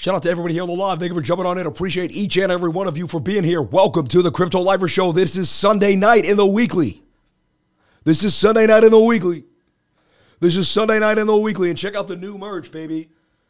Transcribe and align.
Shout 0.00 0.14
out 0.14 0.22
to 0.22 0.30
everybody 0.30 0.54
here 0.54 0.62
on 0.62 0.68
the 0.68 0.76
live. 0.76 1.00
Thank 1.00 1.10
you 1.10 1.16
for 1.16 1.20
jumping 1.20 1.44
on 1.44 1.58
in. 1.58 1.66
Appreciate 1.66 2.12
each 2.12 2.36
and 2.36 2.52
every 2.52 2.70
one 2.70 2.86
of 2.86 2.96
you 2.96 3.08
for 3.08 3.18
being 3.18 3.42
here. 3.42 3.60
Welcome 3.60 4.06
to 4.06 4.22
the 4.22 4.30
Crypto 4.30 4.60
Lifer 4.60 4.86
Show. 4.86 5.10
This 5.10 5.36
is 5.36 5.50
Sunday 5.50 5.96
night 5.96 6.24
in 6.24 6.36
the 6.36 6.46
weekly. 6.46 7.02
This 8.04 8.22
is 8.22 8.32
Sunday 8.32 8.68
night 8.68 8.84
in 8.84 8.92
the 8.92 9.00
weekly. 9.00 9.42
This 10.38 10.54
is 10.54 10.68
Sunday 10.68 11.00
night 11.00 11.18
in 11.18 11.26
the 11.26 11.36
weekly. 11.36 11.68
And 11.68 11.76
check 11.76 11.96
out 11.96 12.06
the 12.06 12.14
new 12.14 12.38
merch, 12.38 12.70
baby. 12.70 13.08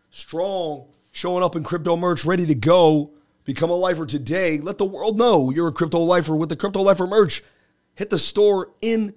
Strong, 0.09 0.87
showing 1.11 1.45
up 1.45 1.55
in 1.55 1.65
crypto 1.65 1.99
merch, 1.99 2.25
ready 2.25 2.47
to 2.47 2.55
go. 2.55 3.11
Become 3.45 3.69
a 3.69 3.77
lifer 3.77 4.07
today. 4.07 4.57
Let 4.57 4.79
the 4.79 4.87
world 4.87 5.19
know 5.19 5.51
you're 5.51 5.69
a 5.69 5.73
crypto 5.73 5.99
lifer 5.99 6.35
with 6.35 6.49
the 6.49 6.57
Crypto 6.57 6.81
Lifer 6.81 7.07
merch. 7.07 7.43
Hit 7.95 8.09
the 8.09 8.19
store 8.19 8.71
in 8.81 9.15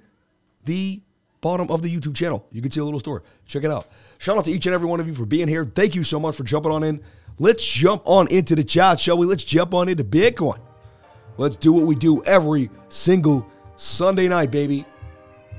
the 0.66 1.02
bottom 1.40 1.72
of 1.72 1.82
the 1.82 1.96
YouTube 1.96 2.16
channel. 2.16 2.46
You 2.52 2.62
can 2.62 2.72
see 2.72 2.82
a 2.82 2.86
little 2.86 3.00
store. 3.00 3.24
Check 3.46 3.64
it 3.64 3.72
out. 3.72 3.88
Shout 4.20 4.38
out 4.38 4.46
to 4.46 4.52
each 4.52 4.66
and 4.66 4.76
every 4.76 4.88
one 4.88 5.00
of 5.00 5.08
you 5.08 5.14
for 5.14 5.26
being 5.26 5.48
here. 5.48 5.64
Thank 5.64 5.96
you 5.96 6.04
so 6.04 6.20
much 6.20 6.36
for 6.36 6.44
jumping 6.44 6.74
on 6.74 6.84
in. 6.84 7.02
Let's 7.40 7.66
jump 7.66 8.04
on 8.06 8.28
into 8.28 8.56
the 8.56 8.64
chat, 8.64 9.00
shall 9.00 9.18
we? 9.18 9.26
Let's 9.26 9.44
jump 9.44 9.74
on 9.74 9.90
into 9.90 10.04
Bitcoin. 10.04 10.60
Let's 11.38 11.56
do 11.56 11.74
what 11.74 11.86
we 11.86 11.96
do 11.96 12.24
every 12.24 12.70
single 12.90 13.48
Sunday 13.76 14.28
night, 14.28 14.52
baby. 14.52 14.86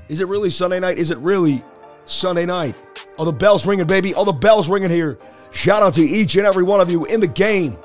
Is 0.07 0.19
it 0.19 0.27
really 0.27 0.49
Sunday 0.49 0.79
night? 0.79 0.97
Is 0.97 1.11
it 1.11 1.17
really 1.17 1.63
Sunday 2.05 2.45
night? 2.45 2.75
Are 3.17 3.25
the 3.25 3.33
bells 3.33 3.65
ringing, 3.65 3.87
baby? 3.87 4.13
Are 4.13 4.25
the 4.25 4.31
bells 4.31 4.69
ringing 4.69 4.89
here? 4.89 5.17
Shout 5.51 5.83
out 5.83 5.93
to 5.95 6.01
each 6.01 6.35
and 6.35 6.45
every 6.45 6.63
one 6.63 6.79
of 6.79 6.89
you 6.89 7.05
in 7.05 7.19
the 7.19 7.27
game. 7.27 7.77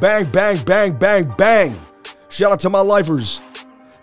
Bang, 0.00 0.24
bang, 0.26 0.62
bang, 0.64 0.96
bang, 0.96 1.32
bang. 1.36 1.78
Shout 2.28 2.52
out 2.52 2.60
to 2.60 2.70
my 2.70 2.80
lifers. 2.80 3.40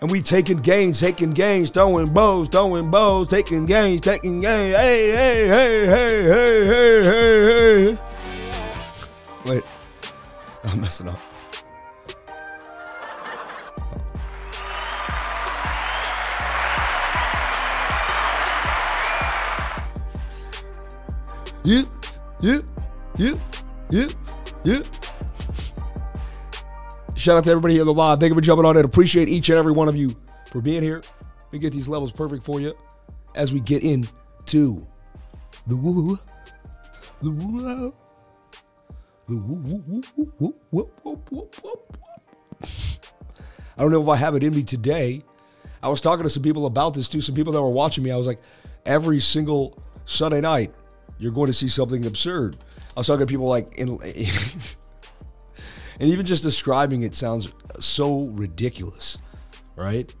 And 0.00 0.10
we 0.10 0.22
taking 0.22 0.58
gains, 0.58 1.00
taking 1.00 1.32
gains, 1.32 1.70
throwing 1.70 2.12
bows, 2.12 2.48
throwing 2.48 2.90
bows, 2.90 3.28
taking 3.28 3.66
gains, 3.66 4.00
taking 4.00 4.40
gains. 4.40 4.76
Hey, 4.76 5.10
hey, 5.10 5.48
hey, 5.48 5.86
hey, 5.86 6.24
hey, 6.24 6.64
hey, 6.64 7.04
hey, 7.04 7.94
hey. 7.94 8.09
Wait, 9.46 9.64
I'm 10.64 10.80
messing 10.80 11.08
up. 11.08 11.18
You, 21.64 21.86
you, 22.40 22.60
you, 23.18 23.38
you, 23.90 24.08
you. 24.64 24.82
Shout 27.16 27.36
out 27.36 27.44
to 27.44 27.50
everybody 27.50 27.74
here 27.74 27.82
on 27.82 27.86
the 27.86 27.92
live. 27.92 28.18
Thank 28.18 28.30
you 28.30 28.34
for 28.34 28.40
jumping 28.40 28.64
on 28.64 28.76
it. 28.76 28.84
Appreciate 28.84 29.28
each 29.28 29.50
and 29.50 29.58
every 29.58 29.72
one 29.72 29.88
of 29.88 29.96
you 29.96 30.10
for 30.50 30.60
being 30.60 30.82
here. 30.82 31.02
We 31.50 31.58
get 31.58 31.72
these 31.72 31.88
levels 31.88 32.12
perfect 32.12 32.44
for 32.44 32.60
you 32.60 32.74
as 33.34 33.52
we 33.52 33.60
get 33.60 33.82
into 33.82 34.86
the 35.66 35.76
woo, 35.76 36.18
the 37.22 37.30
woo, 37.30 37.94
I 43.76 43.82
don't 43.82 43.92
know 43.92 44.02
if 44.02 44.08
I 44.08 44.16
have 44.16 44.34
it 44.34 44.42
in 44.42 44.54
me 44.54 44.62
today. 44.62 45.22
I 45.82 45.88
was 45.88 46.00
talking 46.00 46.24
to 46.24 46.30
some 46.30 46.42
people 46.42 46.66
about 46.66 46.94
this 46.94 47.08
too. 47.08 47.20
Some 47.20 47.34
people 47.34 47.52
that 47.52 47.62
were 47.62 47.70
watching 47.70 48.04
me. 48.04 48.10
I 48.10 48.16
was 48.16 48.26
like, 48.26 48.40
every 48.84 49.20
single 49.20 49.78
Sunday 50.04 50.40
night, 50.40 50.74
you're 51.18 51.32
going 51.32 51.46
to 51.46 51.54
see 51.54 51.68
something 51.68 52.04
absurd. 52.06 52.56
I 52.96 53.00
was 53.00 53.06
talking 53.06 53.20
to 53.20 53.26
people 53.26 53.46
like 53.46 53.78
in. 53.78 53.98
And 56.00 56.08
even 56.08 56.24
just 56.24 56.42
describing 56.42 57.02
it 57.02 57.14
sounds 57.14 57.52
so 57.78 58.24
ridiculous, 58.32 59.18
right? 59.76 60.14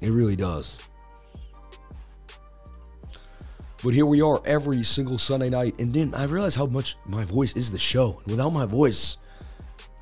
It 0.00 0.10
really 0.10 0.34
does. 0.34 0.85
But 3.82 3.94
here 3.94 4.06
we 4.06 4.22
are 4.22 4.40
every 4.44 4.82
single 4.82 5.18
Sunday 5.18 5.50
night. 5.50 5.78
And 5.80 5.92
then 5.92 6.14
I 6.14 6.24
realize 6.24 6.54
how 6.54 6.66
much 6.66 6.96
my 7.04 7.24
voice 7.24 7.56
is 7.56 7.70
the 7.70 7.78
show. 7.78 8.20
And 8.22 8.32
without 8.32 8.50
my 8.50 8.66
voice, 8.66 9.18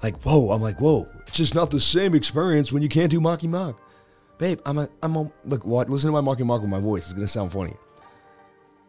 like, 0.02 0.22
whoa, 0.22 0.50
I'm 0.50 0.62
like, 0.62 0.80
whoa, 0.80 1.06
it's 1.26 1.36
just 1.36 1.54
not 1.54 1.70
the 1.70 1.80
same 1.80 2.14
experience 2.14 2.70
when 2.70 2.82
you 2.82 2.88
can't 2.88 3.10
do 3.10 3.20
Mocky 3.20 3.48
Mock. 3.48 3.80
Babe, 4.38 4.60
I'm 4.66 4.78
a, 4.78 4.88
I'm 5.02 5.16
a, 5.16 5.30
look, 5.44 5.64
what? 5.64 5.88
Listen 5.88 6.08
to 6.08 6.12
my 6.12 6.20
Mocky 6.20 6.44
Mock 6.44 6.60
with 6.60 6.70
my 6.70 6.80
voice. 6.80 7.04
It's 7.04 7.12
going 7.14 7.26
to 7.26 7.32
sound 7.32 7.52
funny. 7.52 7.74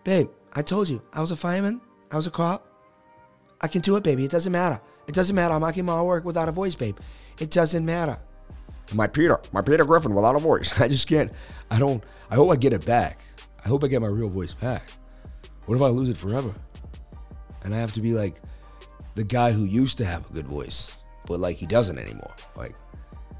Babe, 0.03 0.29
I 0.53 0.61
told 0.61 0.87
you, 0.87 1.01
I 1.13 1.21
was 1.21 1.31
a 1.31 1.35
fireman. 1.35 1.81
I 2.11 2.17
was 2.17 2.27
a 2.27 2.31
cop. 2.31 2.67
I 3.61 3.67
can 3.67 3.81
do 3.81 3.95
it, 3.95 4.03
baby. 4.03 4.25
It 4.25 4.31
doesn't 4.31 4.51
matter. 4.51 4.79
It 5.07 5.15
doesn't 5.15 5.35
matter. 5.35 5.53
I'm 5.53 5.61
getting 5.61 5.85
my 5.85 6.01
work 6.01 6.25
without 6.25 6.49
a 6.49 6.51
voice, 6.51 6.75
babe. 6.75 6.97
It 7.39 7.49
doesn't 7.49 7.85
matter. 7.85 8.17
My 8.93 9.07
Peter, 9.07 9.39
my 9.51 9.61
Peter 9.61 9.85
Griffin 9.85 10.13
without 10.13 10.35
a 10.35 10.39
voice. 10.39 10.79
I 10.79 10.87
just 10.87 11.07
can't. 11.07 11.31
I 11.71 11.79
don't. 11.79 12.03
I 12.29 12.35
hope 12.35 12.51
I 12.51 12.55
get 12.55 12.73
it 12.73 12.85
back. 12.85 13.21
I 13.65 13.67
hope 13.67 13.83
I 13.83 13.87
get 13.87 14.01
my 14.01 14.07
real 14.07 14.29
voice 14.29 14.53
back. 14.53 14.83
What 15.65 15.75
if 15.75 15.81
I 15.81 15.87
lose 15.87 16.07
it 16.07 16.17
forever? 16.17 16.53
And 17.63 17.73
I 17.73 17.77
have 17.79 17.93
to 17.93 18.01
be 18.01 18.13
like 18.13 18.39
the 19.15 19.23
guy 19.23 19.51
who 19.51 19.63
used 19.63 19.97
to 19.97 20.05
have 20.05 20.29
a 20.29 20.33
good 20.33 20.45
voice, 20.45 21.03
but 21.25 21.39
like 21.39 21.57
he 21.57 21.65
doesn't 21.65 21.97
anymore. 21.97 22.35
Like 22.55 22.75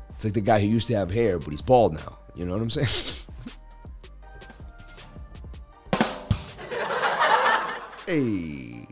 it's 0.09 0.23
like 0.23 0.33
the 0.33 0.41
guy 0.41 0.59
who 0.59 0.67
used 0.67 0.87
to 0.87 0.95
have 0.95 1.11
hair, 1.11 1.37
but 1.37 1.49
he's 1.49 1.61
bald 1.61 1.93
now. 1.93 2.17
You 2.35 2.45
know 2.45 2.53
what 2.53 2.61
I'm 2.63 2.71
saying? 2.71 2.87
hey. 8.07 8.87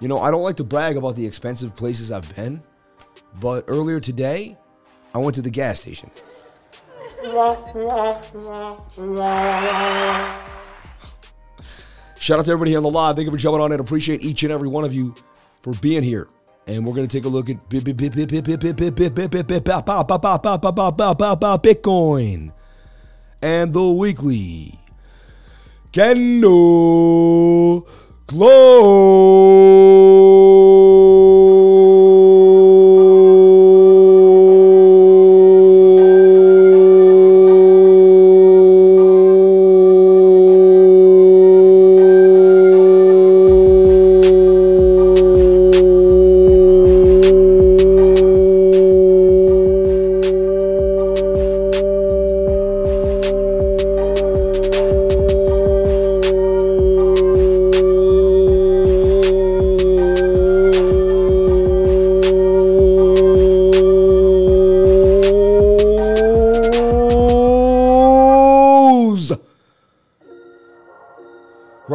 You 0.00 0.08
know, 0.08 0.18
I 0.20 0.30
don't 0.30 0.42
like 0.42 0.56
to 0.56 0.64
brag 0.64 0.96
about 0.96 1.14
the 1.14 1.26
expensive 1.26 1.76
places 1.76 2.10
I've 2.10 2.34
been, 2.34 2.62
but 3.38 3.64
earlier 3.68 4.00
today, 4.00 4.56
I 5.14 5.18
went 5.18 5.34
to 5.34 5.42
the 5.42 5.50
gas 5.50 5.78
station. 5.78 6.10
Shout 12.18 12.38
out 12.38 12.44
to 12.44 12.50
everybody 12.50 12.70
here 12.70 12.78
on 12.78 12.82
the 12.82 12.90
live. 12.90 13.16
Thank 13.16 13.26
you 13.26 13.32
for 13.32 13.36
jumping 13.36 13.60
on 13.60 13.72
and 13.72 13.80
appreciate 13.80 14.22
each 14.22 14.42
and 14.42 14.52
every 14.52 14.68
one 14.68 14.84
of 14.84 14.94
you 14.94 15.14
for 15.62 15.72
being 15.74 16.02
here. 16.02 16.28
And 16.66 16.86
we're 16.86 16.94
going 16.94 17.06
to 17.06 17.12
take 17.12 17.24
a 17.24 17.28
look 17.28 17.50
at 17.50 17.56
Bitcoin 21.62 22.52
and 23.42 23.72
the 23.72 23.90
weekly 23.90 24.78
candle 25.92 27.88
close. 28.26 29.70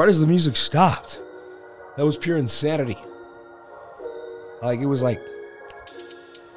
Right 0.05 0.11
as 0.11 0.19
the 0.19 0.27
music 0.27 0.55
stopped, 0.55 1.19
that 1.97 2.05
was 2.05 2.15
pure 2.15 2.37
insanity. 2.37 2.95
Like 4.61 4.79
it 4.79 4.85
was 4.85 5.01
like, 5.01 5.19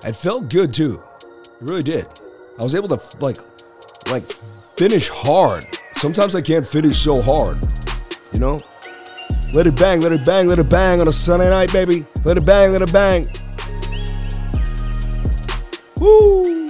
it 0.04 0.16
felt 0.16 0.50
good 0.50 0.74
too. 0.74 1.02
It 1.22 1.30
really 1.62 1.82
did. 1.82 2.04
I 2.58 2.62
was 2.62 2.74
able 2.74 2.88
to 2.88 3.00
like, 3.20 3.38
like 4.10 4.30
finish 4.76 5.08
hard. 5.08 5.64
Sometimes 5.94 6.34
I 6.34 6.42
can't 6.42 6.68
finish 6.68 6.98
so 6.98 7.22
hard, 7.22 7.56
you 8.34 8.38
know. 8.38 8.58
Let 9.54 9.66
it 9.66 9.76
bang, 9.76 10.02
let 10.02 10.12
it 10.12 10.26
bang, 10.26 10.46
let 10.46 10.58
it 10.58 10.68
bang 10.68 11.00
on 11.00 11.08
a 11.08 11.12
Sunday 11.14 11.48
night, 11.48 11.72
baby. 11.72 12.04
Let 12.24 12.36
it 12.36 12.44
bang, 12.44 12.72
let 12.72 12.82
it 12.82 12.92
bang. 12.92 13.26
Woo! 15.98 16.68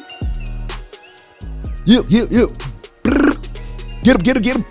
You, 1.85 2.07
you, 2.09 2.29
you. 2.31 2.49
Get 4.05 4.15
him, 4.15 4.23
get 4.23 4.37
him, 4.37 4.43
get 4.43 4.57
him. 4.59 4.65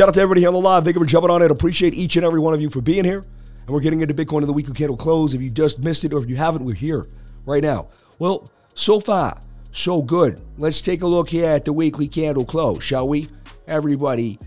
Shout 0.00 0.08
out 0.08 0.14
to 0.14 0.20
everybody 0.22 0.40
here 0.40 0.48
on 0.48 0.54
the 0.54 0.60
live. 0.60 0.82
Thank 0.82 0.96
you 0.96 1.00
for 1.02 1.06
jumping 1.06 1.30
on 1.30 1.42
it. 1.42 1.50
Appreciate 1.50 1.92
each 1.92 2.16
and 2.16 2.24
every 2.24 2.40
one 2.40 2.54
of 2.54 2.62
you 2.62 2.70
for 2.70 2.80
being 2.80 3.04
here. 3.04 3.18
And 3.18 3.68
we're 3.68 3.80
getting 3.80 4.00
into 4.00 4.14
Bitcoin 4.14 4.40
in 4.40 4.46
the 4.46 4.52
weekly 4.54 4.72
candle 4.72 4.96
close. 4.96 5.34
If 5.34 5.42
you 5.42 5.50
just 5.50 5.80
missed 5.80 6.04
it 6.04 6.14
or 6.14 6.18
if 6.20 6.26
you 6.26 6.36
haven't, 6.36 6.64
we're 6.64 6.74
here 6.74 7.04
right 7.44 7.62
now. 7.62 7.88
Well, 8.18 8.48
so 8.74 8.98
far, 8.98 9.38
so 9.72 10.00
good. 10.00 10.40
Let's 10.56 10.80
take 10.80 11.02
a 11.02 11.06
look 11.06 11.28
here 11.28 11.44
at 11.44 11.66
the 11.66 11.74
weekly 11.74 12.08
candle 12.08 12.46
close, 12.46 12.82
shall 12.82 13.06
we? 13.08 13.28
Everybody. 13.68 14.38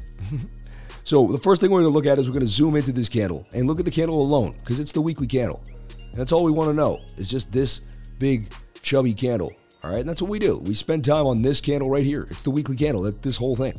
so 1.04 1.28
the 1.28 1.38
first 1.38 1.62
thing 1.62 1.70
we're 1.70 1.84
going 1.84 1.92
to 1.92 1.94
look 1.94 2.08
at 2.08 2.18
is 2.18 2.26
we're 2.26 2.34
going 2.34 2.46
to 2.48 2.52
zoom 2.52 2.76
into 2.76 2.92
this 2.92 3.08
candle 3.08 3.46
and 3.54 3.68
look 3.68 3.78
at 3.78 3.86
the 3.86 3.92
candle 3.92 4.20
alone 4.20 4.54
because 4.58 4.80
it's 4.80 4.92
the 4.92 5.02
weekly 5.02 5.28
candle. 5.28 5.62
And 6.00 6.16
that's 6.16 6.32
all 6.32 6.44
we 6.44 6.52
want 6.52 6.72
to 6.72 6.74
know 6.74 7.00
is 7.16 7.30
just 7.30 7.52
this 7.52 7.82
big 8.18 8.52
chubby 8.82 9.14
candle. 9.14 9.52
All 9.84 9.92
right, 9.92 10.00
and 10.00 10.10
that's 10.10 10.22
what 10.22 10.32
we 10.32 10.40
do. 10.40 10.58
We 10.66 10.74
spend 10.74 11.06
time 11.06 11.28
on 11.28 11.44
this 11.44 11.62
candle 11.62 11.92
right 11.92 12.06
here. 12.06 12.26
It's 12.32 12.42
the 12.42 12.50
weekly 12.50 12.76
candle, 12.76 13.04
this 13.04 13.38
whole 13.38 13.56
thing. 13.56 13.76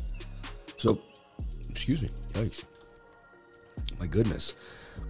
Excuse 1.74 2.02
me. 2.02 2.08
Yikes. 2.32 2.64
My 3.98 4.06
goodness. 4.06 4.54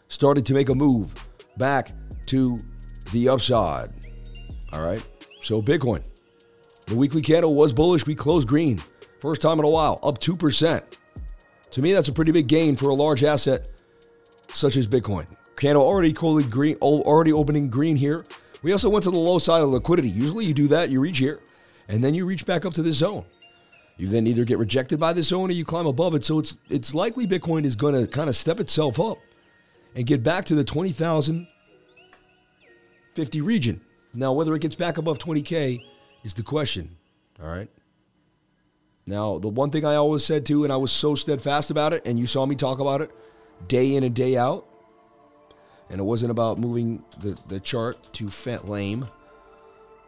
started 0.09 0.47
to 0.47 0.55
make 0.55 0.71
a 0.71 0.75
move 0.75 1.13
back 1.59 1.93
to 2.27 2.59
the 3.13 3.29
upside. 3.29 3.91
All 4.73 4.83
right. 4.83 5.05
So, 5.43 5.63
Bitcoin, 5.63 6.07
the 6.87 6.97
weekly 6.97 7.23
candle 7.23 7.55
was 7.55 7.73
bullish. 7.73 8.07
We 8.07 8.15
closed 8.15 8.49
green. 8.49 8.81
First 9.21 9.43
time 9.43 9.59
in 9.59 9.65
a 9.65 9.71
while, 9.71 9.99
up 10.03 10.19
2%. 10.19 10.83
To 11.71 11.83
me, 11.83 11.93
that's 11.93 12.09
a 12.09 12.13
pretty 12.13 12.33
big 12.33 12.47
gain 12.47 12.77
for 12.77 12.89
a 12.89 12.95
large 12.95 13.25
asset 13.25 13.71
such 14.49 14.77
as 14.77 14.87
Bitcoin. 14.87 15.27
Candle 15.57 15.83
already 15.83 16.13
green, 16.13 16.77
already 16.77 17.33
opening 17.33 17.69
green 17.69 17.97
here. 17.97 18.23
We 18.63 18.73
also 18.73 18.91
went 18.91 19.05
to 19.05 19.11
the 19.11 19.19
low 19.19 19.39
side 19.39 19.63
of 19.63 19.69
liquidity. 19.69 20.09
Usually 20.09 20.45
you 20.45 20.55
do 20.55 20.69
that, 20.69 20.91
you 20.91 21.01
reach 21.01 21.19
here, 21.19 21.41
and 21.89 22.03
then 22.03 22.15
you 22.15 22.27
reach 22.27 22.45
back 22.45 22.65
up 22.65 22.75
to 22.75 22.83
this 22.83 22.97
zone. 22.97 23.25
You 23.97 24.09
then 24.09 24.27
either 24.27 24.45
get 24.45 24.59
rejected 24.59 25.01
by 25.01 25.13
this 25.13 25.29
zone 25.29 25.51
or 25.51 25.53
you 25.53 25.65
climb 25.65 25.87
above 25.87 26.15
it. 26.15 26.25
So 26.25 26.39
it's 26.39 26.59
it's 26.69 26.95
likely 26.95 27.27
Bitcoin 27.27 27.65
is 27.65 27.77
going 27.77 27.95
to 27.95 28.07
kind 28.07 28.29
of 28.29 28.37
step 28.37 28.61
itself 28.61 29.01
up 29.01 29.19
and 29.95 30.07
get 30.07 30.23
back 30.23 30.45
to 30.47 30.55
the 30.55 30.65
20,050 30.65 33.41
region. 33.41 33.81
Now, 34.15 34.33
whether 34.33 34.55
it 34.55 34.63
gets 34.63 34.77
back 34.77 34.99
above 34.99 35.19
20K 35.19 35.85
is 36.25 36.35
the 36.35 36.45
question. 36.45 36.97
All 37.43 37.49
right. 37.49 37.69
Now, 39.07 39.39
the 39.39 39.49
one 39.49 39.71
thing 39.71 39.85
I 39.85 39.97
always 39.97 40.25
said 40.25 40.47
too, 40.47 40.65
and 40.65 40.73
I 40.73 40.77
was 40.77 40.93
so 40.93 41.15
steadfast 41.15 41.71
about 41.71 41.93
it, 41.93 42.03
and 42.05 42.19
you 42.19 42.27
saw 42.27 42.47
me 42.47 42.55
talk 42.55 42.79
about 42.79 43.01
it 43.01 43.11
day 43.67 43.97
in 43.97 44.05
and 44.05 44.15
day 44.15 44.37
out, 44.37 44.69
and 45.91 46.01
it 46.01 46.05
wasn't 46.05 46.31
about 46.31 46.59
moving 46.59 47.03
the, 47.21 47.39
the 47.49 47.61
chart 47.61 47.97
to 48.15 48.29
fat 48.29 48.69
lame. 48.69 49.09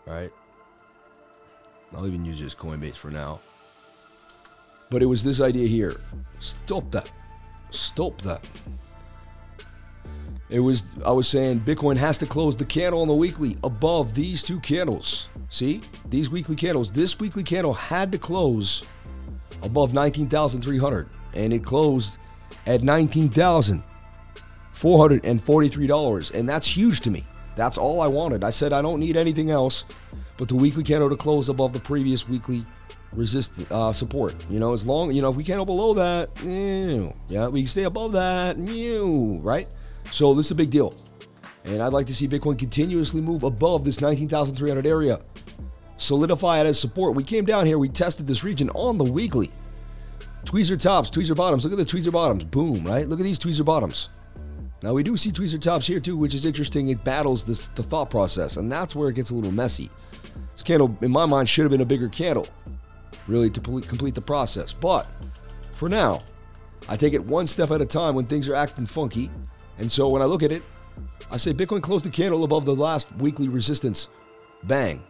Right? 0.07 0.33
I'll 1.95 2.07
even 2.07 2.25
use 2.25 2.41
this 2.41 2.55
Coinbase 2.55 2.97
for 2.97 3.11
now. 3.11 3.41
But 4.91 5.03
it 5.03 5.07
was 5.07 5.23
this 5.23 5.41
idea 5.41 5.69
here. 5.69 6.01
Stop 6.41 6.91
that. 6.91 7.13
Stop 7.71 8.21
that. 8.23 8.45
It 10.49 10.59
was 10.59 10.83
I 11.07 11.13
was 11.13 11.29
saying 11.29 11.61
Bitcoin 11.61 11.97
has 11.97 12.19
to 12.19 12.27
close 12.27 12.57
the 12.57 12.65
candle 12.65 13.03
on 13.03 13.09
the 13.09 13.15
weekly 13.15 13.57
above 13.63 14.15
these 14.15 14.43
two 14.43 14.59
candles. 14.61 15.29
See? 15.49 15.81
These 16.09 16.29
weekly 16.29 16.57
candles. 16.57 16.91
This 16.91 17.21
weekly 17.21 17.45
candle 17.45 17.73
had 17.73 18.11
to 18.13 18.19
close 18.19 18.83
above 19.63 19.95
19,300 19.95 21.09
and 21.35 21.53
it 21.53 21.63
closed 21.63 22.19
at 22.67 22.83
$19,443 24.81 26.35
and 26.35 26.49
that's 26.49 26.67
huge 26.67 27.01
to 27.01 27.11
me. 27.11 27.25
That's 27.57 27.79
all 27.79 28.01
I 28.01 28.07
wanted. 28.07 28.45
I 28.45 28.51
said 28.51 28.73
I 28.73 28.81
don't 28.81 29.01
need 29.01 29.17
anything 29.17 29.51
else 29.51 29.85
but 30.41 30.49
the 30.49 30.57
weekly 30.57 30.83
candle 30.83 31.11
to 31.11 31.17
close 31.17 31.51
above 31.51 31.75
the 31.75 31.81
previous 31.81 32.27
weekly 32.27 32.65
resist 33.13 33.71
uh, 33.71 33.93
support. 33.93 34.35
You 34.49 34.59
know, 34.59 34.73
as 34.73 34.87
long 34.87 35.13
you 35.13 35.21
know 35.21 35.29
if 35.29 35.37
we 35.37 35.45
can't 35.45 35.59
go 35.59 35.67
below 35.67 35.93
that, 35.95 36.31
ew, 36.43 37.13
yeah, 37.29 37.49
we 37.49 37.67
stay 37.67 37.83
above 37.83 38.13
that, 38.13 38.57
ew, 38.57 39.39
right? 39.43 39.69
So 40.13 40.33
this 40.33 40.47
is 40.47 40.53
a 40.53 40.55
big 40.55 40.71
deal, 40.71 40.95
and 41.67 41.83
I'd 41.83 41.93
like 41.93 42.07
to 42.07 42.15
see 42.15 42.27
Bitcoin 42.27 42.59
continuously 42.59 43.21
move 43.21 43.43
above 43.43 43.85
this 43.85 44.01
19,300 44.01 44.87
area, 44.87 45.21
solidify 45.99 46.61
it 46.61 46.67
as 46.67 46.81
support. 46.81 47.15
We 47.15 47.23
came 47.23 47.45
down 47.45 47.67
here, 47.67 47.79
we 47.79 47.91
tested 47.91 48.27
this 48.27 48.43
region 48.43 48.71
on 48.71 48.97
the 48.97 49.05
weekly. 49.05 49.51
Tweezer 50.47 50.81
tops, 50.81 51.11
tweezer 51.11 51.37
bottoms. 51.37 51.65
Look 51.65 51.79
at 51.79 51.79
the 51.79 51.85
tweezer 51.85 52.11
bottoms. 52.11 52.45
Boom, 52.45 52.83
right? 52.87 53.07
Look 53.07 53.21
at 53.21 53.25
these 53.25 53.39
tweezer 53.39 53.65
bottoms. 53.65 54.09
Now 54.83 54.95
we 54.95 55.03
do 55.03 55.17
see 55.17 55.31
tweezer 55.31 55.61
tops 55.61 55.87
here 55.87 56.01
too, 56.01 56.17
which 56.17 56.35
is 56.35 56.47
interesting. 56.47 56.89
It 56.89 57.05
battles 57.05 57.45
this 57.45 57.69
the 57.69 57.83
thought 57.83 58.11
process, 58.11 58.57
and 58.57 58.73
that's 58.73 58.97
where 58.97 59.11
it 59.11 59.15
gets 59.15 59.31
a 59.31 59.35
little 59.35 59.53
messy. 59.53 59.91
This 60.55 60.63
candle, 60.63 60.97
in 61.03 61.11
my 61.11 61.27
mind, 61.27 61.49
should 61.49 61.65
have 61.65 61.71
been 61.71 61.83
a 61.83 61.87
bigger 61.87 62.09
candle 62.09 62.47
really 63.27 63.51
to 63.51 63.61
complete 63.61 64.15
the 64.15 64.21
process. 64.21 64.73
But 64.73 65.07
for 65.73 65.89
now, 65.89 66.23
I 66.89 66.97
take 66.97 67.13
it 67.13 67.25
one 67.25 67.47
step 67.47 67.71
at 67.71 67.83
a 67.83 67.87
time 67.87 68.15
when 68.15 68.27
things 68.27 68.49
are 68.49 68.55
acting 68.55 68.87
funky. 68.87 69.31
And 69.79 69.91
so 69.91 70.09
when 70.09 70.23
I 70.23 70.25
look 70.25 70.43
at 70.43 70.53
it, 70.53 70.63
I 71.31 71.37
say 71.37 71.53
Bitcoin 71.53 71.83
closed 71.83 72.05
the 72.05 72.11
candle 72.11 72.45
above 72.45 72.65
the 72.65 72.75
last 72.75 73.11
weekly 73.17 73.49
resistance. 73.49 74.09
Bang. 74.65 75.03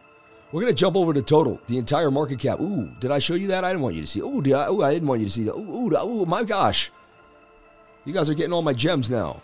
We're 0.52 0.66
to 0.66 0.75
jump 0.75 0.96
over 0.96 1.14
to 1.14 1.23
total, 1.23 1.61
the 1.69 1.78
entire 1.78 2.11
market 2.11 2.40
cap. 2.40 2.61
Ooh, 2.61 2.90
did 2.99 3.12
I 3.12 3.20
show 3.20 3.34
you 3.34 3.46
that? 3.49 3.64
I 3.64 3.70
didn't 3.70 3.82
want 3.82 3.94
you 3.94 4.02
to 4.02 4.06
see. 4.06 4.20
Ooh, 4.20 4.43
did 4.43 4.55
I? 4.55 4.69
Ooh, 4.69 4.82
I 4.82 4.93
didn't 4.93 5.08
want 5.08 5.20
you 5.20 5.26
to 5.26 5.32
see 5.32 5.44
that. 5.44 5.55
Ooh, 5.55 5.88
ooh, 5.88 5.96
ooh, 5.96 6.26
my 6.26 6.43
gosh. 6.43 6.90
You 8.05 8.12
guys 8.12 8.28
are 8.28 8.34
getting 8.34 8.52
all 8.52 8.62
my 8.62 8.73
gems 8.73 9.11
now 9.11 9.43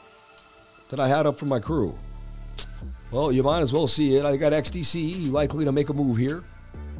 that 0.88 1.00
I 1.00 1.08
had 1.08 1.26
up 1.26 1.38
for 1.38 1.46
my 1.46 1.60
crew. 1.60 1.98
Well, 3.10 3.30
you 3.32 3.42
might 3.42 3.60
as 3.60 3.72
well 3.72 3.86
see 3.86 4.16
it. 4.16 4.24
I 4.24 4.36
got 4.36 4.52
XDC 4.52 5.30
likely 5.30 5.64
to 5.64 5.72
make 5.72 5.88
a 5.88 5.94
move 5.94 6.16
here. 6.16 6.44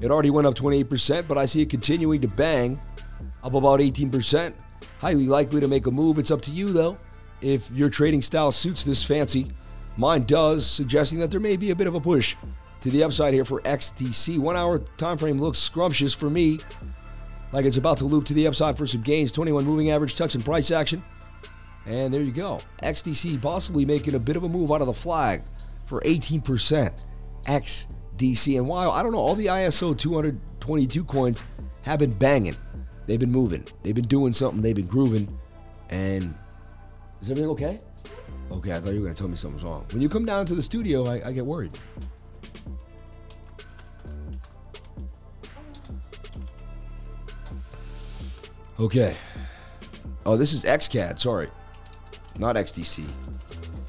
It 0.01 0.11
already 0.11 0.31
went 0.31 0.47
up 0.47 0.55
28%, 0.55 1.27
but 1.27 1.39
I 1.39 1.47
see 1.47 1.63
it 1.63 1.71
continuing 1.71 2.21
to 2.21 2.29
bang 2.29 2.81
up 3.43 3.55
about 3.55 3.81
18%. 3.81 4.55
Highly 4.99 5.27
likely 5.27 5.61
to 5.61 5.69
make 5.69 5.87
a 5.87 5.91
move. 5.91 6.19
It's 6.19 6.31
up 6.31 6.43
to 6.43 6.51
you, 6.51 6.73
though, 6.73 6.99
if 7.41 7.71
your 7.71 7.91
trading 7.91 8.23
style 8.23 8.53
suits 8.53 8.85
this 8.85 9.03
fancy. 9.03 9.53
Mine 9.97 10.25
does, 10.25 10.67
suggesting 10.67 11.19
that 11.21 11.31
there 11.31 11.41
may 11.41 11.57
be 11.57 11.71
a 11.71 11.77
bit 11.77 11.87
of 11.87 11.95
a 11.95 12.01
push 12.01 12.37
to 12.83 12.91
the 12.91 13.03
upside 13.03 13.35
here 13.35 13.45
for 13.45 13.61
XDC. 13.63 14.39
One 14.39 14.57
hour 14.57 14.79
time 14.99 15.19
frame 15.19 15.39
looks 15.39 15.59
scrumptious 15.59 16.13
for 16.13 16.29
me, 16.29 16.59
like 17.53 17.65
it's 17.65 17.79
about 17.79 17.99
to 17.99 18.05
loop 18.05 18.27
to 18.27 18.35
the 18.35 18.47
upside 18.47 18.77
for 18.77 18.87
some 18.87 19.01
gains. 19.03 19.33
21 19.33 19.65
moving 19.65 19.91
average 19.91 20.15
touch 20.15 20.35
and 20.35 20.45
price 20.45 20.71
action. 20.71 21.03
And 21.87 22.13
there 22.13 22.23
you 22.23 22.33
go. 22.33 22.59
XDC 22.83 23.41
possibly 23.41 23.85
making 23.85 24.15
a 24.15 24.19
bit 24.19 24.37
of 24.37 24.43
a 24.43 24.49
move 24.49 24.73
out 24.73 24.81
of 24.81 24.89
the 24.89 24.95
flag 24.95 25.43
for 25.87 26.01
18%. 26.01 26.93
XDC. 27.47 28.59
And 28.59 28.67
while 28.67 28.91
I 28.91 29.03
don't 29.03 29.13
know, 29.13 29.19
all 29.19 29.37
the 29.37 29.47
ISO 29.47 29.97
222 29.97 31.05
coins 31.05 31.45
have 31.83 32.01
been 32.01 32.13
banging. 32.13 32.57
They've 33.07 33.21
been 33.21 33.31
moving. 33.31 33.65
They've 33.83 33.95
been 33.95 34.09
doing 34.09 34.33
something. 34.33 34.63
They've 34.63 34.75
been 34.75 34.87
grooving. 34.87 35.39
And 35.91 36.35
is 37.23 37.31
everything 37.31 37.51
okay? 37.51 37.81
Okay, 38.51 38.73
I 38.73 38.81
thought 38.81 38.93
you 38.93 39.01
were 39.01 39.07
going 39.07 39.15
to 39.15 39.19
tell 39.19 39.29
me 39.29 39.37
something's 39.37 39.63
wrong. 39.63 39.87
When 39.93 40.03
you 40.03 40.09
come 40.09 40.25
down 40.25 40.47
to 40.47 40.55
the 40.55 40.63
studio, 40.63 41.07
I, 41.07 41.29
I 41.29 41.33
get 41.33 41.47
worried. 41.47 41.79
Okay. 48.79 49.17
Oh, 50.25 50.37
this 50.37 50.53
is 50.53 50.65
XCAD. 50.65 51.19
Sorry. 51.19 51.49
Not 52.39 52.57
XDC. 52.57 53.05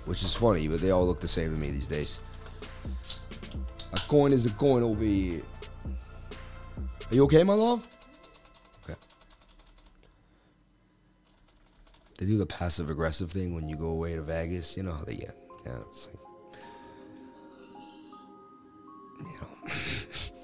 Which 0.06 0.24
is 0.24 0.34
funny, 0.34 0.68
but 0.68 0.80
they 0.80 0.92
all 0.92 1.06
look 1.06 1.20
the 1.20 1.28
same 1.28 1.52
to 1.52 1.58
me 1.58 1.70
these 1.70 1.88
days. 1.88 2.22
A 3.94 4.00
coin 4.08 4.32
is 4.32 4.46
a 4.46 4.52
coin 4.52 4.84
over 4.84 5.04
here. 5.04 5.42
Are 7.10 7.16
you 7.16 7.24
okay, 7.26 7.44
my 7.44 7.54
love? 7.54 7.88
Okay. 8.84 8.98
They 12.18 12.26
do 12.26 12.38
the 12.38 12.46
passive 12.46 12.90
aggressive 12.90 13.32
thing 13.32 13.54
when 13.54 13.68
you 13.68 13.76
go 13.76 13.88
away 13.88 14.16
to 14.16 14.22
Vegas. 14.22 14.78
You 14.78 14.84
know 14.84 14.94
how 14.94 15.04
they 15.04 15.16
get. 15.16 15.38
Yeah, 15.66 15.78
it's 15.90 16.08
like, 16.08 16.18
you 19.20 19.42
know. 19.42 19.74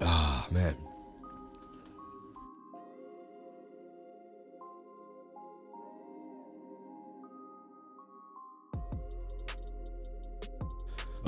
ah, 0.00 0.46
man. 0.50 0.76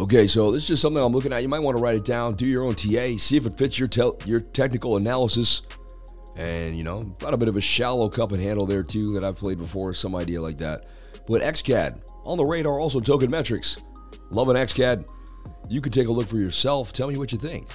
Okay, 0.00 0.26
so 0.26 0.50
this 0.50 0.62
is 0.62 0.68
just 0.68 0.82
something 0.82 1.02
I'm 1.02 1.12
looking 1.12 1.32
at. 1.32 1.42
You 1.42 1.48
might 1.48 1.60
want 1.60 1.76
to 1.76 1.82
write 1.82 1.96
it 1.96 2.06
down, 2.06 2.32
do 2.32 2.46
your 2.46 2.64
own 2.64 2.74
TA, 2.74 3.18
see 3.18 3.36
if 3.36 3.44
it 3.44 3.58
fits 3.58 3.78
your 3.78 3.86
tel- 3.86 4.16
your 4.24 4.40
technical 4.40 4.96
analysis. 4.96 5.62
And, 6.36 6.74
you 6.74 6.84
know, 6.84 7.02
got 7.18 7.34
a 7.34 7.36
bit 7.36 7.48
of 7.48 7.56
a 7.56 7.60
shallow 7.60 8.08
cup 8.08 8.32
and 8.32 8.40
handle 8.40 8.64
there 8.64 8.82
too 8.82 9.12
that 9.12 9.24
I've 9.24 9.36
played 9.36 9.58
before, 9.58 9.92
some 9.92 10.14
idea 10.14 10.40
like 10.40 10.56
that. 10.56 10.86
But 11.26 11.42
XCAD, 11.42 12.00
on 12.24 12.38
the 12.38 12.44
radar, 12.44 12.80
also 12.80 12.98
token 12.98 13.30
metrics. 13.30 13.82
Love 14.30 14.48
an 14.48 14.56
XCAD. 14.56 15.06
You 15.68 15.82
can 15.82 15.92
take 15.92 16.08
a 16.08 16.12
look 16.12 16.26
for 16.26 16.38
yourself. 16.38 16.94
Tell 16.94 17.08
me 17.08 17.18
what 17.18 17.30
you 17.30 17.38
think. 17.38 17.68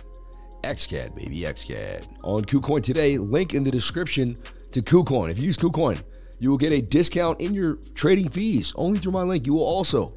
XCAD, 0.66 1.16
baby, 1.16 1.42
XCAD. 1.42 2.08
On 2.24 2.44
KuCoin 2.44 2.84
today, 2.84 3.18
link 3.18 3.54
in 3.54 3.64
the 3.64 3.72
description 3.72 4.36
to 4.72 4.82
KuCoin. 4.82 5.30
If 5.30 5.38
you 5.38 5.46
use 5.46 5.58
KuCoin, 5.58 6.02
you 6.40 6.50
will 6.50 6.58
get 6.58 6.74
a 6.74 6.82
discount 6.82 7.40
in 7.40 7.54
your 7.54 7.76
trading 7.94 8.30
fees 8.30 8.74
only 8.76 9.00
through 9.00 9.12
my 9.12 9.22
link. 9.22 9.46
You 9.46 9.54
will 9.54 9.64
also, 9.64 10.10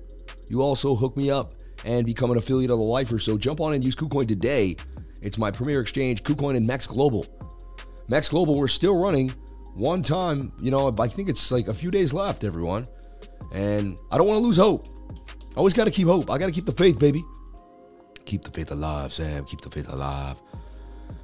you 0.49 0.63
also 0.63 0.97
hook 0.97 1.17
me 1.17 1.31
up 1.31 1.53
and 1.85 2.05
become 2.07 2.31
an 2.31 2.39
affiliate 2.39 2.71
of 2.71 2.79
the 2.79 2.85
Lifer. 2.85 3.19
So 3.19 3.37
jump 3.37 3.61
on 3.61 3.75
and 3.75 3.85
use 3.85 3.95
KuCoin 3.95 4.27
today. 4.27 4.77
It's 5.21 5.37
my 5.39 5.51
premier 5.51 5.81
exchange, 5.81 6.23
KuCoin 6.23 6.57
and 6.57 6.67
Max 6.67 6.87
Global. 6.87 7.27
Max 8.09 8.29
Global, 8.29 8.59
we're 8.59 8.69
still 8.69 8.97
running 8.97 9.31
one 9.75 10.03
time. 10.03 10.53
You 10.61 10.71
know, 10.71 10.91
I 10.99 11.09
think 11.09 11.29
it's 11.29 11.51
like 11.51 11.69
a 11.69 11.75
few 11.75 11.91
days 11.91 12.15
left, 12.15 12.43
everyone. 12.43 12.87
And 13.53 13.99
I 14.11 14.17
don't 14.17 14.27
want 14.27 14.39
to 14.39 14.43
lose 14.43 14.57
hope. 14.57 14.81
Always 15.57 15.75
got 15.75 15.85
to 15.85 15.91
keep 15.91 16.07
hope. 16.07 16.31
I 16.31 16.39
got 16.39 16.47
to 16.47 16.53
keep 16.53 16.67
the 16.67 16.73
faith, 16.73 16.99
baby. 16.99 17.23
Keep 18.29 18.45
the 18.45 18.51
faith 18.51 18.71
alive, 18.71 19.11
Sam. 19.11 19.47
Keep 19.47 19.63
the 19.63 19.71
faith 19.71 19.89
alive. 19.89 20.39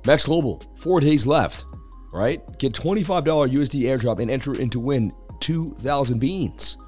Max 0.07 0.25
Global, 0.25 0.63
four 0.75 1.01
days 1.01 1.27
left, 1.27 1.65
right? 2.15 2.41
Get 2.59 2.73
$25 2.73 3.23
USD 3.25 3.83
airdrop 3.83 4.21
and 4.21 4.31
enter 4.31 4.59
into 4.59 4.81
win 4.81 5.13
2,000 5.41 6.19
beans. 6.19 6.79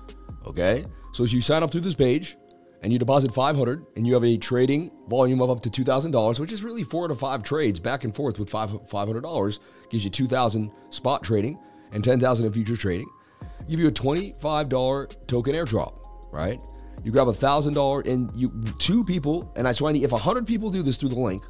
Okay? 0.47 0.83
So 1.13 1.23
as 1.23 1.35
you 1.35 1.43
sign 1.43 1.63
up 1.63 1.71
through 1.71 1.83
this 1.83 1.95
page 1.95 2.39
and 2.83 2.95
you 2.95 2.99
deposit 2.99 3.35
500 3.35 3.85
and 3.97 4.07
you 4.07 4.15
have 4.15 4.25
a 4.25 4.39
trading 4.39 4.91
volume 5.07 5.43
of 5.43 5.51
up 5.51 5.63
to 5.65 5.71
$2,000, 5.71 6.41
which 6.41 6.51
is 6.51 6.65
really 6.65 6.83
four 6.83 7.09
to 7.09 7.15
five 7.15 7.43
trades 7.43 7.79
back 7.79 8.05
and 8.05 8.17
forth 8.17 8.39
with 8.39 8.49
five, 8.49 8.71
$500, 8.71 9.59
gives 9.91 10.03
you 10.03 10.09
2,000 10.09 10.73
spot 10.89 11.25
trading 11.25 11.59
and 11.93 12.03
10,000 12.03 12.47
in 12.47 12.53
future 12.55 12.77
trading. 12.77 13.09
Give 13.69 13.81
you 13.81 13.89
a 13.89 13.93
$25 13.93 15.27
token 15.27 15.55
airdrop, 15.55 16.33
right? 16.33 16.59
You 17.07 17.13
grab 17.13 17.29
a 17.29 17.33
thousand 17.33 17.75
dollar 17.75 18.01
and 18.01 18.33
you 18.35 18.49
two 18.81 19.05
people, 19.05 19.53
and 19.55 19.69
I 19.69 19.71
so 19.71 19.87
I 19.87 19.93
if 19.93 20.11
a 20.11 20.19
hundred 20.19 20.45
people 20.45 20.71
do 20.71 20.83
this 20.83 20.97
through 20.97 21.11
the 21.11 21.21
link, 21.21 21.41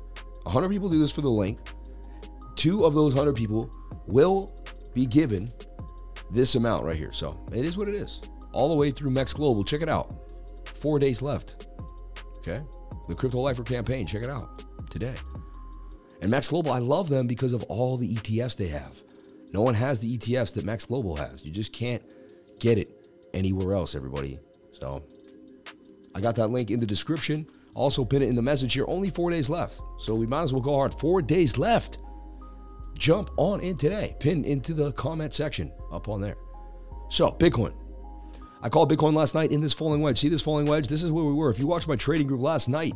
a 0.45 0.51
hundred 0.51 0.71
people 0.71 0.91
do 0.91 0.99
this 0.99 1.11
for 1.11 1.23
the 1.23 1.31
link, 1.31 1.61
two 2.57 2.85
of 2.85 2.93
those 2.93 3.15
hundred 3.15 3.37
people 3.37 3.71
will 4.09 4.55
be 4.93 5.07
given 5.07 5.51
this 6.31 6.57
amount 6.57 6.85
right 6.85 6.95
here. 6.95 7.11
So 7.11 7.43
it 7.55 7.65
is 7.65 7.79
what 7.79 7.89
it 7.89 7.95
is. 7.95 8.21
All 8.53 8.69
the 8.69 8.75
way 8.75 8.91
through 8.91 9.13
Mex 9.13 9.33
Global. 9.33 9.65
Check 9.65 9.81
it 9.81 9.89
out. 9.89 10.29
Four 10.69 10.99
days 10.99 11.23
left. 11.23 11.67
Okay. 12.41 12.61
The 13.09 13.15
Crypto 13.15 13.41
Lifer 13.41 13.63
campaign. 13.63 14.05
Check 14.05 14.25
it 14.25 14.29
out 14.29 14.63
today. 14.91 15.15
And 16.21 16.31
Mex 16.31 16.51
Global, 16.51 16.73
I 16.73 16.81
love 16.81 17.09
them 17.09 17.27
because 17.27 17.55
of 17.55 17.63
all 17.63 17.97
the 17.97 18.15
ETFs 18.17 18.59
they 18.59 18.69
have. 18.69 18.95
No 19.55 19.63
one 19.63 19.73
has 19.73 20.01
the 20.01 20.19
ETFs 20.19 20.53
that 20.53 20.67
Mex 20.67 20.85
Global 20.85 21.17
has. 21.17 21.43
You 21.43 21.51
just 21.51 21.73
can't 21.73 22.03
get 22.61 22.77
it 22.77 22.91
anywhere 23.33 23.75
else, 23.75 23.95
everybody. 23.95 24.37
So 24.79 25.03
I 26.17 26.21
got 26.21 26.35
that 26.37 26.49
link 26.49 26.71
in 26.71 26.81
the 26.81 26.87
description. 26.87 27.47
Also, 27.75 28.03
pin 28.03 28.23
it 28.23 28.31
in 28.31 28.37
the 28.37 28.43
message 28.43 28.73
here. 28.73 28.87
Only 28.89 29.11
four 29.11 29.31
days 29.31 29.51
left. 29.51 29.83
So 29.99 30.15
we 30.15 30.27
might 30.27 30.45
as 30.45 30.53
well 30.53 30.63
go 30.63 30.75
hard. 30.75 30.99
Four 30.99 31.21
days 31.21 31.59
left. 31.59 31.99
Jump 32.95 33.31
on 33.37 33.61
in 33.61 33.77
today. 33.77 34.17
Pin 34.19 34.43
into 34.43 34.73
the 34.73 34.93
comment 34.93 35.35
section 35.35 35.71
up 35.93 36.09
on 36.09 36.23
there. 36.23 36.37
So, 37.11 37.33
Bitcoin. 37.33 37.75
I 38.63 38.71
called 38.71 38.91
Bitcoin 38.91 39.13
last 39.13 39.35
night 39.35 39.53
in 39.53 39.61
this 39.61 39.75
falling 39.75 40.01
wedge. 40.01 40.19
See 40.19 40.31
this 40.31 40.41
falling 40.41 40.65
wedge? 40.65 40.89
This 40.89 41.03
is 41.03 41.13
where 41.13 41.23
we 41.23 41.35
were. 41.35 41.51
If 41.51 41.59
you 41.59 41.67
watched 41.67 41.87
my 41.87 41.97
trading 41.97 42.27
group 42.27 42.41
last 42.41 42.71
night, 42.71 42.95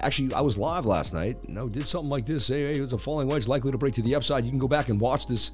actually, 0.00 0.34
I 0.34 0.40
was 0.40 0.58
live 0.58 0.84
last 0.84 1.14
night. 1.14 1.36
You 1.46 1.54
know, 1.54 1.68
did 1.68 1.86
something 1.86 2.10
like 2.10 2.26
this. 2.26 2.48
Hey, 2.48 2.74
it 2.74 2.80
was 2.80 2.92
a 2.92 2.98
falling 2.98 3.28
wedge 3.28 3.46
likely 3.46 3.70
to 3.70 3.78
break 3.78 3.94
to 3.94 4.02
the 4.02 4.16
upside. 4.16 4.44
You 4.44 4.50
can 4.50 4.58
go 4.58 4.66
back 4.66 4.88
and 4.88 5.00
watch 5.00 5.28
this 5.28 5.52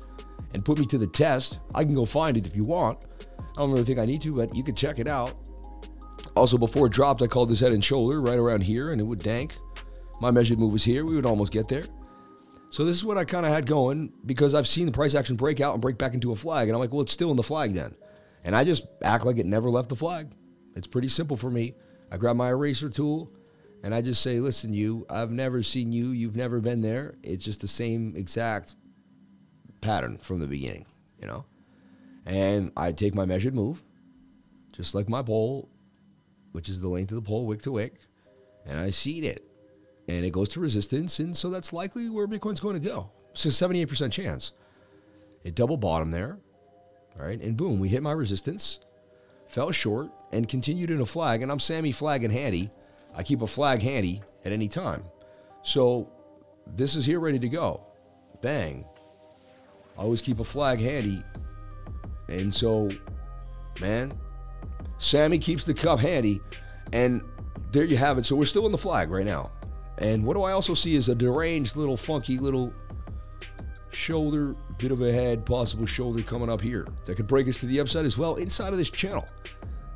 and 0.54 0.64
put 0.64 0.78
me 0.78 0.86
to 0.86 0.96
the 0.96 1.06
test. 1.06 1.58
I 1.74 1.84
can 1.84 1.94
go 1.94 2.06
find 2.06 2.38
it 2.38 2.46
if 2.46 2.56
you 2.56 2.64
want. 2.64 3.04
I 3.30 3.60
don't 3.60 3.72
really 3.72 3.84
think 3.84 3.98
I 3.98 4.06
need 4.06 4.22
to, 4.22 4.32
but 4.32 4.56
you 4.56 4.64
can 4.64 4.74
check 4.74 4.98
it 4.98 5.06
out. 5.06 5.45
Also, 6.36 6.58
before 6.58 6.86
it 6.86 6.92
dropped, 6.92 7.22
I 7.22 7.26
called 7.26 7.48
this 7.48 7.60
head 7.60 7.72
and 7.72 7.82
shoulder 7.82 8.20
right 8.20 8.38
around 8.38 8.62
here, 8.62 8.92
and 8.92 9.00
it 9.00 9.06
would 9.06 9.20
dank. 9.20 9.56
My 10.20 10.30
measured 10.30 10.58
move 10.58 10.72
was 10.72 10.84
here. 10.84 11.04
We 11.04 11.16
would 11.16 11.24
almost 11.24 11.50
get 11.50 11.66
there. 11.66 11.84
So 12.68 12.84
this 12.84 12.94
is 12.94 13.06
what 13.06 13.16
I 13.16 13.24
kind 13.24 13.46
of 13.46 13.52
had 13.52 13.64
going 13.64 14.12
because 14.26 14.54
I've 14.54 14.66
seen 14.66 14.84
the 14.84 14.92
price 14.92 15.14
action 15.14 15.36
break 15.36 15.62
out 15.62 15.72
and 15.72 15.80
break 15.80 15.96
back 15.96 16.12
into 16.12 16.32
a 16.32 16.36
flag, 16.36 16.68
and 16.68 16.76
I'm 16.76 16.80
like, 16.80 16.92
well, 16.92 17.00
it's 17.00 17.12
still 17.12 17.30
in 17.30 17.36
the 17.36 17.42
flag 17.42 17.72
then, 17.72 17.94
and 18.44 18.54
I 18.54 18.64
just 18.64 18.84
act 19.02 19.24
like 19.24 19.38
it 19.38 19.46
never 19.46 19.70
left 19.70 19.88
the 19.88 19.96
flag. 19.96 20.30
It's 20.74 20.86
pretty 20.86 21.08
simple 21.08 21.38
for 21.38 21.50
me. 21.50 21.74
I 22.12 22.18
grab 22.18 22.36
my 22.36 22.50
eraser 22.50 22.90
tool, 22.90 23.32
and 23.82 23.94
I 23.94 24.02
just 24.02 24.20
say, 24.20 24.38
listen, 24.38 24.74
you, 24.74 25.06
I've 25.08 25.30
never 25.30 25.62
seen 25.62 25.90
you. 25.90 26.10
You've 26.10 26.36
never 26.36 26.60
been 26.60 26.82
there. 26.82 27.14
It's 27.22 27.44
just 27.44 27.62
the 27.62 27.68
same 27.68 28.14
exact 28.14 28.74
pattern 29.80 30.18
from 30.18 30.40
the 30.40 30.46
beginning, 30.46 30.84
you 31.18 31.28
know. 31.28 31.46
And 32.26 32.72
I 32.76 32.92
take 32.92 33.14
my 33.14 33.24
measured 33.24 33.54
move, 33.54 33.82
just 34.72 34.94
like 34.94 35.08
my 35.08 35.22
pole 35.22 35.70
which 36.56 36.70
is 36.70 36.80
the 36.80 36.88
length 36.88 37.10
of 37.10 37.16
the 37.16 37.20
pole 37.20 37.44
wick 37.44 37.60
to 37.60 37.70
wick, 37.70 37.96
and 38.64 38.80
I 38.80 38.88
seed 38.88 39.24
it. 39.24 39.44
And 40.08 40.24
it 40.24 40.30
goes 40.30 40.48
to 40.50 40.60
resistance, 40.60 41.18
and 41.18 41.36
so 41.36 41.50
that's 41.50 41.70
likely 41.70 42.08
where 42.08 42.26
Bitcoin's 42.26 42.60
going 42.60 42.80
to 42.80 42.88
go. 42.88 43.10
So 43.34 43.50
78% 43.50 44.10
chance. 44.10 44.52
It 45.44 45.54
double 45.54 45.76
bottom 45.76 46.10
there, 46.10 46.38
right? 47.18 47.38
And 47.38 47.58
boom, 47.58 47.78
we 47.78 47.90
hit 47.90 48.02
my 48.02 48.12
resistance, 48.12 48.80
fell 49.48 49.70
short, 49.70 50.08
and 50.32 50.48
continued 50.48 50.90
in 50.90 51.02
a 51.02 51.04
flag. 51.04 51.42
And 51.42 51.52
I'm 51.52 51.60
Sammy 51.60 51.92
flag 51.92 52.24
and 52.24 52.32
handy. 52.32 52.70
I 53.14 53.22
keep 53.22 53.42
a 53.42 53.46
flag 53.46 53.82
handy 53.82 54.22
at 54.46 54.50
any 54.50 54.66
time. 54.66 55.04
So 55.62 56.10
this 56.74 56.96
is 56.96 57.04
here 57.04 57.20
ready 57.20 57.38
to 57.38 57.50
go. 57.50 57.84
Bang. 58.40 58.86
I 59.98 60.00
always 60.00 60.22
keep 60.22 60.40
a 60.40 60.44
flag 60.44 60.80
handy. 60.80 61.22
And 62.30 62.52
so, 62.52 62.88
man, 63.78 64.14
Sammy 64.98 65.38
keeps 65.38 65.64
the 65.64 65.74
cup 65.74 65.98
handy, 65.98 66.40
and 66.92 67.22
there 67.70 67.84
you 67.84 67.96
have 67.96 68.18
it. 68.18 68.26
So 68.26 68.36
we're 68.36 68.44
still 68.44 68.66
in 68.66 68.72
the 68.72 68.78
flag 68.78 69.10
right 69.10 69.26
now. 69.26 69.50
And 69.98 70.24
what 70.24 70.34
do 70.34 70.42
I 70.42 70.52
also 70.52 70.74
see 70.74 70.94
is 70.94 71.08
a 71.08 71.14
deranged 71.14 71.76
little 71.76 71.96
funky 71.96 72.38
little 72.38 72.72
shoulder, 73.90 74.54
bit 74.78 74.92
of 74.92 75.00
a 75.00 75.10
head, 75.10 75.46
possible 75.46 75.86
shoulder 75.86 76.22
coming 76.22 76.50
up 76.50 76.60
here 76.60 76.86
that 77.06 77.16
could 77.16 77.26
break 77.26 77.48
us 77.48 77.58
to 77.60 77.66
the 77.66 77.80
upside 77.80 78.04
as 78.04 78.18
well 78.18 78.36
inside 78.36 78.72
of 78.72 78.78
this 78.78 78.90
channel 78.90 79.24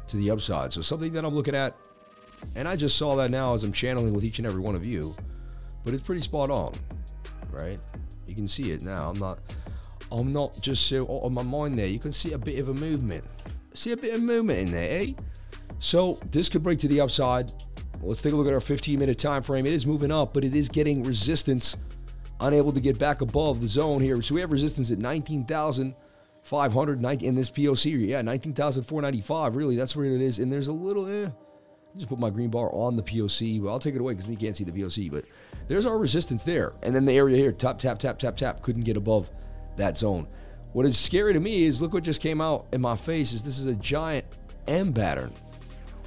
to 0.08 0.16
the 0.16 0.30
upside. 0.30 0.72
So 0.72 0.80
something 0.80 1.12
that 1.12 1.24
I'm 1.24 1.34
looking 1.34 1.54
at, 1.54 1.76
and 2.56 2.66
I 2.66 2.76
just 2.76 2.96
saw 2.96 3.14
that 3.16 3.30
now 3.30 3.54
as 3.54 3.62
I'm 3.62 3.72
channeling 3.72 4.14
with 4.14 4.24
each 4.24 4.38
and 4.38 4.46
every 4.46 4.62
one 4.62 4.74
of 4.74 4.86
you, 4.86 5.14
but 5.84 5.92
it's 5.94 6.02
pretty 6.02 6.22
spot 6.22 6.50
on, 6.50 6.72
right? 7.50 7.78
You 8.26 8.34
can 8.34 8.48
see 8.48 8.70
it 8.72 8.82
now. 8.82 9.10
I'm 9.10 9.18
not, 9.18 9.38
I'm 10.10 10.32
not 10.32 10.58
just 10.60 10.86
so 10.86 11.06
oh, 11.08 11.20
on 11.20 11.34
my 11.34 11.42
mind 11.42 11.78
there. 11.78 11.86
You 11.86 11.98
can 11.98 12.12
see 12.12 12.32
a 12.32 12.38
bit 12.38 12.58
of 12.58 12.68
a 12.68 12.74
movement. 12.74 13.26
See 13.74 13.92
a 13.92 13.96
bit 13.96 14.14
of 14.14 14.22
movement 14.22 14.58
in 14.58 14.72
there, 14.72 15.02
eh? 15.02 15.12
So 15.78 16.18
this 16.30 16.48
could 16.48 16.62
break 16.62 16.78
to 16.80 16.88
the 16.88 17.00
upside. 17.00 17.52
Let's 18.02 18.22
take 18.22 18.32
a 18.32 18.36
look 18.36 18.46
at 18.46 18.54
our 18.54 18.60
15 18.60 18.98
minute 18.98 19.18
time 19.18 19.42
frame. 19.42 19.66
It 19.66 19.72
is 19.72 19.86
moving 19.86 20.10
up, 20.10 20.34
but 20.34 20.44
it 20.44 20.54
is 20.54 20.68
getting 20.68 21.02
resistance, 21.02 21.76
unable 22.40 22.72
to 22.72 22.80
get 22.80 22.98
back 22.98 23.20
above 23.20 23.60
the 23.60 23.68
zone 23.68 24.00
here. 24.00 24.20
So 24.22 24.34
we 24.34 24.40
have 24.40 24.50
resistance 24.50 24.90
at 24.90 24.98
19,500 24.98 27.22
in 27.22 27.34
this 27.34 27.50
POC. 27.50 28.08
Yeah, 28.08 28.22
19,495. 28.22 29.56
Really, 29.56 29.76
that's 29.76 29.94
where 29.94 30.06
it 30.06 30.20
is. 30.20 30.38
And 30.38 30.50
there's 30.50 30.68
a 30.68 30.72
little, 30.72 31.06
eh. 31.06 31.30
Just 31.96 32.08
put 32.08 32.18
my 32.18 32.30
green 32.30 32.50
bar 32.50 32.70
on 32.72 32.96
the 32.96 33.02
POC. 33.02 33.60
Well, 33.60 33.72
I'll 33.72 33.78
take 33.78 33.94
it 33.94 34.00
away 34.00 34.14
because 34.14 34.28
you 34.28 34.36
can't 34.36 34.56
see 34.56 34.64
the 34.64 34.72
POC. 34.72 35.10
But 35.10 35.24
there's 35.68 35.86
our 35.86 35.98
resistance 35.98 36.44
there. 36.44 36.72
And 36.82 36.94
then 36.94 37.04
the 37.04 37.12
area 37.12 37.36
here, 37.36 37.52
tap, 37.52 37.78
tap, 37.78 37.98
tap, 37.98 38.18
tap, 38.18 38.36
tap, 38.36 38.62
couldn't 38.62 38.84
get 38.84 38.96
above 38.96 39.30
that 39.76 39.96
zone. 39.96 40.26
What 40.72 40.86
is 40.86 40.96
scary 40.98 41.32
to 41.32 41.40
me 41.40 41.64
is 41.64 41.82
look 41.82 41.92
what 41.92 42.04
just 42.04 42.20
came 42.20 42.40
out 42.40 42.66
in 42.72 42.80
my 42.80 42.94
face 42.94 43.32
is 43.32 43.42
this 43.42 43.58
is 43.58 43.66
a 43.66 43.74
giant 43.74 44.24
M 44.68 44.92
pattern. 44.92 45.32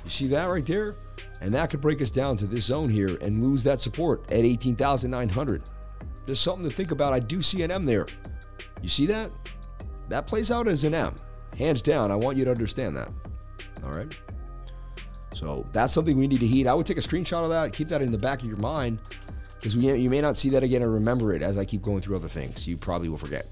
You 0.06 0.10
see 0.10 0.28
that 0.28 0.46
right 0.46 0.66
there? 0.66 0.96
And 1.42 1.54
that 1.54 1.70
could 1.70 1.82
break 1.82 2.02
us 2.02 2.12
down 2.12 2.38
to 2.38 2.48
this 2.48 2.66
zone 2.66 2.90
here 2.90 3.18
and 3.22 3.44
lose 3.44 3.64
that 3.64 3.82
support 3.82 4.24
at 4.32 4.46
18,900. 4.46 5.64
Just 6.26 6.44
something 6.44 6.70
to 6.70 6.74
think 6.74 6.92
about. 6.92 7.12
I 7.12 7.20
do 7.20 7.42
see 7.42 7.64
an 7.64 7.72
M 7.72 7.84
there. 7.84 8.08
You 8.82 8.88
see 8.88 9.06
that? 9.08 9.32
That 10.08 10.28
plays 10.28 10.52
out 10.52 10.70
as 10.70 10.86
an 10.86 10.94
M. 10.94 11.16
Hands 11.58 11.82
down, 11.82 12.12
I 12.12 12.16
want 12.16 12.38
you 12.38 12.46
to 12.46 12.52
understand 12.52 12.96
that. 12.96 13.12
All 13.84 13.92
right? 13.92 14.18
So 15.34 15.66
that's 15.74 15.94
something 15.94 16.16
we 16.18 16.28
need 16.28 16.40
to 16.40 16.48
heed. 16.48 16.68
I 16.68 16.74
would 16.74 16.86
take 16.86 16.98
a 16.98 17.02
screenshot 17.02 17.44
of 17.44 17.50
that, 17.50 17.74
keep 17.74 17.90
that 17.90 18.02
in 18.02 18.12
the 18.12 18.18
back 18.18 18.42
of 18.42 18.48
your 18.48 18.58
mind, 18.58 19.00
because 19.56 19.76
you 19.76 20.10
may 20.10 20.22
not 20.22 20.38
see 20.38 20.50
that 20.50 20.64
again 20.64 20.82
or 20.82 20.90
remember 20.90 21.34
it 21.34 21.42
as 21.42 21.58
I 21.58 21.66
keep 21.66 21.82
going 21.82 22.00
through 22.00 22.16
other 22.16 22.30
things. 22.30 22.66
You 22.66 22.78
probably 22.78 23.10
will 23.10 23.18
forget. 23.18 23.46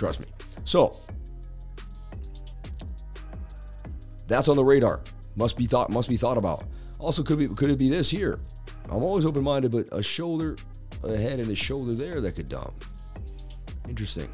Trust 0.00 0.20
me. 0.20 0.26
So 0.64 0.96
that's 4.26 4.48
on 4.48 4.56
the 4.56 4.64
radar. 4.64 5.02
Must 5.36 5.58
be 5.58 5.66
thought. 5.66 5.90
Must 5.90 6.08
be 6.08 6.16
thought 6.16 6.38
about. 6.38 6.64
Also, 6.98 7.22
could 7.22 7.36
be 7.36 7.46
could 7.46 7.68
it 7.68 7.78
be 7.78 7.90
this 7.90 8.08
here? 8.08 8.40
I'm 8.88 9.04
always 9.04 9.26
open 9.26 9.44
minded, 9.44 9.72
but 9.72 9.88
a 9.92 10.02
shoulder, 10.02 10.56
a 11.04 11.18
head, 11.18 11.38
and 11.38 11.50
a 11.50 11.54
shoulder 11.54 11.94
there 11.94 12.22
that 12.22 12.34
could 12.34 12.48
dump. 12.48 12.82
Interesting. 13.90 14.30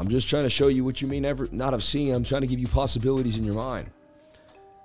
I'm 0.00 0.08
just 0.08 0.28
trying 0.28 0.42
to 0.42 0.50
show 0.50 0.66
you 0.66 0.84
what 0.84 1.00
you 1.00 1.06
may 1.06 1.20
never 1.20 1.46
not 1.52 1.72
have 1.72 1.84
seen. 1.84 2.14
I'm 2.14 2.24
trying 2.24 2.40
to 2.40 2.48
give 2.48 2.58
you 2.58 2.66
possibilities 2.66 3.38
in 3.38 3.44
your 3.44 3.54
mind. 3.54 3.92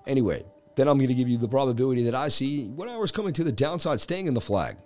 Anyway, 0.06 0.46
then 0.76 0.88
I'm 0.88 1.00
going 1.00 1.08
to 1.08 1.16
give 1.16 1.28
you 1.28 1.40
the 1.40 1.48
probability 1.48 2.04
that 2.04 2.14
I 2.14 2.30
see 2.30 2.68
one 2.68 2.90
hour 2.90 3.04
is 3.04 3.12
coming 3.12 3.34
to 3.34 3.44
the 3.44 3.52
downside, 3.52 4.02
staying 4.02 4.28
in 4.28 4.36
the 4.36 4.42
flag. 4.42 4.78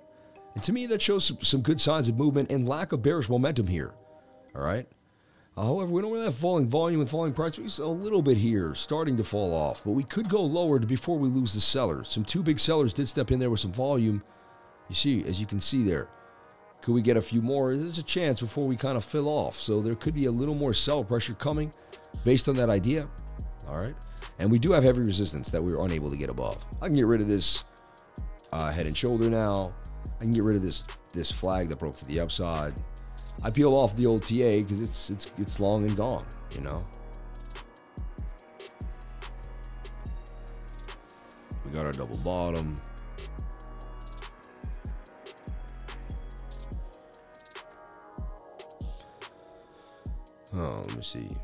And 0.56 0.64
to 0.64 0.74
me, 0.74 0.86
that 0.88 1.02
shows 1.02 1.32
some, 1.42 1.62
good 1.62 1.80
signs 1.80 2.10
of 2.10 2.18
movement 2.18 2.50
and 2.50 2.68
lack 2.68 2.94
of 2.94 3.04
bearish 3.04 3.30
momentum 3.30 3.68
here. 3.68 3.94
All 4.56 4.64
right. 4.64 4.88
Uh, 5.58 5.64
however, 5.64 5.92
we 5.92 6.02
don't 6.02 6.12
really 6.12 6.26
have 6.26 6.36
falling 6.36 6.68
volume 6.68 7.02
and 7.02 7.10
falling 7.10 7.34
price. 7.34 7.58
We 7.58 7.68
a 7.84 7.88
little 7.88 8.22
bit 8.22 8.38
here, 8.38 8.74
starting 8.74 9.16
to 9.18 9.24
fall 9.24 9.54
off, 9.54 9.84
but 9.84 9.92
we 9.92 10.04
could 10.04 10.28
go 10.28 10.42
lower 10.42 10.80
before 10.80 11.18
we 11.18 11.30
lose 11.30 11.54
the 11.54 11.62
sellers. 11.62 12.10
Some 12.10 12.26
two 12.26 12.44
big 12.44 12.60
sellers 12.60 12.94
did 12.94 13.08
step 13.08 13.32
in 13.32 13.40
there 13.40 13.50
with 13.50 13.60
some 13.60 13.72
volume. 13.72 14.24
You 14.90 14.96
see, 14.96 15.24
as 15.26 15.40
you 15.40 15.46
can 15.46 15.62
see 15.62 15.84
there, 15.84 16.10
could 16.82 16.94
we 16.94 17.02
get 17.02 17.18
a 17.18 17.22
few 17.22 17.42
more? 17.42 17.76
There's 17.76 17.98
a 17.98 18.04
chance 18.04 18.42
before 18.42 18.68
we 18.68 18.76
kind 18.76 18.98
of 18.98 19.04
fill 19.04 19.28
off. 19.28 19.56
So 19.56 19.82
there 19.82 19.96
could 19.96 20.14
be 20.14 20.26
a 20.26 20.32
little 20.32 20.56
more 20.56 20.74
sell 20.74 21.04
pressure 21.04 21.34
coming 21.34 21.74
based 22.24 22.48
on 22.48 22.56
that 22.56 22.70
idea. 22.70 23.08
All 23.68 23.78
right. 23.78 23.96
And 24.40 24.52
we 24.52 24.60
do 24.60 24.72
have 24.72 24.84
heavy 24.84 25.00
resistance 25.00 25.50
that 25.50 25.64
we 25.64 25.72
were 25.74 25.86
unable 25.86 26.12
to 26.12 26.18
get 26.18 26.30
above. 26.30 26.64
I 26.82 26.88
can 26.88 26.96
get 26.96 27.08
rid 27.08 27.22
of 27.22 27.28
this 27.28 27.64
uh, 28.52 28.72
head 28.72 28.86
and 28.86 28.96
shoulder 28.96 29.30
now. 29.30 29.74
Can 30.26 30.34
get 30.34 30.44
rid 30.44 30.56
of 30.56 30.64
this 30.64 30.84
this 31.14 31.32
flag 31.32 31.70
that 31.70 31.78
broke 31.78 31.96
to 31.98 32.06
the 32.06 32.20
upside. 32.20 32.74
I 33.44 33.52
peel 33.52 33.76
off 33.76 33.96
the 33.96 34.08
old 34.08 34.24
TA 34.24 34.58
because 34.64 34.82
it's 34.82 35.12
it's 35.12 35.32
it's 35.38 35.60
long 35.60 35.86
and 35.86 35.96
gone, 35.96 36.26
you 36.56 36.62
know. 36.62 36.84
We 41.64 41.70
got 41.70 41.86
our 41.86 41.92
double 41.92 42.18
bottom. 42.18 42.74
Oh, 50.56 50.58
let 50.58 50.96
me 50.96 51.04
see. 51.04 51.38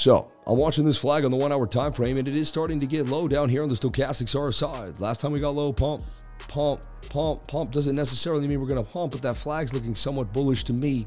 So 0.00 0.32
I'm 0.46 0.56
watching 0.56 0.86
this 0.86 0.96
flag 0.96 1.26
on 1.26 1.30
the 1.30 1.36
one 1.36 1.52
hour 1.52 1.66
time 1.66 1.92
frame, 1.92 2.16
and 2.16 2.26
it 2.26 2.34
is 2.34 2.48
starting 2.48 2.80
to 2.80 2.86
get 2.86 3.10
low 3.10 3.28
down 3.28 3.50
here 3.50 3.62
on 3.62 3.68
the 3.68 3.74
stochastics 3.74 4.34
RSI. 4.34 4.98
Last 4.98 5.20
time 5.20 5.30
we 5.30 5.40
got 5.40 5.50
low 5.50 5.74
pump, 5.74 6.02
pump, 6.48 6.86
pump, 7.10 7.46
pump 7.46 7.70
doesn't 7.70 7.96
necessarily 7.96 8.48
mean 8.48 8.62
we're 8.62 8.66
going 8.66 8.82
to 8.82 8.90
pump, 8.90 9.12
but 9.12 9.20
that 9.20 9.36
flag's 9.36 9.74
looking 9.74 9.94
somewhat 9.94 10.32
bullish 10.32 10.64
to 10.64 10.72
me 10.72 11.06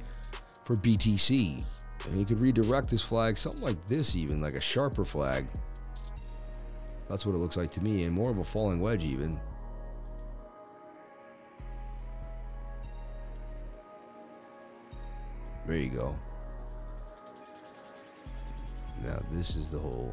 for 0.64 0.76
BTC. 0.76 1.64
And 2.06 2.20
you 2.20 2.24
could 2.24 2.40
redirect 2.40 2.88
this 2.88 3.02
flag, 3.02 3.36
something 3.36 3.64
like 3.64 3.84
this, 3.88 4.16
even 4.16 4.42
like 4.42 4.54
a 4.54 4.62
sharper 4.62 5.04
flag. 5.04 5.48
That's 7.10 7.26
what 7.26 7.34
it 7.34 7.40
looks 7.40 7.58
like 7.58 7.72
to 7.72 7.82
me, 7.82 8.04
and 8.04 8.14
more 8.14 8.30
of 8.30 8.38
a 8.38 8.44
falling 8.44 8.80
wedge, 8.80 9.06
even. 9.06 9.40
There 15.66 15.78
you 15.78 15.90
go. 15.90 16.16
Now, 19.04 19.22
this 19.32 19.56
is 19.56 19.70
the 19.70 19.80
whole. 19.80 20.12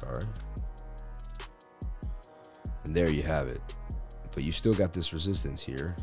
Sorry. 0.00 0.24
And 2.84 2.94
there 2.94 3.10
you 3.10 3.22
have 3.22 3.48
it. 3.48 3.60
But 4.34 4.44
you 4.44 4.52
still 4.52 4.74
got 4.74 4.92
this 4.92 5.12
resistance 5.12 5.62
here. 5.62 5.96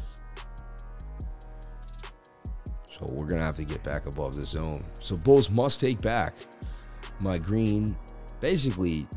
So 2.91 3.05
we're 3.11 3.27
to 3.27 3.37
have 3.39 3.55
to 3.57 3.63
get 3.63 3.83
back 3.83 4.05
above 4.05 4.35
the 4.35 4.45
zone. 4.45 4.83
So 4.99 5.15
bulls 5.15 5.49
must 5.49 5.79
take 5.79 6.01
back 6.01 6.35
my 7.19 7.37
green, 7.37 7.95
basically 8.39 9.07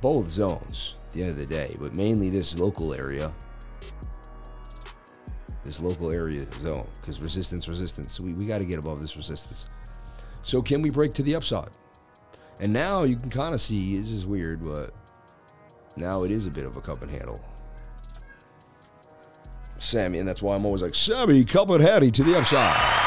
both 0.00 0.28
zones 0.28 0.96
at 1.06 1.12
the 1.12 1.22
end 1.22 1.30
of 1.30 1.36
the 1.36 1.46
day, 1.46 1.74
but 1.78 1.96
mainly 1.96 2.30
this 2.30 2.58
local 2.58 2.94
area. 2.94 3.32
This 5.64 5.80
local 5.80 6.10
area 6.10 6.46
zone, 6.60 6.88
because 7.00 7.20
resistance, 7.20 7.68
resistance. 7.68 8.14
So 8.14 8.24
we, 8.24 8.32
we 8.32 8.46
got 8.46 8.60
to 8.60 8.66
get 8.66 8.78
above 8.78 9.00
this 9.00 9.16
resistance. 9.16 9.66
So 10.42 10.60
can 10.62 10.82
we 10.82 10.90
break 10.90 11.12
to 11.14 11.22
the 11.22 11.34
upside? 11.34 11.70
And 12.60 12.72
now 12.72 13.04
you 13.04 13.16
can 13.16 13.30
kind 13.30 13.54
of 13.54 13.60
see, 13.60 13.96
this 13.96 14.10
is 14.10 14.26
weird, 14.26 14.64
but 14.64 14.90
now 15.96 16.24
it 16.24 16.30
is 16.30 16.46
a 16.46 16.50
bit 16.50 16.64
of 16.64 16.76
a 16.76 16.80
cup 16.80 17.02
and 17.02 17.10
handle. 17.10 17.42
Sammy, 19.78 20.20
and 20.20 20.28
that's 20.28 20.42
why 20.42 20.54
I'm 20.54 20.64
always 20.64 20.82
like, 20.82 20.94
Sammy, 20.94 21.44
cup 21.44 21.70
and 21.70 21.82
hattie 21.82 22.10
to 22.12 22.22
the 22.22 22.38
upside. 22.38 23.02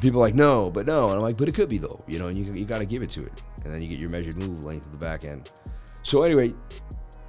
People 0.00 0.20
are 0.20 0.24
like, 0.24 0.34
no, 0.34 0.70
but 0.70 0.86
no. 0.86 1.06
And 1.06 1.16
I'm 1.16 1.22
like, 1.22 1.36
but 1.36 1.48
it 1.48 1.54
could 1.54 1.68
be 1.68 1.78
though, 1.78 2.02
you 2.06 2.18
know, 2.18 2.28
and 2.28 2.36
you, 2.36 2.52
you 2.52 2.64
got 2.64 2.80
to 2.80 2.86
give 2.86 3.02
it 3.02 3.10
to 3.10 3.24
it. 3.24 3.42
And 3.64 3.72
then 3.72 3.80
you 3.80 3.88
get 3.88 4.00
your 4.00 4.10
measured 4.10 4.38
move 4.38 4.64
length 4.64 4.86
at 4.86 4.92
the 4.92 4.98
back 4.98 5.24
end. 5.24 5.50
So 6.02 6.22
anyway, 6.22 6.50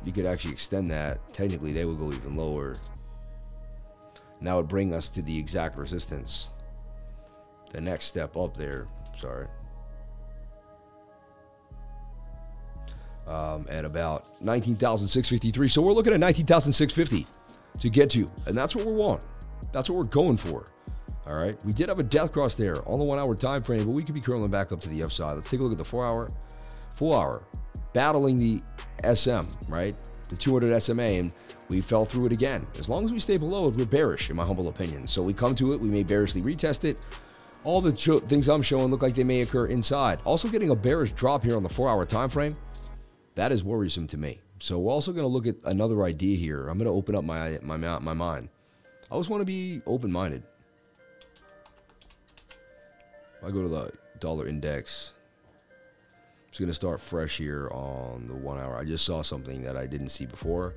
you 0.03 0.11
could 0.11 0.27
actually 0.27 0.51
extend 0.51 0.89
that. 0.89 1.29
Technically, 1.29 1.71
they 1.71 1.85
would 1.85 1.97
go 1.97 2.11
even 2.11 2.33
lower. 2.33 2.75
And 4.39 4.47
that 4.47 4.53
would 4.55 4.67
bring 4.67 4.93
us 4.93 5.09
to 5.11 5.21
the 5.21 5.37
exact 5.37 5.77
resistance. 5.77 6.53
The 7.71 7.79
next 7.81 8.05
step 8.05 8.35
up 8.35 8.57
there 8.57 8.87
sorry. 9.25 9.47
Um, 13.27 13.65
at 13.69 13.85
about 13.85 14.39
19,653. 14.41 15.67
So 15.67 15.81
we're 15.81 15.93
looking 15.93 16.13
at 16.13 16.19
19,650 16.19 17.25
to 17.79 17.89
get 17.89 18.09
to, 18.11 18.27
and 18.45 18.55
that's 18.55 18.75
what 18.75 18.85
we 18.85 18.93
want. 18.93 19.25
That's 19.71 19.89
what 19.89 19.97
we're 19.97 20.03
going 20.03 20.37
for. 20.37 20.65
All 21.27 21.35
right. 21.35 21.55
We 21.65 21.73
did 21.73 21.89
have 21.89 21.97
a 21.97 22.03
death 22.03 22.31
cross 22.31 22.53
there 22.53 22.87
on 22.87 22.99
the 22.99 23.05
one 23.05 23.17
hour 23.17 23.33
time 23.33 23.63
frame, 23.63 23.83
but 23.83 23.91
we 23.91 24.03
could 24.03 24.13
be 24.13 24.21
curling 24.21 24.51
back 24.51 24.71
up 24.71 24.79
to 24.81 24.89
the 24.89 25.01
upside. 25.01 25.35
Let's 25.35 25.49
take 25.49 25.59
a 25.59 25.63
look 25.63 25.71
at 25.71 25.79
the 25.79 25.85
four 25.85 26.05
hour, 26.05 26.29
full 26.95 27.15
hour, 27.15 27.41
battling 27.93 28.37
the 28.37 28.61
SM, 29.15 29.41
right? 29.67 29.95
The 30.29 30.35
200 30.35 30.79
SMA, 30.79 31.01
and 31.01 31.33
we 31.67 31.81
fell 31.81 32.05
through 32.05 32.27
it 32.27 32.31
again. 32.31 32.67
As 32.77 32.89
long 32.89 33.05
as 33.05 33.11
we 33.11 33.19
stay 33.19 33.37
below 33.37 33.67
it, 33.67 33.75
we're 33.75 33.85
bearish, 33.85 34.29
in 34.29 34.35
my 34.35 34.45
humble 34.45 34.67
opinion. 34.67 35.07
So 35.07 35.23
we 35.23 35.33
come 35.33 35.55
to 35.55 35.73
it, 35.73 35.81
we 35.81 35.89
may 35.89 36.03
bearishly 36.03 36.43
retest 36.43 36.83
it 36.83 37.01
all 37.65 37.81
the 37.81 37.91
things 37.91 38.47
I'm 38.47 38.61
showing 38.61 38.91
look 38.91 39.01
like 39.01 39.15
they 39.15 39.23
may 39.23 39.41
occur 39.41 39.65
inside. 39.65 40.19
Also 40.23 40.47
getting 40.47 40.69
a 40.69 40.75
bearish 40.75 41.11
drop 41.11 41.43
here 41.43 41.57
on 41.57 41.63
the 41.63 41.69
four 41.69 41.89
hour 41.89 42.05
time 42.05 42.29
frame. 42.29 42.53
That 43.33 43.51
is 43.51 43.63
worrisome 43.63 44.07
to 44.07 44.17
me. 44.17 44.39
So 44.59 44.79
we're 44.79 44.93
also 44.93 45.11
going 45.11 45.25
to 45.25 45.29
look 45.29 45.47
at 45.47 45.55
another 45.65 46.03
idea 46.03 46.37
here. 46.37 46.69
I'm 46.69 46.77
going 46.77 46.89
to 46.89 46.93
open 46.93 47.15
up 47.15 47.23
my, 47.23 47.57
my, 47.61 47.75
my 47.75 48.13
mind. 48.13 48.49
I 49.09 49.13
always 49.13 49.27
want 49.27 49.41
to 49.41 49.45
be 49.45 49.81
open-minded. 49.85 50.43
I 53.43 53.51
go 53.51 53.61
to 53.61 53.67
the 53.67 53.91
dollar 54.19 54.47
index. 54.47 55.11
I'm 55.69 56.51
just 56.51 56.59
going 56.59 56.67
to 56.69 56.73
start 56.73 57.01
fresh 57.01 57.37
here 57.37 57.69
on 57.71 58.27
the 58.27 58.35
one 58.35 58.57
hour. 58.57 58.77
I 58.77 58.85
just 58.85 59.05
saw 59.05 59.21
something 59.21 59.61
that 59.63 59.75
I 59.75 59.85
didn't 59.85 60.09
see 60.09 60.25
before, 60.25 60.75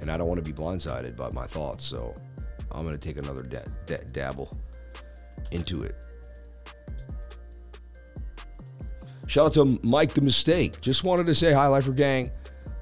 and 0.00 0.10
I 0.10 0.16
don't 0.16 0.28
want 0.28 0.44
to 0.44 0.52
be 0.52 0.56
blindsided 0.56 1.16
by 1.16 1.30
my 1.30 1.46
thoughts. 1.46 1.84
So 1.84 2.14
I'm 2.70 2.84
going 2.84 2.96
to 2.96 3.08
take 3.08 3.16
another 3.16 3.42
da- 3.42 3.64
da- 3.86 4.04
dabble 4.12 4.56
into 5.50 5.82
it. 5.82 5.96
Shout 9.28 9.46
out 9.46 9.52
to 9.52 9.78
Mike 9.82 10.14
the 10.14 10.22
Mistake. 10.22 10.80
Just 10.80 11.04
wanted 11.04 11.26
to 11.26 11.34
say 11.34 11.52
hi, 11.52 11.66
Lifer 11.66 11.92
Gang. 11.92 12.32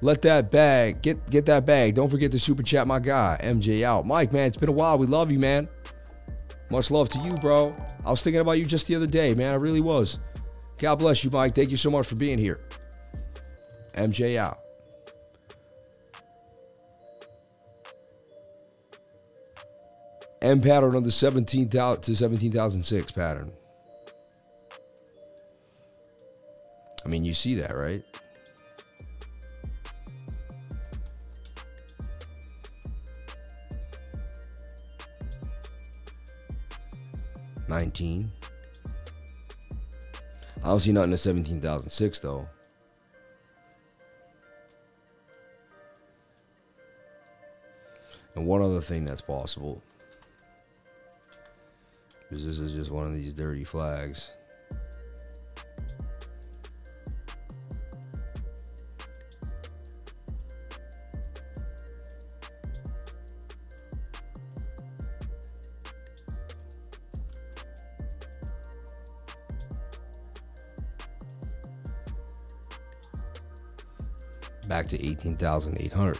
Let 0.01 0.21
that 0.21 0.49
bag 0.49 1.01
get 1.01 1.29
get 1.29 1.45
that 1.47 1.65
bag. 1.65 1.95
Don't 1.95 2.09
forget 2.09 2.31
to 2.31 2.39
super 2.39 2.63
chat 2.63 2.87
my 2.87 2.99
guy 2.99 3.37
MJ 3.43 3.83
out. 3.83 4.07
Mike, 4.07 4.31
man, 4.31 4.47
it's 4.47 4.57
been 4.57 4.69
a 4.69 4.71
while. 4.71 4.97
We 4.97 5.07
love 5.07 5.29
you, 5.29 5.39
man. 5.39 5.67
Much 6.71 6.89
love 6.89 7.09
to 7.09 7.19
you, 7.19 7.33
bro. 7.37 7.75
I 8.05 8.11
was 8.11 8.21
thinking 8.21 8.39
about 8.39 8.53
you 8.53 8.65
just 8.65 8.87
the 8.87 8.95
other 8.95 9.07
day, 9.07 9.33
man. 9.33 9.51
I 9.51 9.57
really 9.57 9.81
was. 9.81 10.19
God 10.77 10.95
bless 10.95 11.23
you, 11.23 11.29
Mike. 11.31 11.53
Thank 11.53 11.69
you 11.69 11.77
so 11.77 11.91
much 11.91 12.07
for 12.07 12.15
being 12.15 12.37
here. 12.37 12.61
MJ 13.95 14.37
out. 14.37 14.59
M 20.41 20.61
pattern 20.61 20.95
on 20.95 21.03
the 21.03 21.11
17,000 21.11 22.01
to 22.03 22.15
17,006 22.15 23.11
pattern. 23.11 23.51
I 27.07 27.09
mean, 27.09 27.23
you 27.23 27.33
see 27.33 27.55
that, 27.55 27.73
right? 27.73 28.03
Nineteen. 37.69 38.29
I 40.61 40.67
don't 40.67 40.81
see 40.81 40.91
nothing 40.91 41.13
at 41.13 41.19
seventeen 41.19 41.61
thousand 41.61 41.91
six 41.91 42.19
though. 42.19 42.45
And 48.35 48.45
one 48.45 48.61
other 48.61 48.81
thing 48.81 49.05
that's 49.05 49.21
possible 49.21 49.81
is 52.31 52.45
this 52.45 52.59
is 52.59 52.73
just 52.73 52.91
one 52.91 53.07
of 53.07 53.13
these 53.13 53.33
dirty 53.33 53.63
flags. 53.63 54.31
Back 74.67 74.87
to 74.87 75.05
18,800. 75.05 76.19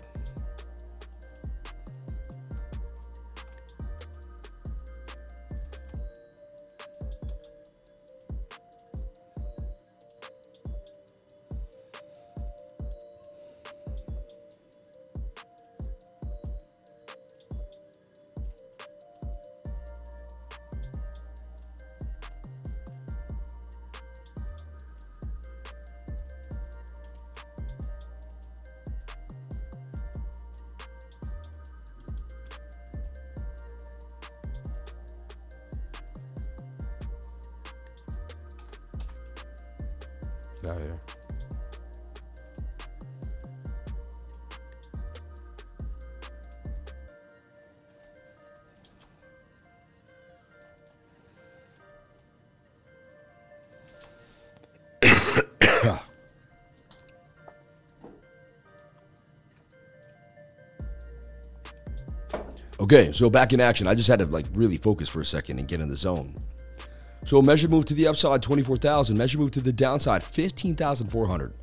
Okay, 62.88 63.12
so 63.12 63.30
back 63.30 63.52
in 63.52 63.60
action. 63.60 63.86
I 63.86 63.96
just 63.96 64.08
had 64.08 64.20
to 64.20 64.26
like 64.28 64.46
really 64.54 64.78
focus 64.78 65.10
for 65.10 65.20
a 65.20 65.26
second 65.26 65.60
and 65.60 65.68
get 65.68 65.82
in 65.82 65.90
the 65.90 65.96
zone. 65.96 66.34
So 67.26 67.42
measure 67.42 67.68
move 67.68 67.84
to 67.84 67.94
the 67.94 68.08
upside, 68.08 68.42
24,000. 68.42 69.18
Measure 69.18 69.38
move 69.40 69.52
to 69.52 69.60
the 69.60 69.74
downside, 69.74 70.24
15,400. 70.24 71.54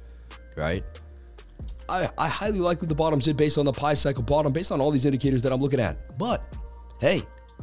Right? 0.54 0.84
I, 1.88 2.10
I 2.18 2.28
highly 2.28 2.58
likely 2.58 2.88
the 2.88 2.94
bottom's 2.94 3.26
in 3.26 3.37
based 3.37 3.56
on 3.56 3.64
the 3.64 3.72
pi 3.72 3.94
cycle 3.94 4.22
bottom, 4.22 4.52
based 4.52 4.70
on 4.70 4.82
all 4.82 4.90
these 4.90 5.06
indicators 5.06 5.40
that 5.44 5.50
I'm 5.50 5.62
looking 5.62 5.80
at. 5.80 6.18
But 6.18 6.42
hey, 7.00 7.22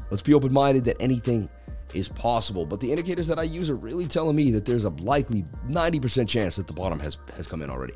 let's 0.10 0.24
be 0.24 0.34
open 0.34 0.52
minded 0.52 0.84
that 0.86 1.00
anything 1.00 1.47
is 1.93 2.10
possible. 2.10 2.65
But 2.65 2.80
the 2.80 2.89
indicators 2.89 3.28
that 3.28 3.38
I 3.38 3.43
use 3.43 3.69
are 3.69 3.76
really 3.76 4.08
telling 4.08 4.36
me 4.36 4.50
that 4.54 4.65
there's 4.65 4.86
a 4.86 4.89
likely 5.04 5.45
90% 5.69 6.28
chance 6.28 6.56
that 6.56 6.65
the 6.65 6.74
bottom 6.74 7.00
has, 7.00 7.19
has 7.36 7.45
come 7.45 7.62
in 7.62 7.69
already. 7.69 7.93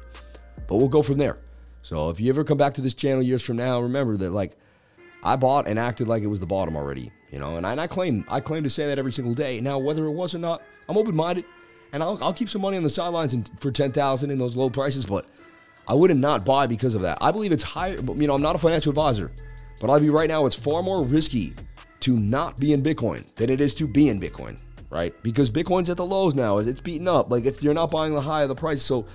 But 0.67 0.75
we'll 0.75 0.89
go 0.89 1.01
from 1.01 1.17
there. 1.17 1.39
So 1.82 2.12
if 2.12 2.19
you 2.19 2.30
ever 2.30 2.43
come 2.43 2.60
back 2.60 2.75
to 2.75 2.82
this 2.82 2.93
channel 2.93 3.23
years 3.23 3.41
from 3.41 3.58
now, 3.58 3.82
remember 3.82 4.15
that 4.17 4.30
like 4.30 4.58
I 5.23 5.36
bought 5.36 5.67
and 5.67 5.80
acted 5.80 6.08
like 6.08 6.23
it 6.23 6.28
was 6.28 6.39
the 6.39 6.45
bottom 6.45 6.75
already, 6.75 7.12
you 7.32 7.39
know, 7.39 7.58
and 7.58 7.65
I, 7.65 7.71
and 7.71 7.82
I 7.82 7.88
claim 7.88 8.25
I 8.30 8.39
claim 8.39 8.63
to 8.63 8.69
say 8.69 8.88
that 8.88 8.99
every 8.99 9.13
single 9.13 9.34
day. 9.34 9.60
Now, 9.60 9.80
whether 9.80 10.06
it 10.06 10.12
was 10.12 10.36
or 10.36 10.39
not, 10.39 10.62
I'm 10.88 10.97
open 10.97 11.15
minded, 11.15 11.45
and 11.93 12.04
I'll, 12.04 12.23
I'll 12.23 12.34
keep 12.34 12.49
some 12.49 12.62
money 12.62 12.78
on 12.78 12.84
the 12.84 12.89
sidelines 12.89 13.34
and, 13.34 13.49
for 13.60 13.71
ten 13.71 13.91
thousand 13.91 14.32
in 14.32 14.38
those 14.38 14.56
low 14.56 14.69
prices, 14.69 15.06
but 15.06 15.25
I 15.88 15.93
wouldn't 15.93 16.19
not 16.19 16.45
buy 16.45 16.67
because 16.67 16.95
of 16.95 17.01
that. 17.01 17.17
I 17.21 17.32
believe 17.32 17.51
it's 17.51 17.63
higher. 17.63 17.95
You 17.95 18.28
know, 18.28 18.36
I'm 18.36 18.41
not 18.41 18.56
a 18.56 18.60
financial 18.60 18.89
advisor, 18.89 19.32
but 19.82 19.89
I'll 19.89 19.99
be 19.99 20.10
right 20.10 20.30
now. 20.30 20.45
It's 20.45 20.56
far 20.56 20.82
more 20.82 21.04
risky 21.04 21.54
to 22.01 22.17
not 22.17 22.60
be 22.60 22.73
in 22.73 22.84
Bitcoin 22.84 23.34
than 23.36 23.49
it 23.49 23.62
is 23.62 23.73
to 23.75 23.88
be 23.88 24.10
in 24.10 24.19
Bitcoin, 24.19 24.60
right? 24.89 25.13
Because 25.23 25.49
Bitcoin's 25.49 25.89
at 25.89 25.97
the 25.97 26.06
lows 26.06 26.36
now. 26.36 26.60
It's 26.60 26.82
beaten 26.82 27.08
up. 27.08 27.32
Like 27.32 27.45
it's 27.45 27.63
you're 27.63 27.73
not 27.73 27.91
buying 27.91 28.13
the 28.13 28.21
high 28.21 28.43
of 28.43 28.49
the 28.49 28.56
price. 28.56 28.82
So 28.82 29.06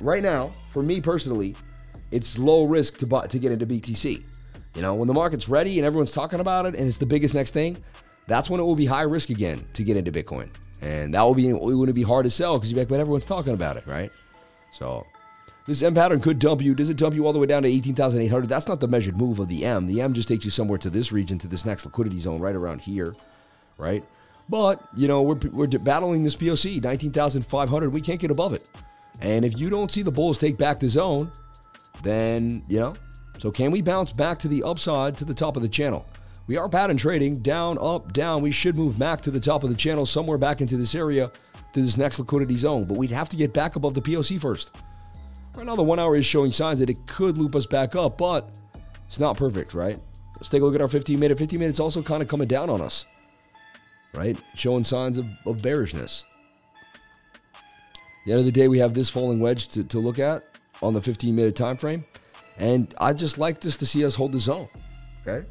right 0.00 0.22
now, 0.22 0.52
for 0.70 0.82
me 0.82 1.00
personally, 1.00 1.56
it's 2.10 2.38
low 2.38 2.64
risk 2.64 2.98
to 2.98 3.06
buy 3.06 3.26
to 3.26 3.38
get 3.38 3.52
into 3.52 3.66
BTC. 3.66 4.22
You 4.74 4.82
know, 4.82 4.94
when 4.94 5.08
the 5.08 5.14
market's 5.14 5.48
ready 5.48 5.78
and 5.78 5.86
everyone's 5.86 6.12
talking 6.12 6.40
about 6.40 6.66
it 6.66 6.74
and 6.74 6.88
it's 6.88 6.98
the 6.98 7.06
biggest 7.06 7.34
next 7.34 7.50
thing, 7.50 7.82
that's 8.26 8.48
when 8.48 8.60
it 8.60 8.62
will 8.62 8.76
be 8.76 8.86
high 8.86 9.02
risk 9.02 9.30
again 9.30 9.66
to 9.74 9.84
get 9.84 9.96
into 9.96 10.12
Bitcoin. 10.12 10.48
And 10.80 11.14
that 11.14 11.22
will 11.22 11.34
be 11.34 11.48
it 11.48 11.60
wouldn't 11.60 11.94
be 11.94 12.02
hard 12.02 12.24
to 12.24 12.30
sell 12.30 12.56
because 12.56 12.72
you're 12.72 12.78
like, 12.78 12.88
but 12.88 13.00
everyone's 13.00 13.24
talking 13.24 13.54
about 13.54 13.76
it, 13.76 13.86
right? 13.86 14.10
So 14.72 15.06
this 15.66 15.82
M 15.82 15.94
pattern 15.94 16.20
could 16.20 16.38
dump 16.38 16.60
you. 16.60 16.74
Does 16.74 16.90
it 16.90 16.96
dump 16.96 17.14
you 17.14 17.26
all 17.26 17.32
the 17.32 17.38
way 17.38 17.46
down 17.46 17.62
to 17.62 17.68
18,800? 17.68 18.48
That's 18.48 18.66
not 18.66 18.80
the 18.80 18.88
measured 18.88 19.16
move 19.16 19.38
of 19.38 19.48
the 19.48 19.64
M. 19.64 19.86
The 19.86 20.00
M 20.00 20.12
just 20.12 20.28
takes 20.28 20.44
you 20.44 20.50
somewhere 20.50 20.78
to 20.78 20.90
this 20.90 21.12
region, 21.12 21.38
to 21.38 21.48
this 21.48 21.64
next 21.64 21.84
liquidity 21.84 22.18
zone 22.18 22.40
right 22.40 22.54
around 22.54 22.80
here, 22.80 23.14
right? 23.78 24.04
But, 24.48 24.82
you 24.96 25.06
know, 25.06 25.22
we're, 25.22 25.38
we're 25.52 25.68
battling 25.68 26.24
this 26.24 26.34
POC, 26.34 26.82
19,500. 26.82 27.90
We 27.90 28.00
can't 28.00 28.20
get 28.20 28.30
above 28.30 28.52
it. 28.52 28.68
And 29.20 29.44
if 29.44 29.58
you 29.58 29.70
don't 29.70 29.90
see 29.90 30.02
the 30.02 30.10
bulls 30.10 30.36
take 30.36 30.58
back 30.58 30.80
the 30.80 30.88
zone, 30.88 31.30
then, 32.02 32.64
you 32.68 32.80
know, 32.80 32.94
so 33.42 33.50
can 33.50 33.72
we 33.72 33.82
bounce 33.82 34.12
back 34.12 34.38
to 34.38 34.46
the 34.46 34.62
upside 34.62 35.16
to 35.16 35.24
the 35.24 35.34
top 35.34 35.56
of 35.56 35.62
the 35.62 35.68
channel? 35.68 36.06
We 36.46 36.56
are 36.56 36.68
pattern 36.68 36.96
trading 36.96 37.40
down, 37.40 37.76
up, 37.80 38.12
down. 38.12 38.40
We 38.40 38.52
should 38.52 38.76
move 38.76 39.00
back 39.00 39.20
to 39.22 39.32
the 39.32 39.40
top 39.40 39.64
of 39.64 39.68
the 39.68 39.74
channel, 39.74 40.06
somewhere 40.06 40.38
back 40.38 40.60
into 40.60 40.76
this 40.76 40.94
area, 40.94 41.32
to 41.72 41.80
this 41.80 41.96
next 41.96 42.20
liquidity 42.20 42.54
zone. 42.54 42.84
But 42.84 42.98
we'd 42.98 43.10
have 43.10 43.28
to 43.30 43.36
get 43.36 43.52
back 43.52 43.74
above 43.74 43.94
the 43.94 44.00
POC 44.00 44.40
first. 44.40 44.70
Right 45.56 45.66
now, 45.66 45.74
the 45.74 45.82
one 45.82 45.98
hour 45.98 46.14
is 46.14 46.24
showing 46.24 46.52
signs 46.52 46.78
that 46.78 46.88
it 46.88 47.04
could 47.08 47.36
loop 47.36 47.56
us 47.56 47.66
back 47.66 47.96
up, 47.96 48.16
but 48.16 48.48
it's 49.08 49.18
not 49.18 49.36
perfect, 49.36 49.74
right? 49.74 49.98
Let's 50.36 50.48
take 50.48 50.62
a 50.62 50.64
look 50.64 50.76
at 50.76 50.80
our 50.80 50.86
15 50.86 51.18
minute. 51.18 51.36
15 51.36 51.58
minutes 51.58 51.80
also 51.80 52.00
kind 52.00 52.22
of 52.22 52.28
coming 52.28 52.46
down 52.46 52.70
on 52.70 52.80
us, 52.80 53.06
right? 54.14 54.40
Showing 54.54 54.84
signs 54.84 55.18
of, 55.18 55.26
of 55.46 55.60
bearishness. 55.60 56.26
At 57.54 57.60
the 58.24 58.32
end 58.34 58.38
of 58.38 58.46
the 58.46 58.52
day, 58.52 58.68
we 58.68 58.78
have 58.78 58.94
this 58.94 59.10
falling 59.10 59.40
wedge 59.40 59.66
to, 59.70 59.82
to 59.82 59.98
look 59.98 60.20
at 60.20 60.44
on 60.80 60.94
the 60.94 61.02
15 61.02 61.34
minute 61.34 61.56
time 61.56 61.76
frame. 61.76 62.04
And 62.58 62.94
I 62.98 63.12
just 63.12 63.38
like 63.38 63.60
this 63.60 63.76
to 63.78 63.86
see 63.86 64.04
us 64.04 64.14
hold 64.14 64.32
the 64.32 64.38
zone. 64.38 64.68
Okay? 65.26 65.46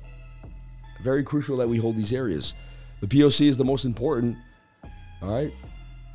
Very 1.04 1.24
crucial 1.24 1.58
that 1.58 1.68
we 1.68 1.78
hold 1.78 1.98
these 1.98 2.14
areas. 2.14 2.54
The 3.02 3.08
POC 3.08 3.48
is 3.48 3.58
the 3.58 3.66
most 3.66 3.86
important. 3.86 4.38
All 5.22 5.32
right. 5.32 5.54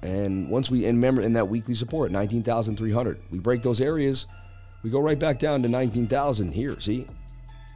And 0.02 0.48
once 0.48 0.70
we 0.70 0.86
and 0.86 0.98
remember 0.98 1.22
in 1.22 1.32
that 1.32 1.48
weekly 1.48 1.74
support, 1.74 2.12
19,300, 2.12 3.20
we 3.30 3.38
break 3.38 3.62
those 3.62 3.80
areas, 3.80 4.26
we 4.82 4.90
go 4.90 5.00
right 5.00 5.18
back 5.18 5.38
down 5.38 5.62
to 5.62 5.68
19,000 5.68 6.52
here. 6.52 6.78
See? 6.78 7.06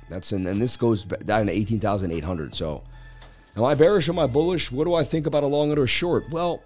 That's 0.09 0.33
in, 0.33 0.47
and 0.47 0.61
this 0.61 0.77
goes 0.77 1.05
down 1.05 1.47
to 1.47 1.53
18,800. 1.53 2.55
So, 2.55 2.83
am 3.57 3.65
I 3.65 3.75
bearish 3.75 4.09
am 4.09 4.19
I 4.19 4.27
bullish? 4.27 4.71
What 4.71 4.85
do 4.85 4.95
I 4.95 5.05
think 5.05 5.27
about 5.27 5.43
a 5.43 5.47
long 5.47 5.77
or 5.77 5.85
a 5.85 5.87
short? 5.87 6.31
Well, 6.31 6.63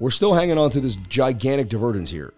we're 0.00 0.10
still 0.10 0.34
hanging 0.34 0.58
on 0.58 0.70
to 0.70 0.80
this 0.80 0.96
gigantic 0.96 1.68
divergence 1.68 2.10
here 2.10 2.32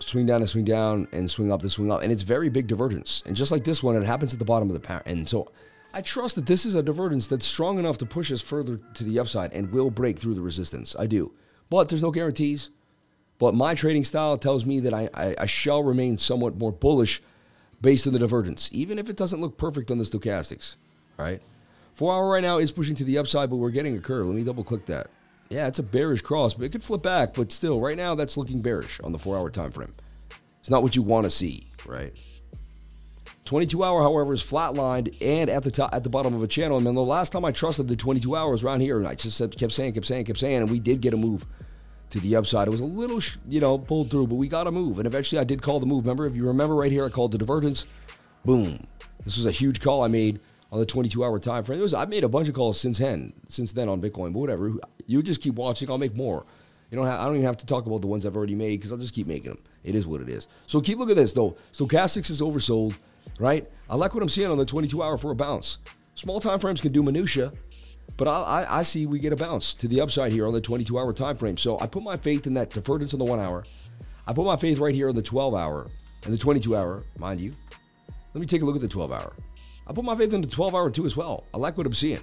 swing 0.00 0.26
down 0.26 0.40
and 0.40 0.48
swing 0.48 0.64
down 0.64 1.08
and 1.12 1.30
swing 1.30 1.50
up 1.50 1.60
to 1.62 1.70
swing 1.70 1.90
up. 1.90 2.02
And 2.02 2.12
it's 2.12 2.22
very 2.22 2.48
big 2.48 2.66
divergence. 2.66 3.22
And 3.26 3.36
just 3.36 3.50
like 3.50 3.64
this 3.64 3.82
one, 3.82 3.96
it 3.96 4.06
happens 4.06 4.32
at 4.32 4.38
the 4.38 4.44
bottom 4.44 4.68
of 4.68 4.74
the 4.74 4.80
pattern. 4.80 5.18
And 5.18 5.28
so 5.28 5.50
I 5.92 6.02
trust 6.02 6.36
that 6.36 6.46
this 6.46 6.64
is 6.64 6.74
a 6.74 6.82
divergence 6.82 7.26
that's 7.26 7.46
strong 7.46 7.78
enough 7.78 7.98
to 7.98 8.06
push 8.06 8.30
us 8.30 8.40
further 8.40 8.80
to 8.94 9.04
the 9.04 9.18
upside 9.18 9.52
and 9.52 9.72
will 9.72 9.90
break 9.90 10.18
through 10.18 10.34
the 10.34 10.40
resistance. 10.40 10.94
I 10.98 11.06
do. 11.06 11.32
But 11.70 11.88
there's 11.88 12.02
no 12.02 12.10
guarantees. 12.10 12.70
But 13.38 13.54
my 13.54 13.74
trading 13.74 14.04
style 14.04 14.36
tells 14.36 14.66
me 14.66 14.80
that 14.80 14.94
I, 14.94 15.08
I, 15.14 15.34
I 15.38 15.46
shall 15.46 15.82
remain 15.82 16.18
somewhat 16.18 16.58
more 16.58 16.72
bullish 16.72 17.22
based 17.80 18.06
on 18.06 18.12
the 18.12 18.18
divergence, 18.18 18.68
even 18.72 18.98
if 18.98 19.08
it 19.08 19.16
doesn't 19.16 19.40
look 19.40 19.56
perfect 19.56 19.90
on 19.90 19.98
the 19.98 20.04
stochastics. 20.04 20.76
Right? 21.16 21.40
Four 21.92 22.12
hour 22.12 22.28
right 22.28 22.42
now 22.42 22.58
is 22.58 22.72
pushing 22.72 22.96
to 22.96 23.04
the 23.04 23.18
upside, 23.18 23.50
but 23.50 23.56
we're 23.56 23.70
getting 23.70 23.96
a 23.96 24.00
curve. 24.00 24.26
Let 24.26 24.34
me 24.34 24.44
double 24.44 24.64
click 24.64 24.86
that. 24.86 25.08
Yeah, 25.50 25.66
it's 25.66 25.78
a 25.78 25.82
bearish 25.82 26.20
cross, 26.20 26.54
but 26.54 26.64
it 26.64 26.72
could 26.72 26.82
flip 26.82 27.02
back. 27.02 27.34
But 27.34 27.52
still, 27.52 27.80
right 27.80 27.96
now, 27.96 28.14
that's 28.14 28.36
looking 28.36 28.60
bearish 28.60 29.00
on 29.00 29.12
the 29.12 29.18
four-hour 29.18 29.50
time 29.50 29.70
frame. 29.70 29.92
It's 30.60 30.70
not 30.70 30.82
what 30.82 30.94
you 30.94 31.02
want 31.02 31.24
to 31.24 31.30
see, 31.30 31.66
right? 31.86 32.14
22 33.46 33.82
hour, 33.82 34.02
however, 34.02 34.34
is 34.34 34.42
flatlined 34.42 35.16
and 35.22 35.48
at 35.48 35.62
the 35.62 35.70
top, 35.70 35.94
at 35.94 36.04
the 36.04 36.10
bottom 36.10 36.34
of 36.34 36.42
a 36.42 36.46
channel. 36.46 36.76
And 36.76 36.86
then 36.86 36.94
the 36.94 37.02
last 37.02 37.32
time 37.32 37.46
I 37.46 37.52
trusted 37.52 37.88
the 37.88 37.96
22 37.96 38.36
hours 38.36 38.62
around 38.62 38.80
here, 38.80 38.98
and 38.98 39.08
I 39.08 39.14
just 39.14 39.38
kept 39.56 39.72
saying, 39.72 39.94
kept 39.94 40.04
saying, 40.04 40.26
kept 40.26 40.38
saying, 40.38 40.58
and 40.58 40.70
we 40.70 40.78
did 40.78 41.00
get 41.00 41.14
a 41.14 41.16
move 41.16 41.46
to 42.10 42.20
the 42.20 42.36
upside. 42.36 42.68
It 42.68 42.70
was 42.70 42.80
a 42.80 42.84
little, 42.84 43.20
you 43.48 43.60
know, 43.60 43.78
pulled 43.78 44.10
through, 44.10 44.26
but 44.26 44.34
we 44.34 44.48
got 44.48 44.66
a 44.66 44.70
move. 44.70 44.98
And 44.98 45.06
eventually, 45.06 45.38
I 45.38 45.44
did 45.44 45.62
call 45.62 45.80
the 45.80 45.86
move. 45.86 46.04
Remember, 46.04 46.26
if 46.26 46.36
you 46.36 46.46
remember 46.46 46.74
right 46.74 46.92
here, 46.92 47.06
I 47.06 47.08
called 47.08 47.32
the 47.32 47.38
divergence. 47.38 47.86
Boom. 48.44 48.86
This 49.24 49.38
was 49.38 49.46
a 49.46 49.50
huge 49.50 49.80
call 49.80 50.02
I 50.02 50.08
made 50.08 50.40
on 50.70 50.78
the 50.78 50.86
22 50.86 51.24
hour 51.24 51.38
time 51.38 51.64
frame. 51.64 51.80
Was, 51.80 51.94
I've 51.94 52.08
made 52.08 52.24
a 52.24 52.28
bunch 52.28 52.48
of 52.48 52.54
calls 52.54 52.80
since 52.80 52.98
then, 52.98 53.32
since 53.48 53.72
then 53.72 53.88
on 53.88 54.00
Bitcoin, 54.00 54.32
but 54.32 54.40
whatever. 54.40 54.74
You 55.06 55.22
just 55.22 55.40
keep 55.40 55.54
watching. 55.54 55.90
I'll 55.90 55.98
make 55.98 56.14
more. 56.14 56.44
You 56.90 56.96
don't 56.96 57.06
have, 57.06 57.20
I 57.20 57.24
don't 57.24 57.34
even 57.34 57.46
have 57.46 57.58
to 57.58 57.66
talk 57.66 57.86
about 57.86 58.00
the 58.00 58.06
ones 58.06 58.24
I've 58.24 58.36
already 58.36 58.54
made 58.54 58.76
because 58.76 58.92
I'll 58.92 58.98
just 58.98 59.14
keep 59.14 59.26
making 59.26 59.50
them. 59.50 59.58
It 59.84 59.94
is 59.94 60.06
what 60.06 60.20
it 60.20 60.28
is. 60.28 60.48
So 60.66 60.80
keep 60.80 60.98
looking 60.98 61.12
at 61.12 61.16
this 61.16 61.32
though. 61.32 61.56
Stochastics 61.72 62.30
is 62.30 62.40
oversold, 62.40 62.96
right? 63.38 63.66
I 63.90 63.96
like 63.96 64.14
what 64.14 64.22
I'm 64.22 64.28
seeing 64.28 64.50
on 64.50 64.58
the 64.58 64.64
22 64.64 65.02
hour 65.02 65.18
for 65.18 65.30
a 65.30 65.34
bounce. 65.34 65.78
Small 66.14 66.40
time 66.40 66.58
frames 66.58 66.80
can 66.80 66.92
do 66.92 67.02
minutia, 67.02 67.52
but 68.16 68.26
I, 68.26 68.40
I, 68.40 68.78
I 68.78 68.82
see 68.82 69.06
we 69.06 69.18
get 69.18 69.32
a 69.32 69.36
bounce 69.36 69.74
to 69.76 69.88
the 69.88 70.00
upside 70.00 70.32
here 70.32 70.46
on 70.46 70.52
the 70.52 70.60
22 70.60 70.98
hour 70.98 71.12
time 71.12 71.36
frame. 71.36 71.58
So 71.58 71.78
I 71.78 71.86
put 71.86 72.02
my 72.02 72.16
faith 72.16 72.46
in 72.46 72.54
that 72.54 72.70
divergence 72.70 73.12
on 73.12 73.18
the 73.18 73.24
one 73.24 73.38
hour. 73.38 73.64
I 74.26 74.32
put 74.32 74.46
my 74.46 74.56
faith 74.56 74.78
right 74.78 74.94
here 74.94 75.08
on 75.08 75.14
the 75.14 75.22
12 75.22 75.54
hour 75.54 75.88
and 76.24 76.32
the 76.32 76.38
22 76.38 76.74
hour, 76.74 77.04
mind 77.18 77.40
you. 77.40 77.54
Let 78.34 78.40
me 78.40 78.46
take 78.46 78.62
a 78.62 78.64
look 78.64 78.76
at 78.76 78.82
the 78.82 78.88
12 78.88 79.12
hour. 79.12 79.32
I 79.88 79.92
put 79.92 80.04
my 80.04 80.14
faith 80.14 80.32
into 80.32 80.48
the 80.48 80.54
12 80.54 80.74
hour 80.74 80.90
too 80.90 81.06
as 81.06 81.16
well. 81.16 81.44
I 81.54 81.58
like 81.58 81.78
what 81.78 81.86
I'm 81.86 81.94
seeing. 81.94 82.20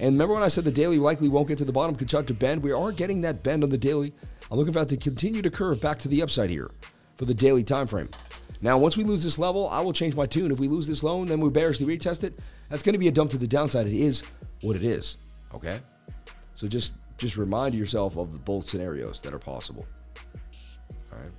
And 0.00 0.14
remember 0.14 0.34
when 0.34 0.42
I 0.42 0.48
said 0.48 0.64
the 0.64 0.72
daily 0.72 0.98
likely 0.98 1.28
won't 1.28 1.46
get 1.46 1.58
to 1.58 1.64
the 1.64 1.72
bottom, 1.72 1.94
could 1.94 2.08
start 2.08 2.26
to 2.26 2.34
bend? 2.34 2.62
We 2.62 2.72
are 2.72 2.90
getting 2.90 3.20
that 3.20 3.42
bend 3.42 3.62
on 3.62 3.70
the 3.70 3.78
daily. 3.78 4.12
I'm 4.50 4.58
looking 4.58 4.72
for 4.72 4.80
that 4.80 4.88
to 4.88 4.96
continue 4.96 5.40
to 5.40 5.50
curve 5.50 5.80
back 5.80 5.98
to 6.00 6.08
the 6.08 6.22
upside 6.22 6.50
here 6.50 6.70
for 7.16 7.24
the 7.24 7.34
daily 7.34 7.62
time 7.62 7.86
frame. 7.86 8.08
Now, 8.60 8.78
once 8.78 8.96
we 8.96 9.04
lose 9.04 9.22
this 9.22 9.38
level, 9.38 9.68
I 9.68 9.80
will 9.80 9.92
change 9.92 10.14
my 10.14 10.26
tune. 10.26 10.50
If 10.50 10.58
we 10.58 10.68
lose 10.68 10.86
this 10.86 11.02
loan, 11.02 11.26
then 11.26 11.38
we 11.38 11.50
bearishly 11.50 11.86
retest 11.86 12.24
it. 12.24 12.38
That's 12.70 12.82
going 12.82 12.94
to 12.94 12.98
be 12.98 13.08
a 13.08 13.12
dump 13.12 13.30
to 13.32 13.38
the 13.38 13.46
downside. 13.46 13.86
It 13.86 13.92
is 13.92 14.22
what 14.62 14.74
it 14.74 14.82
is. 14.82 15.18
Okay? 15.54 15.80
So 16.54 16.66
just 16.66 16.94
just 17.16 17.36
remind 17.36 17.74
yourself 17.74 18.16
of 18.16 18.32
the 18.32 18.38
both 18.38 18.68
scenarios 18.68 19.20
that 19.20 19.32
are 19.32 19.38
possible. 19.38 19.86
All 21.12 21.18
right. 21.18 21.30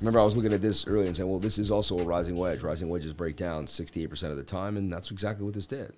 Remember, 0.00 0.20
I 0.20 0.24
was 0.24 0.36
looking 0.36 0.52
at 0.52 0.60
this 0.60 0.86
earlier 0.86 1.06
and 1.06 1.16
saying, 1.16 1.28
well, 1.28 1.38
this 1.38 1.58
is 1.58 1.70
also 1.70 1.98
a 1.98 2.04
rising 2.04 2.36
wedge. 2.36 2.62
Rising 2.62 2.88
wedges 2.88 3.12
break 3.12 3.36
down 3.36 3.66
68% 3.66 4.30
of 4.30 4.36
the 4.36 4.42
time, 4.42 4.76
and 4.76 4.92
that's 4.92 5.10
exactly 5.10 5.44
what 5.44 5.54
this 5.54 5.66
did. 5.66 5.92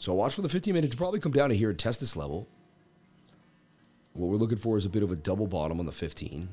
So 0.00 0.14
watch 0.14 0.34
for 0.34 0.42
the 0.42 0.48
15 0.48 0.74
minute 0.74 0.90
to 0.90 0.96
probably 0.96 1.20
come 1.20 1.32
down 1.32 1.50
to 1.50 1.56
here 1.56 1.70
and 1.70 1.78
test 1.78 2.00
this 2.00 2.16
level. 2.16 2.48
What 4.12 4.30
we're 4.30 4.36
looking 4.36 4.58
for 4.58 4.76
is 4.76 4.86
a 4.86 4.88
bit 4.88 5.02
of 5.02 5.12
a 5.12 5.16
double 5.16 5.46
bottom 5.46 5.80
on 5.80 5.86
the 5.86 5.92
15. 5.92 6.48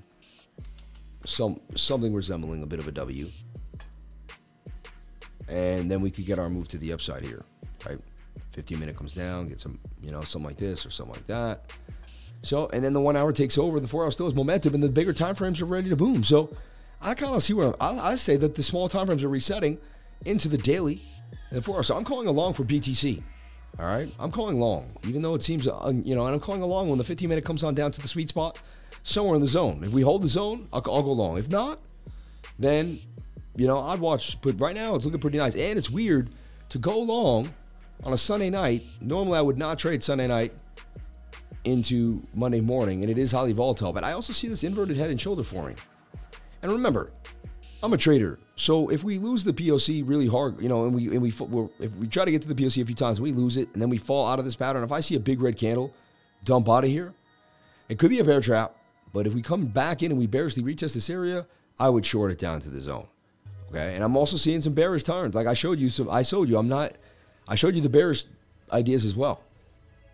Some 1.25 1.59
something 1.73 2.13
resembling 2.13 2.61
a 2.61 2.67
bit 2.67 2.79
of 2.79 2.87
a 2.87 2.91
W. 2.91 3.29
And 5.47 5.89
then 5.89 6.01
we 6.01 6.11
could 6.11 6.25
get 6.25 6.39
our 6.39 6.49
move 6.49 6.67
to 6.69 6.77
the 6.77 6.91
upside 6.91 7.23
here, 7.23 7.43
right? 7.85 7.99
15 8.51 8.79
minute 8.79 8.95
comes 8.95 9.13
down, 9.13 9.47
get 9.47 9.59
some, 9.59 9.79
you 10.01 10.11
know, 10.11 10.21
something 10.21 10.47
like 10.47 10.57
this 10.57 10.85
or 10.85 10.89
something 10.89 11.13
like 11.15 11.27
that. 11.27 11.71
So, 12.45 12.69
and 12.71 12.83
then 12.83 12.93
the 12.93 13.01
one 13.01 13.17
hour 13.17 13.33
takes 13.33 13.57
over, 13.57 13.79
the 13.79 13.87
four 13.87 14.03
hour 14.03 14.11
still 14.11 14.27
has 14.27 14.35
momentum, 14.35 14.75
and 14.75 14.83
the 14.83 14.89
bigger 14.89 15.13
time 15.13 15.33
frames 15.33 15.61
are 15.61 15.65
ready 15.65 15.89
to 15.89 15.95
boom. 15.95 16.23
So, 16.23 16.55
I 17.01 17.15
kind 17.15 17.35
of 17.35 17.41
see 17.41 17.53
where 17.53 17.73
I, 17.81 18.11
I, 18.11 18.15
say 18.17 18.37
that 18.37 18.53
the 18.53 18.61
small 18.61 18.87
time 18.87 19.07
frames 19.07 19.23
are 19.23 19.29
resetting 19.29 19.79
into 20.25 20.47
the 20.47 20.57
daily 20.57 21.01
and 21.49 21.57
the 21.57 21.61
four 21.63 21.77
hour. 21.77 21.83
So, 21.83 21.97
I'm 21.97 22.03
calling 22.03 22.27
along 22.27 22.53
for 22.53 22.63
BTC. 22.63 23.23
All 23.79 23.85
right, 23.85 24.09
I'm 24.19 24.31
calling 24.31 24.59
long, 24.59 24.85
even 25.07 25.23
though 25.23 25.33
it 25.33 25.41
seems, 25.41 25.67
uh, 25.67 25.91
you 26.03 26.15
know, 26.15 26.25
and 26.27 26.35
I'm 26.35 26.39
calling 26.39 26.61
along 26.61 26.87
when 26.87 26.99
the 26.99 27.03
15 27.03 27.27
minute 27.27 27.43
comes 27.43 27.63
on 27.63 27.73
down 27.73 27.91
to 27.91 28.01
the 28.01 28.07
sweet 28.07 28.29
spot, 28.29 28.61
somewhere 29.01 29.35
in 29.35 29.41
the 29.41 29.47
zone. 29.47 29.83
If 29.83 29.91
we 29.91 30.03
hold 30.03 30.21
the 30.21 30.29
zone, 30.29 30.67
I'll, 30.71 30.83
I'll 30.85 31.03
go 31.03 31.13
long. 31.13 31.39
If 31.39 31.49
not, 31.49 31.79
then, 32.59 32.99
you 33.55 33.65
know, 33.65 33.79
I'd 33.79 33.99
watch. 33.99 34.39
But 34.41 34.61
right 34.61 34.75
now, 34.75 34.95
it's 34.95 35.03
looking 35.03 35.19
pretty 35.19 35.39
nice, 35.39 35.55
and 35.55 35.79
it's 35.79 35.89
weird 35.89 36.29
to 36.69 36.77
go 36.77 36.99
long 36.99 37.51
on 38.03 38.13
a 38.13 38.17
Sunday 38.17 38.51
night. 38.51 38.83
Normally, 39.01 39.39
I 39.39 39.41
would 39.41 39.57
not 39.57 39.79
trade 39.79 40.03
Sunday 40.03 40.27
night 40.27 40.53
into 41.65 42.21
Monday 42.33 42.61
morning, 42.61 43.01
and 43.01 43.11
it 43.11 43.17
is 43.17 43.31
highly 43.31 43.53
volatile. 43.53 43.91
But 43.91 44.03
I 44.03 44.13
also 44.13 44.33
see 44.33 44.47
this 44.47 44.63
inverted 44.63 44.97
head 44.97 45.09
and 45.09 45.19
shoulder 45.19 45.43
forming. 45.43 45.77
And 46.61 46.71
remember, 46.71 47.11
I'm 47.83 47.93
a 47.93 47.97
trader, 47.97 48.39
so 48.55 48.89
if 48.89 49.03
we 49.03 49.17
lose 49.17 49.43
the 49.43 49.53
POC 49.53 50.07
really 50.07 50.27
hard, 50.27 50.61
you 50.61 50.69
know, 50.69 50.85
and 50.85 50.95
we 50.95 51.07
and 51.09 51.21
we 51.21 51.29
if 51.29 51.95
we 51.97 52.07
try 52.07 52.25
to 52.25 52.31
get 52.31 52.41
to 52.43 52.47
the 52.47 52.55
POC 52.55 52.81
a 52.81 52.85
few 52.85 52.95
times, 52.95 53.19
we 53.19 53.31
lose 53.31 53.57
it, 53.57 53.71
and 53.73 53.81
then 53.81 53.89
we 53.89 53.97
fall 53.97 54.27
out 54.27 54.39
of 54.39 54.45
this 54.45 54.55
pattern. 54.55 54.83
If 54.83 54.91
I 54.91 55.01
see 55.01 55.15
a 55.15 55.19
big 55.19 55.41
red 55.41 55.57
candle 55.57 55.93
dump 56.43 56.69
out 56.69 56.83
of 56.83 56.89
here, 56.89 57.13
it 57.89 57.99
could 57.99 58.09
be 58.09 58.19
a 58.19 58.23
bear 58.23 58.41
trap. 58.41 58.75
But 59.13 59.27
if 59.27 59.33
we 59.33 59.41
come 59.41 59.65
back 59.65 60.03
in 60.03 60.11
and 60.11 60.19
we 60.19 60.27
bearishly 60.27 60.63
retest 60.63 60.93
this 60.93 61.09
area, 61.09 61.45
I 61.79 61.89
would 61.89 62.05
short 62.05 62.31
it 62.31 62.37
down 62.37 62.59
to 62.61 62.69
the 62.69 62.79
zone. 62.79 63.07
Okay, 63.69 63.95
and 63.95 64.03
I'm 64.03 64.15
also 64.15 64.37
seeing 64.37 64.61
some 64.61 64.73
bearish 64.73 65.03
turns. 65.03 65.35
Like 65.35 65.47
I 65.47 65.53
showed 65.53 65.79
you 65.79 65.89
some. 65.89 66.09
I 66.09 66.21
showed 66.21 66.49
you. 66.49 66.57
I'm 66.57 66.67
not. 66.67 66.93
I 67.47 67.55
showed 67.55 67.75
you 67.75 67.81
the 67.81 67.89
bearish 67.89 68.25
ideas 68.71 69.05
as 69.05 69.15
well, 69.15 69.43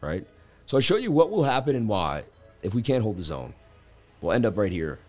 right? 0.02 0.26
So 0.72 0.78
I 0.78 0.80
show 0.80 0.96
you 0.96 1.12
what 1.12 1.30
will 1.30 1.44
happen 1.44 1.76
and 1.76 1.86
why 1.86 2.24
if 2.64 2.74
we 2.74 2.82
can't 2.82 3.04
hold 3.04 3.18
the 3.18 3.24
zone. 3.24 3.54
We'll 4.22 4.32
end 4.32 4.46
up 4.46 4.58
right 4.58 4.72
here. 4.72 5.00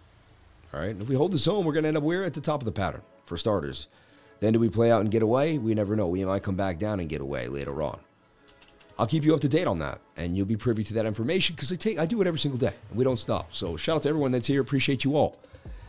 All 0.74 0.80
right. 0.80 0.96
if 1.00 1.08
we 1.08 1.14
hold 1.14 1.30
the 1.30 1.38
zone, 1.38 1.64
we're 1.64 1.72
going 1.72 1.84
to 1.84 1.88
end 1.88 1.96
up 1.96 2.02
where 2.02 2.24
at 2.24 2.34
the 2.34 2.40
top 2.40 2.60
of 2.60 2.64
the 2.64 2.72
pattern 2.72 3.02
for 3.26 3.36
starters. 3.36 3.86
Then 4.40 4.54
do 4.54 4.58
we 4.58 4.68
play 4.68 4.90
out 4.90 5.02
and 5.02 5.10
get 5.12 5.22
away? 5.22 5.58
We 5.58 5.72
never 5.74 5.94
know. 5.94 6.08
We 6.08 6.24
might 6.24 6.42
come 6.42 6.56
back 6.56 6.80
down 6.80 6.98
and 6.98 7.08
get 7.08 7.20
away 7.20 7.46
later 7.46 7.80
on. 7.80 8.00
I'll 8.98 9.06
keep 9.06 9.22
you 9.22 9.36
up 9.36 9.40
to 9.42 9.48
date 9.48 9.68
on 9.68 9.78
that, 9.78 10.00
and 10.16 10.36
you'll 10.36 10.46
be 10.46 10.56
privy 10.56 10.82
to 10.82 10.94
that 10.94 11.06
information 11.06 11.54
because 11.54 11.70
I 11.70 11.76
take 11.76 11.96
I 11.96 12.06
do 12.06 12.20
it 12.20 12.26
every 12.26 12.40
single 12.40 12.58
day. 12.58 12.74
And 12.88 12.98
we 12.98 13.04
don't 13.04 13.16
stop. 13.16 13.54
So 13.54 13.76
shout 13.76 13.94
out 13.94 14.02
to 14.02 14.08
everyone 14.08 14.32
that's 14.32 14.48
here. 14.48 14.62
Appreciate 14.62 15.04
you 15.04 15.14
all. 15.14 15.38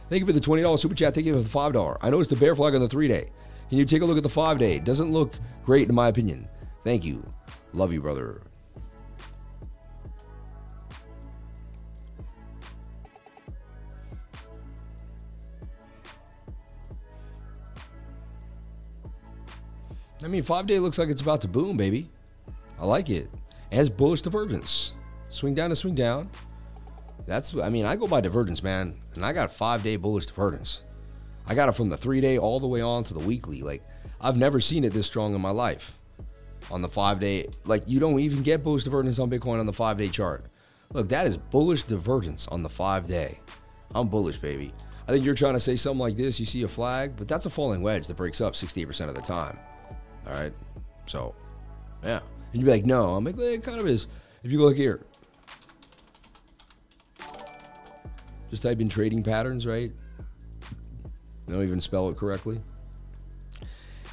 Thank 0.07 0.19
you 0.19 0.27
for 0.27 0.33
the 0.33 0.39
twenty 0.39 0.61
dollars 0.61 0.83
super 0.83 0.93
chat. 0.93 1.15
Thank 1.15 1.25
you 1.25 1.33
for 1.33 1.41
the 1.41 1.49
five 1.49 1.73
dollar. 1.73 1.97
I 1.99 2.11
noticed 2.11 2.29
the 2.29 2.35
bear 2.35 2.53
flag 2.53 2.75
on 2.75 2.81
the 2.81 2.87
three 2.87 3.07
day. 3.07 3.31
Can 3.69 3.79
you 3.79 3.85
take 3.85 4.03
a 4.03 4.05
look 4.05 4.17
at 4.17 4.23
the 4.23 4.29
five 4.29 4.59
day? 4.59 4.75
It 4.75 4.83
doesn't 4.83 5.11
look 5.11 5.33
great 5.63 5.89
in 5.89 5.95
my 5.95 6.09
opinion. 6.09 6.47
Thank 6.83 7.03
you. 7.03 7.23
Love 7.73 7.91
you, 7.91 8.01
brother. 8.01 8.39
I 20.23 20.27
mean, 20.27 20.43
five 20.43 20.67
day 20.67 20.79
looks 20.79 20.97
like 20.97 21.09
it's 21.09 21.21
about 21.21 21.41
to 21.41 21.47
boom, 21.47 21.75
baby. 21.75 22.07
I 22.79 22.85
like 22.85 23.09
it. 23.09 23.29
It 23.71 23.75
has 23.75 23.89
bullish 23.89 24.21
divergence. 24.21 24.95
Swing 25.29 25.53
down 25.53 25.69
to 25.69 25.75
swing 25.75 25.95
down. 25.95 26.29
That's, 27.25 27.55
I 27.57 27.69
mean, 27.69 27.85
I 27.85 27.95
go 27.95 28.07
by 28.07 28.21
divergence, 28.21 28.63
man. 28.63 28.95
And 29.15 29.25
I 29.25 29.33
got 29.33 29.51
five 29.51 29.83
day 29.83 29.95
bullish 29.95 30.27
divergence. 30.27 30.83
I 31.45 31.55
got 31.55 31.67
it 31.67 31.73
from 31.73 31.89
the 31.89 31.97
three 31.97 32.21
day 32.21 32.37
all 32.37 32.59
the 32.59 32.67
way 32.67 32.81
on 32.81 33.03
to 33.05 33.13
the 33.13 33.19
weekly. 33.19 33.61
Like, 33.61 33.83
I've 34.21 34.37
never 34.37 34.59
seen 34.59 34.83
it 34.83 34.93
this 34.93 35.07
strong 35.07 35.35
in 35.35 35.41
my 35.41 35.51
life. 35.51 35.97
On 36.71 36.81
the 36.81 36.87
five 36.87 37.19
day, 37.19 37.47
like, 37.65 37.83
you 37.87 37.99
don't 37.99 38.19
even 38.19 38.43
get 38.43 38.63
bullish 38.63 38.85
divergence 38.85 39.19
on 39.19 39.29
Bitcoin 39.29 39.59
on 39.59 39.65
the 39.65 39.73
five 39.73 39.97
day 39.97 40.07
chart. 40.07 40.45
Look, 40.93 41.09
that 41.09 41.27
is 41.27 41.35
bullish 41.35 41.83
divergence 41.83 42.47
on 42.47 42.61
the 42.61 42.69
five 42.69 43.05
day. 43.05 43.39
I'm 43.93 44.07
bullish, 44.07 44.37
baby. 44.37 44.73
I 45.07 45.11
think 45.11 45.25
you're 45.25 45.35
trying 45.35 45.53
to 45.53 45.59
say 45.59 45.75
something 45.75 45.99
like 45.99 46.15
this. 46.15 46.39
You 46.39 46.45
see 46.45 46.63
a 46.63 46.67
flag, 46.67 47.15
but 47.17 47.27
that's 47.27 47.45
a 47.45 47.49
falling 47.49 47.81
wedge 47.81 48.07
that 48.07 48.15
breaks 48.15 48.39
up 48.39 48.53
68% 48.53 49.09
of 49.09 49.15
the 49.15 49.21
time. 49.21 49.59
All 50.27 50.33
right. 50.33 50.53
So, 51.07 51.35
yeah. 52.03 52.19
And 52.19 52.61
you'd 52.61 52.65
be 52.65 52.71
like, 52.71 52.85
no. 52.85 53.15
I'm 53.15 53.23
like, 53.23 53.37
well, 53.37 53.47
it 53.47 53.63
kind 53.63 53.79
of 53.79 53.87
is. 53.87 54.07
If 54.43 54.51
you 54.51 54.59
look 54.59 54.75
here, 54.75 55.01
just 58.49 58.63
type 58.63 58.79
in 58.81 58.89
trading 58.89 59.23
patterns, 59.23 59.65
right? 59.65 59.91
don't 61.47 61.63
even 61.63 61.81
spell 61.81 62.09
it 62.09 62.17
correctly. 62.17 62.59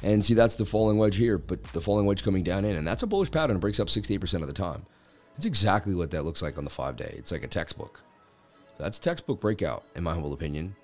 And 0.03 0.23
see, 0.23 0.33
that's 0.33 0.55
the 0.55 0.65
falling 0.65 0.97
wedge 0.97 1.15
here, 1.15 1.37
but 1.37 1.63
the 1.73 1.81
falling 1.81 2.05
wedge 2.05 2.23
coming 2.23 2.43
down 2.43 2.65
in. 2.65 2.75
And 2.75 2.87
that's 2.87 3.03
a 3.03 3.07
bullish 3.07 3.31
pattern. 3.31 3.57
It 3.57 3.59
breaks 3.59 3.79
up 3.79 3.87
68% 3.87 4.41
of 4.41 4.47
the 4.47 4.53
time. 4.53 4.85
It's 5.37 5.45
exactly 5.45 5.93
what 5.93 6.11
that 6.11 6.23
looks 6.23 6.41
like 6.41 6.57
on 6.57 6.65
the 6.65 6.69
five 6.69 6.95
day. 6.97 7.13
It's 7.17 7.31
like 7.31 7.43
a 7.43 7.47
textbook. 7.47 8.01
That's 8.77 8.99
textbook 8.99 9.39
breakout, 9.39 9.83
in 9.95 10.03
my 10.03 10.13
humble 10.13 10.33
opinion. 10.33 10.75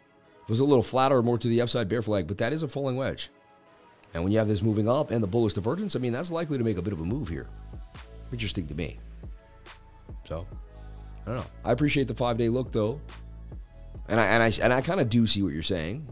It 0.44 0.50
was 0.50 0.60
a 0.60 0.66
little 0.66 0.84
flatter, 0.84 1.22
more 1.22 1.38
to 1.38 1.48
the 1.48 1.62
upside 1.62 1.90
bear 1.90 2.02
flag, 2.02 2.28
but 2.28 2.38
that 2.38 2.54
is 2.54 2.64
a 2.64 2.68
falling 2.68 2.96
wedge. 2.96 3.30
And 4.14 4.24
when 4.24 4.32
you 4.32 4.40
have 4.40 4.48
this 4.48 4.62
moving 4.62 4.88
up 4.90 5.12
and 5.12 5.22
the 5.22 5.28
bullish 5.28 5.54
divergence, 5.54 5.96
I 5.96 6.00
mean, 6.00 6.14
that's 6.14 6.32
likely 6.32 6.58
to 6.58 6.64
make 6.64 6.78
a 6.78 6.82
bit 6.82 6.94
of 6.94 7.02
a 7.02 7.06
move 7.06 7.28
here. 7.28 7.48
Interesting 8.32 8.68
to 8.68 8.76
me. 8.76 9.00
So, 10.28 10.46
I 11.24 11.26
don't 11.26 11.36
know. 11.36 11.46
I 11.64 11.72
appreciate 11.72 12.08
the 12.08 12.14
five 12.14 12.38
day 12.38 12.50
look 12.50 12.72
though. 12.72 13.00
And 14.10 14.20
I 14.20 14.26
and 14.26 14.44
I 14.44 14.52
and 14.64 14.74
I 14.74 14.82
kind 14.82 15.00
of 15.00 15.10
do 15.10 15.28
see 15.28 15.42
what 15.42 15.54
you're 15.54 15.62
saying. 15.62 16.08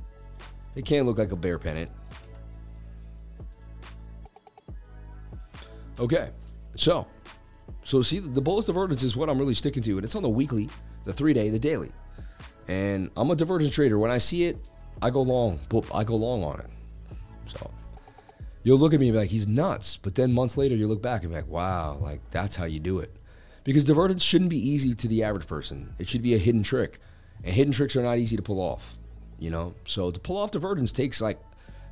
It 0.76 0.86
can 0.86 1.06
look 1.06 1.18
like 1.18 1.32
a 1.32 1.36
bear 1.36 1.58
pennant. 1.58 1.90
Okay, 5.98 6.32
so 6.76 7.08
so 7.84 8.02
see 8.02 8.20
the 8.20 8.42
bullish 8.42 8.66
divergence 8.66 9.04
is 9.04 9.16
what 9.16 9.30
I'm 9.30 9.40
really 9.40 9.54
sticking 9.54 9.82
to, 9.84 9.92
and 9.98 10.04
it's 10.04 10.16
on 10.16 10.24
the 10.24 10.30
weekly, 10.30 10.70
the 11.06 11.14
three 11.14 11.34
day, 11.34 11.50
the 11.50 11.60
daily. 11.60 11.92
And 12.68 13.10
I'm 13.16 13.32
a 13.32 13.36
divergence 13.36 13.74
trader. 13.74 14.00
When 14.00 14.12
I 14.12 14.18
see 14.18 14.46
it, 14.46 14.58
I 15.02 15.10
go 15.10 15.22
long. 15.22 15.60
I 15.94 16.04
go 16.04 16.16
long 16.16 16.44
on 16.44 16.60
it. 16.60 16.70
So 17.46 17.72
you'll 18.66 18.80
look 18.80 18.96
at 18.96 19.00
me 19.00 19.08
and 19.08 19.14
be 19.14 19.20
like, 19.20 19.30
he's 19.30 19.48
nuts. 19.48 19.98
But 20.02 20.16
then 20.16 20.34
months 20.34 20.58
later, 20.58 20.76
you 20.76 20.88
look 20.88 21.02
back 21.02 21.22
and 21.22 21.32
be 21.32 21.38
like, 21.38 21.48
wow, 21.48 21.98
like 22.02 22.20
that's 22.32 22.56
how 22.56 22.66
you 22.66 22.80
do 22.82 23.00
it. 23.00 23.16
Because 23.64 23.86
divergence 23.86 24.24
shouldn't 24.24 24.50
be 24.50 24.70
easy 24.70 24.94
to 24.96 25.08
the 25.08 25.24
average 25.24 25.48
person. 25.48 25.94
It 26.00 26.10
should 26.10 26.24
be 26.24 26.34
a 26.34 26.40
hidden 26.40 26.64
trick. 26.64 27.00
And 27.44 27.54
hidden 27.54 27.72
tricks 27.72 27.96
are 27.96 28.02
not 28.02 28.18
easy 28.18 28.36
to 28.36 28.42
pull 28.42 28.60
off, 28.60 28.98
you 29.38 29.52
know? 29.52 29.76
So 29.86 30.10
to 30.10 30.20
pull 30.20 30.38
off 30.38 30.50
divergence 30.52 30.92
takes 30.92 31.22
like 31.22 31.40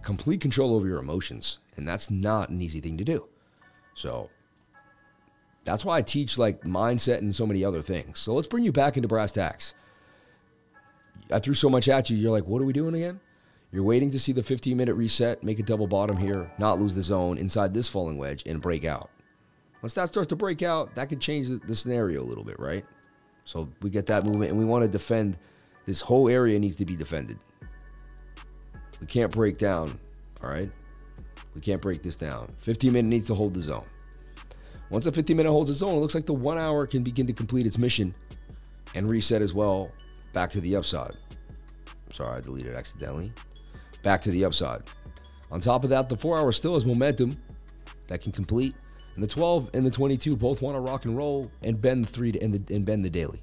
complete 0.01 0.41
control 0.41 0.75
over 0.75 0.87
your 0.87 0.99
emotions. 0.99 1.59
And 1.77 1.87
that's 1.87 2.09
not 2.09 2.49
an 2.49 2.59
easy 2.59 2.81
thing 2.81 2.97
to 2.97 3.03
do. 3.03 3.27
So 3.93 4.31
that's 5.65 5.85
why 5.85 5.97
I 5.97 6.01
teach 6.01 6.39
like 6.39 6.61
mindset 6.61 7.19
and 7.19 7.33
so 7.35 7.45
many 7.45 7.63
other 7.63 7.83
things. 7.83 8.17
So 8.17 8.33
let's 8.33 8.47
bring 8.47 8.63
you 8.63 8.71
back 8.71 8.97
into 8.97 9.07
brass 9.07 9.31
tacks. 9.31 9.75
I 11.31 11.37
threw 11.37 11.53
so 11.53 11.69
much 11.69 11.87
at 11.87 12.09
you, 12.09 12.17
you're 12.17 12.31
like, 12.31 12.47
what 12.47 12.63
are 12.63 12.65
we 12.65 12.73
doing 12.73 12.95
again? 12.95 13.19
You're 13.73 13.83
waiting 13.83 14.11
to 14.11 14.19
see 14.19 14.31
the 14.33 14.43
15 14.43 14.77
minute 14.77 14.93
reset, 14.93 15.43
make 15.43 15.57
a 15.57 15.63
double 15.63 15.87
bottom 15.87 16.15
here, 16.15 16.49
not 16.59 16.79
lose 16.79 16.93
the 16.93 17.01
zone 17.01 17.39
inside 17.39 17.73
this 17.73 17.87
falling 17.87 18.19
wedge, 18.19 18.43
and 18.45 18.61
break 18.61 18.85
out. 18.85 19.09
Once 19.81 19.95
that 19.95 20.09
starts 20.09 20.29
to 20.29 20.35
break 20.35 20.61
out, 20.61 20.93
that 20.93 21.09
could 21.09 21.19
change 21.19 21.49
the, 21.49 21.75
scenario 21.75 22.21
a 22.21 22.23
little 22.23 22.43
bit, 22.43 22.59
right? 22.59 22.85
So 23.45 23.67
we 23.81 23.89
get 23.89 24.05
that 24.05 24.25
movement, 24.25 24.51
and 24.51 24.59
we 24.59 24.63
want 24.63 24.83
to 24.83 24.89
defend. 24.89 25.39
This 25.85 25.99
whole 25.99 26.29
area 26.29 26.57
needs 26.59 26.75
to 26.77 26.85
be 26.85 26.95
defended. 26.95 27.39
We 29.01 29.07
can't 29.07 29.31
break 29.31 29.57
down, 29.57 29.99
all 30.41 30.49
right? 30.49 30.69
We 31.55 31.59
can't 31.59 31.81
break 31.81 32.03
this 32.03 32.15
down. 32.15 32.47
15 32.59 32.93
minute 32.93 33.09
needs 33.09 33.27
to 33.27 33.33
hold 33.33 33.55
the 33.55 33.59
zone. 33.59 33.85
Once 34.91 35.07
a 35.07 35.11
15 35.11 35.35
minute 35.35 35.51
holds 35.51 35.71
the 35.71 35.75
zone, 35.75 35.95
it 35.95 35.99
looks 35.99 36.15
like 36.15 36.27
the 36.27 36.33
one 36.33 36.59
hour 36.59 36.85
can 36.85 37.03
begin 37.03 37.25
to 37.25 37.33
complete 37.33 37.65
its 37.65 37.79
mission 37.79 38.13
and 38.93 39.09
reset 39.09 39.41
as 39.41 39.53
well 39.53 39.91
back 40.31 40.51
to 40.51 40.61
the 40.61 40.75
upside. 40.75 41.17
Sorry, 42.11 42.37
I 42.37 42.41
deleted 42.41 42.75
accidentally 42.75 43.33
back 44.03 44.21
to 44.21 44.31
the 44.31 44.45
upside. 44.45 44.83
On 45.51 45.59
top 45.59 45.83
of 45.83 45.89
that, 45.89 46.09
the 46.09 46.17
four 46.17 46.37
hour 46.37 46.51
still 46.51 46.75
has 46.75 46.85
momentum 46.85 47.37
that 48.07 48.21
can 48.21 48.31
complete, 48.31 48.75
and 49.15 49.23
the 49.23 49.27
12 49.27 49.71
and 49.73 49.85
the 49.85 49.91
22 49.91 50.35
both 50.35 50.61
want 50.61 50.75
to 50.75 50.79
rock 50.79 51.05
and 51.05 51.17
roll 51.17 51.49
and 51.61 51.81
bend 51.81 52.05
the 52.05 52.11
three 52.11 52.33
and, 52.41 52.53
the, 52.53 52.75
and 52.75 52.85
bend 52.85 53.05
the 53.05 53.09
daily. 53.09 53.41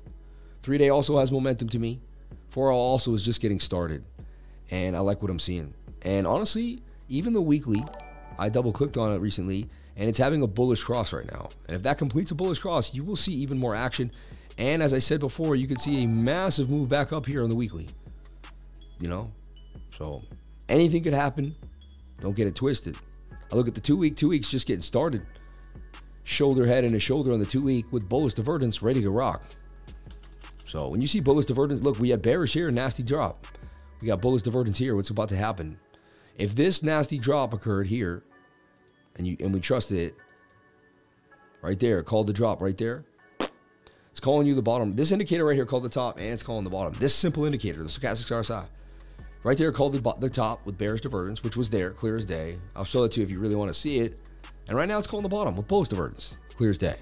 Three 0.63 0.79
day 0.79 0.91
also 0.91 1.19
has 1.19 1.33
momentum 1.33 1.69
to 1.71 1.79
me. 1.79 2.01
Four 2.51 2.69
hour 2.69 2.75
also 2.75 3.15
is 3.15 3.25
just 3.25 3.41
getting 3.41 3.61
started, 3.61 4.05
and 4.71 4.97
I 4.97 5.01
like 5.01 5.23
what 5.23 5.31
I'm 5.31 5.39
seeing. 5.39 5.75
And 6.03 6.27
honestly, 6.27 6.83
even 7.09 7.33
the 7.33 7.41
weekly, 7.41 7.85
I 8.39 8.49
double 8.49 8.73
clicked 8.73 8.97
on 8.97 9.13
it 9.13 9.19
recently, 9.19 9.69
and 9.97 10.09
it's 10.09 10.19
having 10.19 10.43
a 10.43 10.47
bullish 10.47 10.83
cross 10.83 11.13
right 11.13 11.31
now. 11.31 11.49
And 11.69 11.77
if 11.77 11.83
that 11.85 11.99
completes 11.99 12.31
a 12.31 12.35
bullish 12.35 12.59
cross, 12.59 12.95
you 12.95 13.05
will 13.05 13.17
see 13.17 13.33
even 13.35 13.59
more 13.59 13.75
action. 13.75 14.11
And 14.59 14.83
as 14.83 14.93
I 14.93 14.99
said 14.99 15.21
before, 15.21 15.57
you 15.57 15.67
could 15.67 15.81
see 15.81 16.03
a 16.03 16.09
massive 16.09 16.69
move 16.69 16.89
back 16.89 17.13
up 17.13 17.27
here 17.27 17.43
on 17.43 17.49
the 17.49 17.55
weekly. 17.55 17.89
You 18.99 19.09
know, 19.09 19.31
so 19.97 20.23
Anything 20.71 21.03
could 21.03 21.13
happen. 21.13 21.57
Don't 22.19 22.37
get 22.37 22.47
it 22.47 22.55
twisted. 22.55 22.97
I 23.53 23.57
look 23.57 23.67
at 23.67 23.75
the 23.75 23.81
two 23.81 23.97
week, 23.97 24.15
two 24.15 24.29
weeks 24.29 24.49
just 24.49 24.69
getting 24.69 24.83
started. 24.83 25.27
Shoulder 26.23 26.65
head 26.65 26.85
and 26.85 26.95
a 26.95 27.01
shoulder 27.01 27.33
on 27.33 27.41
the 27.41 27.47
two 27.47 27.61
week 27.61 27.87
with 27.91 28.09
bullish 28.09 28.35
divergence 28.35 28.81
ready 28.81 29.03
to 29.03 29.11
rock. 29.11 29.43
So 30.65 30.89
when 30.89 31.01
you 31.01 31.09
see 31.09 31.19
bullish 31.19 31.47
divergence, 31.47 31.83
look, 31.83 31.99
we 31.99 32.11
had 32.11 32.23
bearish 32.23 32.53
here, 32.53 32.71
nasty 32.71 33.03
drop. 33.03 33.49
We 34.01 34.07
got 34.07 34.23
bullish 34.23 34.43
divergence 34.43 34.79
here. 34.79 34.95
What's 34.95 35.11
about 35.11 35.29
to 35.31 35.37
happen? 35.37 35.77
If 36.39 36.55
this 36.55 36.85
nasty 36.85 37.19
drop 37.19 37.53
occurred 37.53 37.89
here, 37.89 38.23
and 39.17 39.27
you 39.27 39.37
and 39.41 39.53
we 39.53 39.59
trusted 39.59 39.99
it, 39.99 40.15
right 41.63 41.79
there, 41.81 42.05
called 42.05 42.29
the 42.29 42.33
drop 42.33 42.63
right 42.63 42.79
there. 42.79 43.05
It's 44.13 44.21
calling 44.21 44.47
you 44.47 44.55
the 44.55 44.63
bottom. 44.63 44.93
This 44.93 45.11
indicator 45.11 45.45
right 45.45 45.57
here 45.57 45.67
called 45.67 45.83
the 45.83 45.89
top, 45.89 46.19
and 46.19 46.27
it's 46.27 46.45
calling 46.45 46.63
the 46.63 46.71
bottom. 46.71 46.95
This 46.95 47.15
simple 47.15 47.45
indicator, 47.45 47.83
the 47.83 47.89
stochastic 47.89 48.27
RSI, 48.31 48.67
right 49.43 49.57
there 49.57 49.73
called 49.73 49.93
the, 49.93 50.15
the 50.19 50.31
top 50.31 50.67
with 50.67 50.79
bearish 50.79 51.01
divergence, 51.01 51.43
which 51.43 51.57
was 51.57 51.71
there, 51.71 51.91
clear 51.91 52.17
as 52.17 52.25
day. 52.25 52.57
I'll 52.77 52.85
show 52.85 53.05
it 53.05 53.13
to 53.13 53.21
you 53.21 53.25
if 53.25 53.31
you 53.31 53.39
really 53.39 53.55
want 53.55 53.73
to 53.73 53.79
see 53.79 53.99
it. 53.99 54.19
And 54.69 54.77
right 54.77 54.89
now 54.89 54.99
it's 54.99 55.07
calling 55.07 55.23
the 55.23 55.29
bottom 55.29 55.57
with 55.57 55.67
bullish 55.67 55.89
divergence, 55.89 56.37
clear 56.55 56.71
as 56.71 56.79
day. 56.79 56.97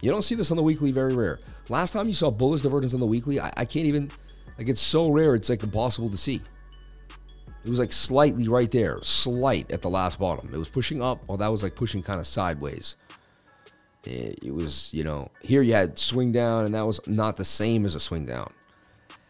You 0.00 0.10
don't 0.10 0.22
see 0.22 0.34
this 0.34 0.50
on 0.50 0.56
the 0.56 0.62
weekly, 0.62 0.92
very 0.92 1.14
rare. 1.14 1.40
Last 1.68 1.92
time 1.92 2.06
you 2.06 2.14
saw 2.14 2.30
bullish 2.30 2.62
divergence 2.62 2.94
on 2.94 3.00
the 3.00 3.06
weekly, 3.06 3.40
I, 3.40 3.50
I 3.56 3.64
can't 3.64 3.86
even, 3.86 4.10
like 4.58 4.68
it's 4.68 4.80
so 4.80 5.10
rare, 5.10 5.34
it's 5.34 5.48
like 5.48 5.62
impossible 5.62 6.10
to 6.10 6.16
see. 6.16 6.40
It 7.64 7.70
was 7.70 7.80
like 7.80 7.92
slightly 7.92 8.46
right 8.46 8.70
there, 8.70 9.00
slight 9.02 9.72
at 9.72 9.82
the 9.82 9.90
last 9.90 10.20
bottom. 10.20 10.48
It 10.52 10.56
was 10.56 10.68
pushing 10.68 11.02
up, 11.02 11.24
or 11.26 11.36
that 11.38 11.48
was 11.48 11.64
like 11.64 11.74
pushing 11.74 12.02
kind 12.02 12.20
of 12.20 12.26
sideways. 12.26 12.94
It, 14.04 14.38
it 14.44 14.54
was, 14.54 14.94
you 14.94 15.02
know, 15.02 15.32
here 15.42 15.62
you 15.62 15.72
had 15.72 15.98
swing 15.98 16.30
down, 16.30 16.64
and 16.64 16.74
that 16.76 16.86
was 16.86 17.04
not 17.08 17.36
the 17.36 17.44
same 17.44 17.84
as 17.84 17.96
a 17.96 18.00
swing 18.00 18.24
down. 18.24 18.52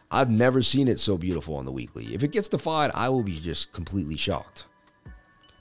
I've 0.09 0.29
never 0.29 0.61
seen 0.61 0.87
it 0.87 0.99
so 0.99 1.17
beautiful 1.17 1.55
on 1.55 1.65
the 1.65 1.71
weekly. 1.71 2.13
If 2.13 2.23
it 2.23 2.31
gets 2.31 2.47
defied, 2.47 2.91
I 2.93 3.09
will 3.09 3.23
be 3.23 3.39
just 3.39 3.73
completely 3.73 4.15
shocked. 4.15 4.65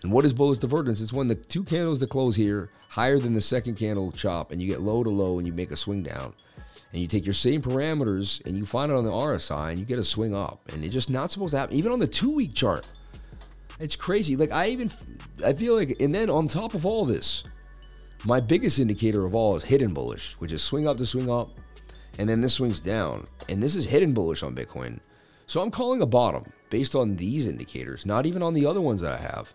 And 0.03 0.13
what 0.13 0.25
is 0.25 0.33
bullish 0.33 0.59
divergence? 0.59 1.01
It's 1.01 1.13
when 1.13 1.27
the 1.27 1.35
two 1.35 1.65
candles 1.65 2.01
that 2.01 2.11
close 2.11 2.37
here 2.37 2.71
higher 2.89 3.19
than 3.19 3.35
the 3.35 3.41
second 3.41 3.75
candle 3.75 4.13
chop, 4.13 4.53
and 4.53 4.61
you 4.61 4.69
get 4.69 4.81
low 4.81 5.03
to 5.03 5.11
low, 5.11 5.39
and 5.39 5.47
you 5.47 5.53
make 5.53 5.73
a 5.73 5.77
swing 5.77 6.03
down 6.03 6.33
and 6.93 7.03
you 7.03 7.09
take 7.09 7.27
your 7.27 7.35
same 7.35 7.61
parameters 7.61 8.45
and 8.47 8.57
you 8.57 8.65
find 8.65 8.91
it 8.91 8.97
on 8.97 9.05
the 9.05 9.11
RSI 9.11 9.71
and 9.71 9.79
you 9.79 9.85
get 9.85 9.99
a 9.99 10.05
swing 10.05 10.35
up. 10.35 10.61
And 10.73 10.85
it's 10.85 10.95
just 10.95 11.11
not 11.11 11.31
supposed 11.31 11.53
to 11.53 11.59
happen. 11.59 11.77
Even 11.77 11.93
on 11.93 11.99
the 11.99 12.07
two 12.07 12.31
week 12.31 12.55
chart. 12.55 12.87
It's 13.79 13.97
crazy. 13.97 14.37
Like 14.37 14.53
I 14.53 14.69
even 14.69 14.91
I 15.45 15.53
feel 15.53 15.75
like 15.75 16.01
and 16.01 16.15
then 16.15 16.31
on 16.31 16.49
top 16.49 16.75
of 16.75 16.87
all 16.87 17.05
this, 17.05 17.45
my 18.25 18.41
biggest 18.41 18.79
indicator 18.79 19.27
of 19.27 19.35
all 19.35 19.57
is 19.57 19.63
hidden 19.63 19.93
bullish, 19.93 20.35
which 20.35 20.53
is 20.53 20.63
swing 20.63 20.89
up 20.89 20.97
to 20.97 21.07
swing 21.07 21.31
up, 21.31 21.51
and 22.19 22.29
then 22.29 22.41
this 22.41 22.55
swings 22.55 22.81
down. 22.81 23.27
And 23.49 23.63
this 23.63 23.77
is 23.77 23.87
hidden 23.87 24.13
bullish 24.15 24.43
on 24.43 24.55
Bitcoin. 24.55 25.01
So 25.47 25.63
I'm 25.63 25.71
calling 25.71 26.03
a 26.03 26.07
bottom 26.07 26.53
based 26.71 26.95
on 26.95 27.17
these 27.17 27.47
indicators, 27.47 28.07
not 28.07 28.27
even 28.27 28.43
on 28.43 28.55
the 28.55 28.67
other 28.67 28.81
ones 28.81 29.01
that 29.01 29.13
I 29.13 29.23
have. 29.23 29.55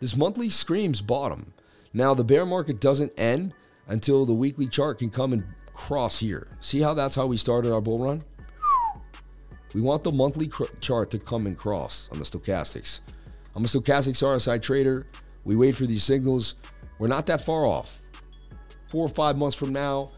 This 0.00 0.16
monthly 0.16 0.48
screams 0.48 1.00
bottom. 1.00 1.52
Now 1.92 2.14
the 2.14 2.24
bear 2.24 2.44
market 2.46 2.80
doesn't 2.80 3.18
end 3.18 3.54
until 3.86 4.24
the 4.24 4.32
weekly 4.32 4.66
chart 4.66 4.98
can 4.98 5.10
come 5.10 5.32
and 5.32 5.44
cross 5.72 6.20
here. 6.20 6.48
See 6.60 6.80
how 6.80 6.94
that's 6.94 7.14
how 7.14 7.26
we 7.26 7.36
started 7.36 7.72
our 7.72 7.80
bull 7.80 7.98
run? 7.98 8.22
We 9.74 9.80
want 9.80 10.02
the 10.02 10.12
monthly 10.12 10.48
cr- 10.48 10.64
chart 10.80 11.10
to 11.12 11.18
come 11.18 11.46
and 11.46 11.56
cross 11.56 12.08
on 12.12 12.18
the 12.18 12.24
stochastics. 12.24 13.00
I'm 13.54 13.64
a 13.64 13.68
stochastics 13.68 14.22
RSI 14.22 14.60
trader. 14.60 15.06
We 15.44 15.56
wait 15.56 15.76
for 15.76 15.86
these 15.86 16.04
signals. 16.04 16.56
We're 16.98 17.08
not 17.08 17.26
that 17.26 17.42
far 17.42 17.66
off. 17.66 18.00
Four 18.88 19.06
or 19.06 19.08
five 19.08 19.36
months 19.36 19.56
from 19.56 19.72
now, 19.72 20.10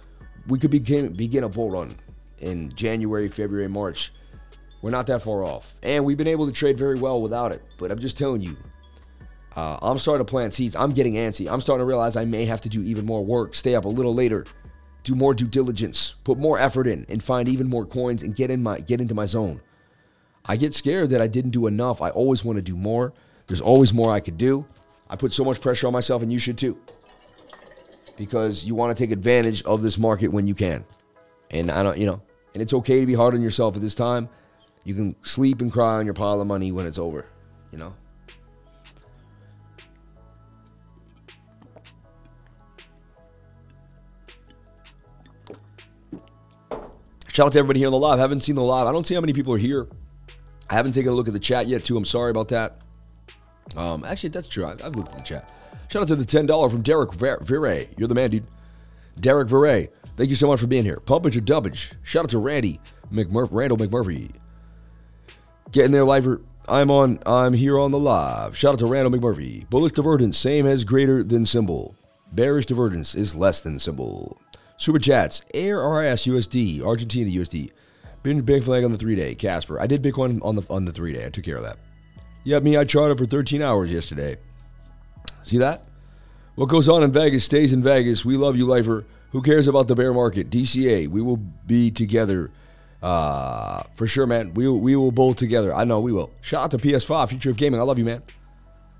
we 0.46 0.58
could 0.58 0.70
begin 0.70 1.12
begin 1.12 1.44
a 1.44 1.48
bull 1.48 1.70
run 1.70 1.94
in 2.38 2.72
January, 2.74 3.28
February, 3.28 3.68
March. 3.68 4.12
We're 4.80 4.90
not 4.90 5.06
that 5.06 5.22
far 5.22 5.44
off, 5.44 5.78
and 5.82 6.04
we've 6.04 6.16
been 6.16 6.26
able 6.26 6.46
to 6.46 6.52
trade 6.52 6.76
very 6.76 6.98
well 6.98 7.22
without 7.22 7.52
it. 7.52 7.62
But 7.78 7.92
I'm 7.92 8.00
just 8.00 8.18
telling 8.18 8.40
you, 8.40 8.56
uh, 9.54 9.78
I'm 9.80 9.98
starting 9.98 10.26
to 10.26 10.30
plant 10.30 10.54
seeds. 10.54 10.74
I'm 10.74 10.90
getting 10.90 11.14
antsy. 11.14 11.50
I'm 11.50 11.60
starting 11.60 11.84
to 11.84 11.88
realize 11.88 12.16
I 12.16 12.24
may 12.24 12.44
have 12.46 12.60
to 12.62 12.68
do 12.68 12.82
even 12.82 13.06
more 13.06 13.24
work, 13.24 13.54
stay 13.54 13.74
up 13.74 13.84
a 13.84 13.88
little 13.88 14.14
later, 14.14 14.44
do 15.04 15.14
more 15.14 15.34
due 15.34 15.46
diligence, 15.46 16.14
put 16.24 16.38
more 16.38 16.58
effort 16.58 16.86
in, 16.86 17.06
and 17.08 17.22
find 17.22 17.48
even 17.48 17.68
more 17.68 17.84
coins 17.84 18.22
and 18.22 18.34
get 18.34 18.50
in 18.50 18.62
my 18.62 18.80
get 18.80 19.00
into 19.00 19.14
my 19.14 19.26
zone. 19.26 19.60
I 20.44 20.56
get 20.56 20.74
scared 20.74 21.10
that 21.10 21.20
I 21.20 21.28
didn't 21.28 21.52
do 21.52 21.68
enough. 21.68 22.02
I 22.02 22.10
always 22.10 22.44
want 22.44 22.56
to 22.56 22.62
do 22.62 22.76
more. 22.76 23.12
There's 23.46 23.60
always 23.60 23.94
more 23.94 24.12
I 24.12 24.20
could 24.20 24.38
do. 24.38 24.66
I 25.08 25.16
put 25.16 25.32
so 25.32 25.44
much 25.44 25.60
pressure 25.60 25.86
on 25.86 25.92
myself, 25.92 26.22
and 26.22 26.32
you 26.32 26.38
should 26.38 26.58
too, 26.58 26.78
because 28.22 28.64
you 28.64 28.72
want 28.76 28.96
to 28.96 29.02
take 29.02 29.10
advantage 29.10 29.64
of 29.64 29.82
this 29.82 29.98
market 29.98 30.28
when 30.28 30.46
you 30.46 30.54
can. 30.54 30.84
And 31.50 31.72
I 31.72 31.82
don't, 31.82 31.98
you 31.98 32.06
know, 32.06 32.22
and 32.54 32.62
it's 32.62 32.72
okay 32.72 33.00
to 33.00 33.06
be 33.06 33.14
hard 33.14 33.34
on 33.34 33.42
yourself 33.42 33.74
at 33.74 33.82
this 33.82 33.96
time. 33.96 34.28
You 34.84 34.94
can 34.94 35.16
sleep 35.22 35.60
and 35.60 35.72
cry 35.72 35.96
on 35.96 36.04
your 36.04 36.14
pile 36.14 36.40
of 36.40 36.46
money 36.46 36.70
when 36.70 36.86
it's 36.86 36.98
over, 36.98 37.26
you 37.72 37.78
know. 37.78 37.96
Shout 47.32 47.46
out 47.46 47.52
to 47.54 47.58
everybody 47.58 47.80
here 47.80 47.88
on 47.88 47.92
the 47.92 47.98
live. 47.98 48.20
I 48.20 48.22
haven't 48.22 48.42
seen 48.42 48.54
the 48.54 48.62
live. 48.62 48.86
I 48.86 48.92
don't 48.92 49.04
see 49.04 49.16
how 49.16 49.20
many 49.20 49.32
people 49.32 49.52
are 49.52 49.58
here. 49.58 49.88
I 50.70 50.74
haven't 50.74 50.92
taken 50.92 51.10
a 51.10 51.14
look 51.16 51.26
at 51.26 51.34
the 51.34 51.40
chat 51.40 51.66
yet, 51.66 51.84
too. 51.84 51.96
I'm 51.96 52.04
sorry 52.04 52.30
about 52.30 52.50
that. 52.50 52.78
Um, 53.76 54.04
actually, 54.04 54.28
that's 54.28 54.46
true. 54.48 54.64
I've, 54.64 54.80
I've 54.80 54.94
looked 54.94 55.10
at 55.10 55.16
the 55.16 55.24
chat. 55.24 55.52
Shout 55.92 56.00
out 56.00 56.08
to 56.08 56.16
the 56.16 56.24
$10 56.24 56.70
from 56.70 56.80
Derek 56.80 57.10
Viray. 57.10 57.86
You're 57.98 58.08
the 58.08 58.14
man, 58.14 58.30
dude. 58.30 58.46
Derek 59.20 59.48
Viray. 59.48 59.90
Thank 60.16 60.30
you 60.30 60.36
so 60.36 60.46
much 60.46 60.58
for 60.58 60.66
being 60.66 60.86
here. 60.86 60.96
Pumpage 60.96 61.36
or 61.36 61.42
dubbage. 61.42 61.92
Shout 62.02 62.24
out 62.24 62.30
to 62.30 62.38
Randy 62.38 62.80
McMurphy, 63.12 63.50
Randall 63.52 63.76
McMurphy. 63.76 64.30
Getting 65.70 65.90
there, 65.90 66.04
liver. 66.04 66.40
I'm 66.66 66.90
on. 66.90 67.18
I'm 67.26 67.52
here 67.52 67.78
on 67.78 67.90
the 67.90 67.98
live. 67.98 68.56
Shout 68.56 68.72
out 68.72 68.78
to 68.78 68.86
Randall 68.86 69.12
McMurphy. 69.12 69.68
Bullish 69.68 69.92
divergence, 69.92 70.38
same 70.38 70.66
as 70.66 70.84
greater 70.84 71.22
than 71.22 71.44
symbol. 71.44 71.94
Bearish 72.32 72.64
divergence 72.64 73.14
is 73.14 73.34
less 73.34 73.60
than 73.60 73.78
symbol. 73.78 74.40
Super 74.78 74.98
chats. 74.98 75.42
ARS 75.54 76.24
USD, 76.24 76.80
Argentina 76.80 77.30
USD. 77.30 77.70
Been 78.22 78.40
big 78.40 78.64
flag 78.64 78.82
on 78.84 78.92
the 78.92 78.98
three 78.98 79.14
day. 79.14 79.34
Casper. 79.34 79.78
I 79.78 79.86
did 79.86 80.02
Bitcoin 80.02 80.42
on 80.42 80.56
the 80.56 80.66
on 80.70 80.86
the 80.86 80.92
three 80.92 81.12
day. 81.12 81.26
I 81.26 81.28
took 81.28 81.44
care 81.44 81.58
of 81.58 81.64
that. 81.64 81.76
Yeah, 82.44 82.60
me, 82.60 82.78
I 82.78 82.84
charted 82.84 83.18
for 83.18 83.26
13 83.26 83.60
hours 83.60 83.92
yesterday. 83.92 84.38
See 85.42 85.58
that? 85.58 85.84
What 86.54 86.68
goes 86.68 86.88
on 86.88 87.02
in 87.02 87.12
Vegas 87.12 87.44
stays 87.44 87.72
in 87.72 87.82
Vegas. 87.82 88.24
We 88.24 88.36
love 88.36 88.56
you, 88.56 88.66
lifer. 88.66 89.04
Who 89.30 89.40
cares 89.40 89.66
about 89.66 89.88
the 89.88 89.94
bear 89.94 90.12
market? 90.12 90.50
DCA. 90.50 91.08
We 91.08 91.22
will 91.22 91.38
be 91.38 91.90
together. 91.90 92.50
Uh, 93.02 93.82
for 93.96 94.06
sure, 94.06 94.26
man. 94.26 94.52
We 94.54 94.68
we 94.68 94.94
will 94.94 95.10
bowl 95.10 95.34
together. 95.34 95.74
I 95.74 95.84
know 95.84 96.00
we 96.00 96.12
will. 96.12 96.30
Shout 96.42 96.64
out 96.64 96.70
to 96.72 96.78
PS5, 96.78 97.30
Future 97.30 97.50
of 97.50 97.56
Gaming. 97.56 97.80
I 97.80 97.82
love 97.82 97.98
you, 97.98 98.04
man. 98.04 98.22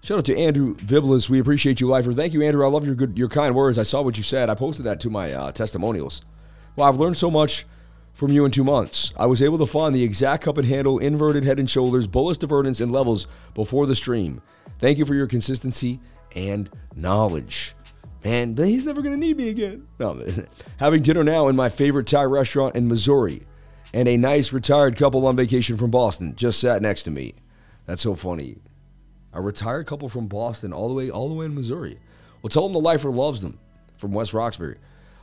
Shout 0.03 0.19
out 0.19 0.25
to 0.25 0.37
Andrew 0.37 0.75
Viblis. 0.77 1.29
We 1.29 1.39
appreciate 1.39 1.81
you, 1.81 1.87
lifer. 1.87 2.13
Thank 2.13 2.33
you, 2.33 2.43
Andrew. 2.43 2.65
I 2.65 2.69
love 2.69 2.85
your 2.85 2.97
good, 2.97 3.17
your 3.17 3.29
kind 3.29 3.55
words. 3.55 3.79
I 3.79 3.85
saw 3.85 4.03
what 4.03 4.17
you 4.17 4.25
said. 4.25 4.51
I 4.51 4.55
posted 4.55 4.85
that 4.87 4.99
to 5.01 5.11
my 5.11 5.33
uh, 5.33 5.53
testimonials. 5.53 6.23
Well, 6.75 6.89
I've 6.89 6.97
learned 6.97 7.17
so 7.17 7.31
much 7.31 7.67
from 8.15 8.33
you 8.33 8.45
in 8.45 8.51
two 8.51 8.65
months. 8.65 9.13
I 9.17 9.27
was 9.27 9.43
able 9.43 9.59
to 9.59 9.67
find 9.67 9.95
the 9.95 10.03
exact 10.03 10.45
cup 10.45 10.59
and 10.59 10.67
handle, 10.67 10.99
inverted 10.99 11.45
head 11.45 11.61
and 11.61 11.71
shoulders, 11.71 12.07
bullish 12.09 12.39
divergence, 12.39 12.81
and 12.81 12.91
levels 12.91 13.29
before 13.55 13.87
the 13.87 13.95
stream. 13.95 14.43
Thank 14.81 14.99
you 14.99 15.05
for 15.05 15.15
your 15.15 15.29
consistency 15.29 16.01
and 16.35 16.71
knowledge. 16.95 17.75
Man, 18.25 18.57
he's 18.57 18.85
never 18.85 19.03
going 19.03 19.15
to 19.15 19.27
need 19.27 19.37
me 19.37 19.49
again. 19.49 19.87
No, 19.99 20.23
having 20.79 21.03
dinner 21.03 21.25
now 21.25 21.49
in 21.49 21.57
my 21.57 21.69
favorite 21.69 22.07
Thai 22.07 22.25
restaurant 22.25 22.77
in 22.77 22.89
Missouri, 22.89 23.43
and 23.93 24.09
a 24.09 24.17
nice 24.17 24.53
retired 24.53 24.97
couple 24.97 25.27
on 25.27 25.37
vacation 25.37 25.77
from 25.77 25.91
Boston 25.91 26.37
just 26.37 26.61
sat 26.61 26.83
next 26.83 27.03
to 27.05 27.11
me. 27.11 27.35
That's 27.87 28.03
so 28.03 28.15
funny 28.15 28.59
a 29.33 29.41
retired 29.41 29.87
couple 29.87 30.09
from 30.09 30.27
Boston 30.27 30.73
all 30.73 30.89
the 30.89 30.95
way 30.95 31.11
all 31.11 31.29
the 31.29 31.35
way 31.35 31.47
in 31.47 31.55
Missouri. 31.55 31.99
Well, 32.43 32.51
tell 32.51 32.65
them 32.65 32.73
the 32.73 32.81
lifer 32.81 33.11
loves 33.11 33.41
them 33.41 33.59
from 33.97 34.13
West 34.13 34.35
Roxbury. 34.35 34.79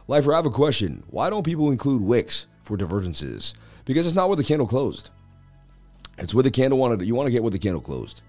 Lifer, 0.08 0.34
I 0.34 0.38
have 0.38 0.46
a 0.46 0.52
question. 0.52 1.04
Why 1.10 1.30
don't 1.30 1.44
people 1.44 1.72
include 1.72 2.02
wicks 2.02 2.48
for 2.64 2.78
divergences? 2.78 3.54
Because 3.86 4.08
it's 4.08 4.16
not 4.16 4.30
where 4.30 4.38
the 4.38 4.44
candle 4.44 4.68
closed. 4.68 5.12
It's 6.18 6.34
where 6.34 6.44
the 6.44 6.52
candle 6.52 6.80
wanted. 6.80 7.06
You 7.06 7.16
want 7.16 7.28
to 7.28 7.32
get 7.32 7.44
where 7.44 7.52
the 7.52 7.60
candle 7.60 7.82
closed. 7.82 8.22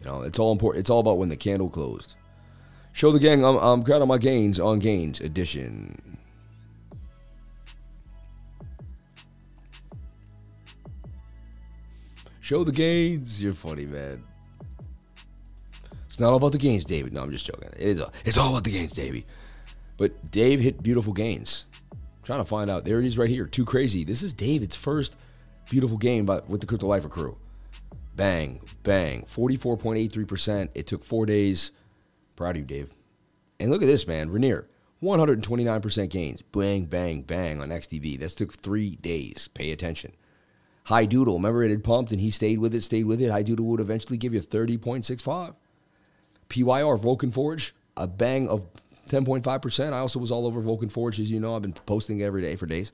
You 0.00 0.06
know, 0.06 0.22
it's 0.22 0.38
all 0.38 0.52
important. 0.52 0.80
It's 0.80 0.90
all 0.90 1.00
about 1.00 1.18
when 1.18 1.28
the 1.28 1.36
candle 1.36 1.68
closed. 1.68 2.14
Show 2.92 3.12
the 3.12 3.18
gang. 3.18 3.44
I'm, 3.44 3.56
I'm 3.56 4.08
my 4.08 4.18
gains 4.18 4.58
on 4.58 4.78
gains 4.78 5.20
edition. 5.20 6.18
Show 12.40 12.64
the 12.64 12.72
gains. 12.72 13.40
You're 13.40 13.52
funny, 13.52 13.86
man. 13.86 14.24
It's 16.08 16.18
not 16.18 16.30
all 16.30 16.36
about 16.36 16.50
the 16.50 16.58
gains, 16.58 16.84
David. 16.84 17.12
No, 17.12 17.22
I'm 17.22 17.30
just 17.30 17.46
joking. 17.46 17.68
It 17.76 17.80
is. 17.80 18.00
All, 18.00 18.12
it's 18.24 18.36
all 18.36 18.50
about 18.50 18.64
the 18.64 18.72
gains, 18.72 18.92
Davey. 18.92 19.24
But 19.96 20.32
Dave 20.32 20.58
hit 20.58 20.82
beautiful 20.82 21.12
gains. 21.12 21.68
I'm 21.92 21.98
trying 22.24 22.40
to 22.40 22.44
find 22.44 22.68
out. 22.68 22.84
There 22.84 22.98
it 22.98 23.06
is, 23.06 23.16
right 23.16 23.30
here. 23.30 23.46
Too 23.46 23.64
crazy. 23.64 24.02
This 24.02 24.24
is 24.24 24.32
David's 24.32 24.74
first 24.74 25.16
beautiful 25.70 25.96
game 25.96 26.26
by, 26.26 26.40
with 26.48 26.60
the 26.60 26.66
Crypto 26.66 26.88
Lifer 26.88 27.08
crew. 27.08 27.38
Bang, 28.20 28.60
bang. 28.82 29.22
44.83%. 29.22 30.68
It 30.74 30.86
took 30.86 31.04
four 31.04 31.24
days. 31.24 31.70
Proud 32.36 32.50
of 32.50 32.56
you, 32.58 32.64
Dave. 32.64 32.92
And 33.58 33.70
look 33.70 33.80
at 33.80 33.86
this, 33.86 34.06
man. 34.06 34.28
Rainier, 34.28 34.68
129% 35.02 36.10
gains. 36.10 36.42
Bang, 36.42 36.84
bang, 36.84 37.22
bang 37.22 37.62
on 37.62 37.70
XDC. 37.70 38.18
That 38.18 38.28
took 38.32 38.52
three 38.52 38.96
days. 38.96 39.48
Pay 39.54 39.72
attention. 39.72 40.12
High 40.84 41.06
Doodle, 41.06 41.36
remember 41.36 41.64
it 41.64 41.70
had 41.70 41.82
pumped 41.82 42.12
and 42.12 42.20
he 42.20 42.28
stayed 42.28 42.58
with 42.58 42.74
it, 42.74 42.82
stayed 42.82 43.06
with 43.06 43.22
it. 43.22 43.30
High 43.30 43.42
Doodle 43.42 43.64
would 43.64 43.80
eventually 43.80 44.18
give 44.18 44.34
you 44.34 44.40
30.65. 44.40 45.54
PYR, 46.50 46.98
Vulcan 46.98 47.30
Forge, 47.30 47.74
a 47.96 48.06
bang 48.06 48.50
of 48.50 48.66
10.5%. 49.08 49.92
I 49.94 49.98
also 49.98 50.18
was 50.18 50.30
all 50.30 50.46
over 50.46 50.60
Vulcan 50.60 50.90
Forge, 50.90 51.20
as 51.20 51.30
you 51.30 51.40
know. 51.40 51.56
I've 51.56 51.62
been 51.62 51.72
posting 51.72 52.20
every 52.20 52.42
day 52.42 52.54
for 52.54 52.66
days. 52.66 52.92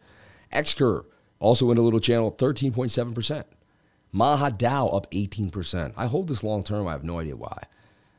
Xcur, 0.53 1.05
also 1.41 1.73
in 1.73 1.79
a 1.79 1.83
little 1.83 1.99
channel, 1.99 2.31
13.7%. 2.31 3.43
MahaDAO 4.17 4.95
up 4.95 5.11
18%. 5.11 5.93
I 5.95 6.07
hold 6.07 6.29
this 6.29 6.43
long 6.43 6.63
term. 6.63 6.89
I 6.89 6.93
have 6.93 7.05
no 7.05 7.19
idea 7.19 7.37
why. 7.37 7.65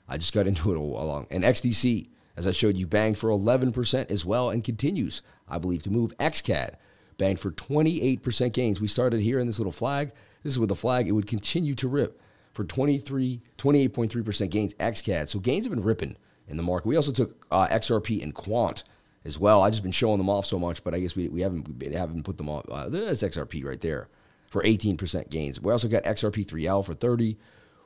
I 0.08 0.18
just 0.18 0.34
got 0.34 0.46
into 0.46 0.72
it 0.72 0.78
all 0.78 1.02
along. 1.02 1.26
And 1.32 1.44
XDC, 1.44 2.08
As 2.36 2.46
I 2.46 2.52
showed 2.52 2.78
you, 2.78 2.86
banged 2.86 3.18
for 3.18 3.32
11% 3.32 4.12
as 4.12 4.24
well 4.24 4.52
and 4.52 4.64
continues, 4.64 5.24
I 5.50 5.58
believe, 5.58 5.82
to 5.84 5.90
move. 5.90 6.16
XCAD 6.20 6.76
banged 7.18 7.40
for 7.40 7.50
28% 7.50 8.54
gains. 8.54 8.80
We 8.80 8.88
started 8.88 9.22
here 9.22 9.40
in 9.40 9.48
this 9.48 9.58
little 9.58 9.72
flag. 9.72 10.12
This 10.44 10.54
is 10.54 10.60
with 10.60 10.70
the 10.70 10.76
flag. 10.76 11.08
It 11.08 11.14
would 11.14 11.26
continue 11.26 11.74
to 11.74 11.88
rip 11.88 12.22
for 12.54 12.64
23, 12.64 13.42
28.3% 13.58 14.52
gains. 14.52 14.76
XCAD. 14.76 15.30
So 15.30 15.40
gains 15.40 15.66
have 15.66 15.74
been 15.74 15.84
ripping 15.84 16.16
in 16.48 16.58
the 16.58 16.64
market. 16.64 16.88
We 16.88 16.96
also 16.96 17.12
took 17.12 17.44
uh, 17.50 17.68
XRP 17.70 18.22
and 18.22 18.36
Quant 18.36 18.84
as 19.26 19.40
well. 19.40 19.64
I've 19.64 19.74
just 19.74 19.82
been 19.82 19.92
showing 19.92 20.20
them 20.20 20.30
off 20.30 20.46
so 20.46 20.60
much, 20.60 20.84
but 20.84 20.94
I 20.94 21.00
guess 21.00 21.16
we, 21.16 21.28
we 21.30 21.42
haven't 21.42 21.80
we 21.80 21.92
haven't 21.92 22.22
put 22.22 22.38
them 22.38 22.50
off. 22.50 22.70
Uh, 22.70 22.88
that's 22.88 23.24
XRP 23.24 23.66
right 23.66 23.82
there 23.82 24.10
for 24.50 24.64
18% 24.64 25.30
gains. 25.30 25.62
We 25.62 25.72
also 25.72 25.88
got 25.88 26.04
XRP3L 26.04 26.86
for 26.86 26.94
30. 26.94 27.38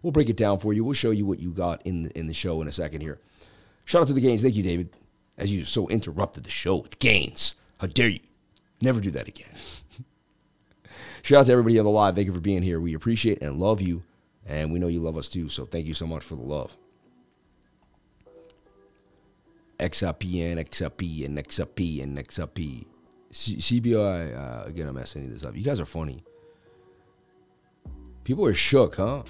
We'll 0.04 0.12
break 0.12 0.30
it 0.30 0.38
down 0.38 0.60
for 0.60 0.74
you. 0.74 0.84
We'll 0.84 0.94
show 0.94 1.12
you 1.12 1.26
what 1.26 1.40
you 1.40 1.52
got 1.52 1.82
in 1.86 2.08
in 2.16 2.28
the 2.28 2.34
show 2.34 2.62
in 2.62 2.68
a 2.68 2.72
second 2.72 3.02
here. 3.02 3.20
Shout 3.86 4.02
out 4.04 4.08
to 4.08 4.14
the 4.14 4.22
gains. 4.22 4.42
Thank 4.42 4.56
you, 4.56 4.64
David. 4.64 4.90
As 5.38 5.54
you 5.54 5.66
so 5.66 5.88
interrupted 5.90 6.44
the 6.44 6.50
show 6.50 6.78
with 6.78 7.00
gains. 7.00 7.56
How 7.80 7.88
dare 7.88 8.10
you? 8.10 8.20
Never 8.82 9.00
do 9.00 9.12
that 9.12 9.28
again. 9.28 9.54
Shout 11.24 11.42
out 11.42 11.46
to 11.48 11.52
everybody 11.52 11.78
on 11.78 11.86
the 11.86 11.92
live. 11.92 12.16
Thank 12.16 12.28
you 12.28 12.34
for 12.34 12.40
being 12.40 12.64
here. 12.64 12.80
We 12.80 12.94
appreciate 12.94 13.42
and 13.42 13.60
love 13.60 13.82
you. 13.82 14.04
And 14.46 14.72
we 14.72 14.80
know 14.80 14.88
you 14.88 15.00
love 15.00 15.18
us 15.18 15.30
too. 15.30 15.50
So 15.50 15.66
thank 15.66 15.86
you 15.86 15.94
so 15.94 16.08
much 16.08 16.24
for 16.24 16.36
the 16.36 16.42
love. 16.42 16.76
XRP 19.80 20.52
and 20.52 20.60
XRP 20.60 21.26
and 21.26 21.38
XRP 21.38 22.04
and 22.04 22.18
XRP. 22.18 22.86
C- 23.32 23.58
CBI, 23.58 24.36
uh, 24.38 24.66
again, 24.66 24.88
I'm 24.88 24.96
messing 24.96 25.24
this 25.32 25.46
up. 25.46 25.56
You 25.56 25.64
guys 25.64 25.80
are 25.80 25.86
funny. 25.86 26.24
People 28.32 28.46
are 28.46 28.54
shook, 28.54 28.96
huh? 28.96 29.24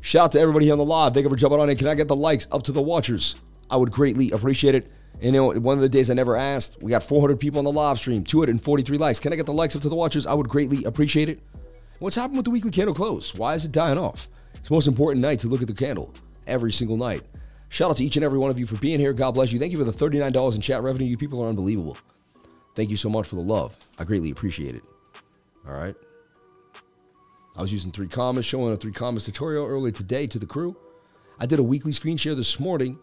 Shout 0.00 0.24
out 0.24 0.32
to 0.32 0.40
everybody 0.40 0.70
on 0.70 0.78
the 0.78 0.84
live. 0.86 1.12
Thank 1.12 1.24
you 1.24 1.28
for 1.28 1.36
jumping 1.36 1.60
on 1.60 1.68
in. 1.68 1.76
Can 1.76 1.88
I 1.88 1.94
get 1.94 2.08
the 2.08 2.16
likes 2.16 2.48
up 2.50 2.62
to 2.62 2.72
the 2.72 2.80
watchers? 2.80 3.36
I 3.68 3.76
would 3.76 3.92
greatly 3.92 4.30
appreciate 4.30 4.74
it. 4.74 4.90
And 5.16 5.24
you 5.24 5.32
know, 5.32 5.50
one 5.50 5.76
of 5.76 5.82
the 5.82 5.90
days 5.90 6.10
I 6.10 6.14
never 6.14 6.38
asked, 6.38 6.82
we 6.82 6.90
got 6.90 7.02
400 7.02 7.38
people 7.38 7.58
on 7.58 7.66
the 7.66 7.70
live 7.70 7.98
stream, 7.98 8.24
243 8.24 8.96
likes. 8.96 9.20
Can 9.20 9.34
I 9.34 9.36
get 9.36 9.44
the 9.44 9.52
likes 9.52 9.76
up 9.76 9.82
to 9.82 9.90
the 9.90 9.94
watchers? 9.94 10.24
I 10.24 10.32
would 10.32 10.48
greatly 10.48 10.84
appreciate 10.84 11.28
it. 11.28 11.38
What's 11.98 12.16
happened 12.16 12.38
with 12.38 12.46
the 12.46 12.50
weekly 12.50 12.70
candle 12.70 12.94
close? 12.94 13.34
Why 13.34 13.54
is 13.54 13.66
it 13.66 13.72
dying 13.72 13.98
off? 13.98 14.26
It's 14.54 14.68
the 14.68 14.74
most 14.74 14.88
important 14.88 15.20
night 15.20 15.40
to 15.40 15.48
look 15.48 15.60
at 15.60 15.68
the 15.68 15.74
candle 15.74 16.14
every 16.46 16.72
single 16.72 16.96
night. 16.96 17.24
Shout 17.68 17.90
out 17.90 17.98
to 17.98 18.04
each 18.06 18.16
and 18.16 18.24
every 18.24 18.38
one 18.38 18.50
of 18.50 18.58
you 18.58 18.64
for 18.64 18.76
being 18.76 19.00
here. 19.00 19.12
God 19.12 19.32
bless 19.32 19.52
you. 19.52 19.58
Thank 19.58 19.72
you 19.72 19.76
for 19.76 19.84
the 19.84 19.92
$39 19.92 20.54
in 20.54 20.62
chat 20.62 20.82
revenue. 20.82 21.04
You 21.04 21.18
people 21.18 21.44
are 21.44 21.50
unbelievable. 21.50 21.98
Thank 22.74 22.88
you 22.88 22.96
so 22.96 23.10
much 23.10 23.26
for 23.26 23.36
the 23.36 23.42
love. 23.42 23.76
I 23.98 24.04
greatly 24.04 24.30
appreciate 24.30 24.74
it. 24.74 24.82
All 25.66 25.74
right. 25.74 25.94
I 27.56 27.62
was 27.62 27.72
using 27.72 27.92
three 27.92 28.08
commas, 28.08 28.46
showing 28.46 28.72
a 28.72 28.76
three 28.76 28.92
commas 28.92 29.24
tutorial 29.24 29.66
earlier 29.66 29.92
today 29.92 30.26
to 30.28 30.38
the 30.38 30.46
crew. 30.46 30.76
I 31.38 31.46
did 31.46 31.58
a 31.58 31.62
weekly 31.62 31.92
screen 31.92 32.16
share 32.16 32.34
this 32.34 32.60
morning. 32.60 32.98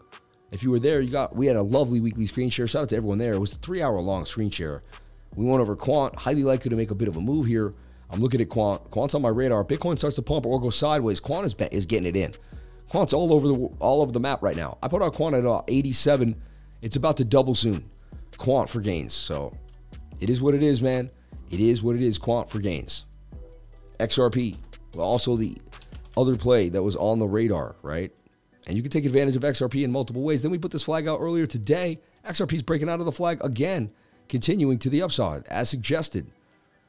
If 0.50 0.62
you 0.62 0.70
were 0.70 0.78
there, 0.78 1.00
you 1.00 1.10
got 1.10 1.36
we 1.36 1.46
had 1.46 1.56
a 1.56 1.62
lovely 1.62 2.00
weekly 2.00 2.26
screen 2.26 2.50
share. 2.50 2.66
Shout 2.66 2.84
out 2.84 2.88
to 2.90 2.96
everyone 2.96 3.18
there. 3.18 3.34
It 3.34 3.38
was 3.38 3.52
a 3.52 3.56
three 3.56 3.82
hour 3.82 4.00
long 4.00 4.24
screen 4.24 4.50
share. 4.50 4.82
We 5.36 5.44
went 5.44 5.60
over 5.60 5.76
Quant, 5.76 6.14
highly 6.14 6.42
likely 6.42 6.70
to 6.70 6.76
make 6.76 6.90
a 6.90 6.94
bit 6.94 7.08
of 7.08 7.16
a 7.16 7.20
move 7.20 7.46
here. 7.46 7.72
I'm 8.10 8.20
looking 8.20 8.40
at 8.40 8.48
Quant. 8.48 8.90
Quant's 8.90 9.14
on 9.14 9.22
my 9.22 9.28
radar. 9.28 9.64
Bitcoin 9.64 9.98
starts 9.98 10.16
to 10.16 10.22
pump 10.22 10.46
or 10.46 10.58
go 10.60 10.70
sideways. 10.70 11.20
Quant 11.20 11.44
is, 11.44 11.54
is 11.70 11.84
getting 11.84 12.06
it 12.06 12.16
in. 12.16 12.32
Quant's 12.88 13.12
all 13.12 13.34
over 13.34 13.46
the 13.46 13.54
all 13.80 14.00
over 14.00 14.10
the 14.10 14.20
map 14.20 14.42
right 14.42 14.56
now. 14.56 14.78
I 14.82 14.88
put 14.88 15.02
out 15.02 15.12
Quant 15.12 15.34
at 15.34 15.44
uh, 15.44 15.62
87. 15.68 16.34
It's 16.80 16.96
about 16.96 17.18
to 17.18 17.24
double 17.24 17.54
soon. 17.54 17.84
Quant 18.38 18.68
for 18.70 18.80
gains. 18.80 19.12
So 19.12 19.52
it 20.20 20.30
is 20.30 20.40
what 20.40 20.54
it 20.54 20.62
is, 20.62 20.80
man. 20.80 21.10
It 21.50 21.60
is 21.60 21.82
what 21.82 21.96
it 21.96 22.02
is. 22.02 22.18
Quant 22.18 22.50
for 22.50 22.58
gains. 22.58 23.06
XRP, 23.98 24.56
also 24.96 25.36
the 25.36 25.56
other 26.16 26.36
play 26.36 26.68
that 26.68 26.82
was 26.82 26.96
on 26.96 27.18
the 27.18 27.26
radar, 27.26 27.76
right? 27.82 28.12
And 28.66 28.76
you 28.76 28.82
can 28.82 28.90
take 28.90 29.04
advantage 29.04 29.36
of 29.36 29.42
XRP 29.42 29.82
in 29.82 29.90
multiple 29.90 30.22
ways. 30.22 30.42
Then 30.42 30.50
we 30.50 30.58
put 30.58 30.72
this 30.72 30.82
flag 30.82 31.08
out 31.08 31.20
earlier 31.20 31.46
today. 31.46 32.00
XRP 32.26 32.54
is 32.54 32.62
breaking 32.62 32.88
out 32.88 33.00
of 33.00 33.06
the 33.06 33.12
flag 33.12 33.42
again, 33.42 33.90
continuing 34.28 34.78
to 34.78 34.90
the 34.90 35.02
upside 35.02 35.46
as 35.46 35.68
suggested. 35.68 36.30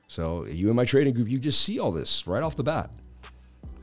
So 0.07 0.45
you 0.45 0.69
in 0.69 0.75
my 0.75 0.85
trading 0.85 1.13
group, 1.13 1.29
you 1.29 1.39
just 1.39 1.61
see 1.61 1.79
all 1.79 1.91
this 1.91 2.27
right 2.27 2.43
off 2.43 2.55
the 2.55 2.63
bat, 2.63 2.89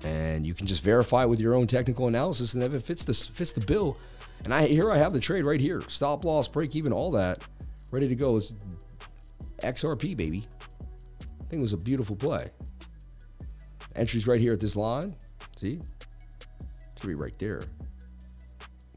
and 0.05 0.45
you 0.47 0.55
can 0.55 0.67
just 0.67 0.83
verify 0.83 1.25
with 1.25 1.41
your 1.41 1.55
own 1.55 1.69
technical 1.69 2.09
analysis. 2.09 2.53
And 2.55 2.63
if 2.63 2.75
it 2.75 2.83
fits 2.83 3.05
the 3.05 3.15
fits 3.15 3.53
the 3.53 3.61
bill, 3.61 3.97
and 4.45 4.53
I 4.53 4.67
here 4.67 4.91
I 4.91 4.99
have 4.99 5.13
the 5.13 5.21
trade 5.21 5.45
right 5.45 5.61
here, 5.61 5.81
stop 5.89 6.25
loss, 6.25 6.49
break 6.49 6.75
even, 6.77 6.93
all 6.93 7.13
that, 7.13 7.47
ready 7.93 8.09
to 8.09 8.15
go. 8.17 8.37
Is 8.37 8.55
XRP 9.59 10.17
baby. 10.17 10.47
I 11.47 11.49
think 11.49 11.61
it 11.61 11.63
was 11.63 11.75
a 11.75 11.77
beautiful 11.77 12.17
play. 12.17 12.51
Entries 13.95 14.27
right 14.27 14.41
here 14.41 14.53
at 14.53 14.59
this 14.59 14.75
line. 14.75 15.15
See? 15.57 15.81
Three 16.99 17.15
right 17.15 17.39
there. 17.39 17.63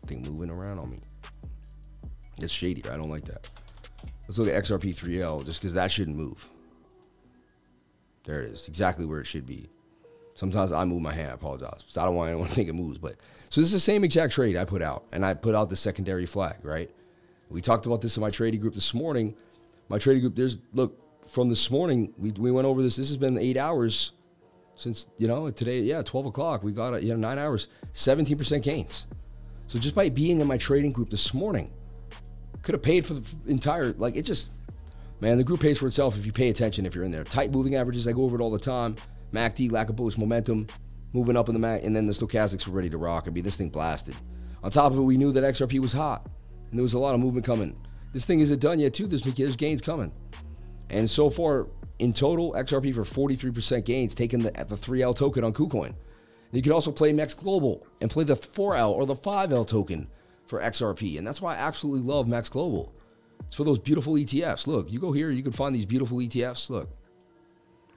Thing 0.08 0.24
moving 0.24 0.50
around 0.50 0.80
on 0.80 0.90
me. 0.90 1.00
It's 2.42 2.52
shady. 2.52 2.84
I 2.90 2.98
don't 2.98 3.12
like 3.12 3.26
that. 3.26 3.48
Let's 4.28 4.40
look 4.40 4.48
at 4.48 4.64
XRP3L 4.64 5.46
just 5.46 5.62
because 5.62 5.76
that 5.76 5.92
shouldn't 5.92 6.18
move. 6.18 6.50
There 8.24 8.42
it 8.42 8.52
is. 8.52 8.68
Exactly 8.68 9.06
where 9.06 9.20
it 9.20 9.28
should 9.28 9.46
be. 9.46 9.70
Sometimes 10.34 10.72
I 10.72 10.86
move 10.86 11.04
my 11.04 11.14
hand. 11.14 11.30
I 11.30 11.34
apologize. 11.36 11.84
So 11.86 12.02
I 12.02 12.06
don't 12.06 12.16
want 12.16 12.30
anyone 12.30 12.48
to 12.48 12.56
think 12.56 12.68
it 12.68 12.74
moves. 12.74 12.98
But 12.98 13.18
so 13.50 13.62
this 13.62 13.68
is 13.68 13.74
the 13.74 13.80
same 13.80 14.04
exact 14.04 14.34
trade 14.34 14.58
I 14.58 14.66
put 14.66 14.82
out. 14.82 15.06
And 15.12 15.24
I 15.24 15.36
put 15.36 15.54
out 15.54 15.70
the 15.70 15.76
secondary 15.76 16.26
flag, 16.26 16.56
right? 16.64 16.90
We 17.50 17.62
talked 17.62 17.86
about 17.86 18.02
this 18.02 18.18
in 18.18 18.22
my 18.22 18.32
trading 18.32 18.60
group 18.60 18.74
this 18.74 18.96
morning. 18.96 19.36
My 19.88 20.00
trading 20.00 20.22
group, 20.22 20.36
there's 20.36 20.58
look, 20.74 21.00
from 21.30 21.50
this 21.50 21.70
morning, 21.70 22.14
we, 22.18 22.32
we 22.32 22.52
went 22.52 22.66
over 22.66 22.82
this. 22.82 22.96
This 22.96 23.08
has 23.10 23.18
been 23.18 23.38
eight 23.38 23.58
hours 23.58 24.14
since 24.76 25.10
you 25.18 25.28
know 25.28 25.52
today 25.52 25.82
yeah 25.82 26.02
12 26.02 26.28
o'clock 26.28 26.64
we 26.64 26.72
got 26.72 27.04
you 27.04 27.10
know 27.10 27.18
nine 27.18 27.38
hours 27.38 27.68
17% 27.94 28.64
gains. 28.64 29.08
So 29.68 29.78
just 29.78 29.94
by 29.94 30.08
being 30.08 30.40
in 30.40 30.48
my 30.48 30.58
trading 30.58 30.94
group 30.94 31.10
this 31.10 31.34
morning 31.34 31.72
could 32.62 32.76
have 32.76 32.82
paid 32.82 33.06
for 33.06 33.16
the 33.16 33.24
entire 33.48 33.92
like 33.98 34.16
it 34.16 34.22
just 34.24 34.50
man 35.20 35.38
the 35.38 35.44
group 35.44 35.60
pays 35.60 35.78
for 35.78 35.88
itself 35.88 36.18
if 36.18 36.26
you 36.26 36.32
pay 36.32 36.50
attention 36.50 36.86
if 36.86 36.96
you're 36.96 37.04
in 37.04 37.12
there. 37.12 37.26
Tight 37.26 37.52
moving 37.52 37.76
averages 37.76 38.08
i 38.08 38.14
go 38.14 38.24
over 38.24 38.38
it 38.38 38.42
all 38.42 38.52
the 38.52 38.58
time. 38.58 38.96
Macd 39.34 39.70
lack 39.72 39.90
of 39.90 39.98
bullish 39.98 40.18
momentum 40.18 40.66
moving 41.12 41.36
up 41.36 41.50
in 41.50 41.54
the 41.54 41.60
mac 41.60 41.84
and 41.84 41.94
then 41.94 42.08
the 42.08 42.14
stochastics 42.14 42.66
were 42.66 42.74
ready 42.74 42.90
to 42.90 42.98
rock. 42.98 43.26
And 43.26 43.36
be 43.36 43.42
this 43.42 43.58
thing 43.58 43.70
blasted. 43.70 44.16
On 44.64 44.72
top 44.72 44.94
of 44.94 44.98
it 44.98 45.02
we 45.02 45.18
knew 45.18 45.34
that 45.34 45.44
xrp 45.44 45.78
was 45.80 45.92
hot 45.92 46.26
and 46.70 46.80
there 46.80 46.84
was 46.84 46.94
a 46.94 47.00
lot 47.00 47.14
of 47.14 47.20
movement 47.20 47.46
coming. 47.46 47.78
This 48.14 48.24
thing 48.24 48.40
isn't 48.40 48.62
done 48.62 48.80
yet 48.80 48.94
too. 48.94 49.08
There's, 49.08 49.24
there's 49.24 49.58
gains 49.58 49.82
coming 49.82 50.14
and 50.90 51.10
so 51.10 51.30
far 51.30 51.68
in 52.00 52.14
total, 52.14 52.54
XRP 52.54 52.94
for 52.94 53.30
43% 53.30 53.84
gains, 53.86 54.16
taking 54.16 54.40
the, 54.40 54.52
the 54.52 54.76
3L 54.76 55.16
token 55.16 55.44
on 55.44 55.54
KuCoin. 55.54 55.94
You 56.52 56.62
can 56.62 56.72
also 56.72 56.92
play 56.92 57.14
MEXC 57.14 57.38
Global 57.38 57.86
and 58.02 58.10
play 58.10 58.24
the 58.24 58.36
4L 58.36 58.92
or 58.92 59.06
the 59.06 59.14
5L 59.14 59.68
token 59.68 60.08
for 60.48 60.60
XRP. 60.60 61.18
And 61.18 61.28
that's 61.28 61.42
why 61.42 61.56
I 61.56 61.60
absolutely 61.60 62.02
love 62.02 62.26
MEXC 62.26 62.52
Global. 62.52 62.94
It's 63.46 63.56
for 63.56 63.64
those 63.64 63.80
beautiful 63.80 64.14
ETFs. 64.14 64.66
Look, 64.66 64.92
you 64.92 65.00
go 65.00 65.12
here, 65.12 65.30
you 65.30 65.44
can 65.44 65.52
find 65.52 65.76
these 65.76 65.86
beautiful 65.86 66.18
ETFs. 66.18 66.70
Look. 66.70 66.90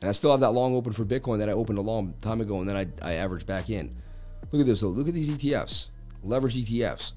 And 0.01 0.09
I 0.09 0.13
still 0.13 0.33
have 0.33 0.41
that 0.41 0.51
long 0.51 0.75
open 0.75 0.93
for 0.93 1.05
Bitcoin 1.05 1.39
that 1.39 1.49
I 1.49 1.53
opened 1.53 1.79
a 1.79 1.83
long 1.83 2.15
time 2.21 2.41
ago 2.41 2.61
and 2.61 2.69
then 2.69 2.77
I, 2.77 2.87
I 3.01 3.15
averaged 3.15 3.47
back 3.47 3.71
in. 3.71 3.97
Look 4.51 4.61
at 4.61 4.67
this 4.67 4.81
though. 4.81 4.89
Look 4.89 5.09
at 5.09 5.15
these 5.15 5.31
ETFs, 5.31 5.93
leverage 6.25 6.57
ETFs. 6.57 7.13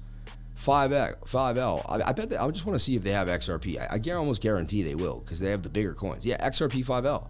5X, 0.56 1.20
5L. 1.20 1.82
I, 1.88 2.08
I 2.08 2.12
bet 2.12 2.30
that 2.30 2.40
I 2.40 2.50
just 2.50 2.66
want 2.66 2.78
to 2.78 2.84
see 2.84 2.96
if 2.96 3.02
they 3.02 3.12
have 3.12 3.28
XRP. 3.28 3.78
I, 3.78 3.96
I 3.96 4.14
almost 4.14 4.40
guarantee 4.40 4.82
they 4.82 4.94
will 4.94 5.20
because 5.20 5.38
they 5.38 5.50
have 5.50 5.62
the 5.62 5.68
bigger 5.68 5.94
coins. 5.94 6.24
Yeah, 6.24 6.46
XRP 6.46 6.84
5L. 6.84 7.28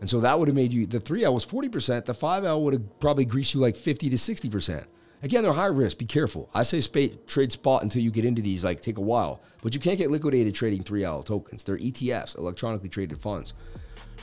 And 0.00 0.08
so 0.08 0.20
that 0.20 0.38
would 0.38 0.48
have 0.48 0.54
made 0.54 0.72
you, 0.72 0.86
the 0.86 0.98
3L 0.98 1.34
was 1.34 1.44
40%, 1.44 2.06
the 2.06 2.14
5L 2.14 2.62
would 2.62 2.72
have 2.72 3.00
probably 3.00 3.26
greased 3.26 3.52
you 3.52 3.60
like 3.60 3.76
50 3.76 4.08
to 4.08 4.16
60%. 4.16 4.84
Again, 5.22 5.42
they're 5.42 5.52
high 5.52 5.66
risk. 5.66 5.98
Be 5.98 6.06
careful. 6.06 6.48
I 6.54 6.62
say 6.62 6.80
trade 7.26 7.52
spot 7.52 7.82
until 7.82 8.00
you 8.00 8.10
get 8.10 8.24
into 8.24 8.40
these, 8.40 8.64
like 8.64 8.80
take 8.80 8.96
a 8.96 9.02
while. 9.02 9.42
But 9.62 9.74
you 9.74 9.80
can't 9.80 9.98
get 9.98 10.10
liquidated 10.10 10.54
trading 10.54 10.82
3L 10.82 11.26
tokens. 11.26 11.62
They're 11.62 11.76
ETFs, 11.76 12.38
electronically 12.38 12.88
traded 12.88 13.20
funds. 13.20 13.52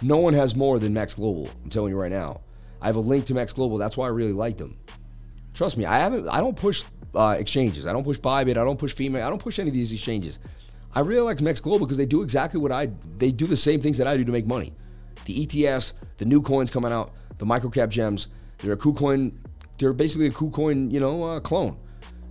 No 0.01 0.17
one 0.17 0.33
has 0.33 0.55
more 0.55 0.79
than 0.79 0.93
MEXC 0.93 1.17
Global. 1.17 1.49
I'm 1.63 1.69
telling 1.69 1.91
you 1.91 1.99
right 1.99 2.11
now. 2.11 2.41
I 2.81 2.87
have 2.87 2.95
a 2.95 3.01
link 3.01 3.25
to 3.25 3.35
MEXC 3.35 3.53
Global. 3.53 3.77
That's 3.77 3.95
why 3.95 4.07
I 4.07 4.09
really 4.09 4.33
like 4.33 4.57
them. 4.57 4.75
Trust 5.53 5.77
me, 5.77 5.85
I 5.85 5.99
haven't. 5.99 6.27
I 6.27 6.39
don't 6.39 6.55
push 6.55 6.83
uh, 7.17 7.35
exchanges. 7.37 7.87
I 7.87 7.93
don't 7.93 8.03
push 8.03 8.17
Bybit. 8.19 8.51
I 8.51 8.63
don't 8.63 8.77
push 8.77 8.93
Phemex. 8.93 9.23
I 9.23 9.29
don't 9.29 9.41
push 9.41 9.59
any 9.59 9.69
of 9.69 9.73
these 9.73 9.91
exchanges. 9.91 10.39
I 10.93 11.01
really 11.01 11.21
like 11.21 11.37
MEXC 11.37 11.63
Global 11.63 11.85
because 11.85 11.97
they 11.97 12.05
do 12.05 12.21
exactly 12.21 12.59
what 12.59 12.71
I. 12.71 12.89
They 13.17 13.31
do 13.31 13.45
the 13.47 13.57
same 13.57 13.81
things 13.81 13.97
that 13.97 14.07
I 14.07 14.15
do 14.15 14.23
to 14.23 14.31
make 14.31 14.45
money. 14.45 14.73
The 15.25 15.45
ETFs, 15.45 15.93
the 16.17 16.25
new 16.25 16.41
coins 16.41 16.71
coming 16.71 16.91
out, 16.91 17.13
the 17.37 17.45
microcap 17.45 17.89
gems. 17.89 18.27
They're 18.59 18.73
a 18.73 18.77
KuCoin. 18.77 19.33
They're 19.77 19.93
basically 19.93 20.27
a 20.27 20.31
KuCoin, 20.31 20.91
you 20.91 20.99
know, 20.99 21.23
uh, 21.23 21.39
clone, 21.39 21.77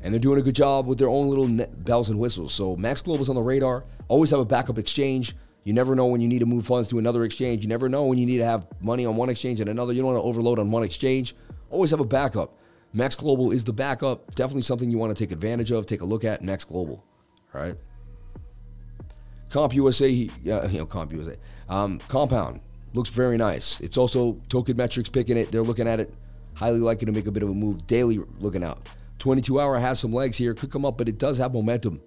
and 0.03 0.13
they're 0.13 0.21
doing 0.21 0.39
a 0.41 0.43
good 0.43 0.57
job 0.57 0.87
with 0.87 0.99
their 0.99 1.09
own 1.09 1.29
little 1.29 1.49
bells 1.79 2.09
and 2.09 2.19
whistles. 2.19 2.55
So 2.55 2.77
MEXC 2.77 3.05
Global's 3.05 3.29
on 3.29 3.35
the 3.37 3.43
radar. 3.43 3.85
Always 4.09 4.31
have 4.31 4.41
a 4.41 4.45
backup 4.45 4.79
exchange. 4.79 5.37
You 5.65 5.73
never 5.73 5.97
know 5.97 6.07
when 6.07 6.21
you 6.21 6.29
need 6.29 6.39
to 6.39 6.47
move 6.47 6.65
funds 6.65 6.89
to 6.91 6.99
another 6.99 7.25
exchange. 7.25 7.63
You 7.63 7.69
never 7.69 7.89
know 7.89 8.05
when 8.05 8.19
you 8.19 8.27
need 8.27 8.39
to 8.39 8.45
have 8.45 8.69
money 8.81 9.05
on 9.05 9.17
one 9.17 9.29
exchange 9.29 9.59
and 9.59 9.69
another. 9.69 9.93
You 9.93 10.03
don't 10.03 10.13
want 10.13 10.23
to 10.23 10.29
overload 10.29 10.61
on 10.61 10.71
one 10.71 10.85
exchange. 10.85 11.35
Always 11.71 11.91
have 11.91 12.01
a 12.01 12.05
backup. 12.05 12.57
MEXC 12.97 13.19
Global 13.19 13.53
is 13.53 13.65
the 13.65 13.75
backup. 13.75 14.35
Definitely 14.35 14.63
something 14.63 14.91
you 14.91 14.97
want 14.97 15.15
to 15.15 15.23
take 15.23 15.31
advantage 15.31 15.71
of. 15.71 15.85
Take 15.85 16.01
a 16.01 16.07
look 16.07 16.25
at 16.25 16.43
MEXC 16.43 16.69
Global. 16.69 17.05
All 17.55 17.61
right. 17.61 17.77
Comp 19.51 19.75
USA, 19.75 20.09
you 20.09 20.31
know, 20.43 20.87
Comp 20.87 21.13
USA. 21.13 21.37
Um, 21.69 21.99
Compound 22.09 22.61
looks 22.95 23.11
very 23.11 23.37
nice. 23.37 23.81
It's 23.81 23.99
also 23.99 24.41
Token 24.49 24.77
Metrics 24.77 25.11
picking 25.11 25.37
it. 25.37 25.53
They're 25.53 25.63
looking 25.63 25.87
at 25.87 26.01
it. 26.01 26.13
Highly 26.55 26.81
likely 26.81 27.05
to 27.05 27.13
make 27.13 27.27
a 27.27 27.31
bit 27.31 27.43
of 27.43 27.51
a 27.51 27.55
move. 27.55 27.87
Daily 27.87 28.19
looking 28.41 28.65
out. 28.65 28.89
22 29.19 29.61
hour 29.61 29.79
has 29.79 30.01
some 30.01 30.13
legs 30.13 30.39
here, 30.39 30.55
could 30.55 30.71
come 30.71 30.85
up, 30.85 30.97
but 30.97 31.09
it 31.09 31.19
does 31.19 31.39
have 31.39 31.53
momentum. 31.53 32.01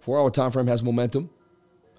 Four 0.00 0.18
hour 0.18 0.30
time 0.30 0.50
frame 0.50 0.66
has 0.68 0.82
momentum. 0.82 1.30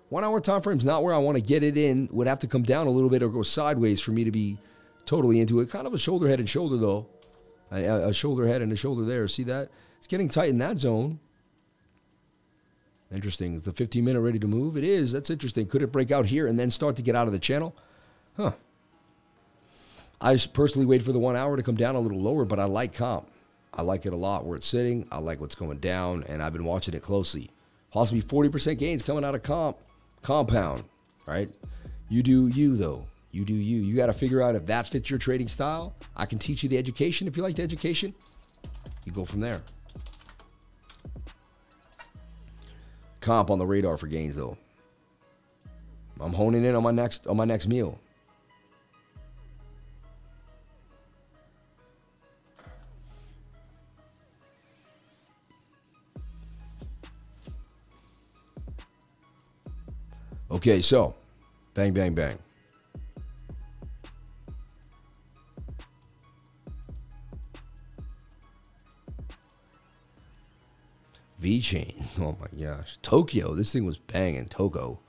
One 0.10 0.24
hour 0.24 0.40
time 0.40 0.62
frame 0.62 0.78
is 0.78 0.86
not 0.86 1.04
where 1.04 1.14
I 1.14 1.18
want 1.20 1.38
to 1.38 1.42
get 1.42 1.64
it 1.64 1.78
in. 1.78 2.10
Would 2.12 2.28
have 2.28 2.40
to 2.40 2.48
come 2.48 2.64
down 2.64 2.88
a 2.88 2.90
little 2.90 3.10
bit 3.10 3.24
or 3.24 3.30
go 3.30 3.44
sideways 3.44 4.02
for 4.02 4.12
me 4.12 4.24
to 4.24 4.32
be 4.32 4.58
totally 5.06 5.40
into 5.40 5.60
it. 5.60 5.70
Kind 5.70 5.88
of 5.88 5.94
a 5.94 5.98
shoulder, 5.98 6.28
head, 6.28 6.40
and 6.40 6.50
shoulder 6.50 6.78
though. 6.78 7.08
A, 7.72 8.10
a 8.10 8.14
shoulder 8.14 8.48
head 8.48 8.62
and 8.62 8.72
a 8.72 8.76
shoulder 8.76 9.04
there. 9.04 9.28
See 9.28 9.44
that? 9.44 9.70
It's 9.98 10.08
getting 10.08 10.30
tight 10.30 10.50
in 10.50 10.58
that 10.60 10.78
zone. 10.78 11.20
Interesting. 13.14 13.54
Is 13.54 13.64
the 13.64 13.74
15 13.74 14.04
minute 14.04 14.22
ready 14.22 14.40
to 14.40 14.48
move? 14.48 14.76
It 14.76 14.84
is. 14.84 15.12
That's 15.12 15.30
interesting. 15.30 15.68
Could 15.68 15.82
it 15.82 15.92
break 15.92 16.12
out 16.12 16.26
here 16.26 16.48
and 16.48 16.60
then 16.60 16.72
start 16.72 16.96
to 16.98 17.02
get 17.02 17.16
out 17.16 17.28
of 17.28 17.34
the 17.34 17.40
channel? 17.40 17.76
Huh. 18.36 18.54
I 20.20 20.38
personally 20.54 20.86
wait 20.86 21.04
for 21.04 21.12
the 21.12 21.20
one 21.20 21.36
hour 21.36 21.58
to 21.58 21.64
come 21.64 21.76
down 21.76 21.96
a 21.96 22.00
little 22.00 22.20
lower, 22.20 22.46
but 22.46 22.60
I 22.60 22.64
like 22.66 22.94
comp. 22.94 23.30
I 23.74 23.82
like 23.82 24.06
it 24.06 24.14
a 24.14 24.18
lot 24.18 24.46
where 24.46 24.56
it's 24.56 24.68
sitting. 24.68 25.08
I 25.12 25.20
like 25.20 25.42
what's 25.42 25.56
going 25.56 25.80
down, 25.80 26.24
and 26.24 26.42
I've 26.42 26.54
been 26.54 26.64
watching 26.64 26.94
it 26.94 27.02
closely. 27.02 27.52
Possibly 27.92 28.22
40% 28.22 28.78
gains 28.78 29.04
coming 29.04 29.26
out 29.26 29.36
of 29.36 29.44
comp, 29.44 29.78
compound, 30.22 30.84
right? 31.28 31.52
You 32.10 32.24
do 32.24 32.48
you, 32.48 32.76
though. 32.76 33.06
You 33.34 33.44
do 33.44 33.56
you. 33.56 33.78
You 33.78 33.96
got 33.96 34.06
to 34.06 34.14
figure 34.14 34.44
out 34.44 34.54
if 34.54 34.68
that 34.68 34.88
fits 34.88 35.10
your 35.10 35.18
trading 35.18 35.48
style. 35.48 35.96
I 36.16 36.28
can 36.28 36.38
teach 36.38 36.62
you 36.62 36.70
the 36.70 36.78
education. 36.78 37.28
If 37.28 37.36
you 37.36 37.42
like 37.42 37.56
the 37.56 37.64
education, 37.64 38.14
you 39.06 39.12
go 39.12 39.26
from 39.26 39.40
there. 39.40 39.60
Comp 43.22 43.50
on 43.50 43.58
the 43.58 43.66
radar 43.66 43.98
for 43.98 44.06
gains, 44.06 44.36
though. 44.36 44.56
I'm 46.20 46.32
honing 46.32 46.64
in 46.64 46.76
on 46.76 46.84
my 46.84 46.92
next 46.92 47.26
on 47.26 47.36
my 47.36 47.44
next 47.44 47.68
meal. 47.68 48.00
Okay, 60.52 60.82
so 60.82 61.16
bang, 61.74 61.94
bang, 61.94 62.14
bang. 62.14 62.38
VeChain. 71.44 72.04
Oh 72.20 72.38
my 72.40 72.64
gosh. 72.64 72.98
Tokyo. 73.02 73.54
This 73.54 73.74
thing 73.74 73.86
was 73.86 73.98
banging. 73.98 74.46
Toko. 74.46 75.00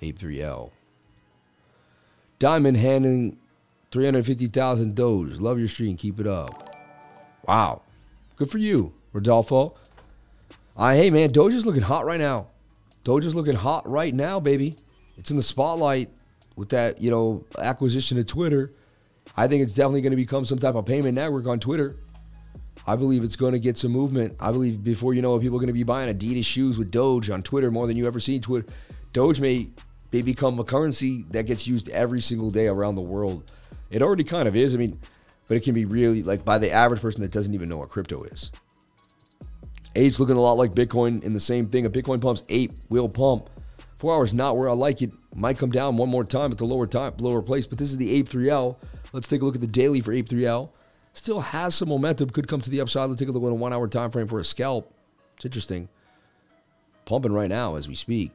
Ape 0.00 0.18
3L. 0.18 0.70
Diamond 2.38 2.76
handing 2.76 3.36
350,000 3.90 4.94
Doge. 4.94 5.36
Love 5.36 5.58
your 5.58 5.68
stream. 5.68 5.96
Keep 5.96 6.20
it 6.20 6.26
up. 6.26 6.74
Wow. 7.46 7.82
Good 8.36 8.50
for 8.50 8.58
you, 8.58 8.92
Rodolfo. 9.12 9.74
Uh, 10.76 10.94
hey, 10.94 11.10
man, 11.10 11.30
Doge 11.30 11.54
is 11.54 11.66
looking 11.66 11.82
hot 11.82 12.06
right 12.06 12.18
now. 12.18 12.46
Doge's 13.04 13.34
looking 13.34 13.54
hot 13.54 13.88
right 13.88 14.14
now, 14.14 14.40
baby. 14.40 14.76
It's 15.18 15.30
in 15.30 15.36
the 15.36 15.42
spotlight 15.42 16.08
with 16.56 16.70
that, 16.70 17.00
you 17.00 17.10
know, 17.10 17.44
acquisition 17.58 18.18
of 18.18 18.26
Twitter. 18.26 18.72
I 19.36 19.48
think 19.48 19.62
it's 19.62 19.74
definitely 19.74 20.02
going 20.02 20.12
to 20.12 20.16
become 20.16 20.44
some 20.44 20.58
type 20.58 20.74
of 20.74 20.86
payment 20.86 21.14
network 21.14 21.46
on 21.46 21.60
Twitter. 21.60 21.96
I 22.86 22.96
believe 22.96 23.22
it's 23.22 23.36
going 23.36 23.52
to 23.52 23.58
get 23.58 23.78
some 23.78 23.92
movement. 23.92 24.34
I 24.40 24.50
believe 24.50 24.82
before 24.82 25.14
you 25.14 25.22
know 25.22 25.36
it, 25.36 25.40
people 25.40 25.56
are 25.56 25.60
going 25.60 25.68
to 25.68 25.72
be 25.72 25.84
buying 25.84 26.12
Adidas 26.12 26.44
shoes 26.44 26.78
with 26.78 26.90
Doge 26.90 27.30
on 27.30 27.42
Twitter 27.42 27.70
more 27.70 27.86
than 27.86 27.96
you 27.96 28.06
ever 28.06 28.20
seen. 28.20 28.40
Twitter, 28.40 28.66
Doge 29.12 29.40
may, 29.40 29.68
may 30.12 30.22
become 30.22 30.58
a 30.58 30.64
currency 30.64 31.24
that 31.30 31.46
gets 31.46 31.66
used 31.66 31.88
every 31.90 32.20
single 32.20 32.50
day 32.50 32.66
around 32.66 32.96
the 32.96 33.02
world. 33.02 33.44
It 33.90 34.02
already 34.02 34.24
kind 34.24 34.48
of 34.48 34.56
is. 34.56 34.74
I 34.74 34.78
mean, 34.78 34.98
but 35.46 35.56
it 35.56 35.62
can 35.62 35.74
be 35.74 35.84
really 35.84 36.22
like 36.22 36.44
by 36.44 36.58
the 36.58 36.70
average 36.70 37.00
person 37.00 37.20
that 37.22 37.30
doesn't 37.30 37.54
even 37.54 37.68
know 37.68 37.76
what 37.76 37.88
crypto 37.88 38.22
is. 38.24 38.50
Ape's 39.94 40.18
looking 40.18 40.36
a 40.36 40.40
lot 40.40 40.54
like 40.54 40.72
Bitcoin 40.72 41.22
in 41.22 41.32
the 41.34 41.40
same 41.40 41.66
thing. 41.66 41.84
A 41.84 41.90
Bitcoin 41.90 42.20
pumps 42.20 42.42
ape 42.48 42.72
will 42.88 43.08
pump. 43.08 43.50
Four 43.98 44.14
hours 44.14 44.32
not 44.32 44.56
where 44.56 44.68
I 44.68 44.72
like 44.72 45.02
it. 45.02 45.12
Might 45.36 45.58
come 45.58 45.70
down 45.70 45.96
one 45.96 46.08
more 46.08 46.24
time 46.24 46.50
at 46.50 46.58
the 46.58 46.64
lower 46.64 46.86
time, 46.86 47.12
lower 47.18 47.42
place. 47.42 47.66
But 47.66 47.78
this 47.78 47.90
is 47.90 47.98
the 47.98 48.10
Ape 48.14 48.28
3L. 48.28 48.76
Let's 49.12 49.28
take 49.28 49.42
a 49.42 49.44
look 49.44 49.54
at 49.54 49.60
the 49.60 49.66
daily 49.66 50.00
for 50.00 50.12
Ape 50.12 50.28
3L. 50.28 50.70
Still 51.14 51.40
has 51.40 51.74
some 51.74 51.88
momentum. 51.88 52.30
Could 52.30 52.48
come 52.48 52.60
to 52.60 52.70
the 52.70 52.80
upside. 52.80 53.08
Let's 53.08 53.20
take 53.20 53.28
a 53.28 53.32
look 53.32 53.42
at 53.42 53.50
a 53.50 53.54
one 53.54 53.72
hour 53.72 53.88
time 53.88 54.10
frame 54.10 54.26
for 54.26 54.38
a 54.38 54.44
scalp. 54.44 54.92
It's 55.36 55.44
interesting. 55.44 55.88
Pumping 57.04 57.32
right 57.32 57.48
now 57.48 57.76
as 57.76 57.88
we 57.88 57.94
speak. 57.94 58.32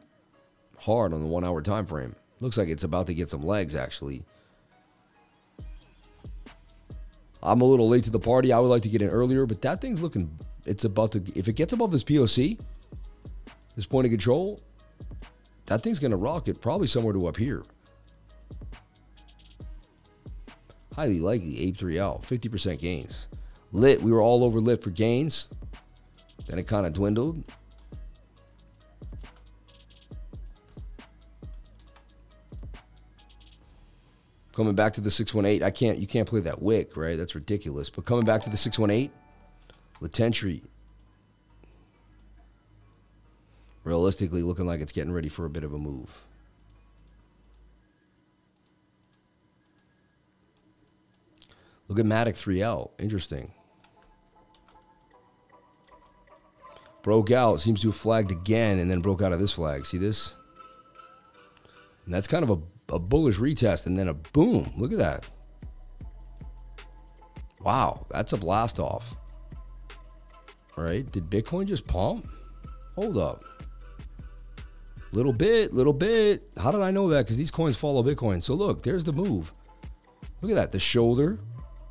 Hard 0.79 1.13
on 1.13 1.21
the 1.21 1.27
one 1.27 1.43
hour 1.43 1.61
time 1.61 1.85
frame. 1.85 2.15
Looks 2.39 2.57
like 2.57 2.69
it's 2.69 2.83
about 2.83 3.07
to 3.07 3.13
get 3.13 3.29
some 3.29 3.41
legs 3.41 3.75
actually. 3.75 4.23
I'm 7.41 7.61
a 7.61 7.65
little 7.65 7.87
late 7.87 8.03
to 8.03 8.09
the 8.09 8.19
party. 8.19 8.51
I 8.51 8.59
would 8.59 8.67
like 8.67 8.81
to 8.83 8.89
get 8.89 9.01
in 9.01 9.09
earlier, 9.09 9.45
but 9.45 9.61
that 9.61 9.81
thing's 9.81 10.01
looking 10.01 10.37
it's 10.65 10.83
about 10.83 11.13
to 11.13 11.23
if 11.33 11.47
it 11.47 11.53
gets 11.53 11.73
above 11.73 11.91
this 11.91 12.03
POC, 12.03 12.59
this 13.75 13.87
point 13.87 14.05
of 14.05 14.11
control, 14.11 14.59
that 15.65 15.81
thing's 15.81 15.99
gonna 15.99 16.17
rocket 16.17 16.61
probably 16.61 16.87
somewhere 16.87 17.13
to 17.13 17.27
up 17.27 17.37
here. 17.37 17.63
Highly 20.97 21.19
likely 21.19 21.59
Ape 21.59 21.77
3L, 21.77 22.23
50% 22.25 22.79
gains. 22.79 23.27
Lit, 23.71 24.01
we 24.01 24.11
were 24.11 24.21
all 24.21 24.43
over 24.43 24.59
lit 24.59 24.81
for 24.81 24.89
gains. 24.89 25.47
Then 26.47 26.57
it 26.57 26.65
kind 26.65 26.87
of 26.87 26.93
dwindled. 26.93 27.43
Coming 34.53 34.73
back 34.73 34.93
to 34.93 35.01
the 35.01 35.11
618, 35.11 35.63
I 35.63 35.69
can't 35.69 35.99
you 35.99 36.07
can't 36.07 36.27
play 36.27 36.39
that 36.39 36.63
wick, 36.63 36.97
right? 36.97 37.15
That's 37.15 37.35
ridiculous. 37.35 37.91
But 37.91 38.05
coming 38.05 38.25
back 38.25 38.41
to 38.41 38.49
the 38.49 38.57
618, 38.57 39.11
Litentry 40.01 40.63
realistically 43.83 44.41
looking 44.41 44.65
like 44.65 44.81
it's 44.81 44.91
getting 44.91 45.13
ready 45.13 45.29
for 45.29 45.45
a 45.45 45.49
bit 45.49 45.63
of 45.63 45.73
a 45.73 45.77
move. 45.77 46.26
Look 51.87 51.99
at 51.99 52.05
Matic 52.05 52.35
3L. 52.35 52.91
Interesting. 52.99 53.51
Broke 57.01 57.31
out. 57.31 57.59
Seems 57.59 57.81
to 57.81 57.87
have 57.87 57.95
flagged 57.95 58.31
again 58.31 58.79
and 58.79 58.91
then 58.91 59.01
broke 59.01 59.21
out 59.21 59.31
of 59.31 59.39
this 59.39 59.53
flag. 59.53 59.85
See 59.85 59.97
this? 59.97 60.35
And 62.05 62.13
that's 62.13 62.27
kind 62.27 62.43
of 62.43 62.49
a, 62.49 62.95
a 62.95 62.99
bullish 62.99 63.37
retest 63.37 63.85
and 63.85 63.97
then 63.97 64.09
a 64.09 64.13
boom. 64.13 64.73
Look 64.77 64.91
at 64.91 64.97
that. 64.97 65.25
Wow. 67.61 68.05
That's 68.09 68.33
a 68.33 68.37
blast 68.37 68.79
off 68.79 69.15
right? 70.77 71.11
Did 71.11 71.25
Bitcoin 71.25 71.67
just 71.67 71.87
pump? 71.87 72.27
Hold 72.95 73.17
up. 73.17 73.43
Little 75.11 75.33
bit, 75.33 75.73
little 75.73 75.93
bit. 75.93 76.43
How 76.57 76.71
did 76.71 76.81
I 76.81 76.91
know 76.91 77.09
that? 77.09 77.25
Because 77.25 77.37
these 77.37 77.51
coins 77.51 77.77
follow 77.77 78.03
Bitcoin. 78.03 78.41
So 78.41 78.53
look, 78.53 78.83
there's 78.83 79.03
the 79.03 79.13
move. 79.13 79.51
Look 80.41 80.51
at 80.51 80.55
that. 80.55 80.71
The 80.71 80.79
shoulder, 80.79 81.39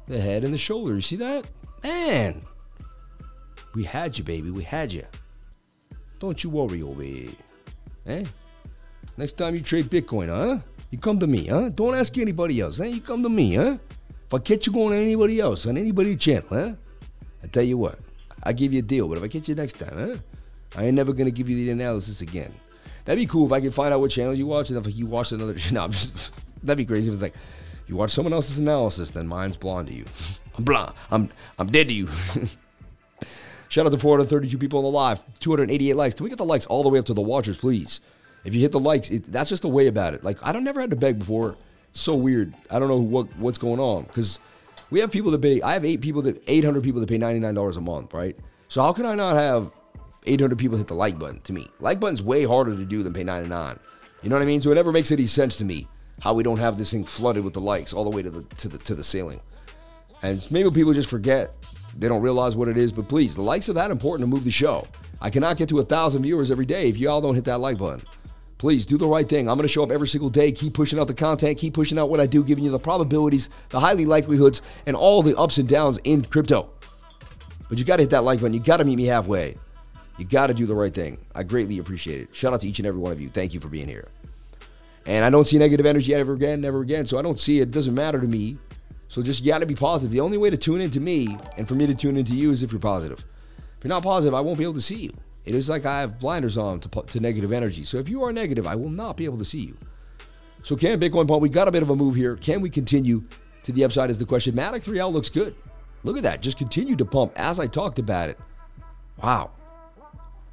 the 0.06 0.20
head, 0.20 0.44
and 0.44 0.52
the 0.52 0.58
shoulder. 0.58 0.94
You 0.94 1.00
see 1.00 1.16
that? 1.16 1.46
Man. 1.82 2.40
We 3.74 3.84
had 3.84 4.16
you, 4.16 4.24
baby. 4.24 4.50
We 4.50 4.62
had 4.62 4.92
you. 4.92 5.04
Don't 6.18 6.42
you 6.42 6.50
worry 6.50 6.82
over 6.82 7.02
here. 7.02 7.30
Eh? 8.06 8.24
Next 9.16 9.34
time 9.34 9.54
you 9.54 9.60
trade 9.60 9.90
Bitcoin, 9.90 10.28
huh? 10.28 10.60
You 10.90 10.98
come 10.98 11.18
to 11.18 11.26
me, 11.26 11.46
huh? 11.46 11.70
Don't 11.70 11.94
ask 11.94 12.16
anybody 12.16 12.60
else, 12.60 12.78
huh? 12.78 12.84
You 12.84 13.00
come 13.00 13.22
to 13.22 13.28
me, 13.28 13.54
huh? 13.54 13.76
If 14.26 14.34
I 14.34 14.38
catch 14.38 14.66
you 14.66 14.72
going 14.72 14.92
to 14.92 14.96
anybody 14.96 15.40
else 15.40 15.66
on 15.66 15.76
anybody's 15.76 16.18
channel, 16.18 16.48
huh? 16.48 16.72
I 17.42 17.46
tell 17.48 17.62
you 17.62 17.76
what, 17.76 18.00
I 18.42 18.52
give 18.52 18.72
you 18.72 18.80
a 18.80 18.82
deal, 18.82 19.08
but 19.08 19.18
if 19.18 19.24
I 19.24 19.28
catch 19.28 19.48
you 19.48 19.54
next 19.54 19.74
time, 19.74 19.94
huh? 19.94 20.16
I 20.74 20.84
ain't 20.84 20.94
never 20.94 21.12
gonna 21.12 21.30
give 21.30 21.48
you 21.48 21.56
the 21.56 21.70
analysis 21.70 22.20
again. 22.20 22.52
That'd 23.04 23.20
be 23.20 23.26
cool 23.26 23.46
if 23.46 23.52
I 23.52 23.60
could 23.60 23.72
find 23.72 23.94
out 23.94 24.00
what 24.00 24.10
channel 24.10 24.34
you 24.34 24.46
watch, 24.46 24.70
and 24.70 24.84
if 24.84 24.96
you 24.96 25.06
watch 25.06 25.32
another, 25.32 25.54
no, 25.72 25.88
that'd 26.62 26.76
be 26.76 26.84
crazy 26.84 27.08
if 27.08 27.14
it's 27.14 27.22
like, 27.22 27.36
you 27.86 27.96
watch 27.96 28.10
someone 28.10 28.32
else's 28.32 28.58
analysis, 28.58 29.10
then 29.10 29.26
mine's 29.28 29.56
blonde 29.56 29.88
to 29.88 29.94
you. 29.94 30.04
I'm 30.58 30.64
blonde. 30.64 30.92
I'm 31.10 31.28
I'm 31.58 31.68
dead 31.68 31.88
to 31.88 31.94
you. 31.94 32.08
Shout 33.68 33.86
out 33.86 33.92
to 33.92 33.98
432 33.98 34.58
people 34.58 34.78
on 34.78 34.84
the 34.84 34.90
live, 34.90 35.22
288 35.40 35.94
likes. 35.94 36.14
Can 36.14 36.24
we 36.24 36.30
get 36.30 36.38
the 36.38 36.44
likes 36.44 36.66
all 36.66 36.82
the 36.82 36.88
way 36.88 36.98
up 36.98 37.06
to 37.06 37.14
the 37.14 37.20
watchers, 37.20 37.58
please? 37.58 38.00
If 38.44 38.54
you 38.54 38.60
hit 38.60 38.72
the 38.72 38.80
likes, 38.80 39.10
it, 39.10 39.24
that's 39.24 39.50
just 39.50 39.62
the 39.62 39.68
way 39.68 39.88
about 39.88 40.14
it. 40.14 40.22
Like 40.22 40.38
I 40.42 40.52
don't 40.52 40.64
never 40.64 40.80
had 40.80 40.90
to 40.90 40.96
beg 40.96 41.18
before. 41.18 41.56
It's 41.90 42.00
so 42.00 42.14
weird. 42.14 42.54
I 42.70 42.78
don't 42.78 42.88
know 42.88 43.00
what 43.00 43.36
what's 43.38 43.58
going 43.58 43.80
on 43.80 44.04
because 44.04 44.38
we 44.90 45.00
have 45.00 45.10
people 45.10 45.30
that 45.32 45.42
pay. 45.42 45.60
I 45.62 45.72
have 45.74 45.84
eight 45.84 46.00
people 46.00 46.22
that 46.22 46.42
800 46.46 46.82
people 46.82 47.00
that 47.00 47.08
pay 47.08 47.18
99 47.18 47.54
dollars 47.54 47.76
a 47.76 47.80
month, 47.80 48.14
right? 48.14 48.36
So 48.68 48.82
how 48.82 48.92
can 48.92 49.06
I 49.06 49.14
not 49.14 49.36
have 49.36 49.72
800 50.24 50.58
people 50.58 50.78
hit 50.78 50.86
the 50.86 50.94
like 50.94 51.18
button? 51.18 51.40
To 51.40 51.52
me, 51.52 51.68
like 51.80 52.00
button's 52.00 52.22
way 52.22 52.44
harder 52.44 52.76
to 52.76 52.84
do 52.84 53.02
than 53.02 53.12
pay 53.12 53.24
99. 53.24 53.78
You 54.22 54.30
know 54.30 54.36
what 54.36 54.42
I 54.42 54.46
mean? 54.46 54.60
So 54.60 54.70
it 54.70 54.76
never 54.76 54.92
makes 54.92 55.12
any 55.12 55.26
sense 55.26 55.56
to 55.58 55.64
me 55.64 55.88
how 56.20 56.34
we 56.34 56.42
don't 56.42 56.58
have 56.58 56.78
this 56.78 56.90
thing 56.90 57.04
flooded 57.04 57.44
with 57.44 57.54
the 57.54 57.60
likes 57.60 57.92
all 57.92 58.04
the 58.04 58.10
way 58.10 58.22
to 58.22 58.30
the 58.30 58.42
to 58.56 58.68
the 58.68 58.78
to 58.78 58.94
the 58.94 59.04
ceiling. 59.04 59.40
And 60.22 60.46
maybe 60.50 60.70
people 60.70 60.92
just 60.92 61.10
forget. 61.10 61.54
They 61.98 62.08
don't 62.08 62.22
realize 62.22 62.56
what 62.56 62.68
it 62.68 62.76
is. 62.76 62.92
But 62.92 63.08
please, 63.08 63.34
the 63.36 63.42
likes 63.42 63.68
are 63.68 63.74
that 63.74 63.90
important 63.90 64.28
to 64.28 64.34
move 64.34 64.44
the 64.44 64.50
show. 64.50 64.86
I 65.20 65.30
cannot 65.30 65.56
get 65.56 65.68
to 65.70 65.78
a 65.78 65.84
thousand 65.84 66.22
viewers 66.22 66.50
every 66.50 66.66
day 66.66 66.88
if 66.88 66.98
y'all 66.98 67.20
don't 67.20 67.34
hit 67.34 67.44
that 67.44 67.58
like 67.58 67.78
button. 67.78 68.02
Please 68.58 68.86
do 68.86 68.96
the 68.96 69.06
right 69.06 69.28
thing. 69.28 69.48
I'm 69.48 69.56
going 69.56 69.68
to 69.68 69.72
show 69.72 69.82
up 69.82 69.90
every 69.90 70.08
single 70.08 70.30
day, 70.30 70.50
keep 70.50 70.72
pushing 70.72 70.98
out 70.98 71.08
the 71.08 71.14
content, 71.14 71.58
keep 71.58 71.74
pushing 71.74 71.98
out 71.98 72.08
what 72.08 72.20
I 72.20 72.26
do, 72.26 72.42
giving 72.42 72.64
you 72.64 72.70
the 72.70 72.78
probabilities, 72.78 73.50
the 73.68 73.78
highly 73.78 74.06
likelihoods, 74.06 74.62
and 74.86 74.96
all 74.96 75.22
the 75.22 75.36
ups 75.36 75.58
and 75.58 75.68
downs 75.68 75.98
in 76.04 76.24
crypto. 76.24 76.70
But 77.68 77.78
you 77.78 77.84
got 77.84 77.96
to 77.96 78.04
hit 78.04 78.10
that 78.10 78.24
like 78.24 78.40
button. 78.40 78.54
You 78.54 78.60
got 78.60 78.78
to 78.78 78.84
meet 78.84 78.96
me 78.96 79.04
halfway. 79.04 79.56
You 80.18 80.24
got 80.24 80.46
to 80.46 80.54
do 80.54 80.64
the 80.64 80.74
right 80.74 80.94
thing. 80.94 81.18
I 81.34 81.42
greatly 81.42 81.78
appreciate 81.78 82.20
it. 82.20 82.34
Shout 82.34 82.54
out 82.54 82.62
to 82.62 82.68
each 82.68 82.78
and 82.78 82.86
every 82.86 83.00
one 83.00 83.12
of 83.12 83.20
you. 83.20 83.28
Thank 83.28 83.52
you 83.52 83.60
for 83.60 83.68
being 83.68 83.88
here. 83.88 84.08
And 85.06 85.24
I 85.24 85.30
don't 85.30 85.46
see 85.46 85.56
negative 85.56 85.86
energy 85.86 86.14
ever 86.14 86.34
again, 86.34 86.60
never 86.60 86.82
again. 86.82 87.06
So 87.06 87.18
I 87.18 87.22
don't 87.22 87.38
see 87.38 87.60
it. 87.60 87.62
It 87.62 87.70
doesn't 87.70 87.94
matter 87.94 88.20
to 88.20 88.26
me. 88.26 88.58
So 89.08 89.22
just 89.22 89.44
you 89.44 89.52
got 89.52 89.58
to 89.58 89.66
be 89.66 89.74
positive. 89.74 90.12
The 90.12 90.20
only 90.20 90.36
way 90.36 90.50
to 90.50 90.56
tune 90.56 90.80
into 90.80 91.00
me 91.00 91.38
and 91.56 91.68
for 91.68 91.74
me 91.74 91.86
to 91.86 91.94
tune 91.94 92.16
into 92.16 92.34
you 92.34 92.50
is 92.50 92.62
if 92.62 92.72
you're 92.72 92.80
positive. 92.80 93.24
If 93.76 93.84
you're 93.84 93.88
not 93.88 94.02
positive, 94.02 94.34
I 94.34 94.40
won't 94.40 94.58
be 94.58 94.64
able 94.64 94.74
to 94.74 94.80
see 94.80 94.96
you. 94.96 95.12
It 95.44 95.54
is 95.54 95.68
like 95.68 95.86
I 95.86 96.00
have 96.00 96.18
blinders 96.18 96.58
on 96.58 96.80
to, 96.80 97.02
to 97.02 97.20
negative 97.20 97.52
energy. 97.52 97.84
So 97.84 97.98
if 97.98 98.08
you 98.08 98.24
are 98.24 98.32
negative, 98.32 98.66
I 98.66 98.74
will 98.74 98.90
not 98.90 99.16
be 99.16 99.24
able 99.24 99.38
to 99.38 99.44
see 99.44 99.60
you. 99.60 99.76
So 100.64 100.74
can 100.74 100.98
Bitcoin 100.98 101.28
pump? 101.28 101.40
We 101.40 101.48
got 101.48 101.68
a 101.68 101.72
bit 101.72 101.84
of 101.84 101.90
a 101.90 101.96
move 101.96 102.16
here. 102.16 102.34
Can 102.34 102.60
we 102.60 102.68
continue 102.68 103.22
to 103.62 103.70
the 103.70 103.84
upside? 103.84 104.10
Is 104.10 104.18
the 104.18 104.26
question. 104.26 104.56
Matic 104.56 104.84
3L 104.84 105.12
looks 105.12 105.30
good. 105.30 105.54
Look 106.02 106.16
at 106.16 106.24
that. 106.24 106.40
Just 106.40 106.58
continued 106.58 106.98
to 106.98 107.04
pump 107.04 107.32
as 107.36 107.60
I 107.60 107.68
talked 107.68 108.00
about 108.00 108.28
it. 108.28 108.38
Wow. 109.22 109.52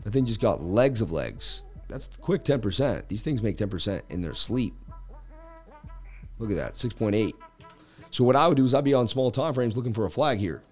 The 0.04 0.12
thing 0.12 0.26
just 0.26 0.39
got 0.39 0.62
legs 0.62 1.01
of 1.01 1.12
legs. 1.12 1.66
That's 1.94 2.08
quick 2.18 2.44
10%. 2.44 3.08
These 3.08 3.22
things 3.22 3.44
make 3.44 3.56
10% 3.56 4.02
in 4.10 4.24
their 4.24 4.34
sleep. 4.34 4.74
Look 6.39 6.50
at 6.50 6.56
that, 6.58 6.74
6.8. 6.74 7.34
So 8.10 8.24
what 8.24 8.36
I 8.36 8.48
would 8.48 8.58
do 8.58 8.66
is 8.66 8.74
I'd 8.74 8.84
be 8.84 8.96
on 8.96 9.08
small 9.08 9.30
time 9.30 9.54
frames 9.54 9.78
looking 9.78 9.94
for 9.94 10.06
a 10.06 10.10
flag 10.10 10.39
here. 10.39 10.64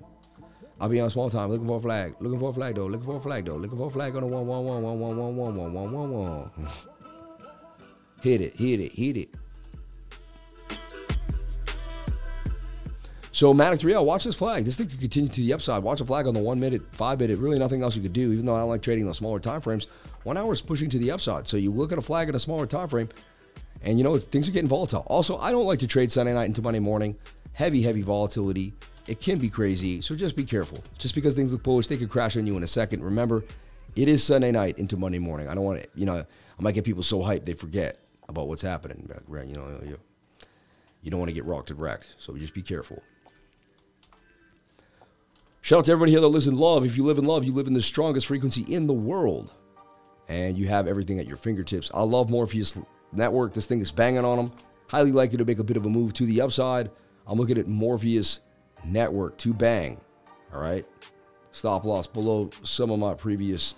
I'll 0.79 0.89
be 0.89 0.99
on 0.99 1.11
small 1.11 1.29
time 1.29 1.51
looking 1.51 1.67
for 1.67 1.77
a 1.77 1.79
flag. 1.79 2.15
Looking 2.19 2.39
for 2.39 2.49
a 2.49 2.53
flag 2.53 2.73
though. 2.73 2.87
Looking 2.87 3.05
for 3.05 3.17
a 3.17 3.19
flag 3.19 3.45
though. 3.45 3.57
Looking 3.57 3.77
for 3.77 3.85
a 3.85 3.91
flag 3.91 4.15
on 4.15 4.23
a 4.23 4.27
one 4.27 4.47
one 4.47 4.65
one 4.65 4.81
one 4.81 4.99
one 4.99 5.15
one 5.15 5.35
one 5.35 5.55
one 5.55 5.73
one 5.73 5.91
one 5.91 6.11
one. 6.11 6.69
Hit 8.23 8.41
it, 8.41 8.55
hit 8.55 8.79
it, 8.79 8.91
hit 8.91 9.15
it. 9.15 9.37
So 13.31 13.53
Matic 13.53 13.83
3L, 13.83 14.05
watch 14.05 14.23
this 14.23 14.35
flag. 14.35 14.65
This 14.65 14.75
thing 14.75 14.87
could 14.87 14.99
continue 14.99 15.29
to 15.29 15.41
the 15.41 15.53
upside. 15.53 15.83
Watch 15.83 16.01
a 16.01 16.05
flag 16.05 16.25
on 16.25 16.33
the 16.33 16.39
one 16.39 16.59
minute, 16.59 16.83
five 16.95 17.19
minute. 17.19 17.37
Really 17.37 17.59
nothing 17.59 17.83
else 17.83 17.95
you 17.95 18.01
could 18.01 18.13
do. 18.13 18.33
Even 18.33 18.47
though 18.47 18.55
I 18.55 18.59
don't 18.59 18.69
like 18.69 18.81
trading 18.81 19.05
the 19.05 19.13
smaller 19.13 19.39
time 19.39 19.61
frames, 19.61 19.87
one 20.23 20.37
hour 20.37 20.53
is 20.53 20.61
pushing 20.61 20.89
to 20.89 20.97
the 20.97 21.11
upside. 21.11 21.47
So 21.47 21.57
you 21.57 21.71
look 21.71 21.91
at 21.91 21.97
a 21.97 22.01
flag 22.01 22.29
in 22.29 22.35
a 22.35 22.39
smaller 22.39 22.65
time 22.65 22.87
frame, 22.87 23.09
and 23.81 23.97
you 23.97 24.03
know 24.03 24.17
things 24.17 24.47
are 24.47 24.51
getting 24.51 24.69
volatile. 24.69 25.03
Also, 25.07 25.37
I 25.37 25.51
don't 25.51 25.65
like 25.65 25.79
to 25.79 25.87
trade 25.87 26.11
Sunday 26.11 26.33
night 26.33 26.45
into 26.45 26.61
Monday 26.61 26.79
morning. 26.79 27.17
Heavy, 27.53 27.81
heavy 27.81 28.01
volatility. 28.01 28.73
It 29.07 29.19
can 29.19 29.39
be 29.39 29.49
crazy. 29.49 30.01
So 30.01 30.15
just 30.15 30.35
be 30.35 30.45
careful. 30.45 30.83
Just 30.97 31.15
because 31.15 31.35
things 31.35 31.51
look 31.51 31.63
bullish, 31.63 31.87
they 31.87 31.97
could 31.97 32.09
crash 32.09 32.37
on 32.37 32.45
you 32.45 32.55
in 32.55 32.63
a 32.63 32.67
second. 32.67 33.03
Remember, 33.03 33.43
it 33.95 34.07
is 34.07 34.23
Sunday 34.23 34.51
night 34.51 34.77
into 34.77 34.95
Monday 34.95 35.19
morning. 35.19 35.47
I 35.47 35.55
don't 35.55 35.65
want 35.65 35.83
to, 35.83 35.89
you 35.95 36.05
know, 36.05 36.17
I 36.17 36.61
might 36.63 36.75
get 36.75 36.85
people 36.85 37.03
so 37.03 37.19
hyped 37.19 37.45
they 37.45 37.53
forget 37.53 37.97
about 38.29 38.47
what's 38.47 38.61
happening. 38.61 39.09
You 39.29 39.53
know, 39.53 39.81
you, 39.83 39.97
you 41.01 41.11
don't 41.11 41.19
want 41.19 41.29
to 41.29 41.35
get 41.35 41.45
rocked 41.45 41.71
and 41.71 41.79
wrecked. 41.79 42.15
So 42.17 42.35
just 42.37 42.53
be 42.53 42.61
careful. 42.61 43.01
Shout 45.61 45.79
out 45.79 45.85
to 45.85 45.91
everybody 45.91 46.11
here 46.11 46.21
that 46.21 46.27
lives 46.27 46.47
in 46.47 46.57
love. 46.57 46.85
If 46.85 46.97
you 46.97 47.03
live 47.03 47.17
in 47.17 47.25
love, 47.25 47.43
you 47.43 47.53
live 47.53 47.67
in 47.67 47.73
the 47.73 47.81
strongest 47.81 48.27
frequency 48.27 48.61
in 48.63 48.87
the 48.87 48.93
world. 48.93 49.51
And 50.31 50.57
you 50.57 50.69
have 50.69 50.87
everything 50.87 51.19
at 51.19 51.27
your 51.27 51.35
fingertips. 51.35 51.91
I 51.93 52.03
love 52.03 52.29
Morpheus 52.29 52.79
Network. 53.11 53.53
This 53.53 53.65
thing 53.65 53.81
is 53.81 53.91
banging 53.91 54.23
on 54.23 54.37
them. 54.37 54.53
Highly 54.87 55.11
likely 55.11 55.37
to 55.37 55.43
make 55.43 55.59
a 55.59 55.63
bit 55.63 55.75
of 55.75 55.85
a 55.85 55.89
move 55.89 56.13
to 56.13 56.25
the 56.25 56.39
upside. 56.39 56.89
I'm 57.27 57.37
looking 57.37 57.57
at 57.57 57.67
Morpheus 57.67 58.39
Network 58.85 59.37
to 59.39 59.53
bang. 59.53 59.99
All 60.53 60.61
right. 60.61 60.85
Stop 61.51 61.83
loss 61.83 62.07
below 62.07 62.49
some 62.63 62.91
of 62.91 62.99
my 62.99 63.13
previous 63.13 63.75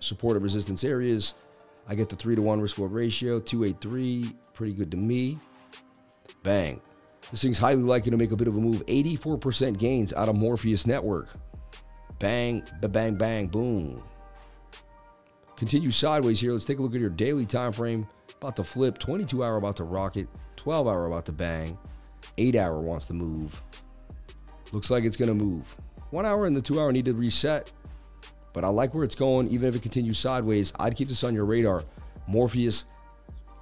supportive 0.00 0.42
resistance 0.42 0.82
areas. 0.82 1.34
I 1.86 1.94
get 1.94 2.08
the 2.08 2.16
3 2.16 2.34
to 2.34 2.42
1 2.42 2.60
risk 2.60 2.78
reward 2.78 2.94
ratio, 2.94 3.38
283. 3.38 4.34
Pretty 4.54 4.74
good 4.74 4.90
to 4.90 4.96
me. 4.96 5.38
Bang. 6.42 6.80
This 7.30 7.42
thing's 7.42 7.58
highly 7.58 7.82
likely 7.82 8.10
to 8.10 8.16
make 8.16 8.32
a 8.32 8.36
bit 8.36 8.48
of 8.48 8.56
a 8.56 8.60
move. 8.60 8.84
84% 8.86 9.78
gains 9.78 10.12
out 10.12 10.28
of 10.28 10.34
Morpheus 10.34 10.84
Network. 10.84 11.28
Bang, 12.18 12.64
ba 12.80 12.88
bang, 12.88 13.14
bang, 13.14 13.46
boom. 13.46 14.02
Continue 15.62 15.92
sideways 15.92 16.40
here. 16.40 16.50
Let's 16.50 16.64
take 16.64 16.80
a 16.80 16.82
look 16.82 16.92
at 16.92 17.00
your 17.00 17.08
daily 17.08 17.46
time 17.46 17.70
frame. 17.70 18.08
About 18.40 18.56
to 18.56 18.64
flip. 18.64 18.98
22 18.98 19.44
hour 19.44 19.58
about 19.58 19.76
to 19.76 19.84
rocket. 19.84 20.26
12 20.56 20.88
hour 20.88 21.06
about 21.06 21.24
to 21.26 21.32
bang. 21.32 21.78
8 22.36 22.56
hour 22.56 22.82
wants 22.82 23.06
to 23.06 23.12
move. 23.12 23.62
Looks 24.72 24.90
like 24.90 25.04
it's 25.04 25.16
going 25.16 25.28
to 25.28 25.40
move. 25.40 25.72
1 26.10 26.26
hour 26.26 26.46
and 26.46 26.56
the 26.56 26.60
2 26.60 26.80
hour 26.80 26.90
need 26.90 27.04
to 27.04 27.12
reset. 27.12 27.70
But 28.52 28.64
I 28.64 28.70
like 28.70 28.92
where 28.92 29.04
it's 29.04 29.14
going. 29.14 29.50
Even 29.50 29.68
if 29.68 29.76
it 29.76 29.82
continues 29.82 30.18
sideways, 30.18 30.72
I'd 30.80 30.96
keep 30.96 31.06
this 31.06 31.22
on 31.22 31.32
your 31.32 31.44
radar. 31.44 31.84
Morpheus 32.26 32.86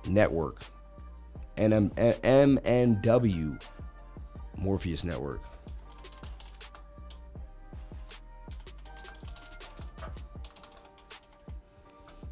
Network. 0.09 0.63
NM, 1.59 1.93
MNW 2.23 3.63
Morpheus 4.57 5.05
Network. 5.05 5.43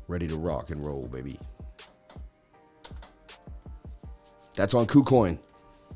Ready 0.09 0.27
to 0.27 0.37
rock 0.37 0.71
and 0.71 0.85
roll, 0.85 1.07
baby. 1.07 1.39
That's 4.55 4.75
on 4.75 4.87
KuCoin. 4.87 5.39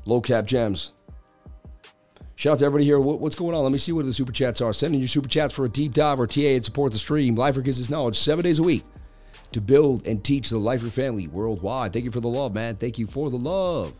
Low 0.05 0.21
cap 0.21 0.45
gems. 0.45 0.93
Shout 2.35 2.53
out 2.53 2.59
to 2.59 2.65
everybody 2.65 2.85
here. 2.85 2.99
What's 2.99 3.35
going 3.35 3.55
on? 3.55 3.63
Let 3.63 3.71
me 3.71 3.77
see 3.77 3.91
what 3.91 4.05
the 4.05 4.13
super 4.13 4.31
chats 4.31 4.61
are. 4.61 4.73
Send 4.73 4.93
in 4.93 5.01
your 5.01 5.07
super 5.07 5.27
chats 5.27 5.53
for 5.53 5.65
a 5.65 5.69
deep 5.69 5.93
dive 5.93 6.19
or 6.19 6.27
TA 6.27 6.41
and 6.41 6.63
support 6.65 6.91
the 6.91 6.97
stream. 6.99 7.35
Lifer 7.35 7.61
gives 7.61 7.77
his 7.77 7.89
knowledge 7.89 8.17
seven 8.17 8.43
days 8.43 8.59
a 8.59 8.63
week 8.63 8.83
to 9.51 9.61
build 9.61 10.05
and 10.05 10.23
teach 10.23 10.49
the 10.49 10.57
Lifer 10.57 10.89
family 10.89 11.27
worldwide. 11.27 11.93
Thank 11.93 12.05
you 12.05 12.11
for 12.11 12.19
the 12.19 12.29
love, 12.29 12.53
man. 12.53 12.75
Thank 12.75 12.97
you 12.97 13.07
for 13.07 13.29
the 13.29 13.37
love. 13.37 13.93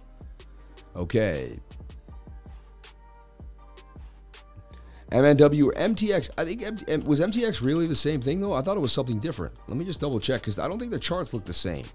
Okay. 0.95 1.57
MNW 5.13 5.67
or 5.67 5.73
MTX. 5.73 6.31
I 6.37 6.43
think 6.43 7.05
was 7.05 7.19
MTX 7.19 7.61
really 7.61 7.85
the 7.85 7.95
same 7.95 8.19
thing 8.19 8.41
though. 8.41 8.53
I 8.53 8.61
thought 8.61 8.77
it 8.77 8.81
was 8.81 8.91
something 8.91 9.19
different. 9.19 9.53
Let 9.67 9.77
me 9.77 9.85
just 9.85 9.99
double 9.99 10.19
check 10.19 10.41
because 10.41 10.57
I 10.57 10.67
don't 10.67 10.79
think 10.79 10.91
the 10.91 10.99
charts 10.99 11.33
look 11.33 11.45
the 11.45 11.53
same. 11.53 11.85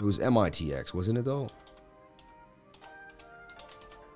It 0.00 0.04
was 0.04 0.18
MITX, 0.18 0.94
wasn't 0.94 1.18
it 1.18 1.24
though? 1.26 1.48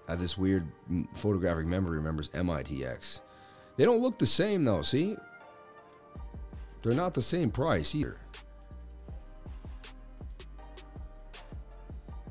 I 0.09 0.13
have 0.13 0.21
this 0.21 0.39
weird 0.39 0.67
photographic 1.15 1.67
memory 1.67 1.99
remembers 1.99 2.31
MITX. 2.31 3.21
They 3.77 3.85
don't 3.85 4.01
look 4.01 4.19
the 4.19 4.27
same 4.27 4.65
though. 4.65 4.83
See, 4.83 5.17
they're 6.83 6.95
not 6.95 7.13
the 7.13 7.23
same 7.23 7.51
price 7.51 7.95
either. 7.95 8.17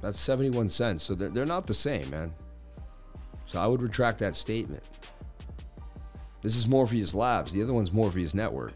That's 0.02 0.20
71 0.20 0.70
cents. 0.70 1.04
So 1.04 1.14
they're, 1.14 1.30
they're 1.30 1.46
not 1.46 1.68
the 1.68 1.74
same, 1.74 2.10
man. 2.10 2.34
So 3.50 3.60
I 3.60 3.66
would 3.66 3.82
retract 3.82 4.20
that 4.20 4.36
statement. 4.36 4.88
This 6.43 6.56
is 6.56 6.68
Morpheus 6.68 7.16
Labs. 7.16 7.52
The 7.52 7.64
other 7.64 7.74
one's 7.74 7.91
Morpheus 7.91 8.36
Network. 8.36 8.76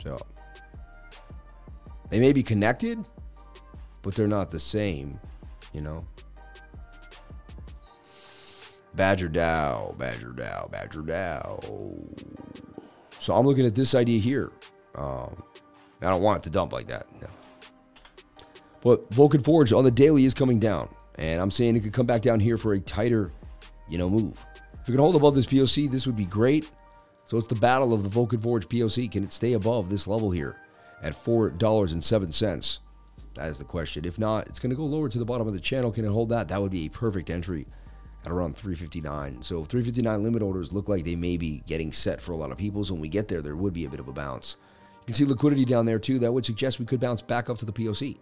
So 0.00 0.16
they 2.08 2.20
may 2.20 2.32
be 2.32 2.44
connected, 2.44 3.04
but 4.02 4.14
they're 4.14 4.28
not 4.28 4.48
the 4.48 4.60
same, 4.60 5.18
you 5.72 5.80
know? 5.80 6.06
Badger 8.94 9.28
DAO, 9.28 9.98
Badger 9.98 10.30
DAO, 10.30 10.70
Badger 10.70 11.02
DAO. 11.02 12.04
So 13.18 13.34
I'm 13.34 13.44
looking 13.44 13.66
at 13.66 13.74
this 13.74 13.96
idea 13.96 14.20
here. 14.20 14.52
Um, 14.94 15.42
I 16.00 16.10
don't 16.10 16.22
want 16.22 16.38
it 16.38 16.42
to 16.44 16.50
dump 16.50 16.72
like 16.72 16.86
that. 16.86 17.06
No. 17.20 17.28
But 18.82 19.12
Vulcan 19.12 19.42
Forge 19.42 19.72
on 19.72 19.82
the 19.82 19.90
daily 19.90 20.26
is 20.26 20.32
coming 20.32 20.60
down. 20.60 20.88
And 21.16 21.40
I'm 21.42 21.50
saying 21.50 21.74
it 21.74 21.80
could 21.80 21.92
come 21.92 22.06
back 22.06 22.22
down 22.22 22.38
here 22.38 22.56
for 22.56 22.74
a 22.74 22.80
tighter, 22.80 23.32
you 23.88 23.98
know, 23.98 24.10
move. 24.10 24.44
If 24.74 24.86
we 24.86 24.92
can 24.92 25.00
hold 25.00 25.16
above 25.16 25.34
this 25.34 25.46
POC, 25.46 25.90
this 25.90 26.06
would 26.06 26.16
be 26.16 26.26
great. 26.26 26.70
So 27.26 27.36
it's 27.36 27.46
the 27.46 27.54
battle 27.54 27.92
of 27.92 28.02
the 28.02 28.08
Vulcan 28.08 28.40
Forge 28.40 28.66
POC. 28.66 29.10
Can 29.10 29.22
it 29.22 29.32
stay 29.32 29.52
above 29.52 29.90
this 29.90 30.06
level 30.06 30.30
here 30.30 30.56
at 31.02 31.12
$4.07? 31.12 32.78
That 33.34 33.50
is 33.50 33.58
the 33.58 33.64
question. 33.64 34.04
If 34.04 34.18
not, 34.18 34.48
it's 34.48 34.58
going 34.58 34.70
to 34.70 34.76
go 34.76 34.84
lower 34.84 35.08
to 35.08 35.18
the 35.18 35.24
bottom 35.24 35.46
of 35.46 35.52
the 35.52 35.60
channel. 35.60 35.92
Can 35.92 36.04
it 36.04 36.10
hold 36.10 36.30
that? 36.30 36.48
That 36.48 36.60
would 36.60 36.72
be 36.72 36.86
a 36.86 36.90
perfect 36.90 37.30
entry 37.30 37.66
at 38.24 38.32
around 38.32 38.56
359. 38.56 39.42
So 39.42 39.64
359 39.64 40.22
limit 40.22 40.42
orders 40.42 40.72
look 40.72 40.88
like 40.88 41.04
they 41.04 41.16
may 41.16 41.36
be 41.36 41.62
getting 41.66 41.92
set 41.92 42.20
for 42.20 42.32
a 42.32 42.36
lot 42.36 42.50
of 42.50 42.58
people. 42.58 42.84
So 42.84 42.94
when 42.94 43.02
we 43.02 43.08
get 43.08 43.28
there, 43.28 43.42
there 43.42 43.56
would 43.56 43.74
be 43.74 43.84
a 43.84 43.90
bit 43.90 44.00
of 44.00 44.08
a 44.08 44.12
bounce. 44.12 44.56
You 45.00 45.06
can 45.06 45.14
see 45.14 45.24
liquidity 45.24 45.64
down 45.64 45.86
there 45.86 45.98
too. 45.98 46.18
That 46.18 46.32
would 46.32 46.46
suggest 46.46 46.80
we 46.80 46.86
could 46.86 47.00
bounce 47.00 47.22
back 47.22 47.48
up 47.48 47.58
to 47.58 47.64
the 47.64 47.72
POC. 47.72 48.16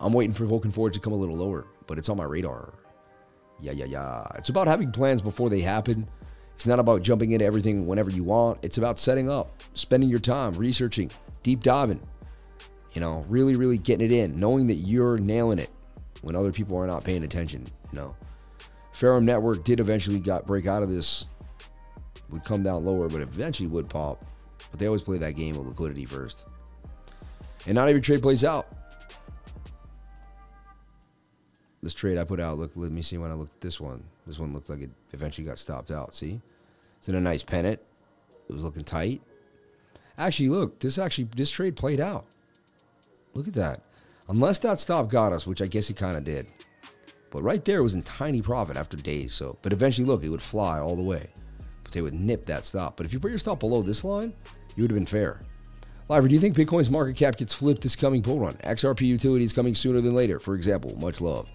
I'm 0.00 0.12
waiting 0.12 0.32
for 0.32 0.44
Vulcan 0.44 0.70
Forge 0.70 0.94
to 0.94 1.00
come 1.00 1.12
a 1.12 1.16
little 1.16 1.36
lower, 1.36 1.66
but 1.86 1.98
it's 1.98 2.08
on 2.08 2.16
my 2.16 2.24
radar. 2.24 2.72
Yeah, 3.60 3.72
yeah, 3.72 3.86
yeah. 3.86 4.26
It's 4.36 4.48
about 4.48 4.66
having 4.66 4.92
plans 4.92 5.22
before 5.22 5.50
they 5.50 5.60
happen. 5.60 6.08
It's 6.54 6.66
not 6.66 6.78
about 6.78 7.02
jumping 7.02 7.32
into 7.32 7.44
everything 7.44 7.86
whenever 7.86 8.10
you 8.10 8.24
want. 8.24 8.58
It's 8.62 8.78
about 8.78 8.98
setting 8.98 9.28
up, 9.30 9.62
spending 9.74 10.08
your 10.08 10.18
time, 10.18 10.54
researching, 10.54 11.10
deep 11.42 11.62
diving, 11.62 12.00
you 12.92 13.00
know, 13.00 13.26
really, 13.28 13.56
really 13.56 13.76
getting 13.76 14.06
it 14.06 14.12
in, 14.12 14.40
knowing 14.40 14.66
that 14.68 14.76
you're 14.76 15.18
nailing 15.18 15.58
it 15.58 15.70
when 16.22 16.34
other 16.34 16.52
people 16.52 16.78
are 16.78 16.86
not 16.86 17.04
paying 17.04 17.24
attention. 17.24 17.66
You 17.92 17.98
know, 17.98 18.16
Ferrum 18.92 19.26
Network 19.26 19.64
did 19.64 19.80
eventually 19.80 20.18
got 20.18 20.46
break 20.46 20.66
out 20.66 20.82
of 20.82 20.88
this, 20.88 21.26
would 22.30 22.44
come 22.44 22.62
down 22.62 22.86
lower, 22.86 23.08
but 23.08 23.20
eventually 23.20 23.68
would 23.68 23.90
pop. 23.90 24.24
But 24.70 24.80
they 24.80 24.86
always 24.86 25.02
play 25.02 25.18
that 25.18 25.34
game 25.34 25.56
of 25.56 25.66
liquidity 25.66 26.06
first, 26.06 26.50
and 27.66 27.74
not 27.74 27.88
every 27.88 28.00
trade 28.00 28.22
plays 28.22 28.44
out. 28.44 28.68
This 31.86 31.94
trade 31.94 32.18
I 32.18 32.24
put 32.24 32.40
out. 32.40 32.58
Look, 32.58 32.72
let 32.74 32.90
me 32.90 33.00
see 33.00 33.16
when 33.16 33.30
I 33.30 33.34
looked 33.34 33.54
at 33.54 33.60
this 33.60 33.80
one. 33.80 34.02
This 34.26 34.40
one 34.40 34.52
looked 34.52 34.68
like 34.68 34.82
it 34.82 34.90
eventually 35.12 35.46
got 35.46 35.56
stopped 35.56 35.92
out. 35.92 36.16
See, 36.16 36.40
it's 36.98 37.08
in 37.08 37.14
a 37.14 37.20
nice 37.20 37.44
pennant. 37.44 37.78
It 38.48 38.52
was 38.52 38.64
looking 38.64 38.82
tight. 38.82 39.22
Actually, 40.18 40.48
look, 40.48 40.80
this 40.80 40.98
actually 40.98 41.28
this 41.36 41.48
trade 41.48 41.76
played 41.76 42.00
out. 42.00 42.24
Look 43.34 43.46
at 43.46 43.54
that. 43.54 43.82
Unless 44.28 44.58
that 44.60 44.80
stop 44.80 45.08
got 45.08 45.32
us, 45.32 45.46
which 45.46 45.62
I 45.62 45.66
guess 45.66 45.88
it 45.88 45.96
kind 45.96 46.16
of 46.16 46.24
did. 46.24 46.52
But 47.30 47.44
right 47.44 47.64
there 47.64 47.84
was 47.84 47.94
in 47.94 48.02
tiny 48.02 48.42
profit 48.42 48.76
after 48.76 48.96
days. 48.96 49.32
So, 49.32 49.56
but 49.62 49.72
eventually, 49.72 50.08
look, 50.08 50.24
it 50.24 50.28
would 50.28 50.42
fly 50.42 50.80
all 50.80 50.96
the 50.96 51.02
way. 51.02 51.28
But 51.84 51.92
they 51.92 52.02
would 52.02 52.14
nip 52.14 52.46
that 52.46 52.64
stop. 52.64 52.96
But 52.96 53.06
if 53.06 53.12
you 53.12 53.20
put 53.20 53.30
your 53.30 53.38
stop 53.38 53.60
below 53.60 53.82
this 53.82 54.02
line, 54.02 54.32
you 54.74 54.82
would 54.82 54.90
have 54.90 54.96
been 54.96 55.06
fair. 55.06 55.38
Liver, 56.08 56.26
do 56.26 56.34
you 56.34 56.40
think 56.40 56.56
Bitcoin's 56.56 56.90
market 56.90 57.14
cap 57.14 57.36
gets 57.36 57.54
flipped 57.54 57.82
this 57.82 57.94
coming 57.94 58.22
bull 58.22 58.40
run? 58.40 58.54
XRP 58.64 59.02
utility 59.02 59.44
is 59.44 59.52
coming 59.52 59.74
sooner 59.76 60.00
than 60.00 60.14
later, 60.14 60.40
for 60.40 60.56
example. 60.56 60.96
Much 60.98 61.20
love. 61.20 61.48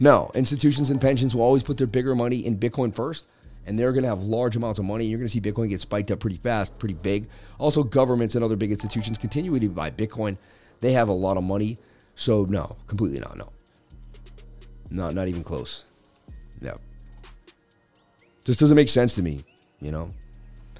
No, 0.00 0.30
institutions 0.34 0.90
and 0.90 1.00
pensions 1.00 1.34
will 1.34 1.42
always 1.42 1.62
put 1.62 1.76
their 1.76 1.86
bigger 1.86 2.14
money 2.14 2.44
in 2.46 2.58
Bitcoin 2.58 2.94
first, 2.94 3.26
and 3.66 3.78
they're 3.78 3.90
going 3.92 4.04
to 4.04 4.08
have 4.08 4.22
large 4.22 4.56
amounts 4.56 4.78
of 4.78 4.84
money. 4.84 5.06
You're 5.06 5.18
going 5.18 5.28
to 5.28 5.32
see 5.32 5.40
Bitcoin 5.40 5.68
get 5.68 5.80
spiked 5.80 6.10
up 6.10 6.20
pretty 6.20 6.36
fast, 6.36 6.78
pretty 6.78 6.94
big. 6.94 7.28
Also, 7.58 7.82
governments 7.82 8.34
and 8.34 8.44
other 8.44 8.56
big 8.56 8.70
institutions 8.70 9.18
continue 9.18 9.58
to 9.58 9.68
buy 9.68 9.90
Bitcoin. 9.90 10.36
They 10.80 10.92
have 10.92 11.08
a 11.08 11.12
lot 11.12 11.36
of 11.36 11.42
money. 11.42 11.76
So, 12.14 12.44
no, 12.48 12.76
completely 12.86 13.18
not. 13.18 13.36
No. 13.36 13.52
No, 14.90 15.10
not 15.10 15.28
even 15.28 15.42
close. 15.42 15.86
Yeah. 16.60 16.74
This 18.44 18.56
doesn't 18.56 18.76
make 18.76 18.88
sense 18.88 19.14
to 19.16 19.22
me, 19.22 19.40
you 19.80 19.92
know? 19.92 20.08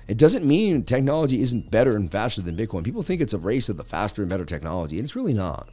It 0.08 0.16
doesn't 0.16 0.46
mean 0.46 0.82
technology 0.82 1.42
isn't 1.42 1.70
better 1.70 1.94
and 1.94 2.10
faster 2.10 2.40
than 2.40 2.56
Bitcoin. 2.56 2.82
People 2.82 3.02
think 3.02 3.20
it's 3.20 3.34
a 3.34 3.38
race 3.38 3.68
of 3.68 3.76
the 3.76 3.84
faster 3.84 4.22
and 4.22 4.30
better 4.30 4.46
technology, 4.46 4.96
and 4.96 5.04
it's 5.04 5.14
really 5.14 5.34
not. 5.34 5.68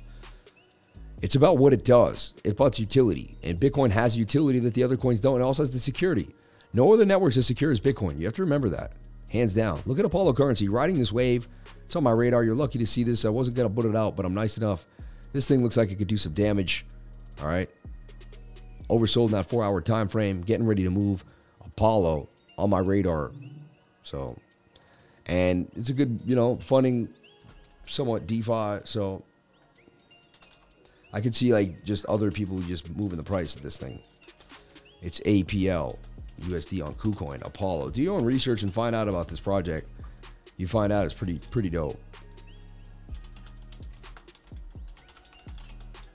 It's 1.26 1.34
about 1.34 1.57
what 1.57 1.73
it 1.73 1.84
does. 1.84 2.36
It's 2.43 2.51
about 2.51 2.78
utility. 2.78 3.36
And 3.41 3.59
Bitcoin 3.59 3.89
has 3.89 4.15
utility 4.15 4.59
that 4.59 4.76
the 4.76 4.84
other 4.84 4.95
coins 4.95 5.21
don't. 5.21 5.41
It 5.41 5.43
also 5.43 5.63
has 5.63 5.71
the 5.71 5.80
security. 5.80 6.36
No 6.71 6.93
other 6.93 7.03
network's 7.03 7.36
as 7.36 7.47
secure 7.47 7.71
as 7.71 7.80
Bitcoin. 7.80 8.19
You 8.19 8.26
have 8.26 8.36
to 8.36 8.43
remember 8.43 8.69
that. 8.69 8.93
Hands 9.32 9.51
down. 9.51 9.82
Look 9.88 9.97
at 9.97 10.05
Apollo 10.05 10.34
Currency 10.34 10.69
riding 10.69 10.99
this 10.99 11.11
wave. 11.11 11.47
It's 11.84 11.95
on 11.95 12.03
my 12.03 12.11
radar. 12.11 12.43
You're 12.43 12.53
lucky 12.53 12.78
to 12.78 12.86
see 12.86 13.03
this. 13.03 13.26
I 13.26 13.30
wasn't 13.30 13.57
going 13.57 13.67
to 13.67 13.73
put 13.73 13.86
it 13.86 13.95
out, 13.95 14.15
but 14.15 14.23
I'm 14.23 14.36
nice 14.36 14.57
enough. 14.57 14.86
This 15.34 15.47
thing 15.47 15.63
looks 15.63 15.78
like 15.78 15.89
it 15.89 15.95
could 15.95 16.07
do 16.07 16.15
some 16.17 16.34
damage. 16.34 16.86
All 17.41 17.47
right. 17.47 17.69
Oversold 18.91 19.26
in 19.26 19.32
that 19.32 19.47
four 19.47 19.63
hour 19.63 19.82
time 19.82 20.07
frame. 20.07 20.41
Getting 20.41 20.67
ready 20.67 20.84
to 20.84 20.91
move. 20.91 21.26
Apollo 21.65 22.30
on 22.57 22.69
my 22.69 22.80
radar 22.80 23.32
so, 24.05 24.38
and 25.26 25.67
it's 25.76 25.89
a 25.89 25.93
good, 25.93 26.21
you 26.26 26.36
know, 26.36 26.53
funding, 26.53 27.09
somewhat 27.88 28.28
DeFi. 28.28 28.78
So, 28.86 29.23
I 31.16 31.22
could 31.22 31.34
see 31.34 31.53
like 31.53 31.82
just 31.86 32.05
other 32.07 32.30
people 32.30 32.57
just 32.57 32.93
moving 32.93 33.16
the 33.16 33.24
price 33.24 33.55
of 33.55 33.61
this 33.61 33.78
thing. 33.78 34.01
It's 35.01 35.22
APL 35.22 35.97
USD 36.41 36.86
on 36.86 36.93
KuCoin, 36.95 37.43
Apollo. 37.45 37.91
Do 37.91 38.01
your 38.01 38.16
own 38.16 38.26
research 38.26 38.63
and 38.63 38.74
find 38.74 38.93
out 38.93 39.07
about 39.07 39.30
this 39.30 39.39
project. 39.39 39.88
You 40.57 40.68
find 40.68 40.91
out 40.91 41.05
it's 41.05 41.13
pretty 41.13 41.39
pretty 41.51 41.70
dope. 41.70 41.97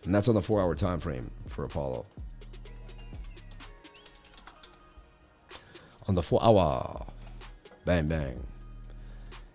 And 0.05 0.15
that's 0.15 0.29
on 0.29 0.35
the 0.35 0.43
four 0.43 0.61
hour 0.61 0.75
time 0.75 0.99
frame 0.99 1.31
for 1.49 1.65
Apollo. 1.65 2.05
On 6.09 6.15
the 6.15 6.23
four 6.23 6.45
hour. 6.45 7.07
Bang, 7.87 8.07
bang. 8.07 8.39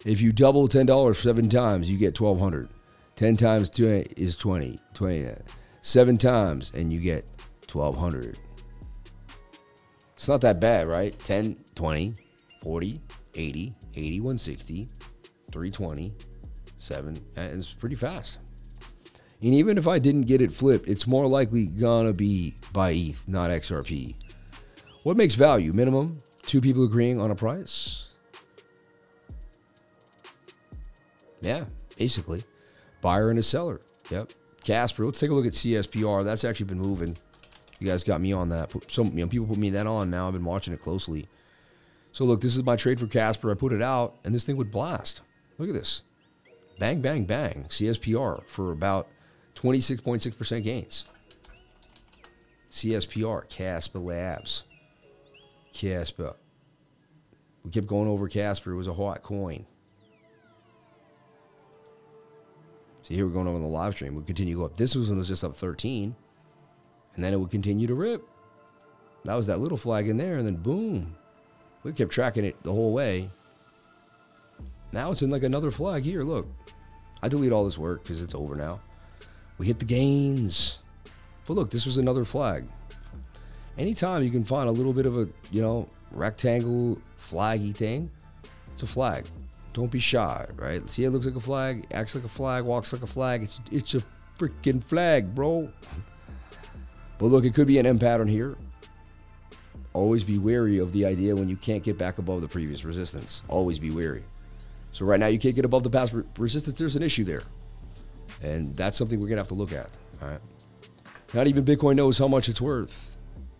If 0.05 0.21
you 0.21 0.31
double 0.31 0.67
$10 0.67 1.15
seven 1.15 1.49
times, 1.49 1.89
you 1.89 1.97
get 1.97 2.19
1200 2.19 2.67
10 3.16 3.38
times 3.38 3.70
2 3.70 4.05
is 4.18 4.36
20. 4.36 4.78
20. 4.93 5.28
Uh, 5.28 5.36
seven 5.86 6.18
times, 6.18 6.72
and 6.74 6.91
you 6.91 6.99
get 6.99 7.24
1200 7.72 8.39
It's 10.16 10.28
not 10.28 10.41
that 10.41 10.59
bad, 10.59 10.88
right? 10.88 11.18
10, 11.20 11.55
20, 11.76 12.13
40, 12.63 13.01
80, 13.36 13.76
80, 13.95 14.20
160, 14.20 14.88
320, 15.51 16.13
7. 16.80 17.18
And 17.36 17.59
it's 17.59 17.72
pretty 17.72 17.95
fast. 17.95 18.39
And 19.41 19.53
even 19.53 19.78
if 19.78 19.88
I 19.88 19.99
didn't 19.99 20.24
get 20.24 20.41
it 20.41 20.51
flipped, 20.51 20.89
it's 20.89 21.05
more 21.05 21.28
likely 21.28 21.68
gonna 21.68 22.13
be 22.13 22.55
by 22.74 22.91
ETH, 22.93 23.28
not 23.28 23.51
XRP. 23.51 24.16
What 25.03 25.18
makes 25.18 25.36
value? 25.36 25.72
Minimum? 25.72 26.18
Two 26.47 26.61
people 26.61 26.86
agreeing 26.86 27.22
on 27.22 27.30
a 27.30 27.36
price? 27.36 28.16
Yeah, 31.41 31.66
basically. 31.95 32.43
Buyer 33.05 33.29
and 33.29 33.37
a 33.37 33.43
seller. 33.43 33.79
Yep. 34.09 34.31
Casper. 34.63 35.05
Let's 35.05 35.19
take 35.19 35.29
a 35.29 35.33
look 35.35 35.45
at 35.45 35.53
CSPR. 35.53 36.23
That's 36.23 36.43
actually 36.43 36.65
been 36.65 36.79
moving. 36.79 37.15
You 37.79 37.85
guys 37.85 38.03
got 38.03 38.19
me 38.19 38.33
on 38.33 38.49
that. 38.49 38.73
Some 38.89 39.15
you 39.15 39.23
know, 39.23 39.27
people 39.27 39.45
put 39.45 39.59
me 39.59 39.69
that 39.69 39.85
on 39.85 40.09
now. 40.09 40.25
I've 40.25 40.33
been 40.33 40.43
watching 40.43 40.73
it 40.73 40.81
closely. 40.81 41.27
So 42.13 42.25
look, 42.25 42.41
this 42.41 42.55
is 42.55 42.63
my 42.63 42.75
trade 42.75 42.99
for 42.99 43.05
Casper. 43.05 43.51
I 43.51 43.53
put 43.53 43.73
it 43.73 43.81
out, 43.83 44.15
and 44.23 44.33
this 44.33 44.43
thing 44.43 44.57
would 44.57 44.71
blast. 44.71 45.21
Look 45.59 45.69
at 45.69 45.75
this. 45.75 46.01
Bang, 46.79 46.99
bang, 47.01 47.25
bang. 47.25 47.65
CSPR 47.69 48.43
for 48.47 48.71
about 48.71 49.07
26.6% 49.53 50.63
gains. 50.63 51.05
CSPR, 52.71 53.47
Casper 53.49 53.99
Labs. 53.99 54.63
Casper. 55.73 56.33
We 57.63 57.69
kept 57.69 57.85
going 57.85 58.09
over 58.09 58.27
Casper. 58.27 58.71
It 58.71 58.77
was 58.77 58.87
a 58.87 58.93
hot 58.93 59.21
coin. 59.21 59.67
See, 63.05 63.13
here 63.13 63.27
we're 63.27 63.33
going 63.33 63.47
over 63.47 63.59
the 63.59 63.65
live 63.65 63.93
stream. 63.93 64.15
We 64.15 64.23
continue 64.23 64.55
to 64.55 64.59
go 64.61 64.65
up. 64.65 64.77
This 64.77 64.95
one 64.95 65.15
was 65.15 65.27
just 65.27 65.43
up 65.43 65.55
13, 65.55 66.15
and 67.13 67.23
then 67.23 67.33
it 67.33 67.39
would 67.39 67.51
continue 67.51 67.85
to 67.85 67.93
rip. 67.93 68.27
That 69.25 69.35
was 69.35 69.45
that 69.45 69.59
little 69.59 69.77
flag 69.77 70.09
in 70.09 70.17
there, 70.17 70.37
and 70.37 70.47
then 70.47 70.55
boom. 70.55 71.15
We 71.83 71.93
kept 71.93 72.11
tracking 72.11 72.45
it 72.45 72.55
the 72.63 72.73
whole 72.73 72.93
way. 72.93 73.29
Now 74.91 75.11
it's 75.11 75.21
in 75.21 75.29
like 75.29 75.43
another 75.43 75.69
flag 75.69 76.03
here. 76.03 76.23
Look, 76.23 76.47
I 77.21 77.27
delete 77.27 77.51
all 77.51 77.65
this 77.65 77.77
work 77.77 78.01
because 78.01 78.23
it's 78.23 78.33
over 78.33 78.55
now. 78.55 78.79
We 79.59 79.67
hit 79.67 79.77
the 79.77 79.85
gains. 79.85 80.79
But 81.45 81.53
look, 81.53 81.69
this 81.69 81.85
was 81.85 81.99
another 81.99 82.25
flag. 82.25 82.65
Anytime 83.77 84.23
you 84.23 84.31
can 84.31 84.43
find 84.43 84.67
a 84.67 84.71
little 84.71 84.93
bit 84.93 85.05
of 85.05 85.15
a, 85.15 85.27
you 85.51 85.61
know, 85.61 85.87
rectangle 86.11 86.97
flaggy 87.19 87.75
thing, 87.75 88.09
it's 88.73 88.81
a 88.81 88.87
flag. 88.87 89.25
Don't 89.76 89.91
be 89.91 89.99
shy, 89.99 90.47
right? 90.55 90.89
See, 90.89 91.03
it 91.03 91.09
looks 91.09 91.26
like 91.26 91.36
a 91.36 91.39
flag, 91.41 91.86
acts 91.91 92.15
like 92.15 92.23
a 92.23 92.30
flag, 92.30 92.63
walks 92.63 92.93
like 92.93 93.01
a 93.01 93.07
flag. 93.07 93.43
It's 93.43 93.59
it's 93.69 93.93
a 93.93 94.01
freaking 94.39 94.82
flag, 94.82 95.36
bro. 95.36 95.69
But 97.17 97.26
look, 97.26 97.43
it 97.43 97.53
could 97.53 97.67
be 97.67 97.78
an 97.78 97.86
M 97.86 97.99
pattern 97.99 98.30
here. 98.30 98.55
Always 99.91 100.23
be 100.23 100.38
wary 100.38 100.78
of 100.78 100.93
the 100.93 101.05
idea 101.05 101.36
when 101.36 101.49
you 101.49 101.57
can't 101.57 101.84
get 101.84 101.97
back 101.97 102.19
above 102.19 102.39
the 102.39 102.47
previous 102.47 102.86
resistance. 102.86 103.41
Always 103.49 103.78
be 103.78 103.91
wary. 103.91 104.23
So 104.93 105.03
right 105.03 105.19
now 105.19 105.28
you 105.28 105.39
can't 105.39 105.55
get 105.57 105.65
above 105.65 105.84
the 105.84 105.89
past 105.89 106.13
resistance. 106.38 106.80
There's 106.80 106.95
an 106.95 107.03
issue 107.03 107.26
there, 107.26 107.43
and 108.41 108.73
that's 108.78 108.97
something 108.97 109.19
we're 109.19 109.28
gonna 109.28 109.41
have 109.41 109.49
to 109.49 109.55
look 109.55 109.73
at. 109.73 109.89
All 110.21 110.30
right. 110.30 110.41
Not 111.34 111.47
even 111.47 111.65
Bitcoin 111.65 111.97
knows 111.97 112.17
how 112.17 112.30
much 112.30 112.47
it's 112.47 112.61
worth. 112.61 113.17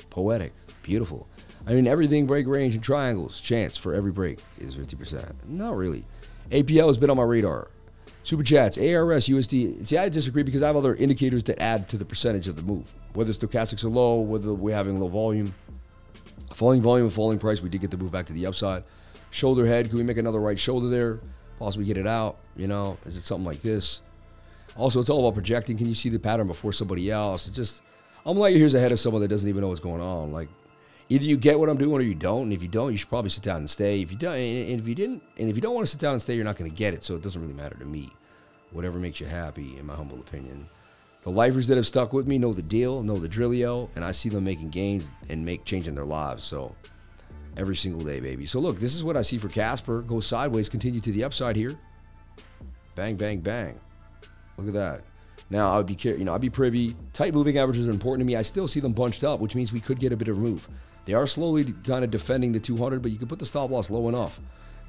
Poetic, 0.10 0.54
beautiful. 0.82 1.28
I 1.68 1.74
mean, 1.74 1.88
everything 1.88 2.26
break 2.28 2.48
range 2.48 2.76
and 2.76 2.84
triangles. 2.84 3.42
Chance 3.42 3.78
for 3.78 3.94
every 3.94 4.12
break 4.12 4.40
is 4.60 4.76
50%. 4.76 5.34
Not 5.48 5.76
really. 5.76 6.06
APL 6.52 6.88
has 6.88 6.98
been 6.98 7.10
on 7.10 7.18
my 7.18 7.24
radar. 7.24 7.70
Super 8.24 8.44
chats, 8.44 8.78
ARS, 8.78 9.28
USD. 9.28 9.88
See, 9.88 9.98
I 9.98 10.10
disagree 10.10 10.44
because 10.44 10.64
I 10.64 10.68
have 10.68 10.76
other 10.76 10.96
indicators 10.96 11.44
that 11.46 11.62
add 11.62 11.88
to 11.90 11.98
the 11.98 12.06
percentage 12.06 12.48
of 12.48 12.56
the 12.56 12.64
move. 12.64 12.92
Whether 13.14 13.34
stochastics 13.34 13.84
are 13.84 13.90
low, 13.90 14.20
whether 14.20 14.54
we're 14.54 14.76
having 14.76 15.00
low 15.00 15.08
volume. 15.08 15.54
Falling 16.54 16.82
volume 16.82 17.06
and 17.08 17.14
falling 17.14 17.38
price, 17.38 17.62
we 17.62 17.70
did 17.70 17.82
get 17.82 17.92
the 17.92 17.98
move 17.98 18.12
back 18.12 18.26
to 18.28 18.34
the 18.34 18.46
upside. 18.46 18.84
Shoulder 19.32 19.66
head, 19.66 19.90
can 19.90 19.98
we 19.98 20.04
make 20.04 20.18
another 20.18 20.40
right 20.40 20.58
shoulder 20.58 20.88
there? 20.88 21.20
Possibly 21.60 21.86
get 21.86 21.98
it 21.98 22.08
out, 22.08 22.38
you 22.56 22.68
know? 22.68 22.98
Is 23.06 23.18
it 23.18 23.24
something 23.24 23.46
like 23.46 23.62
this? 23.62 24.02
Also, 24.78 25.00
it's 25.00 25.10
all 25.10 25.20
about 25.20 25.34
projecting. 25.34 25.78
Can 25.78 25.88
you 25.88 25.96
see 25.96 26.10
the 26.10 26.20
pattern 26.20 26.48
before 26.48 26.74
somebody 26.74 27.12
else? 27.12 27.48
It's 27.48 27.56
just, 27.56 27.82
I'm 28.26 28.38
light 28.38 28.56
years 28.56 28.74
ahead 28.74 28.92
of 28.92 29.00
someone 29.00 29.22
that 29.22 29.28
doesn't 29.28 29.48
even 29.48 29.62
know 29.62 29.68
what's 29.68 29.80
going 29.80 30.02
on. 30.02 30.32
Like, 30.32 30.50
either 31.10 31.26
you 31.26 31.38
get 31.38 31.60
what 31.60 31.70
I'm 31.70 31.78
doing 31.78 31.94
or 31.94 32.02
you 32.02 32.16
don't. 32.16 32.44
And 32.44 32.54
if 32.54 32.62
you 32.62 32.68
don't, 32.68 32.92
you 32.92 32.98
should 32.98 33.10
probably 33.10 33.30
sit 33.30 33.44
down 33.44 33.58
and 33.58 33.70
stay. 33.70 34.02
If 34.02 34.12
you 34.12 34.18
don't, 34.18 34.36
and 34.36 34.80
if 34.80 34.88
you 34.88 34.96
didn't, 34.96 35.24
and 35.38 35.50
if 35.50 35.56
you 35.56 35.62
don't 35.62 35.74
want 35.74 35.86
to 35.86 35.92
sit 35.92 36.00
down 36.00 36.14
and 36.14 36.22
stay, 36.22 36.36
you're 36.36 36.46
not 36.46 36.58
going 36.58 36.70
to 36.70 36.76
get 36.76 36.94
it. 36.94 37.04
So 37.04 37.16
it 37.16 37.22
doesn't 37.22 37.42
really 37.42 37.54
matter 37.54 37.78
to 37.78 37.86
me. 37.86 38.12
Whatever 38.72 39.00
makes 39.00 39.20
you 39.20 39.26
happy, 39.26 39.78
in 39.78 39.86
my 39.86 39.96
humble 39.96 40.20
opinion. 40.20 40.68
The 41.24 41.32
lifers 41.32 41.68
that 41.68 41.78
have 41.78 41.88
stuck 41.88 42.14
with 42.14 42.28
me 42.28 42.38
know 42.38 42.54
the 42.54 42.62
deal, 42.62 43.02
know 43.02 43.18
the 43.18 43.30
drillio, 43.30 43.90
and 43.96 44.06
I 44.06 44.12
see 44.12 44.30
them 44.30 44.44
making 44.44 44.70
gains 44.70 45.10
and 45.30 45.44
make 45.44 45.66
changing 45.66 45.96
their 45.96 46.06
lives. 46.06 46.44
So 46.44 46.76
every 47.58 47.76
single 47.76 48.02
day, 48.02 48.20
baby. 48.20 48.46
So 48.46 48.60
look, 48.60 48.80
this 48.80 48.94
is 48.94 49.04
what 49.04 49.18
I 49.18 49.24
see 49.24 49.38
for 49.38 49.50
Casper. 49.50 50.02
Go 50.02 50.20
sideways, 50.20 50.70
continue 50.70 51.00
to 51.00 51.12
the 51.12 51.24
upside 51.24 51.56
here. 51.56 51.78
Bang, 52.94 53.16
bang, 53.16 53.40
bang. 53.40 53.80
Look 54.58 54.68
at 54.68 54.74
that. 54.74 55.02
Now 55.50 55.72
I 55.72 55.78
would 55.78 55.88
be, 55.88 55.98
you 56.00 56.24
know, 56.24 56.34
I'd 56.34 56.42
be 56.42 56.50
privy. 56.50 56.96
Tight 57.14 57.34
moving 57.34 57.58
averages 57.58 57.88
are 57.88 57.92
important 57.92 58.22
to 58.22 58.26
me. 58.26 58.36
I 58.36 58.42
still 58.42 58.68
see 58.68 58.80
them 58.80 58.94
bunched 58.94 59.24
up, 59.24 59.40
which 59.40 59.56
means 59.56 59.72
we 59.72 59.80
could 59.80 60.00
get 60.00 60.12
a 60.12 60.18
bit 60.18 60.28
of 60.28 60.38
a 60.38 60.40
move. 60.40 60.68
They 61.06 61.14
are 61.14 61.28
slowly 61.28 61.74
kind 61.84 62.04
of 62.04 62.12
defending 62.12 62.52
the 62.52 62.60
200, 62.60 63.02
but 63.02 63.12
you 63.12 63.18
can 63.18 63.28
put 63.28 63.40
the 63.40 63.46
stop 63.46 63.70
loss 63.70 63.90
low 63.90 64.10
enough 64.10 64.40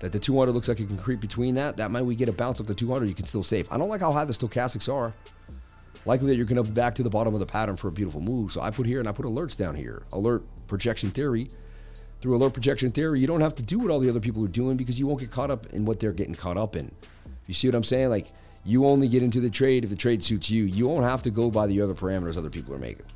that 0.01 0.13
the 0.13 0.19
200 0.19 0.53
looks 0.53 0.69
like 0.69 0.81
it 0.81 0.89
can 0.89 0.99
creep 0.99 1.21
between 1.21 1.55
that. 1.55 1.77
That 1.77 1.91
might 1.91 2.03
we 2.03 2.17
get 2.17 2.29
a 2.29 2.33
bounce 2.33 2.61
up 2.61 2.67
the 2.67 2.75
200, 2.75 3.07
you 3.07 3.15
can 3.15 3.25
still 3.25 3.43
save. 3.43 3.71
I 3.71 3.79
don't 3.79 3.89
like 3.89 4.01
how 4.01 4.13
high 4.13 4.25
the 4.25 4.33
stochastics 4.33 4.93
are. 4.93 5.15
likely 6.05 6.29
that 6.29 6.37
you're 6.37 6.47
going 6.47 6.63
to 6.63 6.71
back 6.71 6.95
to 6.97 7.03
the 7.03 7.11
bottom 7.11 7.35
of 7.35 7.41
the 7.41 7.47
pattern 7.47 7.77
for 7.77 7.89
a 7.89 7.93
beautiful 7.93 8.21
move. 8.21 8.53
So 8.53 8.61
I 8.61 8.71
put 8.71 8.87
here 8.87 9.01
and 9.01 9.09
I 9.09 9.13
put 9.13 9.25
alerts 9.27 9.57
down 9.57 9.75
here. 9.75 10.03
Alert 10.13 10.45
projection 10.69 11.11
theory. 11.11 11.51
Through 12.21 12.37
alert 12.37 12.55
projection 12.55 12.93
theory, 12.93 13.21
you 13.21 13.27
don't 13.27 13.43
have 13.43 13.55
to 13.57 13.63
do 13.63 13.79
what 13.79 13.91
all 13.91 14.01
the 14.01 14.09
other 14.09 14.21
people 14.21 14.45
are 14.45 14.49
doing 14.49 14.77
because 14.77 14.99
you 14.99 15.07
won't 15.07 15.21
get 15.21 15.31
caught 15.31 15.51
up 15.51 15.67
in 15.73 15.85
what 15.85 16.01
they're 16.01 16.13
getting 16.13 16.35
caught 16.35 16.57
up 16.57 16.75
in. 16.75 16.91
You 17.47 17.55
see 17.55 17.69
what 17.69 17.75
I'm 17.75 17.85
saying? 17.85 18.09
Like 18.09 18.33
you 18.65 18.87
only 18.87 19.09
get 19.09 19.23
into 19.23 19.41
the 19.41 19.51
trade 19.51 19.85
if 19.85 19.91
the 19.91 19.97
trade 19.97 20.25
suits 20.25 20.51
you. 20.51 20.65
You 20.65 20.89
won't 20.89 21.05
have 21.05 21.23
to 21.23 21.31
go 21.31 21.51
by 21.51 21.67
the 21.67 21.81
other 21.81 21.95
parameters 21.95 22.37
other 22.37 22.51
people 22.51 22.75
are 22.75 22.79
making. 22.79 23.07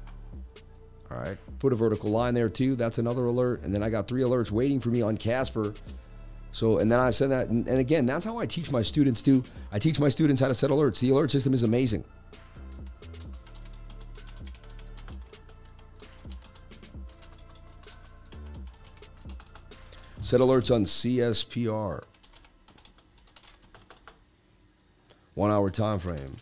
All 1.10 1.18
right. 1.18 1.38
Put 1.60 1.74
a 1.74 1.76
vertical 1.76 2.10
line 2.10 2.34
there 2.34 2.48
too. 2.48 2.74
That's 2.74 2.98
another 2.98 3.26
alert. 3.26 3.62
And 3.62 3.72
then 3.72 3.82
I 3.82 3.90
got 3.90 4.08
three 4.08 4.22
alerts 4.22 4.50
waiting 4.50 4.80
for 4.80 4.88
me 4.88 5.02
on 5.02 5.16
Casper. 5.16 5.74
So, 6.52 6.78
and 6.78 6.90
then 6.90 6.98
I 6.98 7.10
said 7.10 7.30
that, 7.30 7.48
and, 7.48 7.68
and 7.68 7.78
again, 7.78 8.06
that's 8.06 8.24
how 8.24 8.38
I 8.38 8.46
teach 8.46 8.72
my 8.72 8.82
students 8.82 9.22
too. 9.22 9.44
I 9.70 9.78
teach 9.78 10.00
my 10.00 10.08
students 10.08 10.40
how 10.40 10.48
to 10.48 10.54
set 10.54 10.70
alerts. 10.70 10.98
The 10.98 11.10
alert 11.10 11.30
system 11.30 11.54
is 11.54 11.62
amazing. 11.62 12.04
Set 20.22 20.40
alerts 20.40 20.74
on 20.74 20.84
CSPR. 20.84 22.04
One 25.34 25.50
hour 25.50 25.70
time 25.70 25.98
frame. 25.98 26.36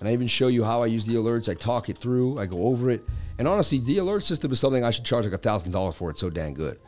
And 0.00 0.08
I 0.08 0.12
even 0.12 0.26
show 0.26 0.48
you 0.48 0.64
how 0.64 0.82
I 0.82 0.86
use 0.86 1.04
the 1.04 1.14
alerts. 1.14 1.48
I 1.48 1.54
talk 1.54 1.88
it 1.88 1.98
through, 1.98 2.38
I 2.38 2.46
go 2.46 2.62
over 2.64 2.90
it. 2.90 3.04
And 3.38 3.46
honestly, 3.46 3.78
the 3.78 3.98
alert 3.98 4.24
system 4.24 4.50
is 4.50 4.58
something 4.58 4.82
I 4.82 4.90
should 4.90 5.04
charge 5.04 5.26
like 5.26 5.34
a 5.34 5.38
thousand 5.38 5.72
dollars 5.72 5.94
for. 5.94 6.10
It's 6.10 6.20
so 6.20 6.30
dang 6.30 6.54
good. 6.54 6.80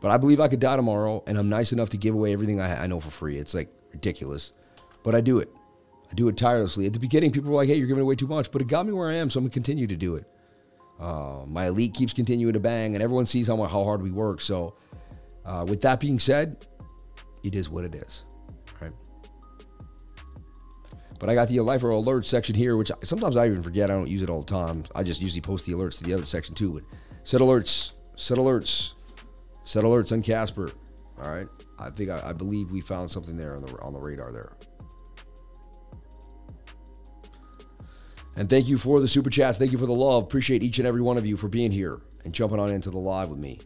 But 0.00 0.10
I 0.10 0.16
believe 0.16 0.40
I 0.40 0.48
could 0.48 0.60
die 0.60 0.76
tomorrow, 0.76 1.22
and 1.26 1.36
I'm 1.36 1.48
nice 1.48 1.72
enough 1.72 1.90
to 1.90 1.98
give 1.98 2.14
away 2.14 2.32
everything 2.32 2.60
I, 2.60 2.84
I 2.84 2.86
know 2.86 3.00
for 3.00 3.10
free. 3.10 3.36
It's 3.36 3.54
like 3.54 3.68
ridiculous, 3.92 4.52
but 5.02 5.14
I 5.14 5.20
do 5.20 5.38
it. 5.40 5.52
I 6.10 6.14
do 6.14 6.26
it 6.28 6.36
tirelessly. 6.36 6.86
At 6.86 6.94
the 6.94 6.98
beginning, 6.98 7.30
people 7.32 7.50
were 7.50 7.56
like, 7.56 7.68
"Hey, 7.68 7.74
you're 7.74 7.86
giving 7.86 8.02
away 8.02 8.16
too 8.16 8.26
much," 8.26 8.50
but 8.50 8.62
it 8.62 8.68
got 8.68 8.86
me 8.86 8.92
where 8.92 9.10
I 9.10 9.14
am, 9.14 9.30
so 9.30 9.38
I'm 9.38 9.44
gonna 9.44 9.52
continue 9.52 9.86
to 9.86 9.96
do 9.96 10.16
it. 10.16 10.24
Uh, 10.98 11.44
my 11.46 11.66
elite 11.66 11.94
keeps 11.94 12.12
continuing 12.12 12.54
to 12.54 12.60
bang, 12.60 12.94
and 12.94 13.02
everyone 13.02 13.26
sees 13.26 13.48
how 13.48 13.56
how 13.64 13.84
hard 13.84 14.02
we 14.02 14.10
work. 14.10 14.40
So, 14.40 14.74
uh, 15.44 15.66
with 15.68 15.82
that 15.82 16.00
being 16.00 16.18
said, 16.18 16.66
it 17.44 17.54
is 17.54 17.68
what 17.68 17.84
it 17.84 17.94
is. 17.94 18.24
But 21.20 21.30
I 21.30 21.34
got 21.34 21.48
the 21.48 21.60
lifer 21.60 21.90
alert 21.90 22.26
section 22.26 22.56
here, 22.56 22.76
which 22.76 22.90
sometimes 23.04 23.36
I 23.36 23.46
even 23.46 23.62
forget. 23.62 23.90
I 23.90 23.94
don't 23.94 24.08
use 24.08 24.22
it 24.22 24.30
all 24.30 24.40
the 24.40 24.46
time. 24.46 24.82
I 24.94 25.04
just 25.04 25.20
usually 25.20 25.42
post 25.42 25.66
the 25.66 25.72
alerts 25.72 25.98
to 25.98 26.04
the 26.04 26.14
other 26.14 26.26
section 26.26 26.56
too. 26.56 26.72
But 26.72 26.82
set 27.22 27.40
alerts, 27.40 27.92
set 28.16 28.38
alerts, 28.38 28.94
Set 29.70 29.84
alerts 29.84 30.10
on 30.10 30.20
Casper. 30.20 30.72
All 31.22 31.30
right. 31.30 31.46
I 31.78 31.90
think 31.90 32.10
I, 32.10 32.30
I 32.30 32.32
believe 32.32 32.72
we 32.72 32.80
found 32.80 33.08
something 33.08 33.36
there 33.36 33.54
on 33.54 33.64
the 33.64 33.72
on 33.82 33.92
the 33.92 34.00
radar 34.00 34.32
there. 34.32 34.52
And 38.36 38.50
thank 38.50 38.66
you 38.66 38.78
for 38.78 39.00
the 39.00 39.06
super 39.06 39.30
chats. 39.30 39.56
Thank 39.56 39.70
you 39.70 39.78
for 39.78 39.86
the 39.86 39.92
love. 39.92 40.24
Appreciate 40.24 40.64
each 40.64 40.80
and 40.80 40.88
every 40.88 41.02
one 41.02 41.18
of 41.18 41.24
you 41.24 41.36
for 41.36 41.46
being 41.46 41.70
here 41.70 42.00
and 42.24 42.34
jumping 42.34 42.58
on 42.58 42.70
into 42.70 42.90
the 42.90 42.98
live 42.98 43.28
with 43.28 43.38
me. 43.38 43.60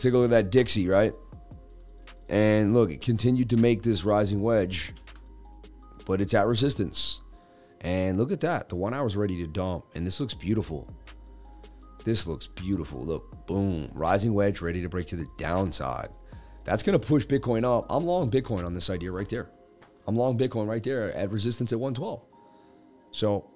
Take 0.00 0.14
a 0.14 0.16
look 0.16 0.24
at 0.24 0.30
that 0.30 0.50
Dixie, 0.50 0.88
right? 0.88 1.14
And 2.30 2.72
look, 2.72 2.90
it 2.90 3.02
continued 3.02 3.50
to 3.50 3.58
make 3.58 3.82
this 3.82 4.02
rising 4.02 4.40
wedge, 4.40 4.94
but 6.06 6.22
it's 6.22 6.32
at 6.32 6.46
resistance. 6.46 7.20
And 7.82 8.16
look 8.16 8.32
at 8.32 8.40
that. 8.40 8.70
The 8.70 8.76
one 8.76 8.94
hour 8.94 9.06
is 9.06 9.14
ready 9.14 9.36
to 9.42 9.46
dump. 9.46 9.84
And 9.94 10.06
this 10.06 10.18
looks 10.20 10.32
beautiful. 10.32 10.88
This 12.04 12.26
looks 12.26 12.46
beautiful. 12.46 13.04
Look, 13.04 13.46
boom. 13.46 13.88
Rising 13.94 14.32
wedge 14.32 14.62
ready 14.62 14.80
to 14.80 14.88
break 14.88 15.06
to 15.08 15.16
the 15.16 15.28
downside. 15.36 16.10
That's 16.64 16.82
going 16.82 16.98
to 16.98 17.06
push 17.06 17.26
Bitcoin 17.26 17.64
up. 17.64 17.84
I'm 17.90 18.04
long 18.04 18.30
Bitcoin 18.30 18.64
on 18.64 18.74
this 18.74 18.88
idea 18.88 19.12
right 19.12 19.28
there. 19.28 19.50
I'm 20.06 20.16
long 20.16 20.38
Bitcoin 20.38 20.66
right 20.66 20.82
there 20.82 21.12
at 21.12 21.30
resistance 21.30 21.72
at 21.72 21.80
112. 21.80 22.22
So 23.12 23.50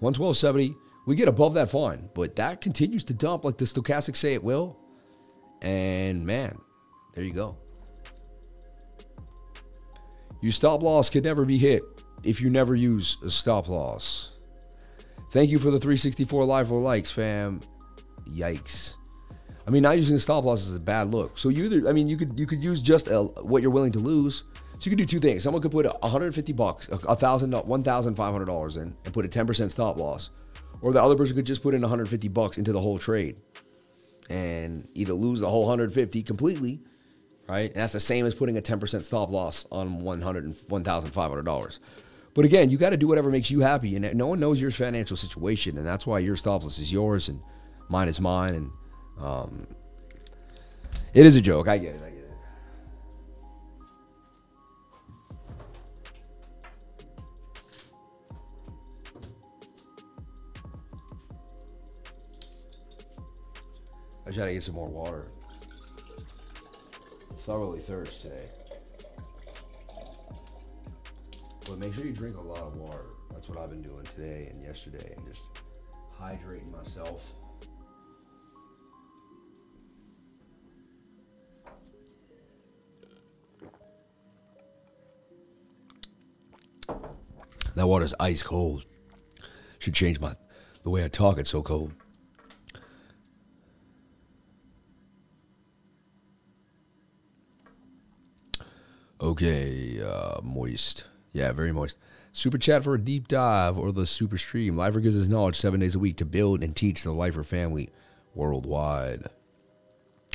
112.70. 0.00 0.74
We 1.06 1.16
get 1.16 1.26
above 1.26 1.54
that 1.54 1.70
fine, 1.70 2.08
but 2.14 2.36
that 2.36 2.60
continues 2.60 3.02
to 3.04 3.14
dump 3.14 3.44
like 3.44 3.56
the 3.56 3.64
stochastics 3.64 4.16
say 4.16 4.34
it 4.34 4.44
will. 4.44 4.78
And 5.62 6.24
man, 6.24 6.58
there 7.14 7.24
you 7.24 7.32
go. 7.32 7.56
Your 10.40 10.52
stop 10.52 10.82
loss 10.82 11.10
could 11.10 11.24
never 11.24 11.44
be 11.44 11.58
hit 11.58 11.82
if 12.22 12.40
you 12.40 12.50
never 12.50 12.74
use 12.74 13.16
a 13.24 13.30
stop 13.30 13.68
loss. 13.68 14.36
Thank 15.30 15.50
you 15.50 15.58
for 15.58 15.70
the 15.70 15.78
364 15.78 16.44
live 16.44 16.72
or 16.72 16.80
likes, 16.80 17.10
fam. 17.10 17.60
Yikes. 18.28 18.94
I 19.66 19.70
mean, 19.70 19.82
not 19.82 19.96
using 19.96 20.16
a 20.16 20.18
stop 20.18 20.44
loss 20.44 20.62
is 20.62 20.74
a 20.74 20.80
bad 20.80 21.08
look. 21.08 21.36
So 21.36 21.50
you 21.50 21.64
either, 21.64 21.88
I 21.88 21.92
mean, 21.92 22.08
you 22.08 22.16
could 22.16 22.38
you 22.38 22.46
could 22.46 22.62
use 22.62 22.80
just 22.80 23.08
a, 23.08 23.22
what 23.22 23.62
you're 23.62 23.70
willing 23.70 23.92
to 23.92 23.98
lose. 23.98 24.44
So 24.78 24.88
you 24.88 24.90
could 24.90 24.98
do 24.98 25.04
two 25.04 25.20
things. 25.20 25.42
Someone 25.42 25.60
could 25.60 25.72
put 25.72 25.84
150 25.86 26.52
bucks, 26.52 26.88
a 26.88 27.16
thousand, 27.16 27.52
uh, 27.52 27.62
one 27.62 27.82
thousand 27.82 28.14
five 28.14 28.32
hundred 28.32 28.46
dollars 28.46 28.76
in, 28.76 28.96
and 29.04 29.12
put 29.12 29.26
a 29.26 29.28
10% 29.28 29.70
stop 29.70 29.98
loss, 29.98 30.30
or 30.80 30.92
the 30.92 31.02
other 31.02 31.16
person 31.16 31.34
could 31.34 31.44
just 31.44 31.62
put 31.62 31.74
in 31.74 31.80
150 31.80 32.28
bucks 32.28 32.58
into 32.58 32.72
the 32.72 32.80
whole 32.80 32.98
trade, 32.98 33.40
and 34.28 34.88
either 34.94 35.12
lose 35.12 35.40
the 35.40 35.48
whole 35.48 35.62
150 35.62 36.22
completely, 36.22 36.80
right? 37.48 37.70
And 37.70 37.76
that's 37.76 37.92
the 37.92 38.00
same 38.00 38.26
as 38.26 38.34
putting 38.34 38.58
a 38.58 38.62
10% 38.62 39.02
stop 39.02 39.30
loss 39.30 39.66
on 39.70 40.02
$100 40.02 40.66
$1,500. 40.66 41.78
But 42.34 42.44
again, 42.44 42.70
you 42.70 42.76
got 42.76 42.90
to 42.90 42.96
do 42.96 43.08
whatever 43.08 43.30
makes 43.30 43.50
you 43.50 43.60
happy. 43.60 43.96
And 43.96 44.14
no 44.14 44.28
one 44.28 44.38
knows 44.38 44.60
your 44.60 44.70
financial 44.70 45.16
situation. 45.16 45.76
And 45.76 45.86
that's 45.86 46.06
why 46.06 46.20
your 46.20 46.36
stop 46.36 46.62
loss 46.62 46.78
is 46.78 46.92
yours 46.92 47.28
and 47.28 47.40
mine 47.88 48.08
is 48.08 48.20
mine. 48.20 48.54
And 48.54 48.70
um, 49.18 49.66
it 51.14 51.26
is 51.26 51.36
a 51.36 51.40
joke. 51.40 51.68
I 51.68 51.78
get 51.78 51.94
it. 51.94 52.07
I 64.28 64.30
try 64.30 64.44
to 64.44 64.52
get 64.52 64.62
some 64.62 64.74
more 64.74 64.90
water 64.90 65.30
thoroughly 67.46 67.78
thirst 67.78 68.20
today. 68.20 68.46
But 71.66 71.78
make 71.78 71.94
sure 71.94 72.04
you 72.04 72.12
drink 72.12 72.36
a 72.36 72.42
lot 72.42 72.58
of 72.58 72.76
water. 72.76 73.06
That's 73.30 73.48
what 73.48 73.56
I've 73.56 73.70
been 73.70 73.80
doing 73.80 74.04
today 74.04 74.48
and 74.50 74.62
yesterday 74.62 75.14
and 75.16 75.26
just 75.26 75.40
hydrating 76.14 76.70
myself. 76.70 77.32
That 87.76 87.86
water's 87.86 88.14
ice 88.20 88.42
cold. 88.42 88.84
Should 89.78 89.94
change 89.94 90.20
my 90.20 90.34
the 90.82 90.90
way 90.90 91.02
I 91.02 91.08
talk. 91.08 91.38
It's 91.38 91.48
so 91.48 91.62
cold. 91.62 91.94
Okay, 99.20 100.00
uh, 100.00 100.40
moist. 100.42 101.04
Yeah, 101.32 101.52
very 101.52 101.72
moist. 101.72 101.98
Super 102.32 102.58
chat 102.58 102.84
for 102.84 102.94
a 102.94 103.00
deep 103.00 103.26
dive 103.26 103.76
or 103.76 103.90
the 103.90 104.06
super 104.06 104.38
stream. 104.38 104.76
Lifer 104.76 105.00
gives 105.00 105.16
his 105.16 105.28
knowledge 105.28 105.56
seven 105.56 105.80
days 105.80 105.94
a 105.94 105.98
week 105.98 106.16
to 106.18 106.24
build 106.24 106.62
and 106.62 106.74
teach 106.76 107.02
the 107.02 107.10
Lifer 107.10 107.42
family 107.42 107.90
worldwide. 108.34 109.26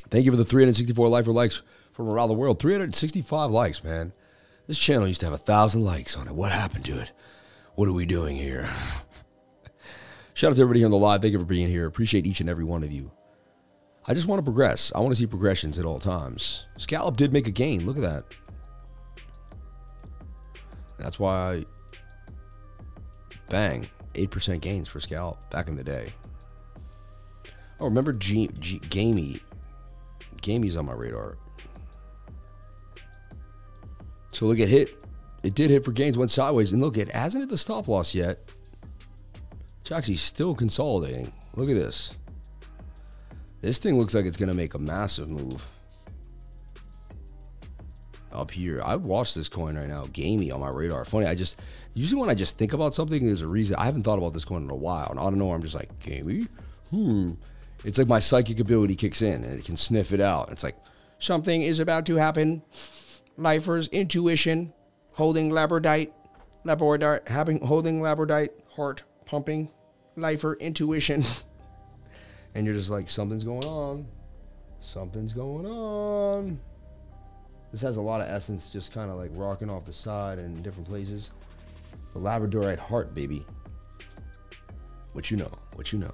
Thank 0.10 0.26
you 0.26 0.32
for 0.32 0.38
the 0.38 0.46
364 0.46 1.08
Lifer 1.08 1.32
likes 1.32 1.62
from 1.94 2.10
around 2.10 2.28
the 2.28 2.34
world. 2.34 2.60
365 2.60 3.52
likes, 3.52 3.84
man. 3.84 4.12
This 4.68 4.78
channel 4.78 5.08
used 5.08 5.22
to 5.22 5.28
have 5.28 5.34
a 5.34 5.38
thousand 5.38 5.86
likes 5.86 6.18
on 6.18 6.28
it. 6.28 6.36
What 6.36 6.52
happened 6.52 6.86
to 6.86 7.00
it? 7.00 7.12
What 7.76 7.88
are 7.88 7.94
we 7.94 8.06
doing 8.06 8.36
here? 8.36 8.70
Shout 10.34 10.52
out 10.52 10.56
to 10.56 10.62
everybody 10.62 10.82
here 10.82 10.88
on 10.88 10.92
the 10.92 10.98
live. 10.98 11.22
Thank 11.22 11.34
you 11.34 11.40
for 11.40 11.46
being 11.46 11.70
here. 11.70 11.86
Appreciate 11.86 12.26
each 12.26 12.42
and 12.42 12.50
every 12.50 12.64
one 12.64 12.84
of 12.84 12.92
you. 12.92 13.12
I 14.06 14.14
just 14.14 14.28
want 14.28 14.40
to 14.40 14.44
progress. 14.44 14.92
I 14.94 15.00
want 15.00 15.14
to 15.14 15.20
see 15.20 15.26
progressions 15.26 15.80
at 15.80 15.86
all 15.86 16.00
times. 16.00 16.66
Scallop 16.78 17.16
did 17.16 17.32
make 17.32 17.48
a 17.48 17.52
gain. 17.52 17.86
Look 17.86 17.96
at 17.96 18.02
that. 18.02 18.26
That's 21.04 21.20
why, 21.20 21.66
bang, 23.50 23.90
8% 24.14 24.62
gains 24.62 24.88
for 24.88 25.02
Scallop 25.02 25.38
back 25.52 25.68
in 25.68 25.76
the 25.76 25.84
day. 25.84 26.14
Oh, 27.82 27.86
remember 27.86 28.14
G, 28.14 28.50
G, 28.60 28.80
Gamey? 28.90 29.42
Gamey's 30.42 30.78
on 30.78 30.86
my 30.86 30.94
radar. 30.94 31.38
So 34.32 34.46
look 34.46 34.60
at 34.60 34.70
hit. 34.70 34.96
It 35.44 35.56
did 35.56 35.70
hit 35.70 35.84
for 35.84 35.92
gains, 35.92 36.18
went 36.18 36.32
sideways, 36.32 36.72
and 36.72 36.82
look, 36.82 36.98
it 36.98 37.10
hasn't 37.10 37.42
hit 37.42 37.50
the 37.50 37.58
stop 37.58 37.90
loss 37.90 38.16
yet. 38.16 38.40
It's 39.82 39.92
actually 39.92 40.16
still 40.16 40.56
consolidating. 40.56 41.34
Look 41.58 41.70
at 41.70 41.76
this. 41.76 42.16
This 43.60 43.78
thing 43.78 43.98
looks 43.98 44.14
like 44.14 44.26
it's 44.26 44.38
going 44.38 44.48
to 44.48 44.56
make 44.56 44.74
a 44.74 44.80
massive 44.80 45.28
move 45.28 45.66
up 48.34 48.52
here. 48.52 48.82
I 48.84 48.96
watch 48.96 49.34
this 49.34 49.50
coin 49.50 49.76
right 49.78 49.88
now, 49.88 50.08
gamey 50.12 50.52
on 50.52 50.60
my 50.60 50.70
radar. 50.70 51.06
Funny, 51.06 51.26
I 51.26 51.36
just 51.36 51.60
usually 51.94 52.20
when 52.20 52.30
I 52.30 52.34
just 52.34 52.58
think 52.58 52.74
about 52.74 52.94
something, 52.94 53.26
there's 53.26 53.42
a 53.42 53.48
reason. 53.48 53.76
I 53.78 53.86
haven't 53.86 54.04
thought 54.04 54.18
about 54.18 54.34
this 54.34 54.46
coin 54.46 54.64
in 54.64 54.70
a 54.70 54.76
while, 54.76 55.08
and 55.10 55.20
I 55.20 55.24
don't 55.24 55.38
know. 55.38 55.52
I'm 55.52 55.62
just 55.62 55.76
like 55.76 56.00
gamey. 56.00 56.48
hmm. 56.90 57.34
It's 57.86 57.98
like 57.98 58.08
my 58.08 58.20
psychic 58.20 58.60
ability 58.60 58.96
kicks 58.96 59.22
in 59.22 59.44
and 59.44 59.60
it 59.60 59.66
can 59.66 59.76
sniff 59.76 60.14
it 60.14 60.22
out. 60.22 60.50
It's 60.52 60.64
like 60.64 60.78
something 61.20 61.62
is 61.62 61.80
about 61.80 62.06
to 62.06 62.16
happen. 62.16 62.62
Lifer's 63.38 63.88
intuition, 63.90 64.74
holding 65.12 65.52
labradorite, 65.52 66.12
labradorite, 66.66 67.28
having 67.28 67.60
holding 67.66 68.00
labradorite, 68.00 68.52
heart 68.76 69.04
pumping, 69.26 69.70
lifer 70.16 70.54
intuition. 70.56 71.26
and 72.56 72.66
you're 72.66 72.76
just 72.76 72.90
like, 72.90 73.10
something's 73.10 73.44
going 73.44 73.66
on. 73.66 74.08
Something's 74.80 75.34
going 75.34 75.66
on. 75.66 76.60
This 77.74 77.82
has 77.82 77.98
a 77.98 78.02
lot 78.02 78.22
of 78.22 78.28
essence 78.28 78.70
just 78.70 78.94
kind 78.94 79.10
of 79.10 79.18
like 79.18 79.32
rocking 79.34 79.68
off 79.68 79.84
the 79.84 79.92
side 79.92 80.38
and 80.38 80.64
different 80.64 80.88
places. 80.88 81.32
The 82.14 82.20
Labradorite 82.20 82.78
heart, 82.78 83.16
baby. 83.16 83.44
What 85.14 85.32
you 85.32 85.38
know? 85.38 85.52
What 85.74 85.92
you 85.92 85.98
know? 85.98 86.14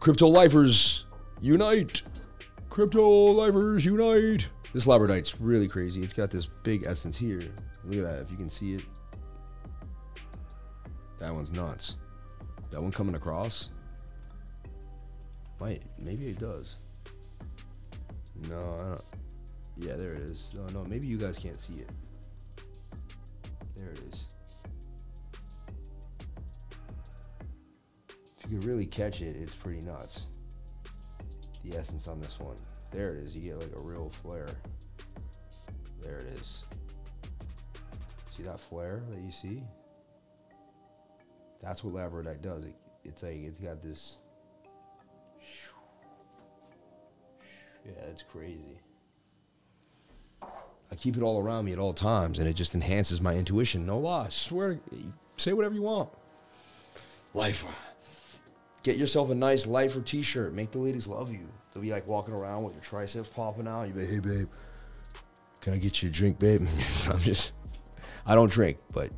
Crypto 0.00 0.26
lifers 0.26 1.04
unite! 1.40 2.02
Crypto 2.70 3.08
lifers 3.08 3.84
unite! 3.84 4.48
This 4.72 4.84
Labradorite's 4.84 5.40
really 5.40 5.68
crazy. 5.68 6.02
It's 6.02 6.12
got 6.12 6.32
this 6.32 6.46
big 6.64 6.82
essence 6.82 7.16
here. 7.16 7.42
Look 7.84 7.98
at 7.98 8.04
that, 8.04 8.20
if 8.20 8.32
you 8.32 8.36
can 8.36 8.50
see 8.50 8.74
it. 8.74 8.82
That 11.20 11.32
one's 11.32 11.52
nuts. 11.52 11.98
That 12.72 12.82
one 12.82 12.90
coming 12.90 13.14
across. 13.14 13.70
Might, 15.60 15.82
maybe 16.00 16.26
it 16.30 16.40
does. 16.40 16.78
No, 18.48 18.56
I 18.56 18.78
don't. 18.78 19.19
Yeah, 19.80 19.94
there 19.94 20.12
it 20.12 20.20
is. 20.20 20.52
No, 20.54 20.66
no, 20.66 20.84
maybe 20.90 21.08
you 21.08 21.16
guys 21.16 21.38
can't 21.38 21.58
see 21.58 21.74
it. 21.74 21.90
There 23.76 23.88
it 23.88 23.98
is. 24.00 24.26
If 28.44 28.50
you 28.50 28.58
can 28.58 28.68
really 28.68 28.84
catch 28.84 29.22
it, 29.22 29.34
it's 29.36 29.54
pretty 29.54 29.80
nuts. 29.86 30.26
The 31.64 31.78
essence 31.78 32.08
on 32.08 32.20
this 32.20 32.38
one. 32.38 32.56
There 32.90 33.08
it 33.08 33.16
is. 33.24 33.34
You 33.34 33.40
get 33.40 33.56
like 33.56 33.80
a 33.80 33.82
real 33.82 34.10
flare. 34.22 34.54
There 36.02 36.18
it 36.18 36.26
is. 36.38 36.64
See 38.36 38.42
that 38.42 38.60
flare 38.60 39.02
that 39.10 39.20
you 39.20 39.32
see? 39.32 39.62
That's 41.62 41.82
what 41.82 41.94
labradorite 41.94 42.42
does. 42.42 42.64
It, 42.64 42.74
it's 43.02 43.22
like 43.22 43.36
it's 43.36 43.58
got 43.58 43.80
this. 43.80 44.18
Yeah, 47.86 47.92
it's 48.10 48.22
crazy. 48.22 48.78
I 50.92 50.96
keep 50.96 51.16
it 51.16 51.22
all 51.22 51.38
around 51.38 51.66
me 51.66 51.72
at 51.72 51.78
all 51.78 51.94
times, 51.94 52.38
and 52.38 52.48
it 52.48 52.54
just 52.54 52.74
enhances 52.74 53.20
my 53.20 53.34
intuition. 53.34 53.86
No 53.86 53.98
lie. 53.98 54.26
I 54.26 54.28
swear, 54.28 54.80
say 55.36 55.52
whatever 55.52 55.74
you 55.74 55.82
want. 55.82 56.10
Lifer. 57.32 57.72
Get 58.82 58.96
yourself 58.96 59.30
a 59.30 59.34
nice 59.34 59.66
Lifer 59.66 60.00
t-shirt. 60.00 60.52
Make 60.52 60.72
the 60.72 60.78
ladies 60.78 61.06
love 61.06 61.30
you. 61.30 61.46
They'll 61.72 61.82
be 61.82 61.92
like 61.92 62.06
walking 62.06 62.34
around 62.34 62.64
with 62.64 62.74
your 62.74 62.82
triceps 62.82 63.28
popping 63.28 63.68
out. 63.68 63.86
You 63.86 63.94
be, 63.94 64.04
hey 64.04 64.18
babe, 64.18 64.48
can 65.60 65.74
I 65.74 65.78
get 65.78 66.02
you 66.02 66.08
a 66.08 66.12
drink, 66.12 66.38
babe? 66.38 66.66
I'm 67.08 67.20
just, 67.20 67.52
I 68.26 68.34
don't 68.34 68.50
drink, 68.50 68.78
but 68.92 69.10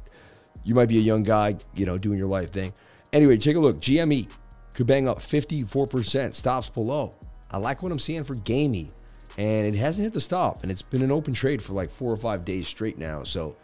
you 0.64 0.74
might 0.74 0.88
be 0.88 0.98
a 0.98 1.02
young 1.02 1.22
guy, 1.22 1.56
you 1.74 1.86
know, 1.86 1.96
doing 1.96 2.18
your 2.18 2.28
life 2.28 2.50
thing. 2.50 2.74
Anyway, 3.12 3.38
take 3.38 3.56
a 3.56 3.60
look. 3.60 3.80
GME 3.80 4.28
could 4.74 4.86
bang 4.86 5.08
up 5.08 5.18
54%. 5.18 6.34
Stops 6.34 6.68
below. 6.68 7.12
I 7.50 7.58
like 7.58 7.82
what 7.82 7.92
I'm 7.92 7.98
seeing 7.98 8.24
for 8.24 8.34
Gamey 8.34 8.90
and 9.38 9.66
it 9.66 9.78
hasn't 9.78 10.04
hit 10.04 10.12
the 10.12 10.20
stop. 10.20 10.62
And 10.62 10.70
it's 10.70 10.82
been 10.82 11.02
an 11.02 11.10
open 11.10 11.34
trade 11.34 11.62
for 11.62 11.72
like 11.72 11.90
four 11.90 12.12
or 12.12 12.16
five 12.16 12.44
days 12.44 12.68
straight 12.68 12.98
now. 12.98 13.22
So 13.22 13.56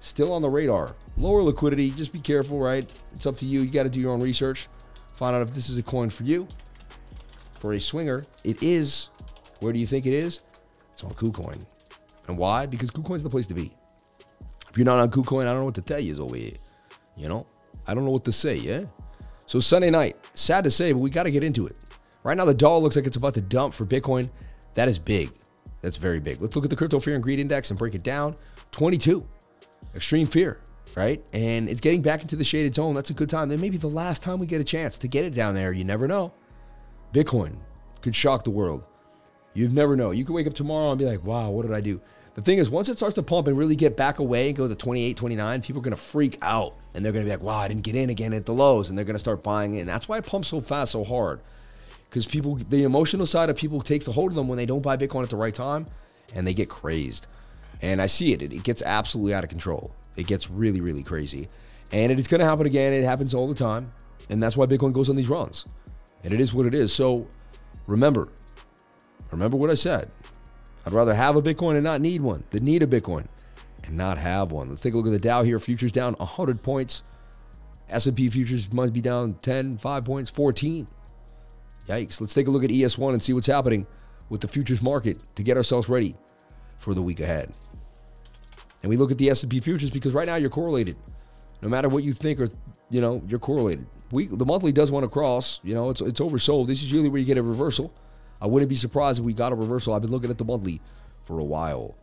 still 0.00 0.32
on 0.32 0.42
the 0.42 0.48
radar. 0.48 0.94
Lower 1.16 1.42
liquidity, 1.42 1.90
just 1.90 2.12
be 2.12 2.20
careful, 2.20 2.58
right? 2.58 2.88
It's 3.14 3.26
up 3.26 3.36
to 3.38 3.46
you. 3.46 3.60
You 3.60 3.70
got 3.70 3.84
to 3.84 3.88
do 3.88 4.00
your 4.00 4.12
own 4.12 4.20
research. 4.20 4.68
Find 5.14 5.34
out 5.34 5.42
if 5.42 5.54
this 5.54 5.68
is 5.68 5.78
a 5.78 5.82
coin 5.82 6.10
for 6.10 6.24
you. 6.24 6.46
For 7.58 7.72
a 7.72 7.80
swinger, 7.80 8.26
it 8.44 8.62
is. 8.62 9.08
Where 9.60 9.72
do 9.72 9.78
you 9.78 9.86
think 9.86 10.06
it 10.06 10.12
is? 10.12 10.42
It's 10.92 11.02
on 11.02 11.14
KuCoin. 11.14 11.60
And 12.28 12.36
why? 12.36 12.66
Because 12.66 12.90
KuCoin's 12.90 13.22
the 13.22 13.30
place 13.30 13.46
to 13.46 13.54
be. 13.54 13.72
If 14.68 14.76
you're 14.76 14.84
not 14.84 14.98
on 14.98 15.10
KuCoin, 15.10 15.42
I 15.42 15.46
don't 15.46 15.60
know 15.60 15.64
what 15.64 15.74
to 15.76 15.82
tell 15.82 16.00
you 16.00 16.14
here. 16.34 16.52
You 17.16 17.28
know? 17.28 17.46
I 17.86 17.94
don't 17.94 18.04
know 18.04 18.10
what 18.10 18.24
to 18.24 18.32
say, 18.32 18.56
yeah? 18.56 18.84
So 19.46 19.60
Sunday 19.60 19.90
night, 19.90 20.16
sad 20.34 20.64
to 20.64 20.70
say, 20.70 20.92
but 20.92 20.98
we 20.98 21.08
got 21.08 21.22
to 21.22 21.30
get 21.30 21.44
into 21.44 21.66
it. 21.66 21.78
Right 22.24 22.36
now, 22.36 22.44
the 22.44 22.54
dollar 22.54 22.80
looks 22.80 22.96
like 22.96 23.06
it's 23.06 23.16
about 23.16 23.34
to 23.34 23.40
dump 23.40 23.72
for 23.72 23.86
Bitcoin. 23.86 24.28
That 24.76 24.88
is 24.88 24.98
big. 24.98 25.32
That's 25.80 25.96
very 25.96 26.20
big. 26.20 26.40
Let's 26.40 26.54
look 26.54 26.64
at 26.64 26.70
the 26.70 26.76
crypto 26.76 27.00
fear 27.00 27.14
and 27.14 27.22
greed 27.22 27.38
index 27.38 27.70
and 27.70 27.78
break 27.78 27.94
it 27.94 28.02
down. 28.02 28.36
22. 28.72 29.26
Extreme 29.94 30.26
fear, 30.26 30.60
right? 30.94 31.24
And 31.32 31.68
it's 31.68 31.80
getting 31.80 32.02
back 32.02 32.20
into 32.20 32.36
the 32.36 32.44
shaded 32.44 32.74
zone. 32.74 32.94
That's 32.94 33.08
a 33.08 33.14
good 33.14 33.30
time. 33.30 33.48
Then 33.48 33.60
maybe 33.60 33.78
the 33.78 33.88
last 33.88 34.22
time 34.22 34.38
we 34.38 34.46
get 34.46 34.60
a 34.60 34.64
chance 34.64 34.98
to 34.98 35.08
get 35.08 35.24
it 35.24 35.34
down 35.34 35.54
there. 35.54 35.72
You 35.72 35.84
never 35.84 36.06
know. 36.06 36.32
Bitcoin 37.14 37.56
could 38.02 38.14
shock 38.14 38.44
the 38.44 38.50
world. 38.50 38.84
You 39.54 39.68
never 39.68 39.96
know. 39.96 40.10
You 40.10 40.26
could 40.26 40.34
wake 40.34 40.46
up 40.46 40.52
tomorrow 40.52 40.90
and 40.90 40.98
be 40.98 41.06
like, 41.06 41.24
wow, 41.24 41.48
what 41.48 41.66
did 41.66 41.74
I 41.74 41.80
do? 41.80 41.98
The 42.34 42.42
thing 42.42 42.58
is, 42.58 42.68
once 42.68 42.90
it 42.90 42.98
starts 42.98 43.14
to 43.14 43.22
pump 43.22 43.48
and 43.48 43.56
really 43.56 43.76
get 43.76 43.96
back 43.96 44.18
away 44.18 44.48
and 44.48 44.56
go 44.56 44.68
to 44.68 44.74
28, 44.74 45.16
29, 45.16 45.62
people 45.62 45.80
are 45.80 45.82
going 45.82 45.96
to 45.96 46.02
freak 46.02 46.36
out. 46.42 46.74
And 46.92 47.02
they're 47.02 47.12
going 47.12 47.24
to 47.24 47.30
be 47.30 47.34
like, 47.34 47.42
wow, 47.42 47.60
I 47.60 47.68
didn't 47.68 47.82
get 47.84 47.94
in 47.94 48.10
again 48.10 48.34
at 48.34 48.44
the 48.44 48.52
lows. 48.52 48.90
And 48.90 48.98
they're 48.98 49.06
going 49.06 49.14
to 49.14 49.20
start 49.20 49.42
buying 49.42 49.72
in. 49.72 49.86
That's 49.86 50.06
why 50.06 50.18
it 50.18 50.26
pumps 50.26 50.48
so 50.48 50.60
fast, 50.60 50.92
so 50.92 51.02
hard 51.02 51.40
because 52.08 52.26
people, 52.26 52.56
the 52.56 52.84
emotional 52.84 53.26
side 53.26 53.50
of 53.50 53.56
people 53.56 53.80
takes 53.80 54.06
a 54.08 54.12
hold 54.12 54.30
of 54.30 54.36
them 54.36 54.48
when 54.48 54.56
they 54.56 54.66
don't 54.66 54.82
buy 54.82 54.96
Bitcoin 54.96 55.22
at 55.22 55.30
the 55.30 55.36
right 55.36 55.54
time 55.54 55.86
and 56.34 56.46
they 56.46 56.54
get 56.54 56.68
crazed. 56.68 57.26
And 57.82 58.00
I 58.00 58.06
see 58.06 58.32
it. 58.32 58.42
It, 58.42 58.62
gets 58.62 58.82
absolutely 58.82 59.34
out 59.34 59.44
of 59.44 59.50
control. 59.50 59.94
It 60.16 60.26
gets 60.26 60.50
really, 60.50 60.80
really 60.80 61.02
crazy. 61.02 61.48
And 61.92 62.10
it's 62.10 62.28
going 62.28 62.40
to 62.40 62.46
happen 62.46 62.66
again. 62.66 62.92
It 62.92 63.04
happens 63.04 63.34
all 63.34 63.48
the 63.48 63.54
time. 63.54 63.92
And 64.30 64.42
that's 64.42 64.56
why 64.56 64.66
Bitcoin 64.66 64.92
goes 64.92 65.10
on 65.10 65.16
these 65.16 65.28
runs. 65.28 65.66
And 66.24 66.32
it 66.32 66.40
is 66.40 66.54
what 66.54 66.66
it 66.66 66.74
is. 66.74 66.92
So 66.92 67.26
remember, 67.86 68.28
remember 69.30 69.56
what 69.56 69.70
I 69.70 69.74
said. 69.74 70.10
I'd 70.84 70.92
rather 70.92 71.14
have 71.14 71.36
a 71.36 71.42
Bitcoin 71.42 71.74
and 71.74 71.84
not 71.84 72.00
need 72.00 72.22
one 72.22 72.44
than 72.50 72.64
need 72.64 72.82
a 72.82 72.86
Bitcoin 72.86 73.26
and 73.84 73.96
not 73.96 74.18
have 74.18 74.52
one. 74.52 74.70
Let's 74.70 74.80
take 74.80 74.94
a 74.94 74.96
look 74.96 75.06
at 75.06 75.12
the 75.12 75.18
Dow 75.18 75.42
here. 75.42 75.58
Futures 75.58 75.92
down 75.92 76.14
100 76.14 76.62
points. 76.62 77.02
S&P 77.88 78.28
futures 78.30 78.72
must 78.72 78.92
be 78.92 79.00
down 79.00 79.34
10, 79.34 79.78
5 79.78 80.04
points, 80.04 80.30
14. 80.30 80.88
Yikes. 81.86 82.20
Let's 82.20 82.34
take 82.34 82.48
a 82.48 82.50
look 82.50 82.64
at 82.64 82.70
ES1 82.70 83.12
and 83.12 83.22
see 83.22 83.32
what's 83.32 83.46
happening 83.46 83.86
with 84.28 84.40
the 84.40 84.48
futures 84.48 84.82
market 84.82 85.18
to 85.36 85.42
get 85.42 85.56
ourselves 85.56 85.88
ready 85.88 86.16
for 86.78 86.94
the 86.94 87.02
week 87.02 87.20
ahead. 87.20 87.52
And 88.82 88.90
we 88.90 88.96
look 88.96 89.10
at 89.10 89.18
the 89.18 89.30
S&P 89.30 89.60
futures 89.60 89.90
because 89.90 90.14
right 90.14 90.26
now 90.26 90.36
you're 90.36 90.50
correlated. 90.50 90.96
No 91.62 91.68
matter 91.68 91.88
what 91.88 92.04
you 92.04 92.12
think 92.12 92.40
or 92.40 92.48
you 92.90 93.00
know, 93.00 93.22
you're 93.26 93.38
correlated. 93.38 93.86
We 94.12 94.26
the 94.26 94.44
monthly 94.44 94.72
does 94.72 94.92
want 94.92 95.04
to 95.04 95.10
cross, 95.10 95.60
you 95.64 95.74
know, 95.74 95.90
it's 95.90 96.00
it's 96.00 96.20
oversold. 96.20 96.68
This 96.68 96.82
is 96.82 96.92
usually 96.92 97.08
where 97.08 97.18
you 97.18 97.24
get 97.24 97.38
a 97.38 97.42
reversal. 97.42 97.92
I 98.40 98.46
wouldn't 98.46 98.68
be 98.68 98.76
surprised 98.76 99.18
if 99.18 99.24
we 99.24 99.32
got 99.32 99.52
a 99.52 99.56
reversal. 99.56 99.94
I've 99.94 100.02
been 100.02 100.10
looking 100.10 100.30
at 100.30 100.38
the 100.38 100.44
monthly 100.44 100.80
for 101.24 101.38
a 101.38 101.44
while. 101.44 101.96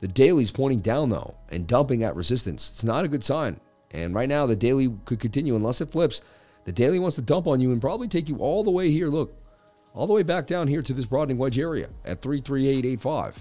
The 0.00 0.08
daily's 0.08 0.50
pointing 0.50 0.80
down 0.80 1.08
though 1.08 1.36
and 1.48 1.66
dumping 1.66 2.02
at 2.02 2.16
resistance. 2.16 2.70
It's 2.70 2.84
not 2.84 3.04
a 3.04 3.08
good 3.08 3.24
sign. 3.24 3.60
And 3.90 4.14
right 4.14 4.28
now 4.28 4.44
the 4.44 4.56
daily 4.56 4.94
could 5.06 5.20
continue 5.20 5.56
unless 5.56 5.80
it 5.80 5.90
flips 5.90 6.20
the 6.66 6.72
daily 6.72 6.98
wants 6.98 7.14
to 7.14 7.22
dump 7.22 7.46
on 7.46 7.60
you 7.60 7.70
and 7.70 7.80
probably 7.80 8.08
take 8.08 8.28
you 8.28 8.36
all 8.38 8.64
the 8.64 8.72
way 8.72 8.90
here. 8.90 9.08
Look, 9.08 9.32
all 9.94 10.08
the 10.08 10.12
way 10.12 10.24
back 10.24 10.48
down 10.48 10.66
here 10.66 10.82
to 10.82 10.92
this 10.92 11.06
broadening 11.06 11.38
wedge 11.38 11.60
area 11.60 11.88
at 12.04 12.20
33885, 12.20 13.36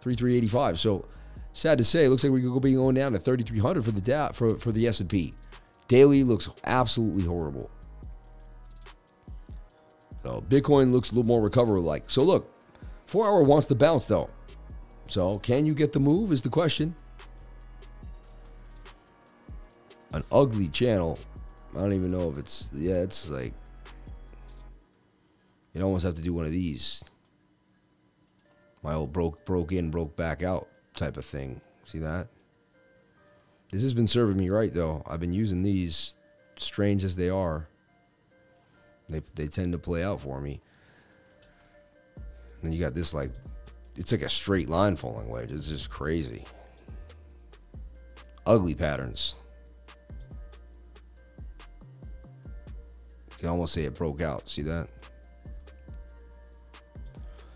3385. 0.00 0.80
So 0.80 1.04
sad 1.52 1.76
to 1.78 1.84
say, 1.84 2.04
it 2.04 2.08
looks 2.08 2.22
like 2.22 2.32
we 2.32 2.40
could 2.40 2.62
be 2.62 2.74
going 2.74 2.94
down 2.94 3.12
to 3.12 3.18
3300 3.18 3.84
for 3.84 3.90
the 3.90 4.30
for 4.32 4.56
for 4.56 4.70
the 4.70 4.86
S&P. 4.86 5.34
Daily 5.88 6.22
looks 6.22 6.48
absolutely 6.64 7.24
horrible. 7.24 7.68
So 10.22 10.44
Bitcoin 10.48 10.92
looks 10.92 11.10
a 11.10 11.16
little 11.16 11.26
more 11.26 11.42
recovery 11.42 11.80
like. 11.80 12.08
So 12.08 12.22
look, 12.22 12.48
four 13.08 13.26
hour 13.26 13.42
wants 13.42 13.66
to 13.66 13.74
bounce 13.74 14.06
though. 14.06 14.28
So 15.08 15.38
can 15.38 15.66
you 15.66 15.74
get 15.74 15.92
the 15.92 16.00
move? 16.00 16.30
Is 16.30 16.42
the 16.42 16.48
question. 16.48 16.94
An 20.12 20.22
ugly 20.30 20.68
channel 20.68 21.18
I 21.78 21.82
don't 21.82 21.92
even 21.92 22.10
know 22.10 22.28
if 22.28 22.38
it's 22.38 22.72
yeah, 22.74 22.96
it's 22.96 23.30
like 23.30 23.52
you 25.72 25.80
almost 25.80 26.04
have 26.04 26.16
to 26.16 26.20
do 26.20 26.32
one 26.32 26.44
of 26.44 26.50
these. 26.50 27.04
My 28.82 28.94
old 28.94 29.12
broke 29.12 29.44
broke 29.44 29.70
in, 29.70 29.92
broke 29.92 30.16
back 30.16 30.42
out 30.42 30.66
type 30.96 31.16
of 31.16 31.24
thing. 31.24 31.60
See 31.84 32.00
that? 32.00 32.26
This 33.70 33.82
has 33.82 33.94
been 33.94 34.08
serving 34.08 34.36
me 34.36 34.50
right 34.50 34.74
though. 34.74 35.04
I've 35.06 35.20
been 35.20 35.32
using 35.32 35.62
these, 35.62 36.16
strange 36.56 37.04
as 37.04 37.14
they 37.14 37.28
are. 37.28 37.68
They 39.08 39.22
they 39.36 39.46
tend 39.46 39.70
to 39.70 39.78
play 39.78 40.02
out 40.02 40.20
for 40.20 40.40
me. 40.40 40.60
And 42.62 42.74
you 42.74 42.80
got 42.80 42.94
this 42.94 43.14
like 43.14 43.30
it's 43.94 44.10
like 44.10 44.22
a 44.22 44.28
straight 44.28 44.68
line 44.68 44.96
falling 44.96 45.28
wedge. 45.28 45.52
It's 45.52 45.68
just 45.68 45.90
crazy. 45.90 46.44
Ugly 48.46 48.74
patterns. 48.74 49.36
You 53.38 53.42
can 53.42 53.50
almost 53.50 53.72
say 53.72 53.84
it 53.84 53.94
broke 53.94 54.20
out. 54.20 54.48
See 54.48 54.62
that? 54.62 54.88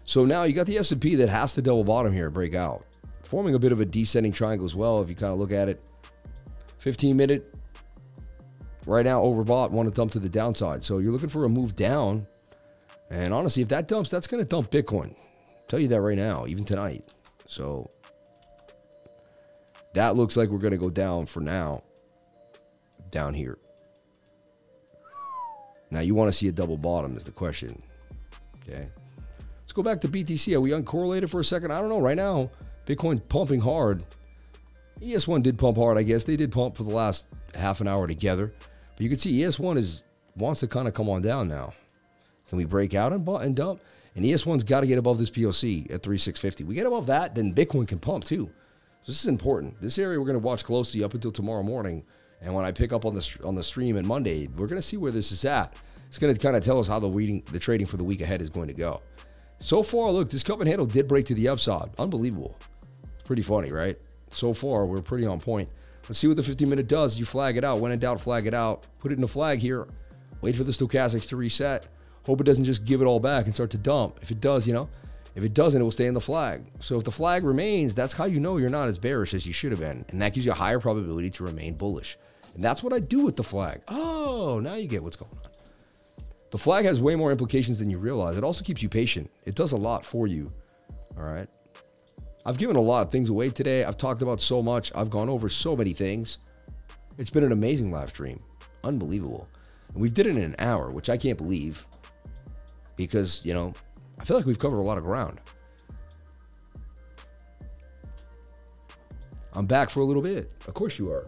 So 0.07 0.25
now 0.25 0.45
you 0.45 0.53
got 0.53 0.67
the 0.67 0.79
S&P 0.79 1.17
that 1.17 1.29
has 1.29 1.55
to 1.55 1.63
double 1.63 1.83
bottom 1.83 2.13
here, 2.13 2.31
break 2.31 2.55
out, 2.55 2.87
forming 3.25 3.57
a 3.57 3.59
bit 3.59 3.73
of 3.73 3.81
a 3.81 3.85
descending 3.85 4.31
triangle 4.31 4.65
as 4.65 4.77
well. 4.77 5.03
If 5.03 5.09
you 5.09 5.17
kind 5.17 5.33
of 5.33 5.41
look 5.41 5.51
at 5.51 5.69
it, 5.69 5.85
15 6.79 7.17
minute, 7.17 7.53
right 8.87 9.05
now 9.05 9.23
overbought, 9.23 9.73
want 9.73 9.89
to 9.89 9.95
dump 9.95 10.13
to 10.13 10.21
the 10.21 10.29
downside. 10.29 10.85
So 10.85 10.99
you're 10.99 11.11
looking 11.11 11.29
for 11.29 11.45
a 11.45 11.49
move 11.49 11.75
down. 11.75 12.29
And 13.11 13.35
honestly, 13.35 13.63
if 13.63 13.69
that 13.71 13.89
dumps, 13.89 14.09
that's 14.09 14.29
going 14.29 14.43
to 14.43 14.49
dump 14.49 14.71
Bitcoin. 14.71 15.17
I'll 15.17 15.67
tell 15.67 15.81
you 15.81 15.89
that 15.89 16.01
right 16.01 16.17
now, 16.17 16.47
even 16.47 16.65
tonight. 16.65 17.05
So 17.49 17.91
that 19.95 20.15
looks 20.15 20.37
like 20.37 20.49
we're 20.51 20.59
going 20.59 20.73
to 20.73 20.79
go 20.79 20.91
down 20.91 21.27
for 21.27 21.41
now, 21.41 21.83
down 23.11 23.35
here. 23.35 23.59
Now 25.93 26.01
you 26.01 26.15
want 26.15 26.29
to 26.29 26.33
see 26.33 26.49
a 26.49 26.53
double 26.53 26.79
bottom 26.79 27.19
is 27.19 27.25
the 27.25 27.31
question. 27.31 27.81
Okay. 28.63 28.89
Let's 29.61 29.73
go 29.75 29.83
back 29.83 30.01
to 30.01 30.09
BTC. 30.09 30.57
Are 30.57 30.61
we 30.61 30.71
uncorrelated 30.71 31.29
for 31.29 31.39
a 31.39 31.45
second? 31.45 31.71
I 31.71 31.81
don't 31.81 31.91
know. 31.91 32.01
Right 32.01 32.17
now, 32.17 32.51
Bitcoin's 32.87 33.29
pumping 33.29 33.61
hard. 33.61 34.03
ES1 35.03 35.43
did 35.43 35.59
pump 35.59 35.77
hard, 35.77 35.99
I 35.99 36.03
guess. 36.03 36.25
They 36.25 36.37
did 36.37 36.51
pump 36.51 36.79
for 36.79 36.85
the 36.85 36.95
last 36.95 37.27
half 37.55 37.83
an 37.83 37.89
hour 37.89 38.07
together. 38.07 38.55
But 38.97 39.01
you 39.01 39.11
can 39.11 39.19
see 39.19 39.39
ES1 39.41 39.77
is 39.77 40.03
wants 40.35 40.61
to 40.61 40.67
kind 40.67 40.89
of 40.89 40.95
come 40.95 41.11
on 41.11 41.21
down 41.21 41.47
now. 41.47 41.75
Can 42.49 42.57
we 42.57 42.65
break 42.65 42.95
out 42.95 43.13
and, 43.13 43.29
and 43.29 43.55
dump? 43.55 43.83
And 44.15 44.25
ES1's 44.25 44.65
got 44.65 44.81
to 44.81 44.87
get 44.87 44.97
above 44.97 45.19
this 45.19 45.31
POC 45.31 45.93
at 45.93 46.03
3650. 46.03 46.65
We 46.65 46.75
get 46.75 46.87
above 46.87 47.07
that, 47.07 47.35
then 47.35 47.53
Bitcoin 47.53 47.87
can 47.87 47.99
pump 47.99 48.25
too. 48.25 48.47
So 49.03 49.13
this 49.13 49.21
is 49.21 49.29
important. 49.29 49.81
This 49.83 49.99
area 49.99 50.19
we're 50.19 50.27
going 50.27 50.41
to 50.41 50.47
watch 50.47 50.65
closely 50.65 51.05
up 51.05 51.13
until 51.13 51.33
tomorrow 51.33 51.63
morning. 51.63 52.03
And 52.43 52.55
when 52.55 52.65
I 52.65 52.73
pick 52.73 52.93
up 52.93 53.05
on 53.05 53.15
the 53.15 53.41
on 53.45 53.55
the 53.55 53.63
stream 53.63 53.97
on 53.97 54.07
Monday, 54.07 54.49
we're 54.57 54.67
going 54.67 54.81
to 54.81 54.87
see 54.87 54.97
where 54.97 55.13
this 55.13 55.33
is 55.33 55.45
at. 55.45 55.77
It's 56.09 56.19
going 56.19 56.35
to 56.35 56.41
kind 56.41 56.57
of 56.57 56.65
tell 56.65 56.79
us 56.79 56.89
how 56.89 56.99
the 56.99 57.09
reading, 57.09 57.43
the 57.53 57.59
trading 57.59 57.87
for 57.87 57.97
the 57.97 58.05
week 58.05 58.21
ahead 58.21 58.43
is 58.43 58.51
going 58.51 58.69
to 58.69 58.75
go. 58.75 59.01
So 59.61 59.83
far, 59.83 60.11
look, 60.11 60.29
this 60.29 60.43
cup 60.43 60.61
and 60.61 60.69
handle 60.69 60.87
did 60.87 61.09
break 61.09 61.25
to 61.27 61.35
the 61.35 61.49
upside. 61.49 61.91
Unbelievable. 61.99 62.59
It's 63.05 63.23
pretty 63.27 63.43
funny, 63.43 63.71
right? 63.71 63.97
So 64.31 64.53
far, 64.53 64.85
we're 64.87 65.01
pretty 65.01 65.25
on 65.25 65.41
point. 65.41 65.69
Let's 66.09 66.19
see 66.19 66.27
what 66.27 66.37
the 66.37 66.43
15 66.43 66.69
minute 66.69 66.89
does. 66.89 67.17
You 67.17 67.25
flag 67.25 67.57
it 67.57 67.65
out. 67.65 67.79
When 67.79 67.93
in 67.93 67.99
doubt, 67.99 68.21
flag 68.21 68.47
it 68.47 68.55
out. 68.55 68.87
Put 68.99 69.13
it 69.13 69.19
in 69.19 69.25
a 69.25 69.29
flag 69.29 69.61
here. 69.61 69.87
Wait 70.41 70.57
for 70.57 70.65
the 70.65 70.73
stochastics 70.73 71.29
to 71.29 71.37
reset. 71.37 71.87
Hope 72.27 72.41
it 72.41 72.45
doesn't 72.45 72.65
just 72.65 72.85
give 72.85 73.01
it 73.01 73.05
all 73.05 73.21
back 73.21 73.47
and 73.47 73.55
start 73.55 73.71
to 73.71 73.79
dump. 73.79 74.19
If 74.21 74.31
it 74.31 74.41
does, 74.41 74.67
you 74.67 74.73
know, 74.73 74.89
if 75.35 75.45
it 75.45 75.55
doesn't, 75.55 75.81
it 75.81 75.85
will 75.85 75.91
stay 75.91 76.07
in 76.07 76.15
the 76.15 76.21
flag. 76.21 76.65
So 76.81 76.97
if 76.97 77.05
the 77.05 77.11
flag 77.11 77.45
remains, 77.45 77.95
that's 77.95 78.13
how 78.13 78.25
you 78.25 78.41
know 78.41 78.59
you're 78.59 78.69
not 78.69 78.89
as 78.89 78.99
bearish 78.99 79.33
as 79.33 79.47
you 79.47 79.53
should 79.53 79.71
have 79.71 79.81
been. 79.81 80.05
And 80.09 80.21
that 80.21 80.35
gives 80.35 80.45
you 80.45 80.53
a 80.53 80.57
higher 80.57 80.81
probability 80.81 81.31
to 81.31 81.45
remain 81.45 81.75
bullish. 81.75 82.19
And 82.55 82.63
that's 82.63 82.83
what 82.83 82.93
I 82.93 82.99
do 82.99 83.21
with 83.25 83.37
the 83.37 83.43
flag. 83.43 83.83
Oh, 83.89 84.61
now 84.63 84.75
you 84.75 84.87
get 84.87 85.03
what's 85.03 85.17
going 85.17 85.33
on. 85.45 85.51
The 86.51 86.59
flag 86.59 86.85
has 86.85 87.01
way 87.01 87.17
more 87.17 87.31
implications 87.31 87.79
than 87.79 87.89
you 87.89 87.99
realize. 87.99 88.37
It 88.37 88.45
also 88.45 88.63
keeps 88.63 88.83
you 88.83 88.89
patient. 88.89 89.31
It 89.47 89.55
does 89.55 89.73
a 89.73 89.77
lot 89.77 90.05
for 90.05 90.27
you. 90.27 90.51
All 91.17 91.25
right. 91.25 91.49
I've 92.45 92.59
given 92.59 92.77
a 92.77 92.81
lot 92.81 93.07
of 93.07 93.13
things 93.13 93.31
away 93.31 93.49
today. 93.49 93.85
I've 93.85 93.97
talked 93.97 94.21
about 94.21 94.43
so 94.43 94.63
much. 94.63 94.93
I've 94.95 95.09
gone 95.09 95.31
over 95.31 95.49
so 95.49 95.75
many 95.75 95.93
things. 95.95 96.39
It's 97.17 97.31
been 97.31 97.45
an 97.45 97.53
amazing 97.53 97.91
live 97.91 98.11
stream. 98.11 98.39
Unbelievable. 98.85 99.49
And 99.93 100.03
we've 100.03 100.13
did 100.13 100.27
it 100.27 100.37
in 100.37 100.43
an 100.43 100.57
hour, 100.59 100.91
which 100.91 101.09
I 101.09 101.17
can't 101.17 101.39
believe 101.39 101.87
because, 102.97 103.45
you 103.45 103.55
know, 103.55 103.73
I 104.21 104.25
feel 104.25 104.37
like 104.37 104.47
we've 104.47 104.59
covered 104.59 104.79
a 104.79 104.83
lot 104.83 104.99
of 104.99 105.05
ground. 105.05 105.41
I'm 109.55 109.67
back 109.67 109.91
for 109.91 110.01
a 110.01 110.05
little 110.05 110.23
bit. 110.23 110.51
Of 110.67 110.75
course 110.75 110.99
you 110.99 111.11
are. 111.11 111.25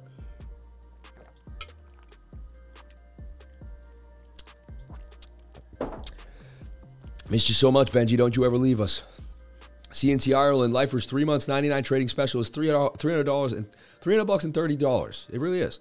Missed 7.30 7.48
you 7.48 7.54
so 7.54 7.72
much, 7.72 7.90
Benji. 7.90 8.16
Don't 8.16 8.36
you 8.36 8.44
ever 8.44 8.56
leave 8.56 8.80
us. 8.80 9.02
CNC 9.92 10.36
Ireland 10.36 10.74
Lifers 10.74 11.06
three 11.06 11.24
months 11.24 11.48
99 11.48 11.82
trading 11.84 12.08
special 12.08 12.40
is 12.40 12.50
$300 12.50 13.56
and 13.56 13.66
300 14.00 14.24
bucks 14.24 14.44
and 14.44 14.52
$30. 14.52 15.30
It 15.30 15.40
really 15.40 15.60
is. 15.60 15.78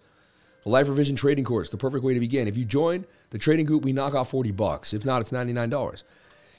The 0.63 0.69
Life 0.69 0.87
Revision 0.87 1.15
trading 1.15 1.43
course, 1.43 1.69
the 1.69 1.77
perfect 1.77 2.03
way 2.03 2.13
to 2.13 2.19
begin. 2.19 2.47
If 2.47 2.55
you 2.55 2.63
join 2.63 3.05
the 3.31 3.37
trading 3.37 3.65
group, 3.65 3.83
we 3.83 3.91
knock 3.91 4.13
off 4.13 4.29
40 4.29 4.51
bucks. 4.51 4.93
If 4.93 5.03
not, 5.03 5.21
it's 5.21 5.31
$99. 5.31 6.03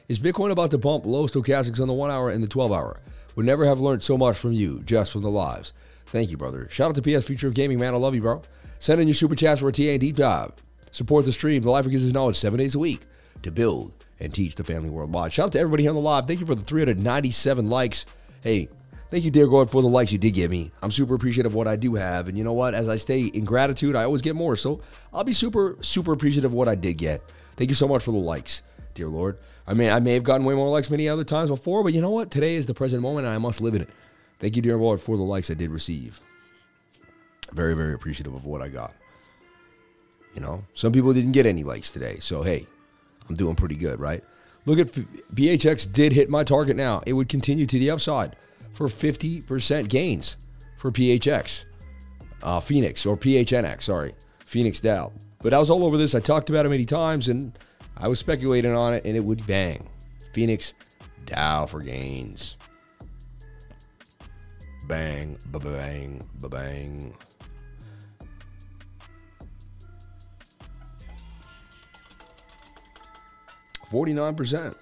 Is 0.09 0.19
Bitcoin 0.19 0.51
about 0.51 0.71
to 0.73 0.79
bump 0.79 1.07
low 1.07 1.27
stochastics 1.27 1.81
on 1.81 1.89
the 1.89 1.95
one 1.95 2.11
hour 2.11 2.29
and 2.29 2.43
the 2.43 2.49
12 2.49 2.71
hour? 2.71 3.01
Would 3.37 3.47
never 3.47 3.65
have 3.65 3.81
learned 3.81 4.03
so 4.03 4.19
much 4.19 4.37
from 4.37 4.53
you, 4.53 4.83
just 4.85 5.13
from 5.13 5.23
the 5.23 5.31
lives. 5.31 5.73
Thank 6.07 6.31
you, 6.31 6.37
brother. 6.37 6.69
Shout 6.71 6.91
out 6.91 7.03
to 7.03 7.19
PS 7.19 7.25
Future 7.25 7.49
of 7.49 7.55
Gaming, 7.55 7.79
man. 7.79 7.95
I 7.95 7.99
love 7.99 8.15
you, 8.15 8.21
bro. 8.21 8.43
Send 8.79 9.01
in 9.01 9.09
your 9.09 9.15
super 9.15 9.35
chats 9.35 9.61
for 9.61 9.69
a 9.69 9.73
TA 9.73 9.83
and 9.83 10.01
deep 10.01 10.17
dive. 10.17 10.53
Support 10.91 11.25
the 11.25 11.33
stream. 11.33 11.63
The 11.63 11.71
Lifer 11.71 11.89
gives 11.89 12.05
us 12.05 12.13
knowledge 12.13 12.37
seven 12.37 12.59
days 12.59 12.75
a 12.75 12.79
week 12.79 13.07
to 13.43 13.51
build 13.51 14.04
and 14.21 14.33
teach 14.33 14.55
the 14.55 14.65
family 14.65 14.91
worldwide. 14.91 15.33
Shout 15.33 15.47
out 15.47 15.53
to 15.53 15.59
everybody 15.59 15.83
here 15.85 15.91
on 15.91 15.97
the 15.97 16.03
live. 16.03 16.27
Thank 16.27 16.41
you 16.41 16.47
for 16.47 16.55
the 16.55 16.63
397 16.63 17.69
likes. 17.69 18.07
Hey, 18.43 18.69
thank 19.11 19.25
you, 19.25 19.31
dear 19.31 19.47
God, 19.47 19.71
for 19.71 19.83
the 19.83 19.89
likes 19.89 20.13
you 20.13 20.19
did 20.19 20.33
give 20.35 20.51
me. 20.51 20.71
I'm 20.83 20.91
super 20.91 21.15
appreciative 21.15 21.53
of 21.53 21.57
what 21.57 21.69
I 21.69 21.77
do 21.77 21.95
have. 21.95 22.29
And 22.29 22.39
you 22.39 22.45
know 22.45 22.53
what? 22.53 22.75
As 22.75 22.89
I 22.89 22.97
stay 22.97 23.25
in 23.25 23.45
gratitude, 23.45 23.97
I 23.97 24.05
always 24.05 24.23
get 24.23 24.37
more. 24.37 24.57
So 24.57 24.81
I'll 25.13 25.25
be 25.25 25.33
super, 25.33 25.77
super 25.81 26.13
appreciative 26.13 26.53
of 26.53 26.55
what 26.55 26.69
I 26.69 26.75
did 26.75 26.95
get. 26.99 27.23
Thank 27.57 27.71
you 27.71 27.77
so 27.77 27.89
much 27.89 28.03
for 28.03 28.13
the 28.13 28.19
likes, 28.19 28.63
dear 28.95 29.09
Lord. 29.09 29.39
I 29.67 29.75
mean, 29.75 29.91
I 29.91 30.01
may 30.01 30.15
have 30.15 30.25
gotten 30.25 30.45
way 30.45 30.55
more 30.55 30.69
likes 30.69 30.91
many 30.91 31.09
other 31.09 31.25
times 31.25 31.51
before, 31.51 31.83
but 31.83 31.95
you 31.95 32.01
know 32.01 32.11
what? 32.11 32.31
Today 32.31 32.55
is 32.55 32.67
the 32.67 32.75
present 32.75 33.03
moment 33.03 33.27
and 33.27 33.35
I 33.35 33.39
must 33.39 33.61
live 33.61 33.75
in 33.75 33.83
it. 33.83 33.89
Thank 34.39 34.57
you, 34.57 34.63
dear 34.63 34.77
Lord, 34.77 35.01
for 35.01 35.17
the 35.17 35.23
likes 35.23 35.51
I 35.51 35.55
did 35.55 35.71
receive. 35.71 36.21
Very, 37.53 37.75
very 37.75 37.95
appreciative 37.95 38.35
of 38.35 38.45
what 38.45 38.61
I 38.61 38.69
got. 38.69 38.93
You 40.35 40.41
know, 40.41 40.65
some 40.75 40.93
people 40.93 41.13
didn't 41.15 41.33
get 41.33 41.47
any 41.47 41.63
likes 41.63 41.91
today. 41.91 42.19
So, 42.19 42.43
hey, 42.43 42.67
I'm 43.29 43.35
doing 43.35 43.57
pretty 43.57 43.77
good, 43.77 44.01
right? 44.01 44.23
Look 44.67 44.79
at 44.79 44.93
PHX 44.93 45.93
did 45.93 46.13
hit 46.13 46.31
my 46.31 46.45
target 46.45 46.77
now. 46.77 47.03
It 47.07 47.13
would 47.13 47.29
continue 47.29 47.67
to 47.67 47.79
the 47.79 47.91
upside 47.91 48.37
for 48.73 48.89
50% 48.89 49.89
gains 49.89 50.37
for 50.79 50.91
PHX. 50.91 51.65
Uh, 52.43 52.61
Phoenix 52.61 53.07
or 53.07 53.17
PHNX, 53.17 53.83
sorry. 53.83 54.15
Phoenix 54.39 54.81
DAO. 54.81 55.13
But 55.43 55.53
I 55.53 55.59
was 55.59 55.71
all 55.71 55.85
over 55.85 55.97
this. 55.97 56.15
I 56.15 56.21
talked 56.21 56.51
about 56.51 56.67
it 56.67 56.71
many 56.71 56.85
times 56.85 57.29
and 57.29 57.59
I 57.97 58.09
was 58.09 58.19
speculating 58.19 58.75
on 58.75 58.95
it 58.95 59.05
and 59.05 59.17
it 59.17 59.25
would 59.25 59.47
bang. 59.47 59.89
Phoenix 60.33 60.75
DAO 61.27 61.69
for 61.69 61.81
gains. 61.81 62.57
Bang, 64.87 65.39
ba 65.47 65.59
bang, 65.59 66.23
ba 66.41 66.49
bang. 66.49 67.15
49%. 73.91 74.75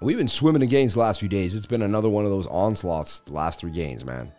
We've 0.00 0.18
been 0.18 0.28
swimming 0.28 0.60
in 0.60 0.68
gains 0.68 0.94
the 0.94 1.00
last 1.00 1.20
few 1.20 1.28
days. 1.28 1.54
It's 1.54 1.66
been 1.66 1.82
another 1.82 2.08
one 2.08 2.24
of 2.24 2.30
those 2.30 2.46
onslaughts 2.46 3.20
the 3.20 3.32
last 3.32 3.60
three 3.60 3.70
games, 3.70 4.04
man. 4.04 4.32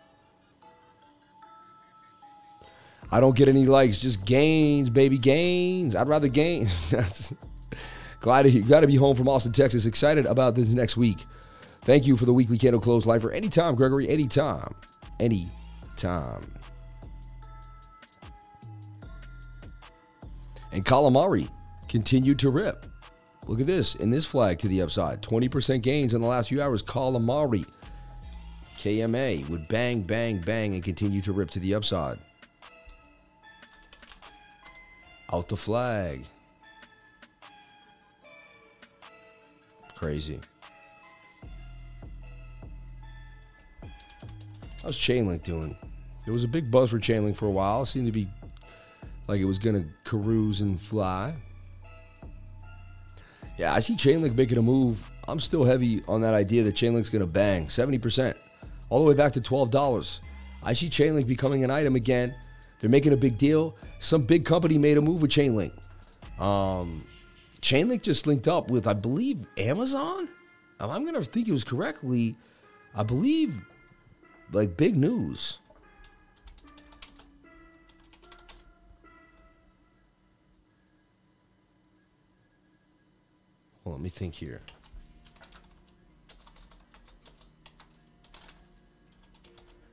I 3.10 3.20
don't 3.20 3.36
get 3.36 3.48
any 3.48 3.66
likes, 3.66 3.98
just 3.98 4.24
gains, 4.24 4.90
baby, 4.90 5.18
gains. 5.18 5.96
I'd 5.96 6.08
rather 6.08 6.28
gains. 6.28 6.74
Glad 8.20 8.42
to, 8.42 8.60
got 8.62 8.80
to 8.80 8.86
be 8.86 8.96
home 8.96 9.16
from 9.16 9.28
Austin, 9.28 9.52
Texas. 9.52 9.86
Excited 9.86 10.26
about 10.26 10.54
this 10.54 10.68
next 10.70 10.96
week. 10.96 11.24
Thank 11.82 12.06
you 12.06 12.16
for 12.16 12.26
the 12.26 12.32
weekly 12.32 12.58
candle 12.58 12.80
close 12.80 13.06
lifer. 13.06 13.30
Anytime, 13.30 13.76
Gregory. 13.76 14.08
Anytime. 14.08 14.74
Anytime. 15.20 16.42
And 20.72 20.84
calamari 20.84 21.48
continued 21.88 22.38
to 22.40 22.50
rip. 22.50 22.86
Look 23.46 23.60
at 23.60 23.66
this 23.66 23.94
in 23.94 24.10
this 24.10 24.26
flag 24.26 24.58
to 24.58 24.68
the 24.68 24.82
upside 24.82 25.22
20% 25.22 25.82
gains 25.82 26.14
in 26.14 26.20
the 26.20 26.26
last 26.26 26.48
few 26.48 26.60
hours. 26.60 26.82
Calamari 26.82 27.64
KMA 28.76 29.48
would 29.48 29.66
bang, 29.68 30.02
bang, 30.02 30.38
bang 30.38 30.74
and 30.74 30.82
continue 30.82 31.20
to 31.22 31.32
rip 31.32 31.50
to 31.50 31.58
the 31.58 31.74
upside. 31.74 32.18
Out 35.32 35.48
the 35.48 35.56
flag. 35.56 36.24
Crazy. 39.96 40.38
How's 44.82 44.96
Chainlink 44.96 45.42
doing? 45.42 45.76
There 46.26 46.32
was 46.32 46.44
a 46.44 46.48
big 46.48 46.70
buzz 46.70 46.90
for 46.90 46.98
Chainlink 46.98 47.36
for 47.36 47.46
a 47.46 47.50
while. 47.50 47.82
It 47.82 47.86
seemed 47.86 48.06
to 48.06 48.12
be 48.12 48.28
like 49.26 49.40
it 49.40 49.46
was 49.46 49.58
going 49.58 49.82
to 49.82 49.88
carouse 50.04 50.60
and 50.60 50.80
fly. 50.80 51.34
Yeah, 53.56 53.72
I 53.72 53.80
see 53.80 53.94
Chainlink 53.94 54.34
making 54.34 54.58
a 54.58 54.62
move. 54.62 55.10
I'm 55.28 55.40
still 55.40 55.64
heavy 55.64 56.02
on 56.06 56.20
that 56.20 56.34
idea 56.34 56.62
that 56.64 56.74
Chainlink's 56.74 57.10
going 57.10 57.20
to 57.20 57.26
bang 57.26 57.66
70%, 57.66 58.34
all 58.90 59.00
the 59.02 59.08
way 59.08 59.14
back 59.14 59.32
to 59.32 59.40
$12. 59.40 60.20
I 60.62 60.72
see 60.72 60.88
Chainlink 60.88 61.26
becoming 61.26 61.64
an 61.64 61.70
item 61.70 61.96
again. 61.96 62.34
They're 62.80 62.90
making 62.90 63.12
a 63.12 63.16
big 63.16 63.38
deal. 63.38 63.74
Some 63.98 64.22
big 64.22 64.44
company 64.44 64.78
made 64.78 64.98
a 64.98 65.00
move 65.00 65.22
with 65.22 65.30
Chainlink. 65.30 65.72
Um, 66.38 67.02
Chainlink 67.62 68.02
just 68.02 68.26
linked 68.26 68.46
up 68.46 68.70
with, 68.70 68.86
I 68.86 68.92
believe, 68.92 69.46
Amazon. 69.56 70.28
I'm 70.78 71.02
going 71.04 71.14
to 71.14 71.24
think 71.24 71.48
it 71.48 71.52
was 71.52 71.64
correctly. 71.64 72.36
I 72.94 73.02
believe, 73.02 73.62
like, 74.52 74.76
big 74.76 74.96
news. 74.96 75.58
Well, 83.86 83.94
let 83.94 84.02
me 84.02 84.08
think 84.08 84.34
here. 84.34 84.62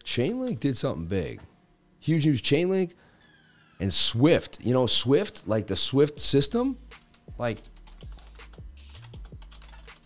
Chainlink 0.03 0.59
did 0.59 0.75
something 0.75 1.05
big. 1.05 1.41
Huge 1.99 2.25
news. 2.25 2.41
Chainlink 2.41 2.93
And 3.79 3.93
Swift, 3.93 4.57
you 4.65 4.73
know, 4.73 4.87
Swift, 4.87 5.47
like 5.47 5.67
the 5.67 5.75
Swift 5.75 6.19
system, 6.19 6.75
like 7.37 7.59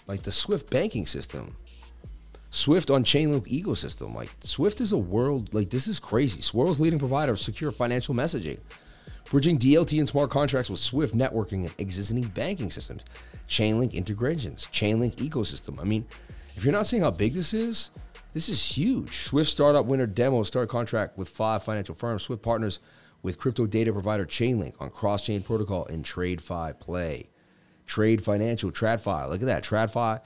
like 0.06 0.24
the 0.24 0.34
Swift 0.34 0.70
banking 0.70 1.06
system. 1.08 1.56
Swift 2.52 2.92
on 2.92 3.06
Chainlink 3.06 3.48
ecosystem. 3.48 4.14
Like 4.14 4.32
Swift 4.42 4.82
is 4.82 4.92
a 4.92 4.98
world 4.98 5.54
like 5.54 5.70
this 5.70 5.88
is 5.88 5.98
crazy. 5.98 6.44
World's 6.54 6.82
leading 6.82 7.00
provider 7.00 7.32
of 7.32 7.40
secure 7.40 7.72
financial 7.72 8.14
messaging, 8.14 8.60
bridging 9.30 9.58
DLT 9.58 10.00
and 10.00 10.08
smart 10.08 10.30
contracts 10.30 10.70
with 10.70 10.80
Swift 10.80 11.16
networking 11.16 11.66
and 11.66 11.74
existing 11.78 12.22
banking 12.22 12.72
systems, 12.72 13.04
Chainlink 13.48 13.94
integrations, 13.94 14.68
Chainlink 14.72 15.16
ecosystem. 15.16 15.80
I 15.80 15.84
mean, 15.84 16.06
if 16.56 16.64
you're 16.64 16.74
not 16.74 16.88
seeing 16.88 17.04
how 17.04 17.12
big 17.12 17.34
this 17.34 17.54
is, 17.54 17.90
this 18.34 18.50
is 18.50 18.78
huge. 18.78 19.18
Swift 19.18 19.50
startup 19.50 19.86
winner 19.86 20.06
demo 20.06 20.44
start 20.44 20.70
contract 20.70 21.18
with 21.18 21.30
five 21.30 21.64
financial 21.64 21.96
firms. 21.96 22.24
Swift 22.24 22.42
partners 22.42 22.80
with 23.24 23.38
crypto 23.38 23.66
data 23.66 23.92
provider 23.92 24.26
Chainlink 24.26 24.74
on 24.80 24.90
cross-chain 24.90 25.42
protocol 25.42 25.86
and 25.88 26.04
TradFi 26.04 26.80
Play. 26.80 27.30
Trade 27.86 28.24
Financial, 28.24 28.72
TradFi. 28.72 29.30
Look 29.30 29.42
at 29.42 29.48
that. 29.48 29.64
TradFi, 29.64 30.20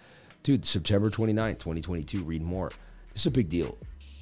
dude, 0.44 0.66
September 0.66 1.10
29th, 1.10 1.60
2022. 1.60 2.24
Read 2.24 2.42
more. 2.42 2.72
It's 3.14 3.26
a 3.28 3.32
big 3.32 3.50
deal. 3.50 3.78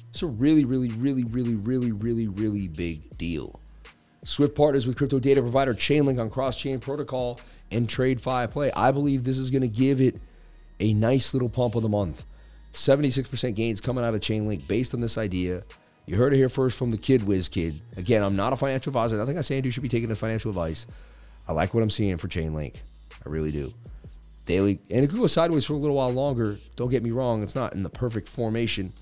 It's 0.10 0.22
a 0.22 0.28
really, 0.28 0.66
really, 0.66 0.90
really, 0.90 1.24
really, 1.24 1.56
really, 1.56 1.92
really, 1.92 2.28
really 2.28 2.68
big 2.68 3.18
deal. 3.18 3.60
Swift 4.24 4.56
partners 4.56 4.86
with 4.86 4.98
crypto 4.98 5.20
data 5.20 5.42
provider 5.42 5.74
Chainlink 5.74 6.20
on 6.20 6.30
cross 6.30 6.58
chain 6.58 6.80
protocol 6.80 7.40
and 7.72 7.88
trade 7.88 8.20
TradFi 8.20 8.52
Play. 8.52 8.72
I 8.74 8.92
believe 8.92 9.24
this 9.24 9.38
is 9.38 9.50
going 9.50 9.62
to 9.62 9.68
give 9.68 10.02
it 10.02 10.20
a 10.80 10.94
nice 10.94 11.34
little 11.34 11.50
pump 11.50 11.76
of 11.76 11.84
the 11.84 11.90
month. 11.90 12.26
76% 12.74 13.56
gains 13.56 13.82
coming 13.82 14.04
out 14.04 14.14
of 14.14 14.22
Chainlink 14.22 14.68
based 14.68 14.94
on 14.94 15.02
this 15.02 15.18
idea. 15.18 15.64
You 16.06 16.18
heard 16.18 16.34
it 16.34 16.38
here 16.38 16.50
first 16.50 16.78
from 16.78 16.92
the 16.92 16.98
Kid 16.98 17.24
Whiz 17.24 17.50
Kid. 17.50 17.82
Again, 17.96 18.24
I'm 18.24 18.36
not 18.36 18.54
a 18.54 18.56
financial 18.56 18.90
advisor. 18.90 19.18
Nothing 19.18 19.38
I'm 19.38 19.44
saying 19.44 19.66
you 19.66 19.72
should 19.72 19.84
be 19.84 19.90
taking 19.90 20.10
as 20.12 20.20
financial 20.20 20.50
advice. 20.50 20.86
I 21.48 21.54
like 21.54 21.74
what 21.74 21.84
I'm 21.84 21.90
seeing 21.90 22.18
for 22.18 22.28
Chainlink. 22.28 22.76
I 23.26 23.30
really 23.30 23.52
do. 23.52 23.74
Daily, 24.46 24.80
and 24.90 25.04
it 25.04 25.10
could 25.10 25.20
go 25.20 25.28
sideways 25.28 25.66
for 25.66 25.74
a 25.74 25.78
little 25.78 25.96
while 25.96 26.12
longer. 26.12 26.58
Don't 26.76 26.90
get 26.90 27.04
me 27.04 27.12
wrong, 27.12 27.44
it's 27.44 27.56
not 27.56 27.74
in 27.74 27.84
the 27.84 27.90
perfect 27.90 28.28
formation, 28.28 28.94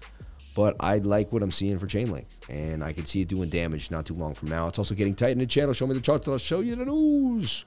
but 0.58 0.76
I 0.80 0.98
like 0.98 1.32
what 1.32 1.44
I'm 1.44 1.52
seeing 1.52 1.78
for 1.78 1.86
Chainlink, 1.86 2.26
and 2.50 2.84
I 2.84 2.92
can 2.92 3.06
see 3.06 3.22
it 3.22 3.28
doing 3.28 3.48
damage 3.48 3.92
not 3.92 4.08
too 4.08 4.16
long 4.16 4.34
from 4.34 4.50
now. 4.50 4.66
It's 4.66 4.80
also 4.80 4.96
getting 4.96 5.14
tight 5.14 5.30
in 5.30 5.38
the 5.38 5.46
channel. 5.46 5.72
Show 5.72 5.86
me 5.86 5.94
the 5.94 6.02
charts, 6.02 6.28
I'll 6.28 6.40
show 6.40 6.62
you 6.62 6.76
the 6.76 6.84
news. 6.84 7.66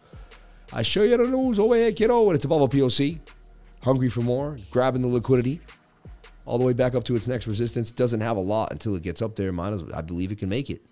I 0.73 0.83
show 0.83 1.05
you 1.05 1.17
the 1.17 1.23
news. 1.23 1.61
Oh, 1.61 1.71
hey, 1.71 1.93
kiddo, 1.93 2.27
and 2.27 2.35
it's 2.35 2.45
above 2.45 2.63
a 2.63 2.69
POC. 2.69 3.21
Hungry 3.85 4.09
for 4.09 4.23
more, 4.23 4.57
grabbing 4.73 5.03
the 5.03 5.09
liquidity 5.09 5.61
all 6.45 6.59
the 6.59 6.65
way 6.65 6.73
back 6.73 6.97
up 6.97 7.05
to 7.05 7.15
its 7.15 7.29
next 7.29 7.47
resistance. 7.47 7.93
Doesn't 7.93 8.23
have 8.23 8.37
a 8.37 8.41
lot 8.41 8.73
until 8.73 8.97
it 8.97 9.05
gets 9.05 9.23
up 9.23 9.37
there. 9.37 9.53
Might 9.53 9.73
as 9.73 9.85
well, 9.85 9.95
I 9.95 10.01
believe 10.01 10.33
it 10.33 10.39
can 10.39 10.49
make 10.49 10.69
it. 10.69 10.83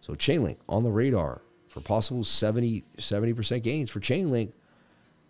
So 0.00 0.14
Chainlink 0.14 0.56
on 0.68 0.82
the 0.82 0.90
radar 0.90 1.42
for 1.68 1.80
possible 1.80 2.24
70 2.24 2.82
70% 2.98 3.62
gains 3.62 3.88
for 3.88 4.00
Chainlink. 4.00 4.50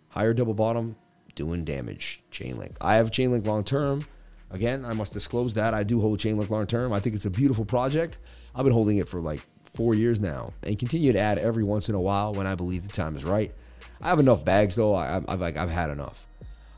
Higher 0.09 0.33
double 0.33 0.55
bottom, 0.55 0.95
doing 1.35 1.63
damage. 1.63 2.23
Chainlink. 2.31 2.75
I 2.81 2.95
have 2.95 3.11
Chainlink 3.11 3.45
long 3.45 3.63
term. 3.63 4.07
Again, 4.51 4.85
I 4.85 4.93
must 4.93 5.13
disclose 5.13 5.53
that 5.55 5.73
I 5.73 5.83
do 5.83 5.99
hold 5.99 6.19
Chainlink 6.19 6.49
long 6.49 6.67
term. 6.67 6.93
I 6.93 6.99
think 6.99 7.15
it's 7.15 7.25
a 7.25 7.29
beautiful 7.29 7.65
project. 7.65 8.19
I've 8.53 8.63
been 8.63 8.73
holding 8.73 8.97
it 8.97 9.07
for 9.07 9.19
like 9.19 9.41
four 9.73 9.93
years 9.95 10.19
now, 10.19 10.53
and 10.63 10.77
continue 10.79 11.11
to 11.13 11.19
add 11.19 11.37
every 11.37 11.63
once 11.63 11.89
in 11.89 11.95
a 11.95 11.99
while 11.99 12.33
when 12.33 12.47
I 12.47 12.55
believe 12.55 12.83
the 12.83 12.93
time 12.93 13.15
is 13.15 13.23
right. 13.23 13.53
I 14.01 14.09
have 14.09 14.19
enough 14.19 14.45
bags 14.45 14.75
though. 14.75 14.95
I, 14.95 15.21
have 15.27 15.41
like 15.41 15.57
I've 15.57 15.69
had 15.69 15.89
enough. 15.89 16.25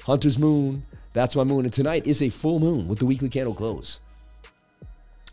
Hunter's 0.03 0.39
Moon. 0.39 0.85
That's 1.13 1.35
my 1.35 1.43
moon, 1.43 1.65
and 1.65 1.73
tonight 1.73 2.05
is 2.05 2.21
a 2.21 2.29
full 2.29 2.59
moon 2.59 2.87
with 2.87 2.99
the 2.99 3.05
weekly 3.05 3.29
candle 3.29 3.55
close. 3.55 4.01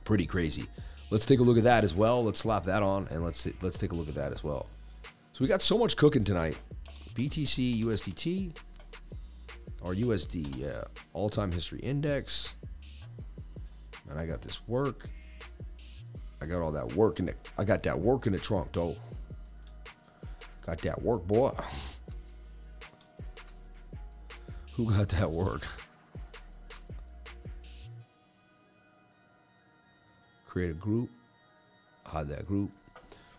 Pretty 0.04 0.24
crazy. 0.24 0.66
Let's 1.10 1.26
take 1.26 1.40
a 1.40 1.42
look 1.42 1.58
at 1.58 1.64
that 1.64 1.84
as 1.84 1.94
well. 1.94 2.24
Let's 2.24 2.40
slap 2.40 2.64
that 2.64 2.82
on, 2.82 3.06
and 3.10 3.22
let's 3.22 3.46
let's 3.60 3.78
take 3.78 3.92
a 3.92 3.94
look 3.94 4.08
at 4.08 4.14
that 4.14 4.32
as 4.32 4.42
well. 4.42 4.66
So 5.32 5.38
we 5.40 5.46
got 5.46 5.62
so 5.62 5.76
much 5.76 5.96
cooking 5.96 6.24
tonight. 6.24 6.58
BTC 7.14 7.84
USDT 7.84 8.56
or 9.84 9.94
USD, 9.94 10.56
yeah, 10.56 10.68
uh, 10.68 10.84
all 11.12 11.28
time 11.28 11.52
history 11.52 11.78
index. 11.80 12.56
And 14.10 14.18
I 14.18 14.26
got 14.26 14.40
this 14.40 14.66
work. 14.66 15.08
I 16.40 16.46
got 16.46 16.62
all 16.62 16.72
that 16.72 16.94
work 16.94 17.20
in 17.20 17.26
the 17.26 17.34
I 17.56 17.64
got 17.64 17.82
that 17.84 17.98
work 17.98 18.26
in 18.26 18.32
the 18.32 18.38
trunk 18.38 18.72
though. 18.72 18.96
Got 20.66 20.78
that 20.78 21.00
work, 21.02 21.26
boy. 21.26 21.52
Who 24.72 24.90
got 24.90 25.10
that 25.10 25.30
work? 25.30 25.62
Create 30.46 30.70
a 30.70 30.74
group. 30.74 31.10
Hide 32.04 32.28
that 32.28 32.46
group. 32.46 32.70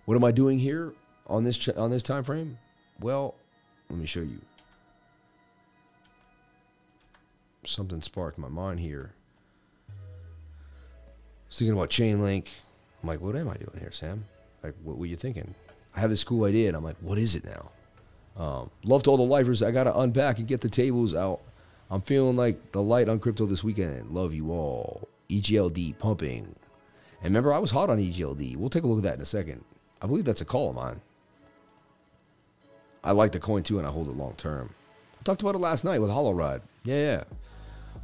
What 0.05 0.15
am 0.15 0.23
I 0.23 0.31
doing 0.31 0.59
here 0.59 0.93
on 1.27 1.43
this 1.43 1.57
ch- 1.57 1.69
on 1.69 1.89
this 1.89 2.03
time 2.03 2.23
frame? 2.23 2.57
Well, 2.99 3.35
let 3.89 3.99
me 3.99 4.05
show 4.05 4.21
you. 4.21 4.39
Something 7.65 8.01
sparked 8.01 8.37
my 8.37 8.47
mind 8.47 8.79
here. 8.79 9.13
I 9.89 9.93
was 11.47 11.57
thinking 11.57 11.73
about 11.73 11.89
Chainlink. 11.89 12.47
I'm 13.01 13.09
like, 13.09 13.21
what 13.21 13.35
am 13.35 13.49
I 13.49 13.55
doing 13.55 13.77
here, 13.79 13.91
Sam? 13.91 14.25
Like, 14.63 14.73
what 14.83 14.97
were 14.97 15.05
you 15.05 15.15
thinking? 15.15 15.55
I 15.95 15.99
have 15.99 16.09
this 16.09 16.23
cool 16.23 16.45
idea, 16.45 16.67
and 16.67 16.77
I'm 16.77 16.83
like, 16.83 16.97
what 17.01 17.17
is 17.17 17.35
it 17.35 17.45
now? 17.45 17.71
Um, 18.37 18.69
love 18.83 19.03
to 19.03 19.11
all 19.11 19.17
the 19.17 19.23
lifers. 19.23 19.63
I 19.63 19.71
got 19.71 19.85
to 19.85 19.97
unpack 19.97 20.39
and 20.39 20.47
get 20.47 20.61
the 20.61 20.69
tables 20.69 21.15
out. 21.15 21.41
I'm 21.89 22.01
feeling 22.01 22.35
like 22.35 22.71
the 22.71 22.81
light 22.81 23.07
on 23.09 23.19
crypto 23.19 23.45
this 23.45 23.63
weekend. 23.63 24.11
Love 24.11 24.33
you 24.33 24.51
all. 24.51 25.07
EGLD 25.29 25.97
pumping. 25.97 26.55
And 27.21 27.33
remember, 27.33 27.53
I 27.53 27.59
was 27.59 27.71
hot 27.71 27.89
on 27.89 27.97
EGLD. 27.97 28.57
We'll 28.57 28.69
take 28.69 28.83
a 28.83 28.87
look 28.87 28.97
at 28.97 29.03
that 29.03 29.15
in 29.15 29.21
a 29.21 29.25
second. 29.25 29.63
I 30.01 30.07
believe 30.07 30.25
that's 30.25 30.41
a 30.41 30.45
call 30.45 30.69
of 30.69 30.75
mine. 30.75 31.01
I 33.03 33.11
like 33.11 33.31
the 33.31 33.39
coin 33.39 33.63
too, 33.63 33.77
and 33.77 33.87
I 33.87 33.91
hold 33.91 34.07
it 34.07 34.17
long 34.17 34.33
term. 34.33 34.73
I 35.19 35.23
talked 35.23 35.41
about 35.41 35.55
it 35.55 35.59
last 35.59 35.83
night 35.83 35.99
with 35.99 36.09
Hollow 36.09 36.33
Ride. 36.33 36.61
Yeah, 36.83 36.95
yeah. 36.95 37.23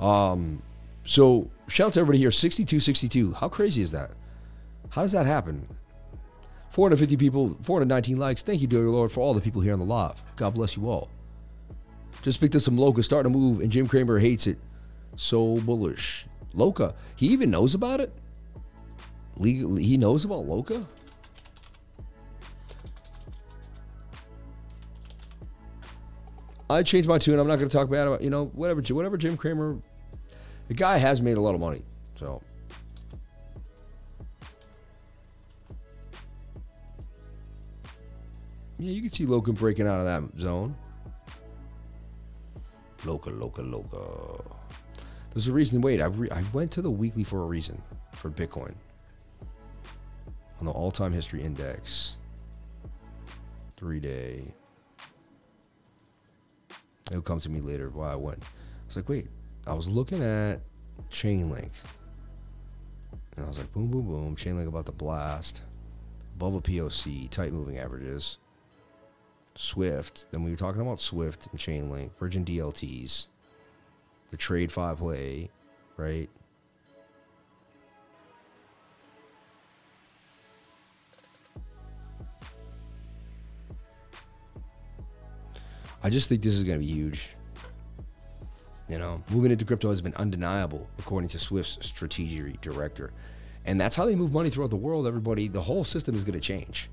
Um, 0.02 0.62
so 1.06 1.50
shout 1.68 1.88
out 1.88 1.94
to 1.94 2.00
everybody 2.00 2.20
here. 2.20 2.32
6262. 2.32 3.34
How 3.34 3.48
crazy 3.48 3.82
is 3.82 3.92
that? 3.92 4.12
How 4.90 5.04
does 5.04 5.12
that 5.14 5.26
happen? 5.26 5.68
450 6.72 7.18
people, 7.18 7.50
419 7.62 8.18
likes. 8.18 8.44
Thank 8.44 8.62
you, 8.62 8.68
dear 8.68 8.90
Lord, 8.90 9.12
for 9.12 9.22
all 9.22 9.34
the 9.34 9.42
people 9.42 9.62
here 9.62 9.74
on 9.74 9.80
the 9.80 9.86
live. 9.86 10.22
God 10.36 10.54
bless 10.54 10.76
you 10.76 10.90
all. 10.90 11.10
Just 12.22 12.40
picked 12.40 12.56
up 12.56 12.62
some 12.62 12.78
Loca, 12.78 13.04
starting 13.04 13.32
to 13.32 13.38
move, 13.38 13.62
and 13.62 13.72
Jim 13.72 13.88
Cramer 13.88 14.20
hates 14.20 14.48
it. 14.48 14.58
So 15.18 15.58
bullish. 15.62 16.26
Loca. 16.54 16.94
He 17.16 17.28
even 17.28 17.52
knows 17.52 17.76
about 17.76 18.00
it? 18.00 18.14
Legally, 19.38 19.84
he 19.84 19.98
knows 19.98 20.24
about 20.24 20.46
Loca? 20.46 20.86
I 26.70 26.84
changed 26.84 27.10
my 27.10 27.18
tune. 27.18 27.38
I'm 27.38 27.48
not 27.48 27.58
going 27.58 27.68
to 27.70 27.76
talk 27.76 27.90
bad 27.90 28.08
about 28.08 28.22
you 28.22 28.30
know 28.30 28.46
whatever 28.46 28.82
whatever 28.94 29.18
Jim 29.18 29.36
Cramer. 29.36 29.78
The 30.72 30.76
guy 30.76 31.00
has 31.00 31.22
made 31.22 31.36
a 31.36 31.42
lot 31.42 31.54
of 31.54 31.60
money, 31.60 31.82
so. 32.18 32.42
Yeah, 38.80 38.92
you 38.92 39.02
can 39.02 39.12
see 39.12 39.26
Logan 39.26 39.56
breaking 39.56 39.86
out 39.86 40.00
of 40.00 40.06
that 40.06 40.40
zone. 40.40 40.74
Loca, 43.04 43.32
Loca, 43.32 43.62
Loca. 43.62 44.56
There's 45.34 45.50
a 45.50 45.52
reason. 45.52 45.82
Wait, 45.82 46.00
I, 46.00 46.06
re- 46.06 46.32
I 46.32 46.42
went 46.54 46.72
to 46.72 46.82
the 46.82 46.90
weekly 46.90 47.26
for 47.26 47.44
a 47.44 47.48
reason 47.48 47.82
for 48.14 48.30
Bitcoin 48.30 48.74
on 50.62 50.68
the 50.68 50.72
all-time 50.72 51.12
history 51.12 51.42
index. 51.42 52.20
Three 53.76 54.00
day. 54.00 54.54
It'll 57.08 57.22
come 57.22 57.42
to 57.42 57.50
me 57.50 57.60
later 57.60 57.90
why 57.90 58.14
I 58.14 58.16
went. 58.16 58.42
It's 58.86 58.96
like, 58.96 59.10
wait, 59.10 59.28
I 59.72 59.74
was 59.74 59.88
looking 59.88 60.22
at 60.22 60.60
Chainlink. 61.12 61.72
And 63.38 63.46
I 63.46 63.48
was 63.48 63.58
like, 63.58 63.72
boom, 63.72 63.90
boom, 63.90 64.06
boom. 64.06 64.36
Chainlink 64.36 64.68
about 64.68 64.86
to 64.88 64.92
blast. 64.92 65.64
Above 66.36 66.56
a 66.56 66.62
POC, 66.62 67.30
tight 67.30 67.54
moving 67.54 67.78
averages. 67.80 68.38
Swift. 69.56 70.26
Then 70.30 70.44
we 70.44 70.52
were 70.52 70.58
talking 70.58 70.82
about 70.82 71.00
Swift 71.00 71.48
and 71.52 71.58
Chainlink, 71.58 72.10
Virgin 72.20 72.44
DLTs, 72.44 73.28
the 74.30 74.36
TradFi 74.36 74.98
play, 74.98 75.50
right? 75.96 76.30
I 86.04 86.10
just 86.10 86.28
think 86.28 86.42
this 86.42 86.56
is 86.56 86.66
going 86.66 86.78
to 86.78 86.86
be 86.86 86.92
huge. 86.92 87.30
You 88.92 89.00
know, 89.00 89.24
moving 89.30 89.52
into 89.52 89.64
crypto 89.64 89.90
has 89.90 90.02
been 90.02 90.14
undeniable, 90.16 90.86
according 91.00 91.30
to 91.30 91.40
Swift's 91.40 91.88
strategy 91.88 92.58
director. 92.62 93.12
And 93.64 93.80
that's 93.80 93.96
how 93.96 94.06
they 94.06 94.16
move 94.16 94.34
money 94.34 94.50
throughout 94.50 94.70
the 94.70 94.76
world. 94.76 95.08
Everybody, 95.08 95.48
the 95.48 95.62
whole 95.62 95.86
system 95.86 96.14
is 96.14 96.26
going 96.26 96.38
to 96.38 96.42
change. 96.42 96.90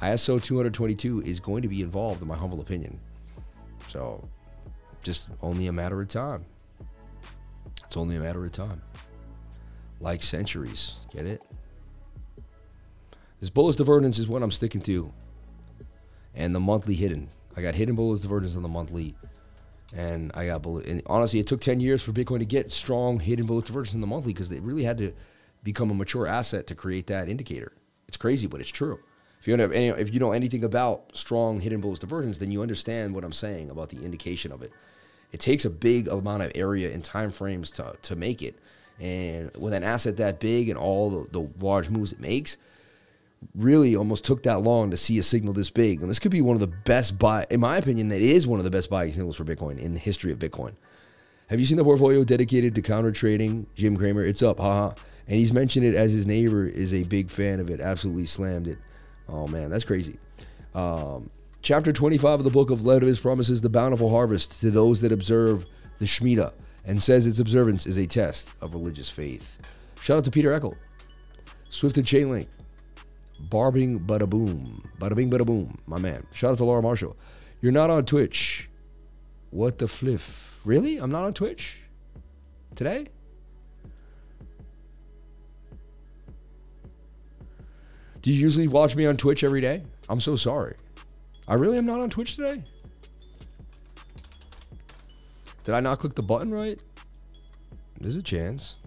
ISO 0.00 0.42
222 0.42 1.20
is 1.20 1.40
going 1.40 1.60
to 1.60 1.68
be 1.68 1.82
involved, 1.82 2.22
in 2.22 2.28
my 2.28 2.34
humble 2.34 2.62
opinion. 2.62 2.98
So, 3.88 4.26
just 5.02 5.28
only 5.42 5.66
a 5.66 5.72
matter 5.72 6.00
of 6.00 6.08
time. 6.08 6.46
It's 7.84 7.98
only 7.98 8.16
a 8.16 8.20
matter 8.20 8.42
of 8.42 8.52
time. 8.52 8.80
Like 10.00 10.22
centuries. 10.22 10.96
Get 11.12 11.26
it? 11.26 11.42
This 13.40 13.50
Bullish 13.50 13.76
Divergence 13.76 14.18
is 14.18 14.26
what 14.26 14.42
I'm 14.42 14.50
sticking 14.50 14.80
to. 14.82 15.12
And 16.34 16.54
the 16.54 16.60
monthly 16.60 16.94
hidden. 16.94 17.28
I 17.54 17.60
got 17.60 17.74
hidden 17.74 17.96
Bullish 17.96 18.22
Divergence 18.22 18.56
on 18.56 18.62
the 18.62 18.68
monthly. 18.68 19.14
And 19.92 20.32
I 20.34 20.46
got 20.46 20.62
bullet. 20.62 20.86
And 20.86 21.02
honestly, 21.06 21.38
it 21.38 21.46
took 21.46 21.60
10 21.60 21.80
years 21.80 22.02
for 22.02 22.12
Bitcoin 22.12 22.38
to 22.38 22.44
get 22.44 22.72
strong 22.72 23.20
hidden 23.20 23.46
Bullish 23.46 23.66
Divergence 23.66 23.94
in 23.94 24.00
the 24.00 24.06
monthly 24.06 24.32
because 24.32 24.48
they 24.48 24.60
really 24.60 24.84
had 24.84 24.98
to 24.98 25.12
become 25.62 25.90
a 25.90 25.94
mature 25.94 26.26
asset 26.26 26.66
to 26.68 26.74
create 26.74 27.06
that 27.08 27.28
indicator. 27.28 27.72
It's 28.08 28.16
crazy, 28.16 28.46
but 28.46 28.60
it's 28.60 28.70
true. 28.70 28.98
If 29.40 29.48
you 29.48 29.56
don't 29.56 29.60
have 29.60 29.72
any, 29.72 29.88
if 29.88 30.12
you 30.12 30.20
know 30.20 30.32
anything 30.32 30.64
about 30.64 31.14
strong 31.16 31.60
hidden 31.60 31.80
bullish 31.80 31.98
divergence, 31.98 32.38
then 32.38 32.50
you 32.50 32.62
understand 32.62 33.14
what 33.14 33.24
I'm 33.24 33.32
saying 33.32 33.70
about 33.70 33.90
the 33.90 34.02
indication 34.02 34.52
of 34.52 34.62
it. 34.62 34.72
It 35.32 35.40
takes 35.40 35.64
a 35.64 35.70
big 35.70 36.08
amount 36.08 36.42
of 36.44 36.52
area 36.54 36.92
and 36.92 37.04
time 37.04 37.30
frames 37.30 37.70
to, 37.72 37.94
to 38.02 38.16
make 38.16 38.40
it. 38.40 38.58
And 39.00 39.54
with 39.56 39.72
an 39.72 39.82
asset 39.82 40.16
that 40.18 40.40
big 40.40 40.68
and 40.68 40.78
all 40.78 41.10
the, 41.10 41.28
the 41.30 41.50
large 41.64 41.90
moves 41.90 42.12
it 42.12 42.20
makes, 42.20 42.56
really 43.54 43.96
almost 43.96 44.24
took 44.24 44.42
that 44.44 44.60
long 44.60 44.90
to 44.90 44.96
see 44.96 45.18
a 45.18 45.22
signal 45.22 45.52
this 45.52 45.70
big. 45.70 46.00
And 46.00 46.10
this 46.10 46.18
could 46.18 46.30
be 46.30 46.42
one 46.42 46.56
of 46.56 46.60
the 46.60 46.66
best 46.66 47.18
buy, 47.18 47.46
in 47.50 47.60
my 47.60 47.76
opinion, 47.76 48.08
that 48.08 48.20
is 48.20 48.46
one 48.46 48.58
of 48.58 48.64
the 48.64 48.70
best 48.70 48.90
buying 48.90 49.12
signals 49.12 49.36
for 49.36 49.44
Bitcoin 49.44 49.78
in 49.78 49.94
the 49.94 50.00
history 50.00 50.32
of 50.32 50.38
Bitcoin. 50.38 50.74
Have 51.48 51.60
you 51.60 51.66
seen 51.66 51.76
the 51.76 51.84
portfolio 51.84 52.24
dedicated 52.24 52.74
to 52.74 52.82
counter 52.82 53.10
trading? 53.10 53.66
Jim 53.74 53.96
Cramer, 53.96 54.24
it's 54.24 54.42
up, 54.42 54.58
haha. 54.58 54.94
And 55.26 55.38
he's 55.38 55.52
mentioned 55.52 55.86
it 55.86 55.94
as 55.94 56.12
his 56.12 56.26
neighbor 56.26 56.64
is 56.64 56.92
a 56.92 57.02
big 57.04 57.30
fan 57.30 57.60
of 57.60 57.70
it, 57.70 57.80
absolutely 57.80 58.26
slammed 58.26 58.68
it. 58.68 58.78
Oh 59.28 59.46
man, 59.46 59.70
that's 59.70 59.84
crazy. 59.84 60.18
Um, 60.74 61.30
chapter 61.62 61.92
25 61.92 62.40
of 62.40 62.44
the 62.44 62.50
book 62.50 62.70
of 62.70 62.84
Leviticus 62.84 63.20
promises 63.20 63.60
the 63.60 63.70
bountiful 63.70 64.10
harvest 64.10 64.60
to 64.60 64.70
those 64.70 65.00
that 65.00 65.12
observe 65.12 65.66
the 65.98 66.04
Shemitah 66.04 66.52
and 66.84 67.02
says 67.02 67.26
its 67.26 67.38
observance 67.38 67.86
is 67.86 67.96
a 67.96 68.06
test 68.06 68.54
of 68.60 68.74
religious 68.74 69.08
faith. 69.08 69.58
Shout 70.00 70.18
out 70.18 70.24
to 70.24 70.30
Peter 70.30 70.50
Eckel, 70.50 70.76
Swift 71.70 71.96
and 71.96 72.06
Chainlink, 72.06 72.48
Barbing 73.50 74.00
Bada 74.00 74.28
Boom, 74.28 74.82
Bada 74.98 75.14
Bing 75.14 75.30
Bada 75.30 75.46
Boom, 75.46 75.78
my 75.86 75.98
man. 75.98 76.26
Shout 76.32 76.52
out 76.52 76.58
to 76.58 76.64
Laura 76.64 76.82
Marshall. 76.82 77.16
You're 77.60 77.72
not 77.72 77.90
on 77.90 78.04
Twitch. 78.04 78.68
What 79.50 79.78
the 79.78 79.88
fliff? 79.88 80.60
Really? 80.64 80.98
I'm 80.98 81.10
not 81.10 81.24
on 81.24 81.34
Twitch 81.34 81.80
today? 82.74 83.06
Do 88.22 88.32
you 88.32 88.40
usually 88.40 88.68
watch 88.68 88.96
me 88.96 89.06
on 89.06 89.16
Twitch 89.16 89.44
every 89.44 89.60
day? 89.60 89.82
I'm 90.08 90.20
so 90.20 90.34
sorry. 90.34 90.76
I 91.46 91.54
really 91.54 91.76
am 91.76 91.86
not 91.86 92.00
on 92.00 92.08
Twitch 92.08 92.36
today. 92.36 92.62
Did 95.64 95.74
I 95.74 95.80
not 95.80 95.98
click 95.98 96.14
the 96.14 96.22
button 96.22 96.52
right? 96.52 96.80
There's 98.00 98.16
a 98.16 98.22
chance. 98.22 98.78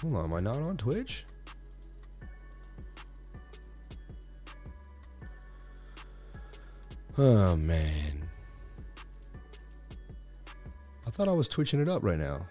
Hold 0.00 0.16
on, 0.16 0.24
am 0.24 0.34
I 0.34 0.40
not 0.40 0.56
on 0.56 0.76
Twitch? 0.76 1.24
Oh 7.16 7.54
man. 7.54 8.28
I 11.06 11.10
thought 11.10 11.28
I 11.28 11.32
was 11.32 11.46
twitching 11.46 11.80
it 11.80 11.88
up 11.88 12.02
right 12.02 12.18
now. 12.18 12.46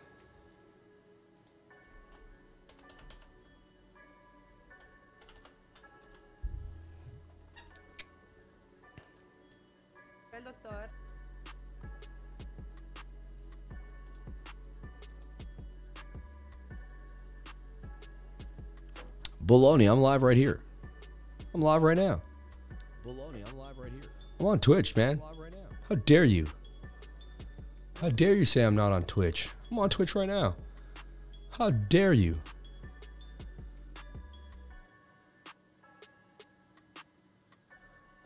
El 10.34 10.42
doctor. 10.44 10.88
Baloney, 19.46 19.92
I'm 19.92 20.00
live 20.00 20.24
right 20.24 20.38
here. 20.38 20.62
I'm 21.54 21.62
live 21.62 21.84
right 21.84 21.98
now. 21.98 22.22
Baloney, 23.06 23.46
I'm 23.46 23.58
live 23.58 23.58
right 23.58 23.58
here. 23.58 23.63
I'm 24.44 24.50
on 24.50 24.60
Twitch, 24.60 24.94
man. 24.98 25.22
How 25.88 25.96
dare 25.96 26.26
you? 26.26 26.48
How 28.02 28.10
dare 28.10 28.34
you 28.34 28.44
say 28.44 28.64
I'm 28.64 28.76
not 28.76 28.92
on 28.92 29.06
Twitch? 29.06 29.48
I'm 29.72 29.80
on 29.80 29.90
Twitch 29.90 30.16
right 30.16 30.28
now. 30.28 30.56
How 31.58 31.70
dare 31.70 32.12
you? 32.12 32.42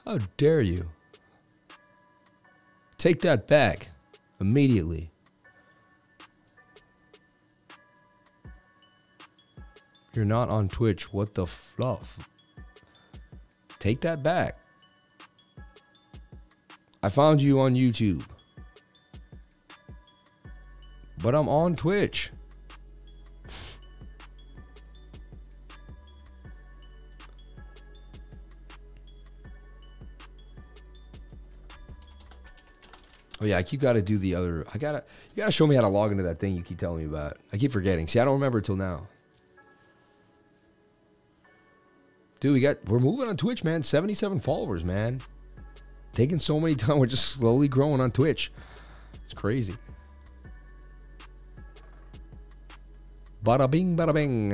How 0.05 0.17
dare 0.37 0.61
you? 0.61 0.89
Take 2.97 3.21
that 3.21 3.47
back 3.47 3.89
immediately. 4.41 5.11
You're 10.15 10.25
not 10.25 10.49
on 10.49 10.67
Twitch. 10.67 11.13
What 11.13 11.35
the 11.35 11.45
fluff? 11.45 12.27
Take 13.77 14.01
that 14.01 14.23
back. 14.23 14.57
I 17.07 17.09
found 17.09 17.41
you 17.41 17.61
on 17.61 17.73
YouTube. 17.73 18.21
But 21.23 21.35
I'm 21.35 21.47
on 21.47 21.77
Twitch. 21.77 22.31
Oh 33.39 33.45
yeah, 33.45 33.55
I 33.55 33.63
keep 33.63 33.79
got 33.79 33.93
to 33.93 34.01
do 34.01 34.17
the 34.17 34.35
other. 34.35 34.65
I 34.73 34.77
gotta, 34.77 35.05
you 35.33 35.37
gotta 35.37 35.51
show 35.53 35.65
me 35.65 35.75
how 35.75 35.81
to 35.83 35.87
log 35.87 36.11
into 36.11 36.23
that 36.23 36.39
thing 36.39 36.57
you 36.57 36.61
keep 36.61 36.77
telling 36.77 36.97
me 36.97 37.05
about. 37.05 37.37
I 37.53 37.57
keep 37.57 37.71
forgetting. 37.71 38.09
See, 38.09 38.19
I 38.19 38.25
don't 38.25 38.33
remember 38.33 38.59
till 38.59 38.75
now. 38.75 39.07
Dude, 42.41 42.51
we 42.51 42.59
got 42.59 42.83
we're 42.83 42.99
moving 42.99 43.29
on 43.29 43.37
Twitch, 43.37 43.63
man. 43.63 43.81
Seventy-seven 43.81 44.41
followers, 44.41 44.83
man. 44.83 45.21
Taking 46.17 46.39
so 46.39 46.59
many 46.59 46.73
time, 46.83 46.97
we're 46.97 47.05
just 47.05 47.27
slowly 47.27 47.67
growing 47.67 48.01
on 48.01 48.09
Twitch. 48.09 48.51
It's 49.23 49.35
crazy. 49.35 49.75
Bada 53.43 53.69
bing, 53.69 53.95
bada 53.95 54.15
bing. 54.15 54.51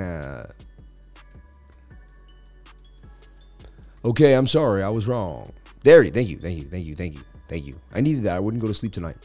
Okay, 4.04 4.34
I'm 4.34 4.46
sorry, 4.46 4.84
I 4.84 4.90
was 4.90 5.08
wrong. 5.08 5.54
There, 5.84 6.04
you- 6.04 6.12
thank 6.12 6.28
you, 6.28 6.38
thank 6.38 6.58
you, 6.60 6.66
thank 6.66 6.86
you, 6.86 6.96
thank 6.96 7.14
you, 7.14 7.22
thank 7.48 7.66
you. 7.66 7.80
I 7.94 8.02
needed 8.02 8.24
that. 8.24 8.36
I 8.36 8.40
wouldn't 8.42 8.60
go 8.62 8.68
to 8.68 8.74
sleep 8.74 8.92
tonight. 8.92 9.16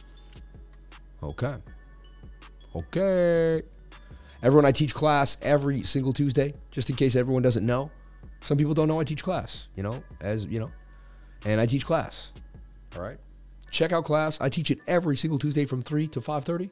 Okay. 1.21 1.55
Okay. 2.73 3.61
Everyone, 4.41 4.63
I 4.63 4.71
teach 4.71 4.95
class 4.95 5.35
every 5.41 5.83
single 5.83 6.13
Tuesday, 6.13 6.53
just 6.71 6.89
in 6.89 6.95
case 6.95 7.17
everyone 7.17 7.41
doesn't 7.41 7.65
know. 7.65 7.91
Some 8.39 8.57
people 8.57 8.73
don't 8.73 8.87
know 8.87 8.97
I 8.97 9.03
teach 9.03 9.23
class, 9.23 9.67
you 9.75 9.83
know, 9.83 10.01
as 10.21 10.45
you 10.45 10.61
know, 10.61 10.71
and 11.45 11.59
I 11.59 11.65
teach 11.65 11.85
class. 11.85 12.31
All 12.95 13.01
right. 13.01 13.17
Check 13.71 13.91
out 13.91 14.05
class. 14.05 14.39
I 14.41 14.49
teach 14.49 14.71
it 14.71 14.79
every 14.87 15.15
single 15.15 15.39
Tuesday 15.39 15.65
from 15.65 15.81
3 15.81 16.07
to 16.07 16.21
5:30. 16.21 16.69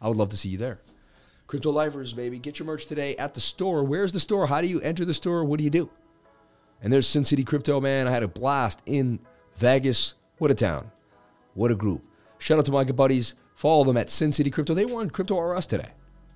I 0.00 0.08
would 0.08 0.16
love 0.16 0.28
to 0.30 0.36
see 0.36 0.48
you 0.48 0.58
there. 0.58 0.80
Crypto 1.46 1.70
Lifers, 1.70 2.12
baby. 2.12 2.38
Get 2.38 2.58
your 2.58 2.66
merch 2.66 2.86
today 2.86 3.16
at 3.16 3.34
the 3.34 3.40
store. 3.40 3.82
Where's 3.82 4.12
the 4.12 4.20
store? 4.20 4.46
How 4.46 4.60
do 4.60 4.66
you 4.66 4.80
enter 4.80 5.04
the 5.04 5.14
store? 5.14 5.44
What 5.44 5.58
do 5.58 5.64
you 5.64 5.70
do? 5.70 5.90
And 6.82 6.92
there's 6.92 7.06
Sin 7.06 7.24
City 7.24 7.42
Crypto, 7.42 7.80
man. 7.80 8.06
I 8.06 8.10
had 8.10 8.22
a 8.22 8.28
blast 8.28 8.82
in 8.86 9.18
Vegas. 9.56 10.14
What 10.36 10.50
a 10.50 10.54
town. 10.54 10.92
What 11.54 11.72
a 11.72 11.74
group. 11.74 12.02
Shout 12.38 12.58
out 12.58 12.66
to 12.66 12.72
my 12.72 12.84
good 12.84 12.96
buddies. 12.96 13.34
Follow 13.56 13.82
them 13.84 13.96
at 13.96 14.10
Sin 14.10 14.30
City 14.30 14.50
Crypto. 14.50 14.74
They 14.74 14.84
won 14.84 15.10
CryptosRUs 15.10 15.66
today. 15.66 15.90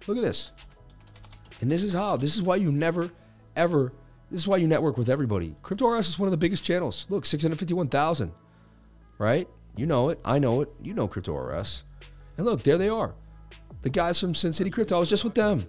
Look 0.07 0.17
at 0.17 0.25
this. 0.25 0.51
And 1.61 1.71
this 1.71 1.85
is 1.85 1.93
how. 1.93 2.17
This 2.17 2.35
is 2.35 2.43
why 2.43 2.57
you 2.57 2.73
never, 2.73 3.11
ever, 3.55 3.93
this 4.33 4.41
is 4.41 4.49
why 4.49 4.57
you 4.57 4.67
network 4.67 4.97
with 4.97 5.11
everybody. 5.11 5.55
CryptosRUs 5.63 6.09
is 6.09 6.19
one 6.19 6.27
of 6.27 6.31
the 6.31 6.39
biggest 6.39 6.65
channels. 6.65 7.07
Look, 7.11 7.27
651,000, 7.27 8.33
right? 9.19 9.47
You 9.77 9.85
know 9.85 10.09
it. 10.09 10.19
I 10.25 10.39
know 10.39 10.63
it. 10.63 10.73
You 10.83 10.95
know 10.95 11.07
CryptosRUs. 11.07 11.83
And 12.39 12.47
look, 12.47 12.63
there 12.63 12.79
they 12.79 12.89
are. 12.89 13.13
The 13.83 13.91
guys 13.91 14.19
from 14.19 14.35
Sin 14.35 14.55
City 14.55 14.71
Crypto. 14.71 14.97
I 14.97 15.01
was 15.01 15.11
just 15.11 15.23
with 15.23 15.35
them. 15.35 15.67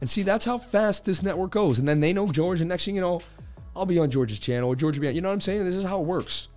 And 0.00 0.08
see, 0.08 0.22
that's 0.22 0.46
how 0.46 0.56
fast 0.56 1.04
this 1.04 1.22
network 1.22 1.50
goes. 1.50 1.78
And 1.78 1.86
then 1.86 2.00
they 2.00 2.14
know 2.14 2.32
George, 2.32 2.60
and 2.60 2.70
next 2.70 2.86
thing 2.86 2.94
you 2.94 3.02
know, 3.02 3.20
I'll 3.76 3.84
be 3.84 3.98
on 3.98 4.10
George's 4.10 4.38
channel, 4.38 4.70
or 4.70 4.76
George 4.76 4.96
will 4.96 5.02
be 5.02 5.08
on. 5.08 5.14
You 5.14 5.20
know 5.20 5.28
what 5.28 5.34
I'm 5.34 5.40
saying? 5.42 5.66
This 5.66 5.74
is 5.74 5.84
how 5.84 6.00
it 6.00 6.06
works. 6.06 6.48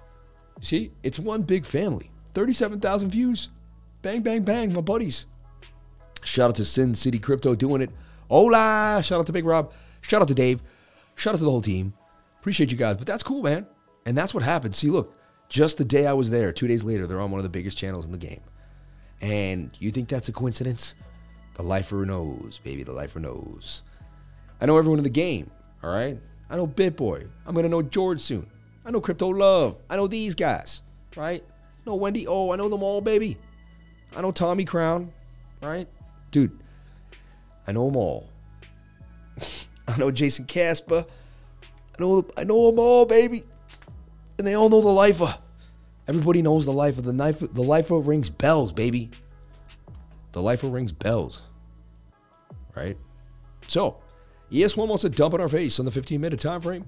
See, 0.61 0.91
it's 1.03 1.19
one 1.19 1.41
big 1.41 1.65
family. 1.65 2.09
37,000 2.35 3.09
views. 3.09 3.49
Bang, 4.01 4.21
bang, 4.21 4.43
bang, 4.43 4.71
my 4.71 4.81
buddies. 4.81 5.25
Shout 6.23 6.51
out 6.51 6.55
to 6.55 6.65
Sin 6.65 6.95
City 6.95 7.19
Crypto 7.19 7.53
doing 7.53 7.81
it. 7.81 7.89
Hola. 8.29 9.01
Shout 9.03 9.19
out 9.19 9.25
to 9.27 9.33
Big 9.33 9.45
Rob. 9.45 9.73
Shout 10.01 10.21
out 10.21 10.29
to 10.29 10.33
Dave. 10.33 10.63
Shout 11.15 11.33
out 11.33 11.37
to 11.37 11.43
the 11.43 11.49
whole 11.49 11.61
team. 11.61 11.93
Appreciate 12.39 12.71
you 12.71 12.77
guys. 12.77 12.97
But 12.97 13.07
that's 13.07 13.23
cool, 13.23 13.43
man. 13.43 13.65
And 14.05 14.17
that's 14.17 14.33
what 14.33 14.43
happened. 14.43 14.75
See, 14.75 14.89
look, 14.89 15.15
just 15.49 15.77
the 15.77 15.85
day 15.85 16.07
I 16.07 16.13
was 16.13 16.29
there, 16.29 16.51
two 16.51 16.67
days 16.67 16.83
later, 16.83 17.07
they're 17.07 17.21
on 17.21 17.31
one 17.31 17.39
of 17.39 17.43
the 17.43 17.49
biggest 17.49 17.77
channels 17.77 18.05
in 18.05 18.11
the 18.11 18.17
game. 18.17 18.41
And 19.21 19.71
you 19.79 19.91
think 19.91 20.09
that's 20.09 20.27
a 20.27 20.33
coincidence? 20.33 20.95
The 21.55 21.63
lifer 21.63 22.05
knows, 22.05 22.59
baby. 22.63 22.83
The 22.83 22.91
lifer 22.91 23.19
knows. 23.19 23.83
I 24.59 24.65
know 24.65 24.77
everyone 24.77 24.99
in 24.99 25.03
the 25.03 25.09
game, 25.09 25.51
all 25.83 25.91
right? 25.91 26.19
I 26.49 26.57
know 26.57 26.67
BitBoy. 26.67 27.27
I'm 27.45 27.53
going 27.53 27.63
to 27.63 27.69
know 27.69 27.81
George 27.81 28.21
soon. 28.21 28.47
I 28.85 28.91
know 28.91 28.99
Crypto 28.99 29.29
Love. 29.29 29.77
I 29.89 29.95
know 29.95 30.07
these 30.07 30.35
guys, 30.35 30.81
right? 31.15 31.43
Know 31.85 31.95
Wendy 31.95 32.27
Oh, 32.27 32.51
I 32.51 32.55
know 32.55 32.69
them 32.69 32.83
all, 32.83 33.01
baby. 33.01 33.37
I 34.15 34.21
know 34.21 34.31
Tommy 34.31 34.65
Crown, 34.65 35.11
right? 35.61 35.87
Dude, 36.31 36.59
I 37.67 37.71
know 37.71 37.85
them 37.85 37.95
all. 37.95 38.29
I 39.87 39.97
know 39.97 40.11
Jason 40.11 40.45
Casper. 40.45 41.05
I 41.97 42.01
know 42.01 42.25
I 42.37 42.43
know 42.43 42.71
them 42.71 42.79
all, 42.79 43.05
baby. 43.05 43.43
And 44.37 44.47
they 44.47 44.55
all 44.55 44.69
know 44.69 44.81
the 44.81 44.89
lifer. 44.89 45.35
Everybody 46.07 46.41
knows 46.41 46.65
the 46.65 46.73
lifer. 46.73 47.01
The 47.01 47.13
knife 47.13 47.39
the 47.39 47.63
lifer 47.63 47.99
rings 47.99 48.29
bells, 48.29 48.71
baby. 48.71 49.11
The 50.31 50.41
lifer 50.41 50.67
rings 50.67 50.91
bells. 50.91 51.41
Right? 52.75 52.97
So, 53.67 53.97
ES1 54.51 54.87
wants 54.87 55.03
to 55.03 55.09
dump 55.09 55.33
in 55.35 55.41
our 55.41 55.47
face 55.47 55.79
on 55.79 55.85
the 55.85 55.91
15 55.91 56.19
minute 56.19 56.39
time 56.39 56.61
frame. 56.61 56.85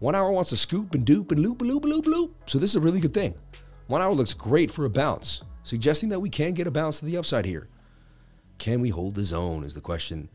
One 0.00 0.14
hour 0.14 0.30
wants 0.30 0.50
to 0.50 0.56
scoop 0.56 0.94
and 0.94 1.04
dupe 1.04 1.30
and 1.30 1.40
loop 1.40 1.60
and 1.60 1.70
loop 1.70 1.84
and 1.84 1.92
loop 1.92 2.04
and 2.06 2.14
loop. 2.14 2.34
So 2.46 2.58
this 2.58 2.70
is 2.70 2.76
a 2.76 2.80
really 2.80 3.00
good 3.00 3.14
thing. 3.14 3.34
One 3.86 4.02
hour 4.02 4.12
looks 4.12 4.34
great 4.34 4.70
for 4.70 4.84
a 4.84 4.90
bounce, 4.90 5.42
suggesting 5.62 6.08
that 6.10 6.20
we 6.20 6.30
can 6.30 6.52
get 6.52 6.66
a 6.66 6.70
bounce 6.70 6.98
to 6.98 7.04
the 7.04 7.16
upside 7.16 7.46
here. 7.46 7.68
Can 8.58 8.80
we 8.80 8.88
hold 8.88 9.14
the 9.14 9.24
zone 9.24 9.64
is 9.64 9.74
the 9.74 9.80
question. 9.80 10.28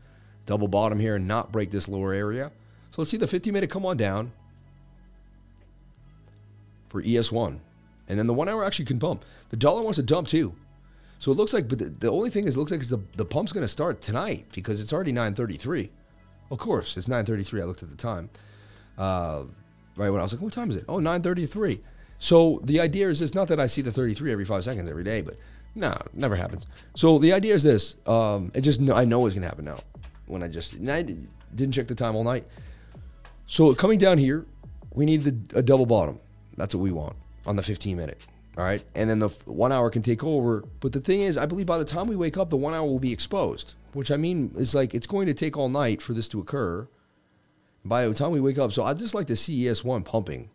Double 0.50 0.66
bottom 0.66 0.98
here 0.98 1.14
and 1.14 1.28
not 1.28 1.52
break 1.52 1.70
this 1.70 1.88
lower 1.88 2.12
area. 2.12 2.50
So 2.90 3.00
let's 3.00 3.12
see 3.12 3.16
the 3.16 3.28
15 3.28 3.52
minute 3.52 3.70
come 3.70 3.86
on 3.86 3.96
down 3.96 4.32
for 6.88 7.00
ES1. 7.00 7.60
And 8.08 8.18
then 8.18 8.26
the 8.26 8.34
one 8.34 8.48
hour 8.48 8.64
actually 8.64 8.86
can 8.86 8.98
pump. 8.98 9.24
The 9.50 9.56
dollar 9.56 9.82
wants 9.82 9.94
to 9.98 10.02
dump 10.02 10.26
too. 10.26 10.56
So 11.20 11.30
it 11.30 11.36
looks 11.36 11.52
like, 11.52 11.68
but 11.68 11.78
the, 11.78 11.84
the 11.84 12.10
only 12.10 12.30
thing 12.30 12.48
is, 12.48 12.56
it 12.56 12.58
looks 12.58 12.72
like 12.72 12.80
the, 12.80 13.00
the 13.14 13.24
pump's 13.24 13.52
going 13.52 13.62
to 13.62 13.68
start 13.68 14.00
tonight 14.00 14.46
because 14.52 14.80
it's 14.80 14.92
already 14.92 15.12
9:33. 15.12 15.88
Of 16.50 16.58
course, 16.58 16.96
it's 16.96 17.06
9:33. 17.06 17.62
I 17.62 17.64
looked 17.64 17.84
at 17.84 17.88
the 17.88 17.94
time, 17.94 18.28
uh, 18.98 19.44
right 19.94 20.10
when 20.10 20.18
I 20.18 20.24
was 20.24 20.32
like, 20.32 20.42
"What 20.42 20.52
time 20.52 20.70
is 20.70 20.76
it?" 20.76 20.84
Oh, 20.88 20.98
9:33. 20.98 21.78
So 22.18 22.60
the 22.64 22.80
idea 22.80 23.08
is 23.08 23.20
this: 23.20 23.36
not 23.36 23.46
that 23.46 23.60
I 23.60 23.68
see 23.68 23.82
the 23.82 23.92
33 23.92 24.32
every 24.32 24.44
five 24.44 24.64
seconds 24.64 24.90
every 24.90 25.04
day, 25.04 25.20
but 25.20 25.36
no, 25.76 25.94
never 26.12 26.34
happens. 26.34 26.66
So 26.96 27.20
the 27.20 27.34
idea 27.34 27.54
is 27.54 27.62
this: 27.62 27.98
um, 28.08 28.50
it 28.52 28.62
just 28.62 28.80
I 28.90 29.04
know 29.04 29.24
it's 29.26 29.34
going 29.36 29.42
to 29.42 29.48
happen 29.48 29.66
now. 29.66 29.78
When 30.30 30.42
I 30.42 30.48
just 30.48 30.74
I 30.88 31.02
didn't 31.02 31.72
check 31.72 31.88
the 31.88 31.94
time 31.94 32.14
all 32.16 32.24
night. 32.24 32.44
So 33.46 33.74
coming 33.74 33.98
down 33.98 34.18
here, 34.18 34.46
we 34.94 35.04
need 35.04 35.26
a 35.54 35.62
double 35.62 35.86
bottom. 35.86 36.20
That's 36.56 36.74
what 36.74 36.82
we 36.82 36.92
want 36.92 37.16
on 37.46 37.56
the 37.56 37.62
15 37.62 37.96
minute. 37.96 38.20
All 38.56 38.64
right. 38.64 38.82
And 38.94 39.08
then 39.08 39.18
the 39.18 39.28
one 39.46 39.72
hour 39.72 39.90
can 39.90 40.02
take 40.02 40.22
over. 40.22 40.64
But 40.80 40.92
the 40.92 41.00
thing 41.00 41.22
is, 41.22 41.36
I 41.36 41.46
believe 41.46 41.66
by 41.66 41.78
the 41.78 41.84
time 41.84 42.06
we 42.06 42.16
wake 42.16 42.36
up, 42.36 42.50
the 42.50 42.56
one 42.56 42.74
hour 42.74 42.86
will 42.86 42.98
be 42.98 43.12
exposed, 43.12 43.74
which 43.92 44.10
I 44.10 44.16
mean 44.16 44.52
is 44.56 44.74
like 44.74 44.94
it's 44.94 45.06
going 45.06 45.26
to 45.26 45.34
take 45.34 45.56
all 45.56 45.68
night 45.68 46.02
for 46.02 46.12
this 46.12 46.28
to 46.28 46.40
occur. 46.40 46.88
By 47.84 48.06
the 48.06 48.14
time 48.14 48.30
we 48.32 48.40
wake 48.40 48.58
up, 48.58 48.72
so 48.72 48.82
I 48.82 48.92
just 48.92 49.14
like 49.14 49.26
the 49.26 49.34
CES1 49.34 50.04
pumping 50.04 50.50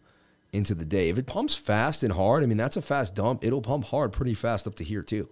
into 0.54 0.76
the 0.76 0.86
day. 0.86 1.10
If 1.10 1.18
it 1.18 1.26
pumps 1.26 1.56
fast 1.56 2.04
and 2.04 2.14
hard, 2.14 2.44
I 2.44 2.46
mean, 2.46 2.58
that's 2.58 2.78
a 2.78 2.82
fast 2.82 3.16
dump. 3.16 3.44
It'll 3.44 3.62
pump 3.62 3.86
hard 3.86 4.14
pretty 4.14 4.36
fast 4.36 4.68
up 4.68 4.76
to 4.76 4.84
here, 4.84 5.02
too. 5.02 5.28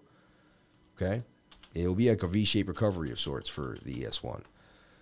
Okay. 0.95 1.24
It'll 1.73 1.95
be 1.95 2.09
like 2.09 2.23
a 2.23 2.27
V 2.27 2.45
shaped 2.45 2.69
recovery 2.69 3.11
of 3.11 3.19
sorts 3.19 3.49
for 3.49 3.77
the 3.83 4.03
ES1. 4.03 4.43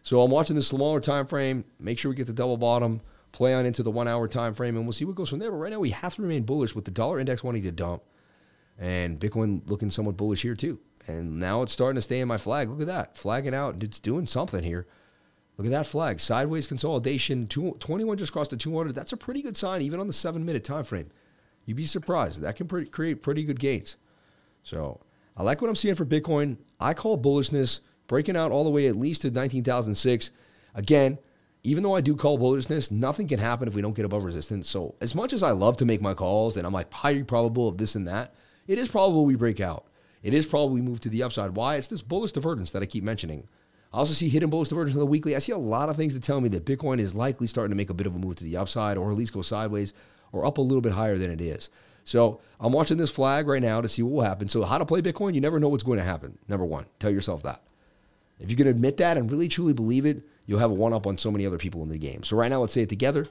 So 0.04 0.22
I'm 0.22 0.32
watching 0.32 0.56
the 0.56 0.62
smaller 0.62 1.00
time 1.00 1.26
frame. 1.26 1.66
Make 1.80 2.00
sure 2.00 2.10
we 2.10 2.16
get 2.16 2.28
the 2.28 2.34
double 2.34 2.58
bottom 2.58 3.02
play 3.32 3.54
on 3.54 3.66
into 3.66 3.84
the 3.84 3.92
one 3.92 4.08
hour 4.08 4.28
time 4.28 4.54
frame, 4.54 4.76
and 4.76 4.86
we'll 4.86 4.94
see 4.94 5.06
what 5.06 5.16
goes 5.16 5.30
from 5.30 5.40
there. 5.40 5.52
But 5.52 5.58
right 5.58 5.72
now, 5.72 5.80
we 5.80 5.92
have 5.92 6.16
to 6.16 6.22
remain 6.22 6.44
bullish 6.44 6.76
with 6.76 6.86
the 6.86 6.92
dollar 6.92 7.20
index 7.20 7.44
wanting 7.44 7.64
to 7.64 7.72
dump, 7.72 8.04
and 8.78 9.20
Bitcoin 9.20 9.62
looking 9.70 9.90
somewhat 9.90 10.18
bullish 10.18 10.42
here 10.42 10.56
too. 10.56 10.80
And 11.08 11.40
now 11.40 11.62
it's 11.62 11.74
starting 11.74 11.96
to 11.96 12.02
stay 12.02 12.20
in 12.20 12.28
my 12.28 12.38
flag. 12.38 12.70
Look 12.70 12.82
at 12.82 12.88
that, 12.88 13.18
flagging 13.18 13.56
out. 13.56 13.74
And 13.74 13.84
it's 13.84 14.00
doing 14.00 14.26
something 14.26 14.64
here. 14.64 14.88
Look 15.58 15.66
at 15.66 15.72
that 15.72 15.88
flag. 15.88 16.20
Sideways 16.20 16.68
consolidation. 16.68 17.48
21 17.48 18.18
just 18.18 18.32
crossed 18.32 18.52
the 18.52 18.58
200. 18.58 18.94
That's 18.94 19.14
a 19.14 19.18
pretty 19.18 19.42
good 19.42 19.58
sign, 19.58 19.82
even 19.82 20.00
on 20.00 20.08
the 20.08 20.14
seven 20.14 20.46
minute 20.46 20.64
time 20.64 20.84
frame. 20.84 21.10
You'd 21.66 21.78
be 21.78 21.86
surprised. 21.86 22.42
That 22.42 22.56
can 22.56 22.68
pre- 22.68 22.86
create 22.86 23.22
pretty 23.22 23.44
good 23.44 23.60
gains. 23.60 23.98
So 24.64 25.02
I 25.36 25.44
like 25.44 25.62
what 25.62 25.70
I'm 25.70 25.76
seeing 25.76 25.96
for 25.96 26.06
Bitcoin. 26.06 26.58
I 26.80 26.94
call 26.94 27.18
bullishness 27.18 27.82
breaking 28.08 28.36
out 28.36 28.52
all 28.52 28.64
the 28.64 28.70
way 28.70 28.88
at 28.88 28.96
least 28.96 29.22
to 29.22 29.32
19,006. 29.32 30.32
Again, 30.76 31.18
even 31.64 31.84
though 31.84 31.96
I 31.96 32.02
do 32.02 32.16
call 32.16 32.38
bullishness, 32.38 32.92
nothing 32.92 33.28
can 33.28 33.40
happen 33.40 33.68
if 33.68 33.76
we 33.76 33.82
don't 33.82 33.96
get 33.96 34.06
above 34.06 34.24
resistance. 34.24 34.70
So, 34.70 34.96
as 35.00 35.14
much 35.14 35.32
as 35.32 35.44
I 35.44 35.52
love 35.52 35.78
to 35.78 35.86
make 35.86 36.02
my 36.02 36.14
calls 36.14 36.58
and 36.58 36.66
I'm 36.66 36.74
like 36.74 36.92
highly 36.92 37.24
probable 37.24 37.68
of 37.68 37.78
this 37.78 37.96
and 37.96 38.08
that, 38.08 38.34
it 38.68 38.78
is 38.78 38.90
probable 38.90 39.26
we 39.26 39.36
break 39.36 39.60
out. 39.60 39.86
It 40.24 40.34
is 40.34 40.46
probably 40.46 40.82
move 40.82 41.00
to 41.02 41.10
the 41.10 41.24
upside. 41.24 41.56
Why? 41.56 41.76
It's 41.78 41.88
this 41.88 42.02
bullish 42.02 42.32
divergence 42.32 42.72
that 42.72 42.82
I 42.82 42.86
keep 42.86 43.04
mentioning. 43.04 43.48
I 43.94 43.98
also 43.98 44.14
see 44.14 44.30
hidden 44.30 44.50
bullish 44.50 44.70
divergence 44.70 44.96
on 44.96 45.00
the 45.00 45.06
weekly. 45.06 45.36
I 45.36 45.40
see 45.40 45.52
a 45.52 45.58
lot 45.58 45.90
of 45.90 45.96
things 45.96 46.14
that 46.14 46.24
tell 46.24 46.42
me 46.42 46.50
that 46.50 46.66
Bitcoin 46.66 47.00
is 47.00 47.16
likely 47.16 47.48
starting 47.48 47.72
to 47.72 47.76
make 47.76 47.90
a 47.90 47.96
bit 47.96 48.08
of 48.08 48.16
a 48.16 48.20
move 48.20 48.38
to 48.38 48.44
the 48.44 48.58
upside 48.58 48.98
or 48.98 49.12
at 49.12 49.18
least 49.18 49.34
go 49.34 49.42
sideways 49.42 49.94
or 50.32 50.46
up 50.46 50.58
a 50.58 50.62
little 50.62 50.82
bit 50.82 50.94
higher 50.94 51.18
than 51.18 51.32
it 51.32 51.42
is. 51.42 51.70
So 52.04 52.42
I'm 52.60 52.74
watching 52.74 52.98
this 52.98 53.12
flag 53.12 53.48
right 53.48 53.62
now 53.62 53.82
to 53.82 53.90
see 53.90 54.02
what 54.02 54.12
will 54.12 54.22
happen. 54.22 54.48
So, 54.48 54.64
how 54.64 54.78
to 54.78 54.86
play 54.86 55.02
Bitcoin, 55.02 55.36
you 55.36 55.42
never 55.42 55.60
know 55.60 55.70
what's 55.70 55.84
going 55.84 56.00
to 56.00 56.04
happen. 56.04 56.38
Number 56.48 56.66
one, 56.66 56.86
tell 57.00 57.12
yourself 57.12 57.44
that. 57.44 57.62
If 58.40 58.50
you 58.50 58.56
can 58.56 58.68
admit 58.68 58.98
that 58.98 59.18
and 59.18 59.30
really 59.30 59.48
truly 59.48 59.74
believe 59.74 60.06
it, 60.06 60.24
you'll 60.46 60.60
have 60.60 60.72
a 60.72 60.76
one 60.76 60.94
up 60.94 61.06
on 61.06 61.18
so 61.18 61.32
many 61.32 61.46
other 61.46 61.58
people 61.58 61.84
in 61.84 61.90
the 61.90 61.98
game. 61.98 62.24
So 62.24 62.36
right 62.36 62.50
now, 62.50 62.62
let's 62.62 62.74
say 62.74 62.82
it 62.82 62.90
together. 62.90 63.28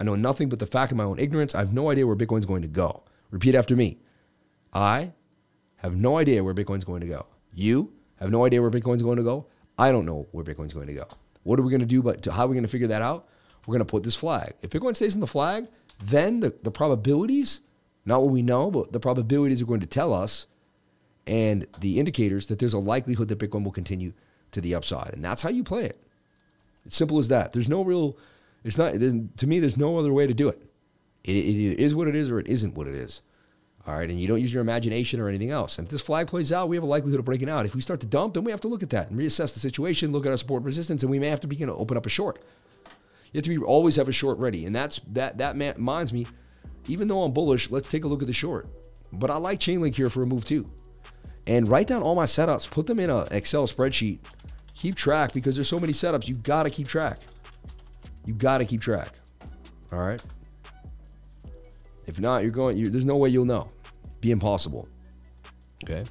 I 0.00 0.04
know 0.04 0.14
nothing 0.14 0.48
but 0.48 0.58
the 0.58 0.66
fact 0.66 0.92
of 0.92 0.98
my 0.98 1.04
own 1.04 1.18
ignorance. 1.18 1.54
I 1.54 1.58
have 1.58 1.72
no 1.72 1.90
idea 1.90 2.06
where 2.06 2.16
Bitcoin's 2.16 2.46
going 2.46 2.62
to 2.62 2.68
go. 2.68 3.02
Repeat 3.30 3.54
after 3.54 3.76
me. 3.76 3.98
I 4.72 5.12
have 5.76 5.96
no 5.96 6.18
idea 6.18 6.42
where 6.42 6.54
Bitcoin's 6.54 6.84
going 6.84 7.00
to 7.00 7.06
go. 7.06 7.26
You 7.54 7.92
have 8.18 8.30
no 8.30 8.44
idea 8.44 8.60
where 8.60 8.70
Bitcoin's 8.70 9.02
going 9.02 9.16
to 9.16 9.22
go. 9.22 9.46
I 9.78 9.92
don't 9.92 10.06
know 10.06 10.26
where 10.32 10.44
Bitcoin's 10.44 10.74
going 10.74 10.86
to 10.86 10.94
go. 10.94 11.06
What 11.42 11.58
are 11.58 11.62
we 11.62 11.70
going 11.70 11.80
to 11.80 11.86
do? 11.86 12.02
But 12.02 12.24
how 12.24 12.44
are 12.44 12.48
we 12.48 12.54
going 12.54 12.64
to 12.64 12.70
figure 12.70 12.88
that 12.88 13.02
out? 13.02 13.28
We're 13.66 13.72
going 13.72 13.86
to 13.86 13.90
put 13.90 14.04
this 14.04 14.16
flag. 14.16 14.54
If 14.62 14.70
Bitcoin 14.70 14.96
stays 14.96 15.14
in 15.14 15.20
the 15.20 15.26
flag, 15.26 15.66
then 16.02 16.40
the, 16.40 16.54
the 16.62 16.70
probabilities, 16.70 17.60
not 18.06 18.22
what 18.22 18.30
we 18.30 18.42
know, 18.42 18.70
but 18.70 18.92
the 18.92 19.00
probabilities 19.00 19.60
are 19.60 19.66
going 19.66 19.80
to 19.80 19.86
tell 19.86 20.14
us 20.14 20.46
and 21.26 21.66
the 21.80 21.98
indicators 21.98 22.46
that 22.46 22.58
there's 22.58 22.72
a 22.72 22.78
likelihood 22.78 23.28
that 23.28 23.38
Bitcoin 23.38 23.64
will 23.64 23.72
continue 23.72 24.12
to 24.52 24.60
the 24.60 24.74
upside. 24.74 25.12
And 25.12 25.24
that's 25.24 25.42
how 25.42 25.50
you 25.50 25.64
play 25.64 25.84
it. 25.84 26.00
It's 26.84 26.96
simple 26.96 27.18
as 27.18 27.28
that. 27.28 27.52
There's 27.52 27.68
no 27.68 27.82
real, 27.82 28.16
it's 28.64 28.78
not, 28.78 28.92
to 28.92 29.46
me, 29.46 29.58
there's 29.58 29.76
no 29.76 29.98
other 29.98 30.12
way 30.12 30.26
to 30.26 30.34
do 30.34 30.48
it. 30.48 30.62
it. 31.24 31.36
It 31.36 31.80
is 31.80 31.94
what 31.94 32.06
it 32.06 32.14
is 32.14 32.30
or 32.30 32.38
it 32.38 32.46
isn't 32.46 32.76
what 32.76 32.86
it 32.86 32.94
is. 32.94 33.22
All 33.88 33.94
right. 33.94 34.08
And 34.08 34.20
you 34.20 34.28
don't 34.28 34.40
use 34.40 34.54
your 34.54 34.60
imagination 34.60 35.18
or 35.18 35.28
anything 35.28 35.50
else. 35.50 35.78
And 35.78 35.86
if 35.86 35.90
this 35.90 36.02
flag 36.02 36.28
plays 36.28 36.52
out, 36.52 36.68
we 36.68 36.76
have 36.76 36.84
a 36.84 36.86
likelihood 36.86 37.18
of 37.18 37.24
breaking 37.24 37.48
out. 37.48 37.66
If 37.66 37.74
we 37.74 37.80
start 37.80 38.00
to 38.00 38.06
dump, 38.06 38.34
then 38.34 38.44
we 38.44 38.52
have 38.52 38.60
to 38.60 38.68
look 38.68 38.84
at 38.84 38.90
that 38.90 39.10
and 39.10 39.18
reassess 39.18 39.52
the 39.52 39.60
situation, 39.60 40.12
look 40.12 40.26
at 40.26 40.30
our 40.30 40.38
support 40.38 40.60
and 40.60 40.66
resistance, 40.66 41.02
and 41.02 41.10
we 41.10 41.18
may 41.18 41.28
have 41.28 41.40
to 41.40 41.46
begin 41.48 41.68
to 41.68 41.74
open 41.74 41.96
up 41.96 42.06
a 42.06 42.08
short. 42.08 42.38
You 43.32 43.38
have 43.38 43.44
to 43.44 43.50
be, 43.50 43.58
always 43.58 43.96
have 43.96 44.08
a 44.08 44.12
short 44.12 44.38
ready. 44.38 44.64
And 44.64 44.74
that's 44.74 45.00
that 45.12 45.38
that 45.38 45.56
reminds 45.56 46.12
me, 46.12 46.26
even 46.88 47.08
though 47.08 47.22
I'm 47.22 47.32
bullish, 47.32 47.70
let's 47.70 47.88
take 47.88 48.04
a 48.04 48.08
look 48.08 48.22
at 48.22 48.26
the 48.26 48.34
short. 48.34 48.68
But 49.12 49.30
I 49.30 49.36
like 49.36 49.60
Chainlink 49.60 49.94
here 49.94 50.10
for 50.10 50.22
a 50.22 50.26
move 50.26 50.44
too. 50.44 50.70
And 51.46 51.68
write 51.68 51.86
down 51.86 52.02
all 52.02 52.14
my 52.14 52.24
setups, 52.24 52.68
put 52.68 52.86
them 52.86 52.98
in 52.98 53.08
an 53.08 53.28
Excel 53.30 53.66
spreadsheet, 53.66 54.18
keep 54.74 54.96
track 54.96 55.32
because 55.32 55.54
there's 55.54 55.68
so 55.68 55.78
many 55.78 55.92
setups. 55.92 56.28
You 56.28 56.34
got 56.36 56.64
to 56.64 56.70
keep 56.70 56.88
track. 56.88 57.18
You 58.24 58.34
got 58.34 58.58
to 58.58 58.64
keep 58.64 58.80
track. 58.80 59.18
All 59.92 60.00
right. 60.00 60.20
If 62.06 62.20
not, 62.20 62.42
you're 62.42 62.52
going. 62.52 62.76
You're, 62.76 62.90
there's 62.90 63.04
no 63.04 63.16
way 63.16 63.28
you'll 63.28 63.44
know. 63.44 63.70
Be 64.20 64.30
impossible. 64.30 64.88
Okay. 65.84 66.04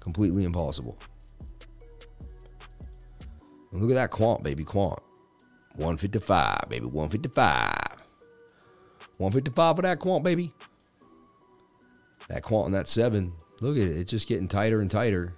Completely 0.00 0.44
impossible. 0.44 0.98
And 3.70 3.80
look 3.80 3.90
at 3.90 3.94
that 3.94 4.10
quant, 4.10 4.42
baby, 4.42 4.64
quant. 4.64 5.00
155, 5.76 6.68
baby, 6.68 6.86
155. 6.86 8.01
155 9.22 9.76
for 9.76 9.82
that 9.82 10.00
quant, 10.00 10.24
baby. 10.24 10.52
That 12.28 12.42
quant 12.42 12.66
and 12.66 12.74
that 12.74 12.88
seven. 12.88 13.32
Look 13.60 13.76
at 13.76 13.84
it. 13.84 13.96
It's 13.96 14.10
just 14.10 14.26
getting 14.26 14.48
tighter 14.48 14.80
and 14.80 14.90
tighter. 14.90 15.34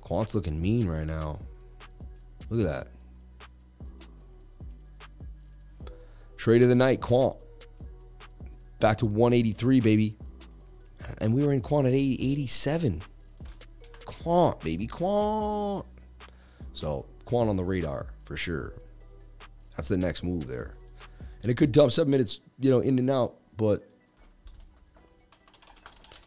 Quant's 0.00 0.34
looking 0.34 0.60
mean 0.60 0.88
right 0.88 1.06
now. 1.06 1.38
Look 2.50 2.66
at 2.66 2.66
that. 2.66 2.88
Trade 6.36 6.64
of 6.64 6.68
the 6.68 6.74
night, 6.74 7.00
Quant. 7.00 7.36
Back 8.80 8.98
to 8.98 9.06
183, 9.06 9.80
baby. 9.80 10.16
And 11.18 11.32
we 11.32 11.46
were 11.46 11.52
in 11.52 11.60
Quant 11.60 11.86
at 11.86 11.94
80, 11.94 12.32
87. 12.32 13.02
Quant, 14.04 14.58
baby, 14.60 14.88
Quant. 14.88 15.86
So, 16.72 17.06
Quant 17.24 17.48
on 17.48 17.56
the 17.56 17.62
radar 17.62 18.08
for 18.24 18.36
sure. 18.36 18.74
That's 19.76 19.88
the 19.88 19.96
next 19.96 20.22
move 20.22 20.46
there. 20.46 20.74
And 21.42 21.50
it 21.50 21.56
could 21.56 21.72
dump 21.72 21.92
seven 21.92 22.10
minutes, 22.10 22.40
you 22.58 22.70
know, 22.70 22.80
in 22.80 22.98
and 22.98 23.10
out, 23.10 23.34
but 23.56 23.88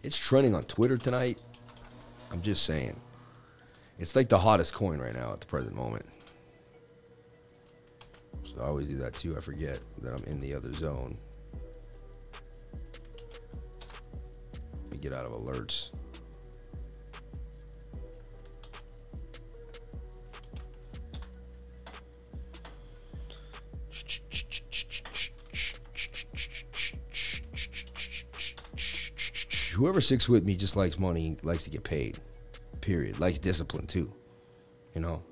it's 0.03 0.17
trending 0.17 0.53
on 0.55 0.63
Twitter 0.65 0.97
tonight. 0.97 1.39
I'm 2.31 2.41
just 2.41 2.63
saying. 2.63 2.99
It's 3.97 4.15
like 4.15 4.29
the 4.29 4.37
hottest 4.37 4.73
coin 4.73 4.99
right 4.99 5.15
now 5.15 5.31
at 5.31 5.39
the 5.39 5.45
present 5.45 5.75
moment. 5.75 6.05
So 8.53 8.61
I 8.61 8.65
always 8.65 8.89
do 8.89 8.95
that 8.97 9.13
too. 9.13 9.35
I 9.37 9.39
forget 9.39 9.79
that 10.01 10.13
I'm 10.13 10.23
in 10.25 10.41
the 10.41 10.53
other 10.53 10.73
zone. 10.73 11.15
Let 14.83 14.91
me 14.91 14.97
get 14.97 15.13
out 15.13 15.25
of 15.25 15.31
alerts. 15.31 15.91
Whoever 29.75 30.01
sticks 30.01 30.27
with 30.27 30.45
me 30.45 30.55
just 30.55 30.75
likes 30.75 30.97
money, 30.97 31.37
likes 31.43 31.65
to 31.65 31.69
get 31.69 31.83
paid 31.83 32.19
Period. 32.85 33.19
Likes 33.19 33.39
discipline 33.39 33.87
too. 33.87 34.11
You 34.93 35.01
know, 35.01 35.23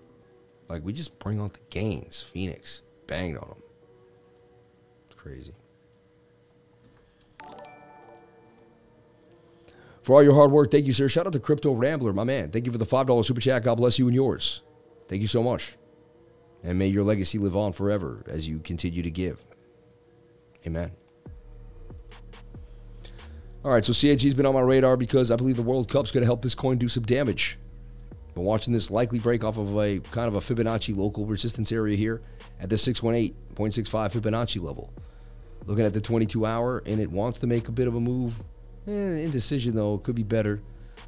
like 0.70 0.84
we 0.84 0.92
just 0.92 1.20
bring 1.20 1.40
out 1.40 1.54
the 1.54 1.60
gains. 1.70 2.20
Phoenix 2.20 2.82
banged 3.06 3.38
on 3.38 3.48
them. 3.48 3.64
It's 5.06 5.16
crazy. 5.16 5.54
For 10.02 10.16
all 10.16 10.24
your 10.24 10.34
hard 10.34 10.52
work, 10.52 10.72
thank 10.72 10.86
you, 10.86 10.94
sir. 10.94 11.08
Shout 11.08 11.28
out 11.28 11.34
to 11.34 11.40
Crypto 11.40 11.74
Rambler, 11.74 12.12
my 12.12 12.24
man. 12.24 12.50
Thank 12.50 12.66
you 12.66 12.72
for 12.72 12.78
the 12.78 12.86
$5 12.86 13.24
super 13.24 13.40
chat. 13.40 13.64
God 13.64 13.76
bless 13.76 13.98
you 13.98 14.08
and 14.08 14.16
yours. 14.16 14.62
Thank 15.08 15.22
you 15.22 15.28
so 15.28 15.42
much. 15.42 15.76
And 16.62 16.78
may 16.78 16.88
your 16.88 17.04
legacy 17.04 17.38
live 17.38 17.56
on 17.56 17.72
forever 17.72 18.24
as 18.28 18.48
you 18.48 18.60
continue 18.60 19.02
to 19.02 19.12
give. 19.12 19.46
Amen. 20.66 20.92
All 23.66 23.72
right, 23.72 23.86
so 23.86 23.94
CAG's 23.94 24.34
been 24.34 24.46
on 24.46 24.54
my 24.54 24.60
radar 24.60 24.98
because 24.98 25.32
I 25.32 25.38
believe 25.38 25.56
the 25.56 25.62
World 25.62 25.88
Cup's 25.88 26.12
going 26.12 26.22
to 26.22 26.26
help 26.26 26.42
this 26.42 26.54
coin 26.54 26.78
do 26.78 26.90
some 26.90 27.04
damage. 27.04 27.58
Been 28.34 28.44
watching 28.44 28.74
this 28.74 28.92
likely 28.92 29.20
break 29.20 29.46
off 29.46 29.58
of 29.58 29.78
a 29.80 30.00
kind 30.12 30.28
of 30.28 30.36
a 30.36 30.42
Fibonacci 30.42 30.94
local 30.94 31.26
resistance 31.26 31.72
area 31.72 31.96
here 31.96 32.22
at 32.60 32.70
the 32.70 32.76
618.65 32.76 33.34
Fibonacci 33.56 34.62
level. 34.62 34.92
Looking 35.66 35.86
at 35.86 35.94
the 35.94 36.02
22 36.02 36.46
hour, 36.46 36.84
and 36.86 37.00
it 37.00 37.10
wants 37.10 37.40
to 37.40 37.48
make 37.48 37.70
a 37.70 37.72
bit 37.72 37.88
of 37.88 37.96
a 37.96 38.02
move. 38.02 38.44
Eh, 38.86 38.92
indecision 38.92 39.76
though, 39.76 39.98
could 39.98 40.16
be 40.16 40.24
better. 40.24 40.62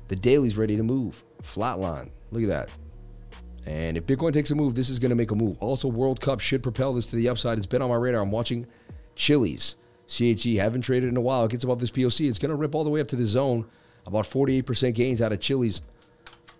The 0.07 0.15
daily's 0.15 0.55
ready 0.55 0.77
to 0.77 0.83
move. 0.83 1.25
Flatline. 1.43 2.09
Look 2.31 2.43
at 2.43 2.49
that. 2.49 2.69
And 3.65 3.97
if 3.97 4.05
Bitcoin 4.05 4.31
takes 4.31 4.51
a 4.51 4.55
move, 4.55 4.75
this 4.75 4.89
is 4.89 4.99
going 4.99 5.09
to 5.09 5.15
make 5.15 5.31
a 5.31 5.35
move. 5.35 5.57
Also, 5.59 5.89
World 5.89 6.21
Cup 6.21 6.39
should 6.39 6.63
propel 6.63 6.93
this 6.93 7.07
to 7.07 7.17
the 7.17 7.27
upside. 7.27 7.57
It's 7.57 7.67
been 7.67 7.81
on 7.81 7.89
my 7.89 7.95
radar. 7.95 8.21
I'm 8.21 8.31
watching 8.31 8.65
Chiliz. 9.17 9.75
CHZ 10.07 10.57
haven't 10.57 10.81
traded 10.81 11.09
in 11.09 11.17
a 11.17 11.21
while. 11.21 11.45
It 11.45 11.51
gets 11.51 11.63
above 11.63 11.79
this 11.79 11.91
POC. 11.91 12.29
It's 12.29 12.39
going 12.39 12.49
to 12.49 12.55
rip 12.55 12.75
all 12.75 12.83
the 12.83 12.89
way 12.89 13.01
up 13.01 13.07
to 13.09 13.15
the 13.15 13.25
zone. 13.25 13.65
About 14.05 14.25
48% 14.25 14.93
gains 14.93 15.21
out 15.21 15.31
of 15.31 15.39
Chiliz 15.39 15.81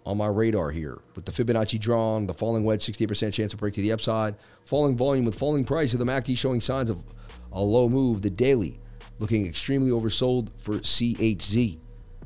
on 0.06 0.18
my 0.18 0.28
radar 0.28 0.72
here. 0.72 1.00
With 1.16 1.26
the 1.26 1.32
Fibonacci 1.32 1.80
drawn, 1.80 2.28
the 2.28 2.34
falling 2.34 2.64
wedge, 2.64 2.86
68% 2.86 3.34
chance 3.34 3.52
to 3.52 3.58
break 3.58 3.74
to 3.76 3.82
the 3.82 3.92
upside. 3.92 4.36
Falling 4.64 4.98
volume 4.98 5.26
with 5.26 5.38
falling 5.38 5.64
price 5.64 5.94
of 5.94 6.00
the 6.00 6.06
MACD 6.06 6.38
showing 6.38 6.62
signs 6.62 6.90
of 6.90 7.04
a 7.52 7.62
low 7.62 7.88
move. 7.88 8.22
The 8.22 8.30
daily 8.30 8.80
looking 9.20 9.46
extremely 9.46 9.92
oversold 9.92 10.50
for 10.60 10.76
CHZ. 10.76 11.80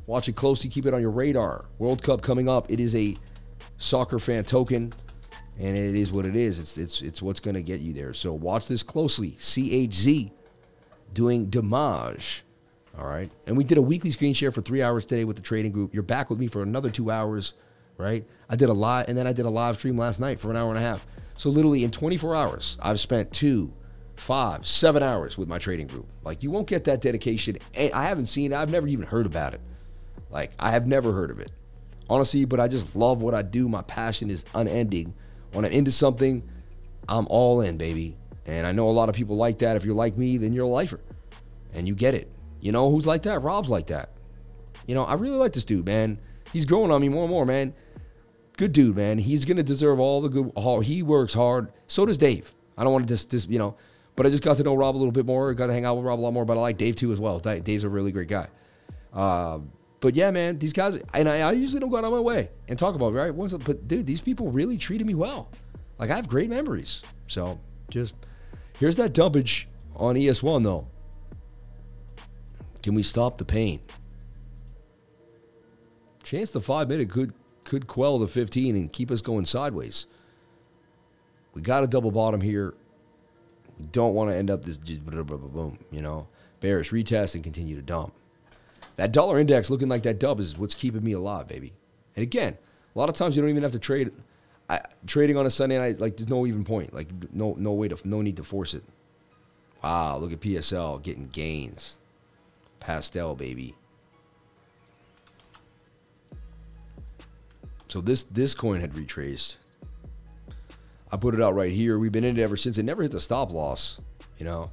Watch 0.08 0.28
it 0.28 0.36
closely. 0.36 0.70
Keep 0.70 0.86
it 0.88 0.94
on 0.94 1.02
your 1.02 1.12
radar. 1.12 1.66
World 1.78 2.02
Cup 2.02 2.22
coming 2.22 2.50
up. 2.50 2.72
It 2.72 2.80
is 2.80 2.96
a 2.96 3.16
soccer 3.78 4.20
fan 4.20 4.44
token, 4.44 4.92
and 5.60 5.78
it 5.78 5.96
is 5.96 6.12
what 6.12 6.26
it 6.26 6.36
is. 6.36 6.60
It's 6.60 6.78
it's 6.78 7.02
it's 7.02 7.22
what's 7.22 7.40
going 7.40 7.54
to 7.54 7.62
get 7.62 7.82
you 7.82 7.94
there. 7.94 8.14
So 8.14 8.34
watch 8.34 8.68
this 8.68 8.82
closely. 8.82 9.34
CHZ 9.34 10.32
doing 11.14 11.50
damage. 11.50 12.44
All 12.98 13.08
right, 13.08 13.32
and 13.48 13.56
we 13.56 13.64
did 13.64 13.78
a 13.78 13.82
weekly 13.82 14.12
screen 14.12 14.34
share 14.34 14.52
for 14.52 14.62
three 14.62 14.82
hours 14.82 15.06
today 15.06 15.24
with 15.24 15.38
the 15.38 15.42
trading 15.42 15.72
group. 15.72 15.94
You're 15.94 16.04
back 16.04 16.30
with 16.30 16.40
me 16.40 16.48
for 16.48 16.62
another 16.62 16.90
two 16.90 17.12
hours, 17.12 17.54
right? 17.98 18.26
I 18.50 18.56
did 18.56 18.68
a 18.68 18.74
lot, 18.74 19.08
and 19.08 19.18
then 19.18 19.26
I 19.26 19.32
did 19.32 19.46
a 19.46 19.50
live 19.50 19.78
stream 19.78 19.98
last 19.98 20.20
night 20.20 20.40
for 20.40 20.50
an 20.50 20.58
hour 20.58 20.70
and 20.70 20.78
a 20.78 20.82
half. 20.82 21.08
So 21.38 21.50
literally 21.50 21.86
in 21.86 21.92
24 21.92 22.36
hours, 22.36 22.78
I've 22.82 23.00
spent 23.00 23.32
two, 23.32 23.72
five, 24.16 24.68
seven 24.68 25.02
hours 25.02 25.38
with 25.38 25.48
my 25.48 25.60
trading 25.60 25.88
group. 25.88 26.08
Like 26.24 26.44
you 26.44 26.52
won't 26.52 26.68
get 26.68 26.84
that 26.86 27.00
dedication. 27.00 27.58
I 27.78 28.04
haven't 28.04 28.26
seen 28.26 28.52
it. 28.52 28.56
I've 28.56 28.70
never 28.70 28.88
even 28.88 29.06
heard 29.06 29.26
about 29.26 29.54
it. 29.54 29.62
Like 30.30 30.52
I 30.60 30.72
have 30.72 30.86
never 30.86 31.14
heard 31.14 31.32
of 31.32 31.40
it 31.40 31.52
honestly, 32.10 32.46
but 32.46 32.60
I 32.60 32.68
just 32.68 32.96
love 32.96 33.22
what 33.22 33.34
I 33.34 33.42
do. 33.42 33.70
My 33.70 33.84
passion 33.84 34.30
is 34.30 34.44
unending. 34.56 35.14
When 35.54 35.64
I'm 35.64 35.72
into 35.72 35.92
something, 35.92 36.44
I'm 37.08 37.28
all 37.30 37.62
in, 37.62 37.78
baby. 37.78 38.18
And 38.50 38.66
I 38.66 38.72
know 38.72 38.90
a 38.90 38.92
lot 38.92 39.10
of 39.10 39.16
people 39.16 39.36
like 39.36 39.60
that. 39.60 39.76
If 39.76 39.86
you're 39.86 39.96
like 39.96 40.18
me, 40.18 40.38
then 40.38 40.54
you're 40.54 40.66
a 40.66 40.70
lifer 40.70 41.00
and 41.74 41.88
you 41.88 41.94
get 41.94 42.16
it. 42.16 42.32
You 42.60 42.72
know 42.72 42.90
who's 42.90 43.06
like 43.06 43.24
that? 43.24 43.42
Rob's 43.44 43.70
like 43.70 43.88
that. 43.88 44.10
You 44.88 44.96
know, 44.96 45.04
I 45.04 45.14
really 45.14 45.38
like 45.38 45.54
this 45.54 45.66
dude, 45.66 45.86
man. 45.86 46.20
He's 46.52 46.66
growing 46.66 46.92
on 46.92 47.00
me 47.02 47.10
more 47.10 47.24
and 47.24 47.32
more, 47.32 47.46
man. 47.46 47.76
Good 48.58 48.74
dude, 48.74 48.96
man. 48.96 49.20
He's 49.20 49.46
gonna 49.46 49.64
deserve 49.64 50.00
all 50.00 50.20
the 50.20 50.30
good. 50.30 50.84
He 50.84 51.04
works 51.04 51.34
hard. 51.34 51.72
So 51.88 52.06
does 52.08 52.18
Dave. 52.18 52.52
I 52.76 52.84
don't 52.84 52.92
want 52.92 53.08
to 53.08 53.14
just, 53.14 53.30
just, 53.30 53.50
you 53.50 53.60
know, 53.60 53.76
but 54.16 54.26
I 54.26 54.30
just 54.30 54.42
got 54.42 54.58
to 54.58 54.64
know 54.64 54.74
Rob 54.74 54.96
a 54.96 54.98
little 54.98 55.12
bit 55.12 55.26
more. 55.26 55.54
Got 55.54 55.68
to 55.68 55.74
hang 55.74 55.86
out 55.86 55.96
with 55.96 56.06
Rob 56.06 56.20
a 56.20 56.22
lot 56.22 56.34
more. 56.34 56.46
But 56.46 56.58
I 56.58 56.62
like 56.62 56.78
Dave 56.78 56.96
too 56.96 57.12
as 57.12 57.20
well. 57.20 57.40
Dave's 57.40 57.84
a 57.84 57.90
really 57.90 58.12
great 58.12 58.30
guy. 58.30 58.48
Uh, 59.14 59.60
but 60.00 60.16
yeah, 60.16 60.32
man, 60.32 60.60
these 60.60 60.74
guys, 60.74 60.96
and 61.14 61.28
I, 61.28 61.42
I, 61.42 61.52
usually 61.52 61.80
don't 61.80 61.90
go 61.90 61.98
out 61.98 62.06
of 62.06 62.12
my 62.12 62.20
way 62.20 62.50
and 62.68 62.80
talk 62.80 62.96
about 62.96 63.14
it, 63.14 63.18
right? 63.18 63.34
Once, 63.34 63.54
but 63.54 63.88
dude, 63.88 64.06
these 64.06 64.22
people 64.22 64.52
really 64.52 64.78
treated 64.78 65.06
me 65.06 65.14
well. 65.14 65.52
Like 65.98 66.10
I 66.10 66.16
have 66.16 66.28
great 66.28 66.50
memories. 66.50 67.02
So 67.28 67.60
just 67.90 68.16
here's 68.80 68.96
that 68.96 69.14
dumpage 69.14 69.68
on 69.96 70.16
ES1 70.16 70.64
though. 70.64 70.88
Can 72.82 72.96
we 72.96 73.04
stop 73.04 73.38
the 73.38 73.46
pain? 73.46 73.82
Chance 76.24 76.52
the 76.52 76.62
five 76.62 76.88
minute 76.90 77.10
could 77.10 77.34
could 77.64 77.88
quell 77.88 78.18
the 78.18 78.28
15 78.28 78.76
and 78.76 78.92
keep 78.92 79.12
us 79.12 79.22
going 79.22 79.46
sideways. 79.46 80.08
We 81.54 81.62
got 81.62 81.84
a 81.84 81.88
double 81.88 82.12
bottom 82.12 82.42
here. 82.42 82.74
We 83.78 83.86
don't 83.88 84.14
want 84.14 84.32
to 84.32 84.36
end 84.36 84.50
up 84.50 84.66
this 84.66 84.78
just 84.78 85.06
boom, 85.06 85.78
you 85.92 86.02
know, 86.02 86.28
bearish 86.60 86.92
retest 86.92 87.36
and 87.36 87.44
continue 87.44 87.76
to 87.76 87.82
dump. 87.82 88.14
That 88.96 89.12
dollar 89.12 89.40
index 89.40 89.70
looking 89.70 89.88
like 89.88 90.04
that 90.04 90.20
dub 90.20 90.40
is 90.40 90.58
what's 90.58 90.76
keeping 90.76 91.04
me 91.04 91.14
alive, 91.14 91.48
baby. 91.48 91.74
And 92.16 92.24
again, 92.24 92.58
a 92.96 93.00
lot 93.00 93.10
of 93.10 93.16
times 93.16 93.36
you 93.36 93.42
don't 93.42 93.50
even 93.50 93.64
have 93.64 93.72
to 93.72 93.80
trade. 93.80 94.12
I, 94.70 94.82
trading 95.08 95.36
on 95.36 95.46
a 95.46 95.50
Sunday 95.50 95.78
night, 95.78 96.00
like 96.00 96.18
there's 96.18 96.30
no 96.30 96.46
even 96.46 96.64
point, 96.64 96.94
like 96.94 97.08
no 97.34 97.56
no 97.58 97.74
way 97.74 97.88
to 97.88 97.98
no 98.08 98.22
need 98.22 98.38
to 98.38 98.44
force 98.44 98.74
it. 98.74 98.84
Wow, 99.84 100.18
look 100.18 100.32
at 100.32 100.40
PSL 100.40 101.02
getting 101.02 101.28
gains. 101.30 101.98
Pastel, 102.80 103.36
baby. 103.36 103.76
So 107.88 108.00
this 108.02 108.24
this 108.24 108.54
coin 108.54 108.82
had 108.82 108.96
retraced. 108.96 109.58
I 111.12 111.18
put 111.18 111.34
it 111.34 111.42
out 111.42 111.56
right 111.56 111.72
here. 111.72 111.98
We've 111.98 112.12
been 112.12 112.24
in 112.24 112.38
it 112.38 112.42
ever 112.42 112.56
since. 112.56 112.78
It 112.78 112.84
never 112.84 113.02
hit 113.02 113.12
the 113.12 113.20
stop 113.20 113.52
loss. 113.52 114.00
You 114.38 114.46
know, 114.46 114.70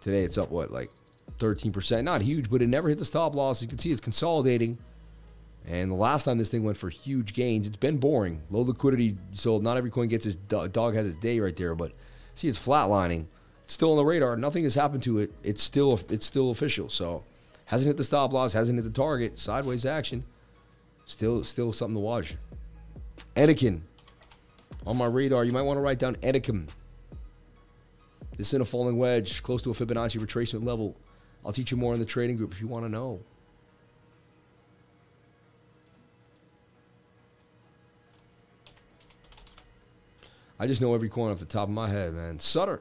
today 0.00 0.24
it's 0.24 0.36
up 0.36 0.50
what 0.50 0.72
like 0.72 0.90
13%. 1.38 2.02
Not 2.02 2.22
huge, 2.22 2.50
but 2.50 2.60
it 2.60 2.66
never 2.66 2.88
hit 2.88 2.98
the 2.98 3.04
stop 3.04 3.36
loss. 3.36 3.62
You 3.62 3.68
can 3.68 3.78
see 3.78 3.92
it's 3.92 4.00
consolidating. 4.00 4.78
And 5.66 5.90
the 5.90 5.96
last 5.96 6.24
time 6.24 6.36
this 6.36 6.50
thing 6.50 6.62
went 6.62 6.76
for 6.76 6.90
huge 6.90 7.32
gains, 7.32 7.66
it's 7.66 7.76
been 7.76 7.96
boring. 7.96 8.42
Low 8.50 8.60
liquidity, 8.60 9.16
so 9.30 9.58
not 9.58 9.76
every 9.76 9.90
coin 9.90 10.08
gets 10.08 10.26
its 10.26 10.36
dog 10.36 10.94
has 10.94 11.08
its 11.08 11.18
day 11.20 11.40
right 11.40 11.56
there. 11.56 11.74
But 11.74 11.92
see, 12.34 12.48
it's 12.48 12.62
flatlining. 12.62 13.26
It's 13.64 13.72
still 13.72 13.92
on 13.92 13.96
the 13.96 14.04
radar. 14.04 14.36
Nothing 14.36 14.64
has 14.64 14.74
happened 14.74 15.02
to 15.04 15.18
it. 15.20 15.32
It's 15.42 15.62
still 15.62 15.98
it's 16.10 16.26
still 16.26 16.50
official. 16.50 16.90
So 16.90 17.24
hasn't 17.64 17.86
hit 17.86 17.96
the 17.96 18.04
stop 18.04 18.32
loss, 18.32 18.52
hasn't 18.52 18.76
hit 18.76 18.84
the 18.84 18.90
target. 18.90 19.38
Sideways 19.38 19.86
action. 19.86 20.24
Still 21.06 21.42
still 21.44 21.72
something 21.72 21.96
to 21.96 22.00
watch. 22.00 22.36
Anakin 23.36 23.80
on 24.86 24.98
my 24.98 25.06
radar. 25.06 25.44
You 25.44 25.52
might 25.52 25.62
want 25.62 25.78
to 25.78 25.82
write 25.82 25.98
down 25.98 26.16
Anakin. 26.16 26.68
This 28.36 28.48
is 28.48 28.54
in 28.54 28.60
a 28.60 28.64
falling 28.64 28.98
wedge, 28.98 29.42
close 29.42 29.62
to 29.62 29.70
a 29.70 29.74
Fibonacci 29.74 30.20
retracement 30.20 30.64
level. 30.64 30.96
I'll 31.46 31.52
teach 31.52 31.70
you 31.70 31.76
more 31.76 31.94
in 31.94 32.00
the 32.00 32.06
trading 32.06 32.36
group 32.36 32.52
if 32.52 32.60
you 32.60 32.66
want 32.66 32.84
to 32.84 32.88
know. 32.88 33.20
I 40.64 40.66
just 40.66 40.80
know 40.80 40.94
every 40.94 41.10
coin 41.10 41.30
off 41.30 41.40
the 41.40 41.44
top 41.44 41.68
of 41.68 41.74
my 41.74 41.90
head, 41.90 42.14
man. 42.14 42.38
Sutter 42.38 42.80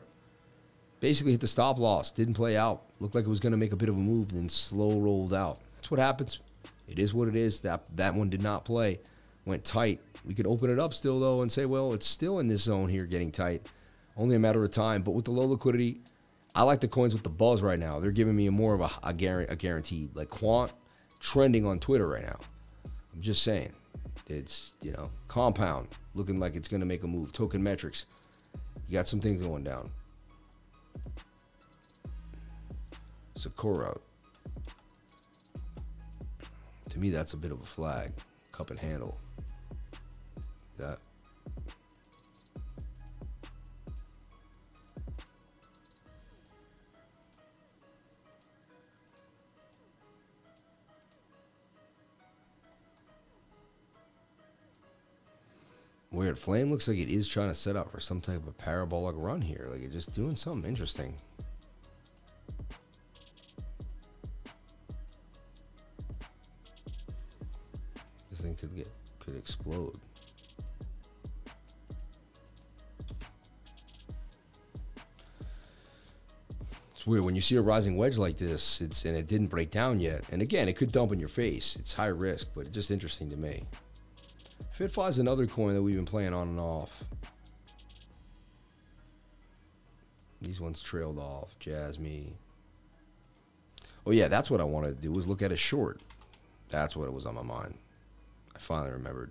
basically 1.01 1.34
hit 1.34 1.41
the 1.41 1.47
stop 1.49 1.80
loss, 1.80 2.14
didn't 2.14 2.35
play 2.35 2.55
out. 2.55 2.84
Looked 3.01 3.14
like 3.14 3.26
it 3.26 3.30
was 3.30 3.41
going 3.41 3.51
to 3.51 3.57
make 3.57 3.73
a 3.73 3.76
bit 3.76 3.89
of 3.89 3.97
a 3.97 3.99
move, 3.99 4.31
then 4.31 4.47
slow 4.47 5.01
rolled 5.01 5.34
out. 5.34 5.60
That's 5.76 5.91
what 5.91 5.99
happens. 5.99 6.39
It 6.88 6.97
is 6.97 7.14
what 7.14 7.27
it 7.27 7.35
is. 7.35 7.60
That 7.60 7.93
that 7.97 8.15
one 8.15 8.30
did 8.30 8.41
not 8.41 8.64
play. 8.64 9.01
Went 9.43 9.65
tight. 9.65 9.99
We 10.23 10.34
could 10.34 10.47
open 10.47 10.69
it 10.69 10.80
up 10.80 10.93
still 10.93 11.19
though 11.19 11.41
and 11.41 11.51
say, 11.51 11.65
well, 11.65 11.91
it's 11.91 12.07
still 12.07 12.39
in 12.39 12.47
this 12.47 12.61
zone 12.61 12.88
here, 12.88 13.03
getting 13.03 13.34
tight. 13.34 13.69
Only 14.15 14.38
a 14.38 14.39
matter 14.39 14.64
of 14.64 14.72
time. 14.72 15.01
But 15.01 15.11
with 15.11 15.26
the 15.26 15.31
low 15.31 15.47
liquidity, 15.47 15.99
I 16.55 16.64
like 16.64 16.80
the 16.80 16.88
coins 16.88 17.11
with 17.11 17.23
the 17.23 17.30
buzz 17.30 17.61
right 17.61 17.80
now. 17.80 17.99
They're 17.99 18.11
giving 18.11 18.38
me 18.38 18.47
a 18.47 18.51
more 18.53 18.76
of 18.76 18.80
a, 18.80 18.91
a, 19.03 19.14
guarantee, 19.14 19.51
a 19.51 19.57
guarantee. 19.57 20.10
Like 20.14 20.30
Quant 20.30 20.72
trending 21.19 21.68
on 21.68 21.80
Twitter 21.80 22.07
right 22.07 22.23
now. 22.23 22.39
I'm 23.14 23.22
just 23.22 23.43
saying. 23.43 23.73
It's, 24.30 24.77
you 24.81 24.93
know, 24.93 25.11
compound 25.27 25.89
looking 26.15 26.40
like 26.40 26.56
it's 26.56 26.68
going 26.68 26.80
to 26.80 26.85
make 26.85 27.03
a 27.03 27.07
move. 27.07 27.31
Token 27.31 27.61
metrics. 27.64 28.06
You 28.88 28.94
got 28.94 29.07
some 29.07 29.19
things 29.19 29.45
going 29.45 29.64
down. 29.64 29.90
Sakura. 33.35 33.98
To 36.90 36.99
me, 36.99 37.10
that's 37.10 37.34
a 37.34 37.38
bit 37.38 37.52
of 37.52 37.60
a 37.61 37.65
flag. 37.65 38.11
Cup 38.52 38.69
and 38.69 38.80
handle. 38.80 39.18
That. 40.77 40.99
Weird. 56.14 56.38
Flame 56.38 56.69
looks 56.69 56.88
like 56.88 56.99
it 56.99 57.10
is 57.10 57.27
trying 57.27 57.49
to 57.49 57.56
set 57.56 57.76
up 57.76 57.90
for 57.90 57.99
some 57.99 58.22
type 58.22 58.48
of 58.48 58.56
parabolic 58.56 59.15
run 59.18 59.41
here. 59.41 59.68
Like 59.72 59.81
it's 59.81 59.95
just 59.95 60.14
doing 60.14 60.35
something 60.35 60.69
interesting. 60.69 61.15
This 68.30 68.41
thing 68.41 68.56
could 68.56 68.76
get 68.76 68.88
could 69.19 69.35
explode. 69.35 69.99
It's 76.91 77.07
weird 77.07 77.23
when 77.23 77.35
you 77.35 77.41
see 77.41 77.56
a 77.56 77.61
rising 77.61 77.98
wedge 77.98 78.19
like 78.19 78.38
this. 78.38 78.81
It's 78.81 79.03
and 79.06 79.18
it 79.18 79.26
didn't 79.26 79.48
break 79.48 79.72
down 79.72 79.99
yet. 79.99 80.23
And 80.31 80.44
again, 80.44 80.69
it 80.69 80.73
could 80.73 80.91
dump 80.91 81.11
in 81.11 81.19
your 81.19 81.27
face. 81.27 81.76
It's 81.76 81.95
high 81.95 82.06
risk, 82.06 82.49
but 82.53 82.68
it's 82.68 82.76
just 82.76 82.91
interesting 82.91 83.31
to 83.31 83.35
me. 83.35 83.65
FitFi 84.78 85.10
is 85.10 85.20
another 85.20 85.45
coin 85.45 85.76
that 85.76 85.84
we've 85.84 85.95
been 85.95 86.06
playing 86.06 86.34
on 86.34 86.48
and 86.48 86.60
off. 86.60 87.04
These 90.41 90.60
ones 90.60 90.82
trailed 90.82 91.20
off. 91.20 91.58
Jasmy. 91.60 92.34
Oh 94.06 94.12
yeah, 94.12 94.28
that's 94.28 94.50
what 94.50 94.60
I 94.60 94.64
wanted 94.64 94.95
to 94.95 95.02
do 95.02 95.12
was 95.12 95.28
look 95.28 95.44
at 95.44 95.52
a 95.52 95.58
short. 95.58 96.02
That's 96.70 96.95
what 96.95 97.06
it 97.06 97.14
was 97.14 97.26
on 97.26 97.36
my 97.36 97.44
mind. 97.44 97.76
I 98.56 98.60
finally 98.60 98.91
remembered. 98.91 99.30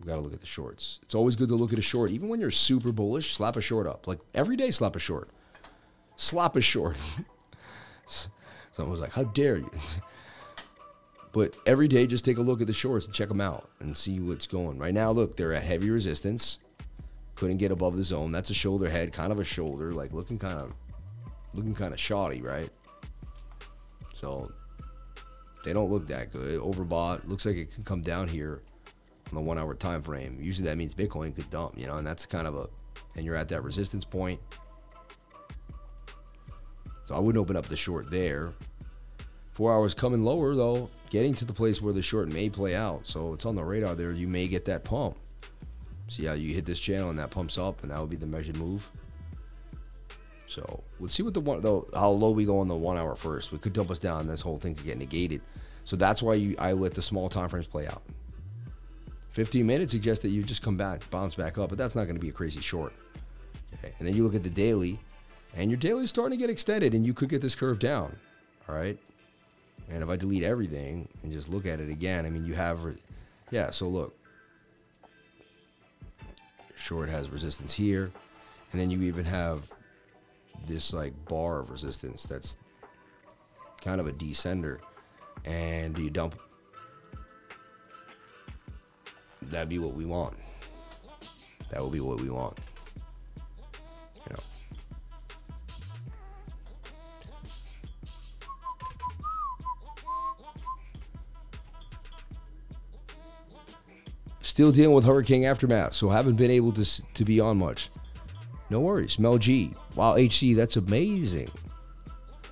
We 0.00 0.06
got 0.06 0.16
to 0.16 0.22
look 0.22 0.32
at 0.32 0.40
the 0.40 0.46
shorts. 0.46 1.00
It's 1.02 1.14
always 1.14 1.36
good 1.36 1.50
to 1.50 1.54
look 1.54 1.72
at 1.72 1.78
a 1.78 1.82
short, 1.82 2.10
even 2.10 2.28
when 2.28 2.40
you're 2.40 2.50
super 2.50 2.90
bullish. 2.92 3.34
Slap 3.34 3.56
a 3.56 3.60
short 3.60 3.86
up, 3.86 4.08
like 4.08 4.18
every 4.34 4.56
day. 4.56 4.70
Slap 4.70 4.96
a 4.96 4.98
short. 4.98 5.28
Slap 6.16 6.56
a 6.56 6.60
short. 6.62 6.96
Someone 8.72 8.90
was 8.90 9.00
like, 9.00 9.12
"How 9.12 9.24
dare 9.24 9.58
you?" 9.58 9.70
but 11.32 11.54
every 11.64 11.88
day, 11.88 12.06
just 12.06 12.24
take 12.24 12.36
a 12.36 12.42
look 12.42 12.60
at 12.60 12.66
the 12.66 12.72
shorts 12.72 13.06
and 13.06 13.14
check 13.14 13.28
them 13.28 13.40
out 13.40 13.70
and 13.80 13.96
see 13.96 14.20
what's 14.20 14.46
going. 14.46 14.78
Right 14.78 14.92
now, 14.92 15.10
look, 15.10 15.36
they're 15.36 15.54
at 15.54 15.64
heavy 15.64 15.90
resistance. 15.90 16.58
Couldn't 17.34 17.56
get 17.56 17.72
above 17.72 17.96
the 17.96 18.04
zone. 18.04 18.32
That's 18.32 18.50
a 18.50 18.54
shoulder 18.54 18.88
head, 18.88 19.12
kind 19.12 19.32
of 19.32 19.40
a 19.40 19.44
shoulder, 19.44 19.92
like 19.92 20.12
looking 20.12 20.38
kind 20.38 20.58
of, 20.58 20.74
looking 21.54 21.74
kind 21.74 21.94
of 21.94 21.98
shoddy, 21.98 22.42
right? 22.42 22.68
So 24.14 24.52
they 25.64 25.72
don't 25.72 25.90
look 25.90 26.06
that 26.08 26.32
good. 26.32 26.60
Overbought. 26.60 27.26
Looks 27.28 27.46
like 27.46 27.56
it 27.56 27.72
can 27.72 27.82
come 27.82 28.02
down 28.02 28.28
here 28.28 28.62
on 29.30 29.42
the 29.42 29.48
one 29.48 29.58
hour 29.58 29.74
time 29.74 30.02
frame. 30.02 30.38
Usually 30.40 30.68
that 30.68 30.76
means 30.76 30.94
Bitcoin 30.94 31.34
could 31.34 31.48
dump, 31.50 31.72
you 31.78 31.86
know, 31.86 31.96
and 31.96 32.06
that's 32.06 32.26
kind 32.26 32.46
of 32.46 32.56
a, 32.56 32.68
and 33.16 33.24
you're 33.24 33.36
at 33.36 33.48
that 33.48 33.64
resistance 33.64 34.04
point. 34.04 34.38
So 37.04 37.14
I 37.14 37.18
wouldn't 37.18 37.42
open 37.42 37.56
up 37.56 37.66
the 37.66 37.76
short 37.76 38.10
there. 38.10 38.52
Four 39.52 39.72
hours 39.72 39.92
coming 39.94 40.24
lower 40.24 40.54
though, 40.54 40.90
getting 41.10 41.34
to 41.34 41.44
the 41.44 41.52
place 41.52 41.82
where 41.82 41.92
the 41.92 42.02
short 42.02 42.28
may 42.28 42.48
play 42.48 42.74
out. 42.74 43.06
So 43.06 43.34
it's 43.34 43.44
on 43.44 43.54
the 43.54 43.64
radar 43.64 43.94
there. 43.94 44.12
You 44.12 44.26
may 44.26 44.48
get 44.48 44.64
that 44.64 44.82
pump. 44.84 45.16
See 46.08 46.24
how 46.24 46.32
you 46.34 46.54
hit 46.54 46.66
this 46.66 46.80
channel 46.80 47.10
and 47.10 47.18
that 47.18 47.30
pumps 47.30 47.58
up, 47.58 47.82
and 47.82 47.90
that 47.90 48.00
would 48.00 48.10
be 48.10 48.16
the 48.16 48.26
measured 48.26 48.56
move. 48.56 48.88
So 50.46 50.82
let's 51.00 51.14
see 51.14 51.22
what 51.22 51.34
the 51.34 51.40
one 51.40 51.60
though 51.60 51.86
how 51.94 52.10
low 52.10 52.30
we 52.30 52.44
go 52.44 52.58
on 52.58 52.68
the 52.68 52.76
one 52.76 52.96
hour 52.96 53.14
first. 53.14 53.52
We 53.52 53.58
could 53.58 53.72
dump 53.72 53.90
us 53.90 53.98
down. 53.98 54.26
This 54.26 54.40
whole 54.40 54.58
thing 54.58 54.74
could 54.74 54.86
get 54.86 54.98
negated. 54.98 55.42
So 55.84 55.96
that's 55.96 56.22
why 56.22 56.34
you 56.34 56.54
I 56.58 56.72
let 56.72 56.94
the 56.94 57.02
small 57.02 57.28
time 57.28 57.48
frames 57.48 57.66
play 57.66 57.86
out. 57.86 58.02
15 59.32 59.66
minutes 59.66 59.92
suggests 59.92 60.22
that 60.22 60.28
you 60.28 60.42
just 60.42 60.62
come 60.62 60.76
back, 60.76 61.08
bounce 61.10 61.34
back 61.34 61.56
up, 61.56 61.70
but 61.70 61.78
that's 61.78 61.94
not 61.94 62.04
going 62.04 62.16
to 62.16 62.20
be 62.20 62.28
a 62.28 62.32
crazy 62.32 62.60
short. 62.60 62.92
Okay. 63.74 63.92
And 63.98 64.06
then 64.06 64.14
you 64.14 64.24
look 64.24 64.34
at 64.34 64.42
the 64.42 64.50
daily, 64.50 65.00
and 65.56 65.70
your 65.70 65.78
daily 65.78 66.04
is 66.04 66.10
starting 66.10 66.38
to 66.38 66.42
get 66.42 66.50
extended, 66.50 66.94
and 66.94 67.06
you 67.06 67.14
could 67.14 67.30
get 67.30 67.40
this 67.40 67.54
curve 67.54 67.78
down. 67.78 68.14
All 68.68 68.74
right. 68.74 68.98
And 69.92 70.02
if 70.02 70.08
I 70.08 70.16
delete 70.16 70.42
everything 70.42 71.06
and 71.22 71.30
just 71.30 71.50
look 71.50 71.66
at 71.66 71.78
it 71.78 71.90
again, 71.90 72.24
I 72.24 72.30
mean, 72.30 72.46
you 72.46 72.54
have, 72.54 72.80
yeah. 73.50 73.70
So 73.70 73.86
look, 73.88 74.16
short 76.76 77.10
has 77.10 77.28
resistance 77.28 77.74
here, 77.74 78.10
and 78.72 78.80
then 78.80 78.90
you 78.90 79.02
even 79.02 79.26
have 79.26 79.70
this 80.66 80.94
like 80.94 81.12
bar 81.26 81.58
of 81.58 81.70
resistance 81.70 82.24
that's 82.24 82.56
kind 83.82 84.00
of 84.00 84.06
a 84.06 84.12
descender, 84.12 84.78
and 85.44 85.98
you 85.98 86.08
dump 86.08 86.38
that'd 89.42 89.68
be 89.68 89.78
what 89.78 89.92
we 89.92 90.06
want. 90.06 90.34
That 91.70 91.82
would 91.82 91.92
be 91.92 92.00
what 92.00 92.18
we 92.18 92.30
want. 92.30 92.58
You 94.26 94.32
know. 94.32 94.42
Still 104.52 104.70
dealing 104.70 104.94
with 104.94 105.06
hurricane 105.06 105.44
aftermath, 105.44 105.94
so 105.94 106.10
haven't 106.10 106.34
been 106.34 106.50
able 106.50 106.72
to 106.72 106.84
to 107.14 107.24
be 107.24 107.40
on 107.40 107.56
much. 107.56 107.88
No 108.68 108.80
worries, 108.80 109.18
Mel 109.18 109.38
G. 109.38 109.72
Wow, 109.94 110.16
HC, 110.18 110.54
that's 110.54 110.76
amazing. 110.76 111.48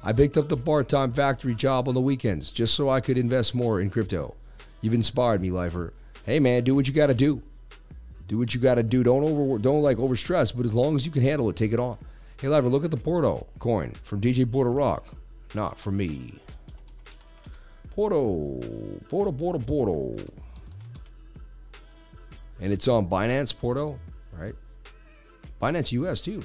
I 0.03 0.15
picked 0.15 0.39
up 0.39 0.49
the 0.49 0.57
part-time 0.57 1.13
factory 1.13 1.55
job 1.55 1.89
on 1.89 1.95
the 1.95 2.01
weekends 2.01 2.53
just 2.53 2.75
so 2.75 2.89
I 2.89 3.03
could 3.03 3.19
invest 3.19 3.55
more 3.55 3.83
in 3.83 3.91
crypto. 3.91 4.35
You've 4.81 4.95
inspired 4.95 5.43
me, 5.43 5.51
lifer 5.51 5.93
hey 6.25 6.41
man, 6.41 6.65
do 6.65 6.75
what 6.75 6.89
you 6.89 6.95
got 6.95 7.09
to 7.09 7.15
do. 7.15 7.43
Do 8.29 8.39
what 8.39 8.55
you 8.55 8.61
got 8.63 8.77
to 8.77 8.83
do. 8.83 9.03
Don't 9.03 9.23
over 9.23 9.59
don't 9.59 9.83
like 9.83 9.99
overstress, 9.99 10.57
but 10.57 10.65
as 10.65 10.73
long 10.73 10.97
as 10.97 11.05
you 11.05 11.13
can 11.13 11.21
handle 11.21 11.51
it, 11.51 11.57
take 11.57 11.75
it 11.75 11.79
on. 11.79 11.99
Hey, 12.41 12.49
Lifer, 12.49 12.71
look 12.71 12.87
at 12.87 12.91
the 12.91 12.97
Porto 12.97 13.47
coin 13.59 13.93
from 14.05 14.23
DJ 14.23 14.51
Porter 14.51 14.71
Rock. 14.71 15.05
Not 15.55 15.79
for 15.79 15.91
me. 15.91 16.39
Porto, 17.91 18.59
Porto, 19.11 19.33
Porto, 19.33 19.59
Porto. 19.59 20.17
And 22.61 22.73
it's 22.73 22.89
on 22.89 23.09
Binance 23.09 23.57
Porto, 23.57 23.99
right? 24.33 24.55
Binance 25.61 25.93
US 25.93 26.21
too. 26.21 26.43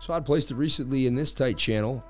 So 0.00 0.14
I'd 0.14 0.24
placed 0.24 0.50
it 0.50 0.54
recently 0.54 1.06
in 1.06 1.14
this 1.14 1.32
tight 1.32 1.56
channel 1.56 2.04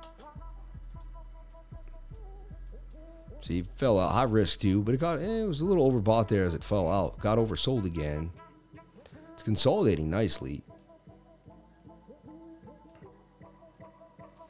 So 3.49 3.55
he 3.55 3.65
fell 3.77 3.99
out. 3.99 4.13
High 4.13 4.25
risk 4.25 4.61
too, 4.61 4.83
but 4.83 4.95
it 4.95 5.01
got 5.01 5.21
eh, 5.21 5.43
it 5.43 5.49
was 5.49 5.63
a 5.63 5.65
little 5.65 5.91
overbought 5.91 6.29
there 6.29 6.45
as 6.45 6.53
it 6.53 6.63
fell 6.63 6.91
out. 6.91 7.19
Got 7.19 7.39
oversold 7.39 7.87
again. 7.87 8.31
It's 9.33 9.43
consolidating 9.43 10.11
nicely. 10.11 10.63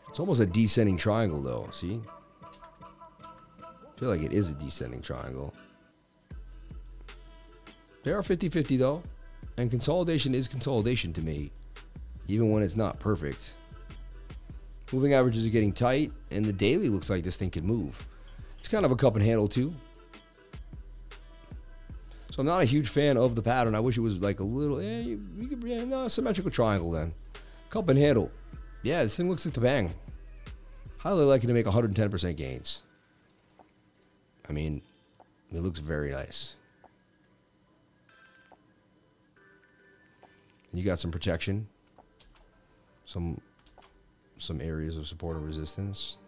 It's 0.09 0.19
almost 0.19 0.41
a 0.41 0.47
descending 0.47 0.97
triangle 0.97 1.41
though, 1.41 1.69
see? 1.71 2.01
I 3.23 4.01
feel 4.01 4.09
like 4.09 4.23
it 4.23 4.33
is 4.33 4.51
a 4.51 4.55
descending 4.55 5.01
triangle. 5.01 5.55
They 8.09 8.14
are 8.14 8.22
50-50 8.22 8.78
though. 8.78 9.02
And 9.59 9.70
consolidation 9.70 10.35
is 10.35 10.48
consolidation 10.48 11.12
to 11.12 11.20
me, 11.20 11.51
even 12.26 12.51
when 12.51 12.62
it's 12.62 12.74
not 12.74 12.98
perfect. 12.98 13.52
Moving 14.94 15.12
averages 15.12 15.44
are 15.44 15.51
getting 15.51 15.74
tight, 15.74 16.10
and 16.30 16.43
the 16.43 16.55
daily 16.55 16.89
looks 16.89 17.10
like 17.10 17.22
this 17.22 17.36
thing 17.36 17.51
can 17.51 17.66
move. 17.66 18.06
It's 18.59 18.68
kind 18.68 18.86
of 18.86 18.93
a 18.93 18.97
cup 18.97 19.16
and 19.16 19.22
handle 19.22 19.47
too. 19.47 19.74
So 22.30 22.39
I'm 22.39 22.47
not 22.47 22.62
a 22.62 22.64
huge 22.64 22.89
fan 22.89 23.18
of 23.18 23.35
the 23.35 23.43
pattern. 23.43 23.74
I 23.74 23.80
wish 23.80 23.98
it 23.98 24.01
was 24.01 24.16
like 24.20 24.40
a 24.40 24.44
little, 24.44 24.80
eh, 24.80 25.01
you, 25.01 25.20
you 25.36 25.48
could, 25.48 25.62
yeah, 25.62 25.85
no, 25.85 26.09
symmetrical 26.09 26.51
triangle 26.51 26.90
then. 26.90 27.12
Cup 27.68 27.90
and 27.90 27.98
handle. 27.98 28.30
Yeah, 28.82 29.02
this 29.02 29.18
thing 29.18 29.28
looks 29.28 29.44
like 29.44 29.52
the 29.52 29.60
bang. 29.60 29.93
Highly 31.01 31.24
likely 31.26 31.48
to 31.48 31.52
make 31.52 31.66
110% 31.66 32.36
gains. 32.36 32.85
I 34.48 34.55
mean, 34.55 34.80
it 35.52 35.60
looks 35.60 35.80
very 35.80 36.10
nice. 36.10 36.57
You 40.73 40.85
got 40.85 40.99
some 40.99 41.11
protection, 41.11 41.66
some 43.07 43.40
some 44.36 44.61
areas 44.61 44.97
of 44.97 45.07
support 45.07 45.36
and 45.36 45.45
resistance. 45.45 46.19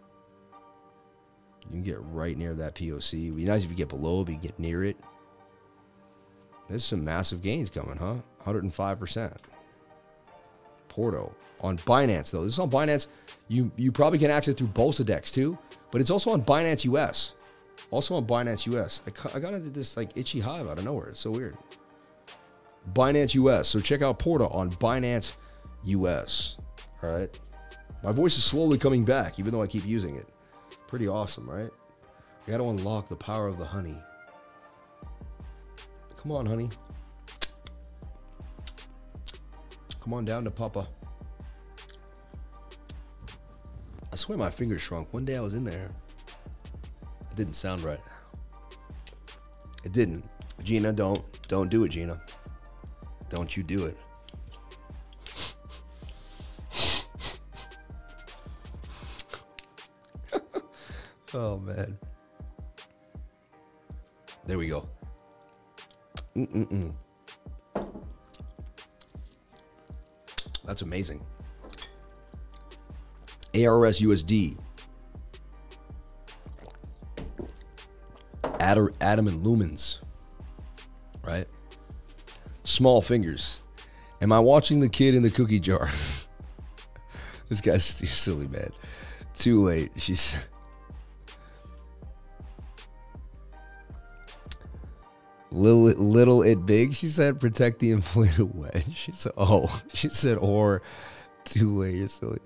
You 1.63 1.69
can 1.69 1.83
get 1.83 1.97
right 2.11 2.37
near 2.37 2.53
that 2.55 2.75
POC. 2.75 3.25
It'd 3.25 3.37
be 3.37 3.45
nice 3.45 3.63
if 3.63 3.69
you 3.69 3.75
get 3.75 3.89
below, 3.89 4.23
but 4.23 4.33
you 4.33 4.39
get 4.39 4.59
near 4.59 4.83
it. 4.83 4.97
There's 6.67 6.83
some 6.83 7.03
massive 7.03 7.41
gains 7.41 7.69
coming, 7.69 7.97
huh? 7.97 8.15
105%. 8.45 9.35
Porto. 10.87 11.35
On 11.61 11.77
Binance, 11.79 12.31
though. 12.31 12.43
This 12.43 12.53
is 12.53 12.59
on 12.59 12.71
Binance. 12.71 13.07
You 13.47 13.71
you 13.75 13.91
probably 13.91 14.17
can 14.17 14.31
access 14.31 14.53
it 14.53 14.57
through 14.57 14.69
Bolsa 14.69 15.05
Dex 15.05 15.31
too, 15.31 15.57
but 15.91 16.01
it's 16.01 16.09
also 16.09 16.31
on 16.31 16.41
Binance 16.41 16.85
US. 16.85 17.33
Also 17.91 18.15
on 18.15 18.25
Binance 18.25 18.65
US. 18.73 19.01
I, 19.05 19.37
I 19.37 19.39
got 19.39 19.53
into 19.53 19.69
this 19.69 19.95
like 19.95 20.17
itchy 20.17 20.39
hive 20.39 20.67
out 20.67 20.79
of 20.79 20.85
nowhere. 20.85 21.09
It's 21.09 21.19
so 21.19 21.29
weird. 21.29 21.55
Binance 22.93 23.35
US. 23.35 23.67
So 23.67 23.79
check 23.79 24.01
out 24.01 24.19
Porta 24.19 24.47
on 24.47 24.71
Binance 24.71 25.35
US. 25.83 26.57
All 27.01 27.17
right. 27.17 27.39
My 28.03 28.11
voice 28.11 28.37
is 28.37 28.43
slowly 28.43 28.77
coming 28.77 29.05
back, 29.05 29.39
even 29.39 29.51
though 29.51 29.61
I 29.61 29.67
keep 29.67 29.85
using 29.85 30.15
it. 30.15 30.27
Pretty 30.87 31.07
awesome, 31.07 31.49
right? 31.49 31.69
You 32.47 32.51
gotta 32.51 32.63
unlock 32.63 33.07
the 33.09 33.15
power 33.15 33.47
of 33.47 33.57
the 33.57 33.65
honey. 33.65 33.97
Come 36.17 36.31
on, 36.31 36.45
honey. 36.45 36.69
Come 40.01 40.13
on 40.13 40.25
down 40.25 40.43
to 40.43 40.51
Papa. 40.51 40.87
I 44.11 44.15
swear 44.15 44.37
my 44.37 44.49
fingers 44.49 44.81
shrunk. 44.81 45.13
One 45.13 45.25
day 45.25 45.37
I 45.37 45.41
was 45.41 45.53
in 45.53 45.63
there. 45.63 45.89
It 47.29 47.35
didn't 47.35 47.53
sound 47.53 47.83
right. 47.83 48.01
It 49.83 49.93
didn't. 49.93 50.27
Gina, 50.63 50.91
don't 50.91 51.23
don't 51.47 51.69
do 51.69 51.83
it, 51.83 51.89
Gina. 51.89 52.21
Don't 53.31 53.55
you 53.55 53.63
do 53.63 53.85
it. 53.85 53.97
Oh 61.33 61.57
man. 61.59 61.97
There 64.45 64.57
we 64.57 64.67
go. 64.67 64.85
Mm-mm-mm. 66.35 66.91
That's 70.65 70.81
amazing. 70.81 71.21
ARS 73.55 74.01
USD. 74.01 74.57
Atom 78.59 79.27
and 79.27 79.41
lumens. 79.41 79.99
Right? 81.23 81.47
Small 82.71 83.01
fingers. 83.01 83.65
Am 84.21 84.31
I 84.31 84.39
watching 84.39 84.79
the 84.79 84.87
kid 84.87 85.13
in 85.13 85.23
the 85.23 85.29
cookie 85.29 85.59
jar? 85.59 85.89
this 87.49 87.59
guy's 87.59 87.83
silly, 88.09 88.47
man. 88.47 88.71
Too 89.35 89.61
late. 89.61 89.91
She's. 89.97 90.37
Little, 95.51 95.81
little 96.01 96.43
it 96.43 96.65
big, 96.65 96.93
she 96.93 97.09
said, 97.09 97.41
protect 97.41 97.79
the 97.79 97.91
inflated 97.91 98.55
wedge. 98.57 98.95
She 98.95 99.11
said, 99.11 99.33
oh, 99.35 99.81
she 99.93 100.07
said, 100.07 100.37
or 100.37 100.81
too 101.43 101.77
late, 101.77 101.95
you're 101.95 102.07
silly. 102.07 102.39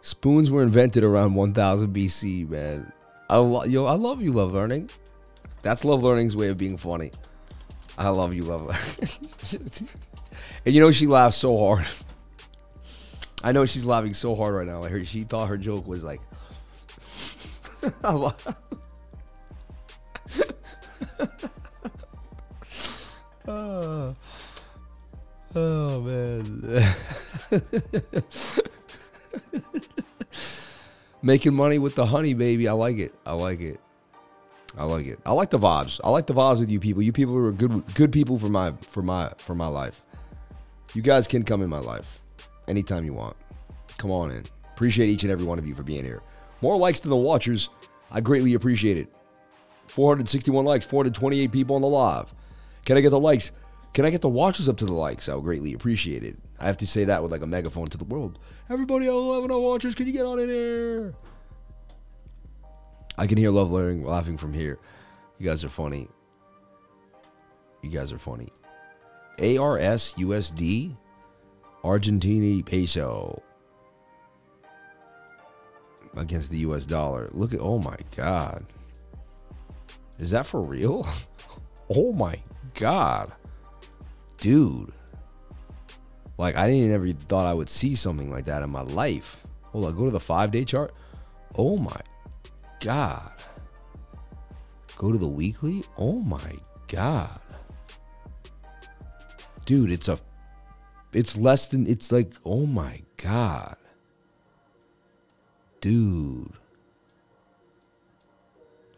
Spoons 0.00 0.48
were 0.48 0.62
invented 0.62 1.02
around 1.02 1.34
1000 1.34 1.92
BC, 1.92 2.48
man. 2.48 2.92
I 3.28 3.38
lo- 3.38 3.64
yo, 3.64 3.86
I 3.86 3.94
love 3.94 4.22
you, 4.22 4.30
love 4.30 4.52
learning. 4.52 4.90
That's 5.62 5.84
love 5.84 6.04
learning's 6.04 6.36
way 6.36 6.50
of 6.50 6.56
being 6.56 6.76
funny. 6.76 7.10
I 7.98 8.08
love 8.08 8.34
you, 8.34 8.44
love 8.44 8.62
learning. 8.62 9.70
and 10.66 10.74
you 10.74 10.80
know 10.80 10.92
she 10.92 11.06
laughs 11.06 11.36
so 11.36 11.56
hard. 11.58 11.86
I 13.44 13.52
know 13.52 13.66
she's 13.66 13.84
laughing 13.84 14.14
so 14.14 14.34
hard 14.34 14.54
right 14.54 14.66
now. 14.66 14.80
Like 14.80 14.92
her, 14.92 15.04
she 15.04 15.22
thought 15.24 15.48
her 15.48 15.58
joke 15.58 15.86
was 15.86 16.04
like. 16.04 16.20
oh, 18.04 18.34
oh 25.54 26.00
man. 26.00 26.94
Making 31.22 31.54
money 31.54 31.78
with 31.78 31.94
the 31.94 32.06
honey, 32.06 32.34
baby. 32.34 32.68
I 32.68 32.72
like 32.72 32.98
it. 32.98 33.14
I 33.26 33.34
like 33.34 33.60
it. 33.60 33.80
I 34.76 34.84
like 34.84 35.06
it. 35.06 35.18
I 35.26 35.32
like 35.32 35.50
the 35.50 35.58
vibes. 35.58 36.00
I 36.02 36.10
like 36.10 36.26
the 36.26 36.34
vibes 36.34 36.60
with 36.60 36.70
you 36.70 36.80
people. 36.80 37.02
You 37.02 37.12
people 37.12 37.36
are 37.36 37.52
good 37.52 37.84
good 37.94 38.12
people 38.12 38.38
for 38.38 38.48
my 38.48 38.72
for 38.80 39.02
my 39.02 39.30
for 39.36 39.54
my 39.54 39.66
life. 39.66 40.02
You 40.94 41.02
guys 41.02 41.26
can 41.26 41.42
come 41.42 41.62
in 41.62 41.70
my 41.70 41.78
life 41.78 42.20
anytime 42.68 43.04
you 43.04 43.12
want. 43.12 43.36
Come 43.98 44.10
on 44.10 44.30
in. 44.30 44.44
Appreciate 44.72 45.08
each 45.08 45.22
and 45.22 45.32
every 45.32 45.44
one 45.44 45.58
of 45.58 45.66
you 45.66 45.74
for 45.74 45.82
being 45.82 46.04
here. 46.04 46.22
More 46.60 46.76
likes 46.76 47.00
than 47.00 47.10
the 47.10 47.16
watchers. 47.16 47.70
I 48.10 48.20
greatly 48.20 48.54
appreciate 48.54 48.98
it. 48.98 49.18
461 49.86 50.64
likes, 50.64 50.86
428 50.86 51.52
people 51.52 51.76
on 51.76 51.82
the 51.82 51.88
live. 51.88 52.32
Can 52.84 52.96
I 52.96 53.00
get 53.00 53.10
the 53.10 53.20
likes? 53.20 53.52
Can 53.92 54.06
I 54.06 54.10
get 54.10 54.22
the 54.22 54.28
watches 54.28 54.68
up 54.68 54.78
to 54.78 54.86
the 54.86 54.92
likes? 54.92 55.28
I 55.28 55.34
would 55.34 55.44
greatly 55.44 55.74
appreciate 55.74 56.24
it. 56.24 56.36
I 56.58 56.66
have 56.66 56.78
to 56.78 56.86
say 56.86 57.04
that 57.04 57.22
with 57.22 57.30
like 57.30 57.42
a 57.42 57.46
megaphone 57.46 57.88
to 57.88 57.98
the 57.98 58.04
world. 58.04 58.38
Everybody 58.70 59.06
else 59.06 59.46
no 59.46 59.60
watchers, 59.60 59.94
can 59.94 60.06
you 60.06 60.12
get 60.12 60.24
on 60.24 60.38
in 60.38 60.48
here? 60.48 61.14
I 63.18 63.26
can 63.26 63.36
hear 63.36 63.50
love 63.50 63.70
learning 63.70 64.04
laughing 64.04 64.36
from 64.36 64.52
here. 64.52 64.78
You 65.38 65.48
guys 65.48 65.64
are 65.64 65.68
funny. 65.68 66.08
You 67.82 67.90
guys 67.90 68.12
are 68.12 68.18
funny. 68.18 68.48
ARS 69.38 70.14
USD 70.18 70.96
Argentine 71.84 72.62
peso 72.62 73.42
against 76.16 76.50
the 76.50 76.58
US 76.58 76.86
dollar. 76.86 77.28
Look 77.32 77.52
at 77.52 77.60
oh 77.60 77.78
my 77.78 77.96
god. 78.16 78.64
Is 80.18 80.30
that 80.30 80.46
for 80.46 80.62
real? 80.62 81.06
oh 81.90 82.12
my 82.12 82.38
god. 82.74 83.32
Dude. 84.38 84.92
Like 86.38 86.56
I 86.56 86.68
didn't 86.70 86.92
ever 86.92 87.12
thought 87.12 87.46
I 87.46 87.54
would 87.54 87.70
see 87.70 87.94
something 87.94 88.30
like 88.30 88.44
that 88.46 88.62
in 88.62 88.70
my 88.70 88.82
life. 88.82 89.42
Hold 89.72 89.86
on, 89.86 89.96
go 89.96 90.04
to 90.04 90.10
the 90.10 90.20
five 90.20 90.50
day 90.50 90.64
chart. 90.64 90.92
Oh 91.56 91.76
my 91.76 92.00
god. 92.82 93.32
Go 94.98 95.12
to 95.12 95.18
the 95.18 95.28
weekly. 95.28 95.84
Oh 95.96 96.20
my 96.20 96.58
god. 96.88 97.40
Dude, 99.64 99.90
it's 99.90 100.08
a 100.08 100.18
it's 101.12 101.36
less 101.36 101.68
than 101.68 101.86
it's 101.86 102.12
like 102.12 102.32
oh 102.44 102.66
my 102.66 103.02
god. 103.16 103.76
Dude. 105.80 106.52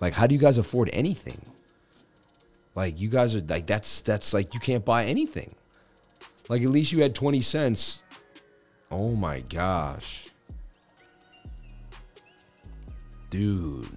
Like 0.01 0.15
how 0.15 0.27
do 0.27 0.35
you 0.35 0.41
guys 0.41 0.59
afford 0.59 0.91
anything? 0.93 1.41
Like 2.75 3.01
you 3.01 3.09
guys 3.09 3.35
are 3.35 3.41
like 3.41 3.67
that's 3.67 4.01
that's 4.01 4.35
like 4.35 4.53
you 4.55 4.61
can't 4.61 4.85
buy 4.85 5.05
anything. 5.05 5.53
Like 6.49 6.63
at 6.63 6.69
least 6.69 6.93
you 6.93 7.03
had 7.03 7.15
20 7.15 7.41
cents. 7.41 8.03
Oh 8.91 9.13
my 9.13 9.41
gosh. 9.41 10.24
Dude. 13.35 13.89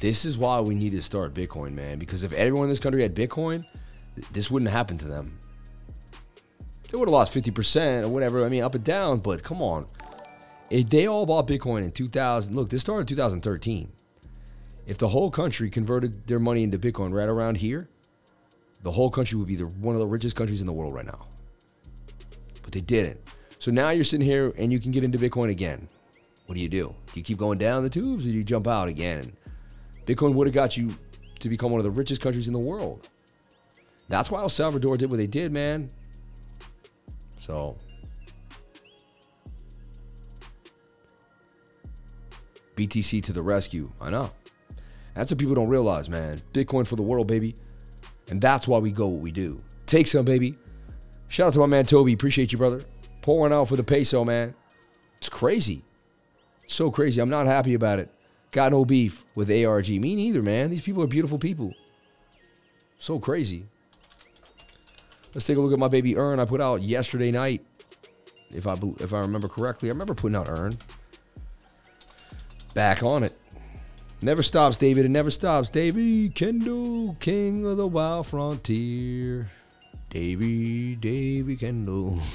This 0.00 0.24
is 0.24 0.36
why 0.36 0.58
we 0.60 0.74
need 0.74 0.90
to 0.90 1.00
start 1.00 1.34
Bitcoin, 1.34 1.72
man. 1.72 2.00
Because 2.00 2.24
if 2.24 2.32
everyone 2.32 2.64
in 2.64 2.68
this 2.68 2.80
country 2.80 3.00
had 3.00 3.14
Bitcoin, 3.14 3.64
this 4.32 4.50
wouldn't 4.50 4.72
happen 4.72 4.98
to 4.98 5.06
them. 5.06 5.38
They 6.90 6.98
would 6.98 7.06
have 7.06 7.12
lost 7.12 7.32
50% 7.32 8.02
or 8.02 8.08
whatever. 8.08 8.44
I 8.44 8.48
mean, 8.48 8.64
up 8.64 8.74
and 8.74 8.82
down, 8.82 9.20
but 9.20 9.44
come 9.44 9.62
on. 9.62 9.86
If 10.68 10.88
they 10.88 11.06
all 11.06 11.26
bought 11.26 11.46
Bitcoin 11.46 11.84
in 11.84 11.92
2000, 11.92 12.56
look, 12.56 12.70
this 12.70 12.80
started 12.80 13.02
in 13.02 13.06
2013. 13.06 13.92
If 14.88 14.98
the 14.98 15.06
whole 15.06 15.30
country 15.30 15.70
converted 15.70 16.26
their 16.26 16.40
money 16.40 16.64
into 16.64 16.80
Bitcoin 16.80 17.12
right 17.12 17.28
around 17.28 17.58
here, 17.58 17.88
the 18.82 18.90
whole 18.90 19.12
country 19.12 19.38
would 19.38 19.46
be 19.46 19.54
the, 19.54 19.66
one 19.66 19.94
of 19.94 20.00
the 20.00 20.08
richest 20.08 20.34
countries 20.34 20.60
in 20.60 20.66
the 20.66 20.72
world 20.72 20.92
right 20.92 21.06
now. 21.06 21.24
But 22.64 22.72
they 22.72 22.80
didn't. 22.80 23.20
So 23.60 23.70
now 23.70 23.90
you're 23.90 24.02
sitting 24.02 24.26
here 24.26 24.52
and 24.58 24.72
you 24.72 24.80
can 24.80 24.90
get 24.90 25.04
into 25.04 25.18
Bitcoin 25.18 25.50
again. 25.50 25.86
What 26.52 26.56
do 26.56 26.60
you 26.60 26.68
do? 26.68 26.94
Do 27.06 27.12
you 27.14 27.22
keep 27.22 27.38
going 27.38 27.56
down 27.56 27.82
the 27.82 27.88
tubes 27.88 28.26
or 28.26 28.28
do 28.28 28.34
you 28.34 28.44
jump 28.44 28.66
out 28.66 28.86
again? 28.86 29.32
Bitcoin 30.04 30.34
would 30.34 30.46
have 30.46 30.52
got 30.52 30.76
you 30.76 30.94
to 31.38 31.48
become 31.48 31.70
one 31.70 31.78
of 31.80 31.84
the 31.84 31.90
richest 31.90 32.20
countries 32.20 32.46
in 32.46 32.52
the 32.52 32.58
world. 32.58 33.08
That's 34.10 34.30
why 34.30 34.40
El 34.40 34.50
Salvador 34.50 34.98
did 34.98 35.08
what 35.08 35.16
they 35.16 35.26
did, 35.26 35.50
man. 35.50 35.88
So 37.40 37.78
BTC 42.76 43.22
to 43.22 43.32
the 43.32 43.40
rescue. 43.40 43.90
I 43.98 44.10
know. 44.10 44.30
That's 45.14 45.30
what 45.30 45.38
people 45.38 45.54
don't 45.54 45.70
realize, 45.70 46.10
man. 46.10 46.42
Bitcoin 46.52 46.86
for 46.86 46.96
the 46.96 47.02
world, 47.02 47.28
baby. 47.28 47.54
And 48.28 48.42
that's 48.42 48.68
why 48.68 48.76
we 48.76 48.92
go 48.92 49.06
what 49.06 49.22
we 49.22 49.32
do. 49.32 49.58
Take 49.86 50.06
some, 50.06 50.26
baby. 50.26 50.58
Shout 51.28 51.46
out 51.46 51.52
to 51.54 51.60
my 51.60 51.66
man 51.66 51.86
Toby. 51.86 52.12
Appreciate 52.12 52.52
you, 52.52 52.58
brother. 52.58 52.82
Pouring 53.22 53.54
out 53.54 53.68
for 53.68 53.76
the 53.76 53.84
peso, 53.84 54.22
man. 54.22 54.54
It's 55.16 55.30
crazy. 55.30 55.82
So 56.66 56.90
crazy. 56.90 57.20
I'm 57.20 57.30
not 57.30 57.46
happy 57.46 57.74
about 57.74 57.98
it. 57.98 58.10
Got 58.52 58.72
no 58.72 58.84
beef 58.84 59.24
with 59.34 59.50
ARG. 59.50 59.88
Me 59.88 60.14
neither, 60.14 60.42
man. 60.42 60.70
These 60.70 60.82
people 60.82 61.02
are 61.02 61.06
beautiful 61.06 61.38
people. 61.38 61.72
So 62.98 63.18
crazy. 63.18 63.66
Let's 65.34 65.46
take 65.46 65.56
a 65.56 65.60
look 65.60 65.72
at 65.72 65.78
my 65.78 65.88
baby 65.88 66.16
ERN 66.16 66.38
I 66.38 66.44
put 66.44 66.60
out 66.60 66.82
yesterday 66.82 67.30
night. 67.30 67.64
If 68.50 68.66
I 68.66 68.74
if 69.00 69.14
I 69.14 69.20
remember 69.20 69.48
correctly, 69.48 69.88
I 69.88 69.92
remember 69.92 70.14
putting 70.14 70.36
out 70.36 70.48
ERN. 70.48 70.76
Back 72.74 73.02
on 73.02 73.24
it. 73.24 73.36
Never 74.20 74.42
stops, 74.42 74.76
David. 74.76 75.04
It 75.04 75.08
never 75.08 75.30
stops. 75.30 75.68
Davy 75.68 76.28
Kendall, 76.28 77.16
king 77.18 77.66
of 77.66 77.76
the 77.76 77.86
wild 77.86 78.28
frontier. 78.28 79.46
Davy, 80.10 80.94
Davy 80.96 81.56
Kendall. 81.56 82.20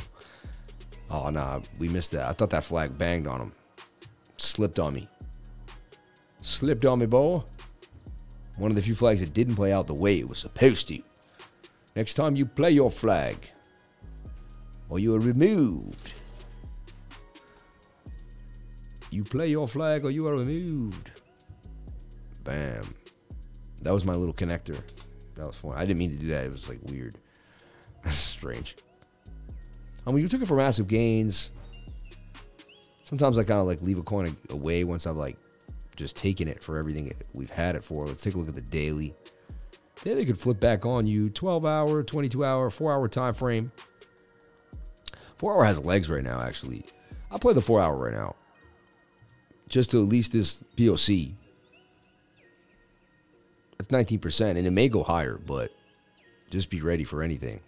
Oh, 1.09 1.29
nah, 1.29 1.61
we 1.79 1.87
missed 1.87 2.11
that. 2.11 2.27
I 2.27 2.33
thought 2.33 2.49
that 2.49 2.65
flag 2.65 2.97
banged 2.97 3.27
on 3.27 3.39
him. 3.39 3.53
Slipped 4.37 4.79
on 4.79 4.93
me. 4.93 5.07
Slipped 6.41 6.85
on 6.85 6.99
me, 6.99 7.05
boy. 7.05 7.41
One 8.57 8.71
of 8.71 8.75
the 8.75 8.81
few 8.81 8.95
flags 8.95 9.19
that 9.19 9.33
didn't 9.33 9.55
play 9.55 9.71
out 9.71 9.87
the 9.87 9.93
way 9.93 10.19
it 10.19 10.27
was 10.27 10.39
supposed 10.39 10.87
to. 10.87 11.01
Next 11.95 12.13
time 12.13 12.35
you 12.35 12.45
play 12.45 12.71
your 12.71 12.89
flag, 12.89 13.37
or 14.89 14.99
you 14.99 15.15
are 15.15 15.19
removed. 15.19 16.13
You 19.11 19.23
play 19.23 19.47
your 19.47 19.67
flag 19.67 20.05
or 20.05 20.11
you 20.11 20.27
are 20.27 20.35
removed. 20.35 21.11
Bam. 22.43 22.93
That 23.81 23.93
was 23.93 24.05
my 24.05 24.15
little 24.15 24.33
connector. 24.33 24.79
That 25.35 25.47
was 25.47 25.55
fun. 25.55 25.73
I 25.75 25.85
didn't 25.85 25.99
mean 25.99 26.11
to 26.11 26.17
do 26.17 26.27
that. 26.27 26.45
It 26.45 26.51
was 26.51 26.67
like 26.67 26.79
weird. 26.85 27.15
Strange. 28.05 28.75
I 30.05 30.11
mean, 30.11 30.21
you 30.21 30.27
took 30.27 30.41
it 30.41 30.47
for 30.47 30.57
massive 30.57 30.87
gains. 30.87 31.51
Sometimes 33.07 33.37
I 33.37 33.45
kind 33.45 33.61
of 33.61 33.67
like 33.67 33.81
leave 33.81 33.99
a 33.99 34.03
coin 34.03 34.35
away 34.49 34.83
once 34.83 35.07
I've 35.07 35.15
like 35.15 35.37
just 35.95 36.17
taken 36.17 36.49
it 36.49 36.61
for 36.61 36.77
everything 36.77 37.09
we've 37.33 37.49
had 37.49 37.77
it 37.77 37.83
for. 37.85 38.05
Let's 38.05 38.21
take 38.21 38.33
a 38.33 38.37
look 38.37 38.49
at 38.49 38.53
the 38.53 38.59
daily. 38.59 39.15
Daily 40.03 40.25
could 40.25 40.37
flip 40.37 40.59
back 40.59 40.85
on 40.85 41.07
you. 41.07 41.29
12 41.29 41.65
hour, 41.65 42.03
22 42.03 42.43
hour, 42.43 42.69
4 42.69 42.91
hour 42.91 43.07
time 43.07 43.33
frame. 43.33 43.71
4 45.37 45.55
hour 45.55 45.63
has 45.63 45.79
legs 45.79 46.09
right 46.09 46.21
now, 46.21 46.41
actually. 46.41 46.83
I'll 47.31 47.39
play 47.39 47.53
the 47.53 47.61
4 47.61 47.79
hour 47.79 47.95
right 47.95 48.13
now. 48.13 48.35
Just 49.69 49.91
to 49.91 50.01
at 50.01 50.09
least 50.09 50.33
this 50.33 50.61
POC 50.75 51.31
That's 53.77 53.87
19%, 53.87 54.57
and 54.57 54.67
it 54.67 54.71
may 54.71 54.89
go 54.89 55.01
higher, 55.01 55.37
but 55.37 55.71
just 56.49 56.69
be 56.69 56.81
ready 56.81 57.05
for 57.05 57.23
anything. 57.23 57.61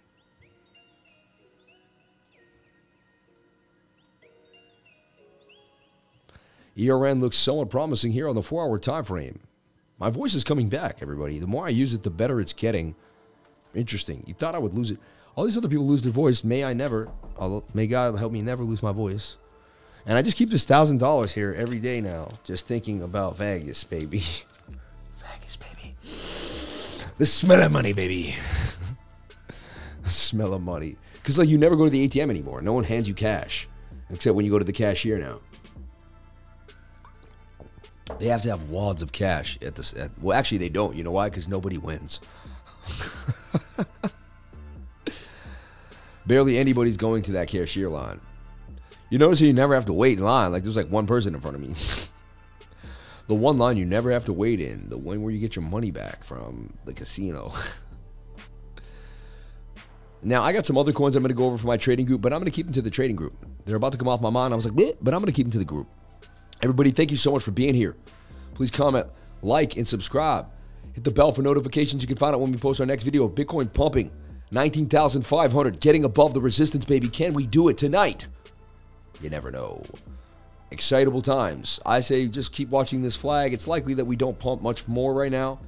ERN 6.80 7.20
looks 7.20 7.36
somewhat 7.36 7.70
promising 7.70 8.12
here 8.12 8.28
on 8.28 8.34
the 8.34 8.42
four 8.42 8.64
hour 8.64 8.78
time 8.78 9.04
frame. 9.04 9.40
My 9.98 10.08
voice 10.08 10.34
is 10.34 10.44
coming 10.44 10.68
back, 10.68 10.98
everybody. 11.02 11.38
The 11.38 11.46
more 11.46 11.66
I 11.66 11.70
use 11.70 11.92
it, 11.92 12.02
the 12.02 12.10
better 12.10 12.40
it's 12.40 12.54
getting. 12.54 12.94
Interesting. 13.74 14.24
You 14.26 14.34
thought 14.34 14.54
I 14.54 14.58
would 14.58 14.74
lose 14.74 14.90
it. 14.90 14.98
All 15.36 15.44
these 15.44 15.58
other 15.58 15.68
people 15.68 15.86
lose 15.86 16.02
their 16.02 16.12
voice. 16.12 16.42
May 16.42 16.64
I 16.64 16.72
never. 16.72 17.08
Although, 17.36 17.64
may 17.74 17.86
God 17.86 18.18
help 18.18 18.32
me 18.32 18.42
never 18.42 18.64
lose 18.64 18.82
my 18.82 18.92
voice. 18.92 19.36
And 20.06 20.16
I 20.16 20.22
just 20.22 20.36
keep 20.36 20.48
this 20.48 20.64
thousand 20.64 20.98
dollars 20.98 21.32
here 21.32 21.54
every 21.56 21.78
day 21.78 22.00
now, 22.00 22.28
just 22.44 22.66
thinking 22.66 23.02
about 23.02 23.36
Vegas, 23.36 23.84
baby. 23.84 24.20
Vegas, 25.18 25.56
baby. 25.56 25.94
The 27.18 27.26
smell 27.26 27.62
of 27.62 27.70
money, 27.70 27.92
baby. 27.92 28.34
the 30.02 30.10
smell 30.10 30.54
of 30.54 30.62
money. 30.62 30.96
Because 31.14 31.38
like 31.38 31.48
you 31.50 31.58
never 31.58 31.76
go 31.76 31.84
to 31.84 31.90
the 31.90 32.08
ATM 32.08 32.30
anymore. 32.30 32.62
No 32.62 32.72
one 32.72 32.84
hands 32.84 33.06
you 33.06 33.14
cash, 33.14 33.68
except 34.08 34.34
when 34.34 34.46
you 34.46 34.50
go 34.50 34.58
to 34.58 34.64
the 34.64 34.72
cashier 34.72 35.18
now. 35.18 35.40
They 38.18 38.26
have 38.26 38.42
to 38.42 38.50
have 38.50 38.70
wads 38.70 39.02
of 39.02 39.12
cash 39.12 39.58
at 39.62 39.76
this. 39.76 39.92
At, 39.94 40.10
well, 40.20 40.36
actually, 40.36 40.58
they 40.58 40.68
don't. 40.68 40.94
You 40.96 41.04
know 41.04 41.12
why? 41.12 41.30
Because 41.30 41.48
nobody 41.48 41.78
wins. 41.78 42.20
Barely 46.26 46.58
anybody's 46.58 46.96
going 46.96 47.22
to 47.24 47.32
that 47.32 47.48
cashier 47.48 47.88
line. 47.88 48.20
You 49.10 49.18
notice 49.18 49.40
you 49.40 49.52
never 49.52 49.74
have 49.74 49.86
to 49.86 49.92
wait 49.92 50.18
in 50.18 50.24
line. 50.24 50.52
Like 50.52 50.62
there's 50.62 50.76
like 50.76 50.88
one 50.88 51.06
person 51.06 51.34
in 51.34 51.40
front 51.40 51.56
of 51.56 51.60
me. 51.60 51.74
the 53.26 53.34
one 53.34 53.58
line 53.58 53.76
you 53.76 53.84
never 53.84 54.12
have 54.12 54.24
to 54.26 54.32
wait 54.32 54.60
in, 54.60 54.88
the 54.88 54.98
one 54.98 55.22
where 55.22 55.32
you 55.32 55.40
get 55.40 55.56
your 55.56 55.64
money 55.64 55.90
back 55.90 56.22
from 56.22 56.72
the 56.84 56.92
casino. 56.92 57.52
now 60.22 60.42
I 60.42 60.52
got 60.52 60.66
some 60.66 60.78
other 60.78 60.92
coins 60.92 61.16
I'm 61.16 61.24
to 61.24 61.34
go 61.34 61.46
over 61.46 61.58
for 61.58 61.66
my 61.66 61.76
trading 61.76 62.06
group, 62.06 62.20
but 62.20 62.32
I'm 62.32 62.44
to 62.44 62.50
keep 62.50 62.66
them 62.66 62.72
to 62.74 62.82
the 62.82 62.90
trading 62.90 63.16
group. 63.16 63.34
They're 63.64 63.76
about 63.76 63.92
to 63.92 63.98
come 63.98 64.08
off 64.08 64.20
my 64.20 64.30
mind. 64.30 64.54
I 64.54 64.56
was 64.56 64.66
like, 64.66 64.96
but 65.00 65.12
I'm 65.12 65.24
to 65.24 65.32
keep 65.32 65.46
them 65.46 65.52
to 65.52 65.58
the 65.58 65.64
group. 65.64 65.88
Everybody, 66.62 66.90
thank 66.90 67.10
you 67.10 67.16
so 67.16 67.32
much 67.32 67.42
for 67.42 67.52
being 67.52 67.74
here. 67.74 67.96
Please 68.54 68.70
comment, 68.70 69.06
like, 69.42 69.76
and 69.76 69.88
subscribe. 69.88 70.46
Hit 70.92 71.04
the 71.04 71.10
bell 71.10 71.32
for 71.32 71.42
notifications. 71.42 72.02
You 72.02 72.08
can 72.08 72.18
find 72.18 72.34
out 72.34 72.40
when 72.40 72.52
we 72.52 72.58
post 72.58 72.80
our 72.80 72.86
next 72.86 73.04
video 73.04 73.24
of 73.24 73.34
Bitcoin 73.34 73.72
pumping 73.72 74.10
19,500, 74.50 75.80
getting 75.80 76.04
above 76.04 76.34
the 76.34 76.40
resistance, 76.40 76.84
baby. 76.84 77.08
Can 77.08 77.32
we 77.32 77.46
do 77.46 77.68
it 77.68 77.78
tonight? 77.78 78.26
You 79.22 79.30
never 79.30 79.50
know. 79.50 79.84
Excitable 80.70 81.22
times. 81.22 81.80
I 81.86 82.00
say 82.00 82.26
just 82.28 82.52
keep 82.52 82.68
watching 82.68 83.02
this 83.02 83.16
flag. 83.16 83.54
It's 83.54 83.66
likely 83.66 83.94
that 83.94 84.04
we 84.04 84.16
don't 84.16 84.38
pump 84.38 84.60
much 84.60 84.86
more 84.86 85.14
right 85.14 85.32
now. 85.32 85.60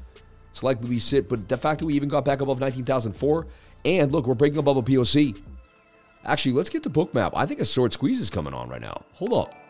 It's 0.50 0.62
likely 0.62 0.90
we 0.90 0.98
sit, 0.98 1.28
but 1.28 1.48
the 1.48 1.56
fact 1.56 1.80
that 1.80 1.86
we 1.86 1.94
even 1.94 2.10
got 2.10 2.24
back 2.26 2.42
above 2.42 2.60
19,004, 2.60 3.46
and 3.86 4.12
look, 4.12 4.26
we're 4.26 4.34
breaking 4.34 4.58
above 4.58 4.76
a 4.76 4.82
POC. 4.82 5.40
Actually, 6.24 6.52
let's 6.52 6.68
get 6.68 6.82
the 6.82 6.90
Bookmap. 6.90 7.32
I 7.34 7.46
think 7.46 7.60
a 7.60 7.64
short 7.64 7.94
squeeze 7.94 8.20
is 8.20 8.28
coming 8.28 8.52
on 8.52 8.68
right 8.68 8.80
now. 8.80 9.02
Hold 9.14 9.32
up. 9.32 9.61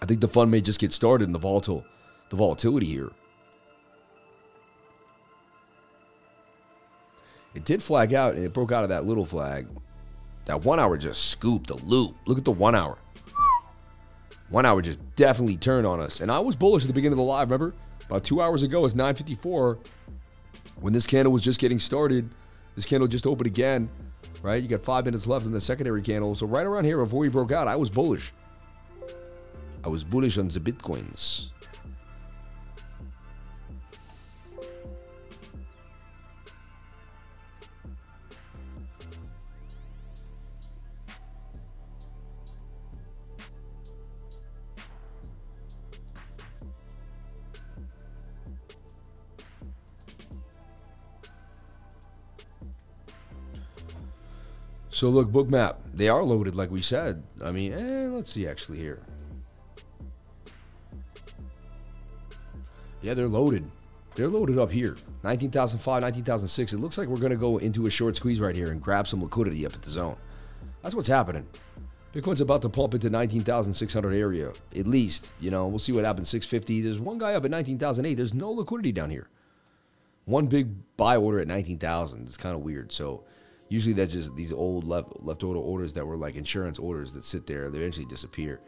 I 0.00 0.06
think 0.06 0.20
the 0.20 0.28
fun 0.28 0.50
may 0.50 0.60
just 0.60 0.78
get 0.78 0.92
started 0.92 1.24
in 1.24 1.32
the 1.32 1.38
volatile, 1.38 1.84
the 2.30 2.36
volatility 2.36 2.86
here. 2.86 3.10
It 7.54 7.64
did 7.64 7.82
flag 7.82 8.14
out 8.14 8.34
and 8.34 8.44
it 8.44 8.52
broke 8.52 8.70
out 8.70 8.84
of 8.84 8.90
that 8.90 9.04
little 9.04 9.24
flag. 9.24 9.66
That 10.44 10.64
one 10.64 10.78
hour 10.78 10.96
just 10.96 11.30
scooped 11.30 11.70
a 11.70 11.76
loop. 11.76 12.14
Look 12.26 12.38
at 12.38 12.44
the 12.44 12.52
one 12.52 12.74
hour. 12.74 12.98
One 14.48 14.64
hour 14.64 14.80
just 14.80 14.98
definitely 15.16 15.56
turned 15.56 15.86
on 15.86 16.00
us. 16.00 16.20
And 16.20 16.30
I 16.30 16.38
was 16.38 16.56
bullish 16.56 16.84
at 16.84 16.86
the 16.86 16.94
beginning 16.94 17.14
of 17.14 17.18
the 17.18 17.24
live, 17.24 17.50
remember? 17.50 17.74
About 18.06 18.24
two 18.24 18.40
hours 18.40 18.62
ago, 18.62 18.84
it's 18.86 18.94
9.54. 18.94 19.78
When 20.80 20.92
this 20.92 21.06
candle 21.06 21.32
was 21.32 21.42
just 21.42 21.60
getting 21.60 21.78
started, 21.78 22.30
this 22.74 22.86
candle 22.86 23.08
just 23.08 23.26
opened 23.26 23.46
again, 23.46 23.90
right? 24.40 24.62
You 24.62 24.68
got 24.68 24.84
five 24.84 25.04
minutes 25.04 25.26
left 25.26 25.44
in 25.44 25.52
the 25.52 25.60
secondary 25.60 26.00
candle. 26.00 26.34
So 26.34 26.46
right 26.46 26.64
around 26.64 26.84
here, 26.84 26.96
before 26.98 27.18
we 27.18 27.28
broke 27.28 27.52
out, 27.52 27.68
I 27.68 27.76
was 27.76 27.90
bullish. 27.90 28.32
I 29.88 29.90
was 29.90 30.04
bullish 30.04 30.36
on 30.36 30.48
the 30.48 30.60
Bitcoins. 30.60 31.48
So 54.90 55.08
look, 55.08 55.30
Bookmap, 55.30 55.76
they 55.94 56.10
are 56.10 56.22
loaded 56.22 56.56
like 56.56 56.70
we 56.70 56.82
said. 56.82 57.24
I 57.42 57.52
mean, 57.52 57.72
eh, 57.72 58.08
let's 58.08 58.30
see 58.30 58.46
actually 58.46 58.78
here. 58.80 59.00
Yeah, 63.08 63.14
they're 63.14 63.26
loaded. 63.26 63.64
They're 64.16 64.28
loaded 64.28 64.58
up 64.58 64.70
here. 64.70 64.98
19,005, 65.22 66.02
19,006. 66.02 66.74
It 66.74 66.76
looks 66.76 66.98
like 66.98 67.08
we're 67.08 67.16
going 67.16 67.30
to 67.30 67.38
go 67.38 67.56
into 67.56 67.86
a 67.86 67.90
short 67.90 68.16
squeeze 68.16 68.38
right 68.38 68.54
here 68.54 68.70
and 68.70 68.82
grab 68.82 69.08
some 69.08 69.22
liquidity 69.22 69.64
up 69.64 69.72
at 69.72 69.80
the 69.80 69.88
zone. 69.88 70.18
That's 70.82 70.94
what's 70.94 71.08
happening. 71.08 71.46
Bitcoin's 72.12 72.42
about 72.42 72.60
to 72.60 72.68
pump 72.68 72.92
into 72.92 73.08
19,600 73.08 74.12
area, 74.12 74.52
at 74.76 74.86
least. 74.86 75.32
You 75.40 75.50
know, 75.50 75.66
we'll 75.68 75.78
see 75.78 75.92
what 75.92 76.04
happens. 76.04 76.28
650. 76.28 76.82
There's 76.82 76.98
one 76.98 77.16
guy 77.16 77.32
up 77.32 77.46
at 77.46 77.50
19,008. 77.50 78.12
There's 78.12 78.34
no 78.34 78.50
liquidity 78.50 78.92
down 78.92 79.08
here. 79.08 79.30
One 80.26 80.46
big 80.46 80.68
buy 80.98 81.16
order 81.16 81.40
at 81.40 81.48
19,000. 81.48 82.26
It's 82.26 82.36
kind 82.36 82.54
of 82.54 82.60
weird. 82.60 82.92
So 82.92 83.24
Usually 83.68 83.92
that's 83.92 84.12
just 84.12 84.34
these 84.34 84.52
old 84.52 84.84
left 84.84 85.42
order 85.44 85.60
orders 85.60 85.92
that 85.94 86.06
were 86.06 86.16
like 86.16 86.36
insurance 86.36 86.78
orders 86.78 87.12
that 87.12 87.24
sit 87.24 87.46
there. 87.46 87.70
They 87.70 87.78
eventually 87.78 88.06
disappear. 88.06 88.60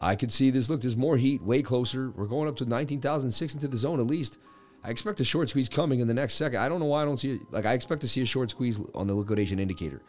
I 0.00 0.14
could 0.14 0.32
see 0.32 0.50
this. 0.50 0.70
Look, 0.70 0.80
there's 0.80 0.96
more 0.96 1.16
heat, 1.16 1.42
way 1.42 1.62
closer. 1.62 2.10
We're 2.10 2.26
going 2.26 2.48
up 2.48 2.56
to 2.56 2.64
19,006 2.64 3.54
into 3.54 3.68
the 3.68 3.76
zone 3.76 4.00
at 4.00 4.06
least. 4.06 4.38
I 4.84 4.90
expect 4.90 5.20
a 5.20 5.24
short 5.24 5.48
squeeze 5.48 5.68
coming 5.68 6.00
in 6.00 6.08
the 6.08 6.14
next 6.14 6.34
second. 6.34 6.60
I 6.60 6.68
don't 6.68 6.78
know 6.78 6.86
why 6.86 7.02
I 7.02 7.04
don't 7.04 7.18
see 7.18 7.32
it. 7.32 7.40
Like, 7.50 7.66
I 7.66 7.72
expect 7.72 8.00
to 8.02 8.08
see 8.08 8.22
a 8.22 8.26
short 8.26 8.50
squeeze 8.50 8.80
on 8.94 9.06
the 9.06 9.14
liquidation 9.14 9.58
indicator. 9.58 10.02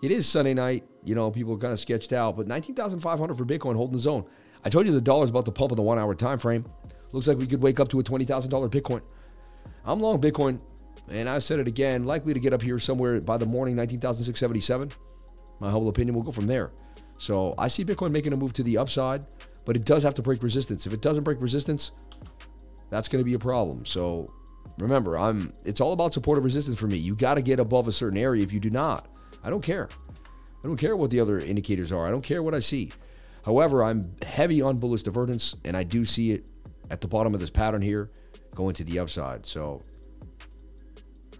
It 0.00 0.10
is 0.10 0.28
Sunday 0.28 0.54
night. 0.54 0.84
You 1.04 1.14
know, 1.14 1.30
people 1.30 1.54
are 1.54 1.58
kind 1.58 1.72
of 1.72 1.80
sketched 1.80 2.12
out, 2.12 2.36
but 2.36 2.46
19,500 2.46 3.36
for 3.36 3.44
Bitcoin 3.44 3.74
holding 3.74 3.94
the 3.94 3.98
zone. 3.98 4.24
I 4.64 4.68
told 4.68 4.86
you 4.86 4.92
the 4.92 5.00
dollar's 5.00 5.30
about 5.30 5.44
to 5.46 5.52
pump 5.52 5.72
in 5.72 5.76
the 5.76 5.82
one 5.82 5.98
hour 5.98 6.14
time 6.14 6.38
frame. 6.38 6.64
Looks 7.12 7.26
like 7.26 7.38
we 7.38 7.46
could 7.46 7.60
wake 7.60 7.80
up 7.80 7.88
to 7.88 8.00
a 8.00 8.02
$20,000 8.02 8.70
Bitcoin. 8.70 9.02
I'm 9.84 10.00
long 10.00 10.20
Bitcoin 10.20 10.60
and 11.08 11.28
I 11.28 11.38
said 11.38 11.58
it 11.58 11.68
again, 11.68 12.04
likely 12.04 12.32
to 12.32 12.40
get 12.40 12.52
up 12.52 12.62
here 12.62 12.78
somewhere 12.78 13.20
by 13.20 13.36
the 13.36 13.46
morning, 13.46 13.76
19,677. 13.76 14.92
My 15.60 15.70
humble 15.70 15.88
opinion 15.88 16.14
will 16.14 16.22
go 16.22 16.32
from 16.32 16.46
there. 16.46 16.72
So 17.22 17.54
I 17.56 17.68
see 17.68 17.84
Bitcoin 17.84 18.10
making 18.10 18.32
a 18.32 18.36
move 18.36 18.52
to 18.54 18.64
the 18.64 18.76
upside, 18.76 19.24
but 19.64 19.76
it 19.76 19.84
does 19.84 20.02
have 20.02 20.12
to 20.14 20.22
break 20.22 20.42
resistance. 20.42 20.88
If 20.88 20.92
it 20.92 21.00
doesn't 21.00 21.22
break 21.22 21.40
resistance, 21.40 21.92
that's 22.90 23.06
going 23.06 23.20
to 23.20 23.24
be 23.24 23.34
a 23.34 23.38
problem. 23.38 23.86
So 23.86 24.26
remember, 24.76 25.16
I'm 25.16 25.52
it's 25.64 25.80
all 25.80 25.92
about 25.92 26.12
supportive 26.12 26.42
resistance 26.42 26.76
for 26.76 26.88
me. 26.88 26.96
You 26.96 27.14
got 27.14 27.34
to 27.34 27.42
get 27.42 27.60
above 27.60 27.86
a 27.86 27.92
certain 27.92 28.18
area. 28.18 28.42
If 28.42 28.52
you 28.52 28.58
do 28.58 28.70
not, 28.70 29.06
I 29.44 29.50
don't 29.50 29.62
care. 29.62 29.88
I 30.64 30.66
don't 30.66 30.76
care 30.76 30.96
what 30.96 31.10
the 31.10 31.20
other 31.20 31.38
indicators 31.38 31.92
are. 31.92 32.08
I 32.08 32.10
don't 32.10 32.24
care 32.24 32.42
what 32.42 32.56
I 32.56 32.58
see. 32.58 32.90
However, 33.44 33.84
I'm 33.84 34.16
heavy 34.22 34.60
on 34.60 34.76
bullish 34.78 35.04
divergence, 35.04 35.54
and 35.64 35.76
I 35.76 35.84
do 35.84 36.04
see 36.04 36.32
it 36.32 36.50
at 36.90 37.00
the 37.00 37.06
bottom 37.06 37.34
of 37.34 37.40
this 37.40 37.50
pattern 37.50 37.82
here 37.82 38.10
going 38.56 38.74
to 38.74 38.82
the 38.82 38.98
upside. 38.98 39.46
So 39.46 39.80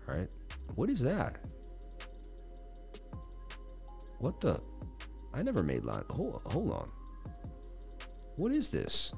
all 0.09 0.15
right, 0.17 0.29
what 0.77 0.91
is 0.91 1.01
that? 1.01 1.39
What 4.21 4.41
the? 4.41 4.63
I 5.35 5.43
never 5.43 5.63
made 5.63 5.85
line. 5.85 6.05
Hold, 6.11 6.41
hold 6.47 6.73
on. 6.73 6.89
What 8.37 8.53
is 8.53 8.69
this? 8.69 9.13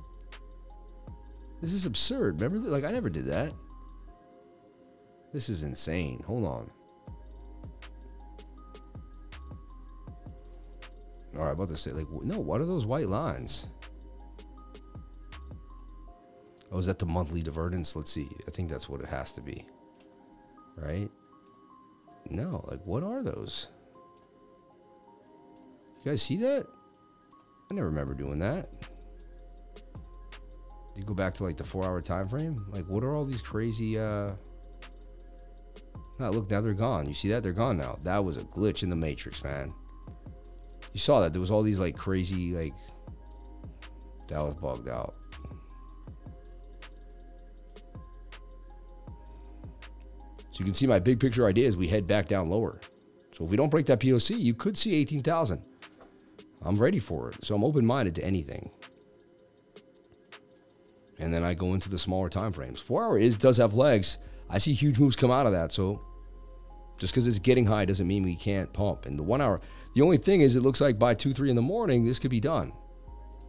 This 1.61 1.73
is 1.73 1.86
absurd. 1.86 2.41
Remember, 2.41 2.69
like 2.69 2.85
I 2.85 2.91
never 2.91 3.09
did 3.09 3.27
that. 3.27 3.53
This 5.32 5.49
is 5.49 5.62
insane. 5.62 6.23
Hold 6.27 6.45
on. 6.45 6.69
All 11.36 11.47
right, 11.47 11.53
about 11.53 11.69
to 11.70 11.77
say, 11.77 11.91
like, 11.91 12.07
no, 12.23 12.39
what 12.39 12.61
are 12.61 12.65
those 12.65 12.86
white 12.86 13.09
lines? 13.09 13.66
Oh, 16.70 16.78
is 16.78 16.86
that 16.86 17.01
the 17.01 17.07
monthly 17.07 17.43
divergence? 17.43 17.97
Let's 17.97 18.12
see. 18.12 18.28
I 18.47 18.53
think 18.53 18.70
that's 18.70 18.89
what 18.89 19.01
it 19.01 19.09
has 19.09 19.32
to 19.32 19.41
be 19.41 19.66
right? 20.77 21.11
No, 22.31 22.65
like 22.70 22.81
what 22.85 23.03
are 23.03 23.23
those? 23.23 23.69
You 26.05 26.12
guys 26.12 26.22
see 26.22 26.36
that? 26.36 26.66
I 27.70 27.74
never 27.74 27.89
remember 27.89 28.12
doing 28.12 28.39
that. 28.40 28.68
You 30.94 31.02
go 31.02 31.14
back 31.14 31.32
to 31.35 31.44
like 31.44 31.56
the 31.56 31.64
four 31.64 31.85
hour 31.85 32.01
time 32.02 32.28
frame? 32.28 32.56
Like 32.68 32.86
what 32.86 33.02
are 33.02 33.16
all 33.16 33.24
these 33.24 33.40
crazy 33.40 33.98
uh 33.98 34.32
no, 36.20 36.31
look, 36.31 36.48
now 36.48 36.60
they're 36.60 36.74
gone. 36.74 37.09
You 37.09 37.14
see 37.14 37.28
that? 37.31 37.43
They're 37.43 37.52
gone 37.52 37.76
now. 37.76 37.98
That 38.02 38.24
was 38.24 38.36
a 38.36 38.43
glitch 38.43 38.85
in 38.85 38.89
the 38.89 38.94
matrix, 38.97 39.43
man. 39.43 39.72
You 40.93 41.01
saw 41.01 41.20
that. 41.20 41.32
There 41.32 41.40
was 41.40 41.51
all 41.51 41.62
these 41.62 41.81
like 41.81 41.97
crazy, 41.97 42.52
like 42.52 42.72
that 44.28 44.40
was 44.40 44.55
bugged 44.60 44.89
out. 44.89 45.16
So 50.52 50.60
you 50.60 50.64
can 50.64 50.74
see 50.74 50.86
my 50.86 51.01
big 51.01 51.18
picture 51.18 51.48
idea 51.48 51.66
is 51.66 51.76
we 51.76 51.89
head 51.89 52.06
back 52.06 52.28
down 52.28 52.48
lower. 52.48 52.78
So 53.32 53.44
if 53.44 53.51
we 53.51 53.56
don't 53.56 53.70
break 53.70 53.86
that 53.86 53.98
POC, 53.98 54.39
you 54.39 54.55
could 54.55 54.78
see 54.78 54.94
18,000. 54.94 55.66
I'm 56.65 56.77
ready 56.77 56.99
for 56.99 57.31
it. 57.31 57.45
So 57.45 57.55
I'm 57.55 57.65
open 57.65 57.85
minded 57.85 58.15
to 58.16 58.24
anything. 58.24 58.70
And 61.19 61.32
then 61.32 61.45
I 61.45 61.55
go 61.55 61.74
into 61.74 61.89
the 61.89 61.99
smaller 61.99 62.28
time 62.28 62.53
frames. 62.53 62.81
Four 62.81 63.05
hour 63.05 63.19
is 63.19 63.36
does 63.36 63.57
have 63.59 63.74
legs. 63.74 64.19
I 64.51 64.59
see 64.59 64.73
huge 64.73 64.99
moves 64.99 65.16
come 65.16 65.31
out 65.31 65.47
of 65.47 65.53
that. 65.53 65.73
So 65.73 66.01
just 66.99 67.12
because 67.12 67.27
it's 67.27 67.39
getting 67.39 67.66
high 67.66 67.85
doesn't 67.85 68.07
mean 68.07 68.24
we 68.24 68.36
can't 68.36 68.73
pump. 68.73 69.07
And 69.07 69.19
the 69.19 69.23
one 69.23 69.41
hour, 69.41 69.61
the 69.95 70.03
only 70.03 70.16
thing 70.16 70.41
is, 70.41 70.57
it 70.57 70.61
looks 70.61 70.81
like 70.81 70.99
by 70.99 71.15
two, 71.15 71.32
three 71.32 71.51
in 71.51 71.57
the 71.57 71.62
morning, 71.62 72.05
this 72.05 72.19
could 72.19 72.31
be 72.31 72.41
done 72.41 72.73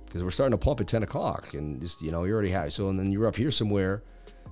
because 0.06 0.24
we're 0.24 0.32
starting 0.32 0.58
to 0.58 0.64
pump 0.64 0.80
at 0.80 0.88
10 0.88 1.04
o'clock, 1.04 1.54
and 1.54 1.82
just 1.82 2.02
you 2.02 2.10
know 2.10 2.24
you 2.24 2.34
already 2.34 2.50
have. 2.50 2.72
So 2.72 2.88
and 2.90 2.98
then 2.98 3.12
you're 3.12 3.28
up 3.28 3.36
here 3.36 3.52
somewhere. 3.52 4.04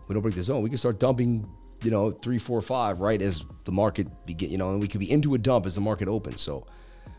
We 0.08 0.14
don't 0.14 0.22
break 0.22 0.36
the 0.36 0.44
zone. 0.44 0.62
We 0.62 0.70
can 0.70 0.78
start 0.78 1.00
dumping, 1.00 1.48
you 1.84 1.92
know, 1.92 2.12
three, 2.12 2.38
four, 2.38 2.62
five 2.62 3.00
right 3.00 3.22
as 3.22 3.46
the 3.64 3.72
market 3.72 4.08
begin. 4.26 4.52
You 4.52 4.58
know, 4.58 4.72
and 4.72 4.82
we 4.82 4.90
could 4.90 5.00
be 5.00 5.10
into 5.10 5.36
a 5.36 5.38
dump 5.38 5.66
as 5.66 5.76
the 5.76 5.82
market 5.82 6.10
opens. 6.10 6.42
So 6.42 6.68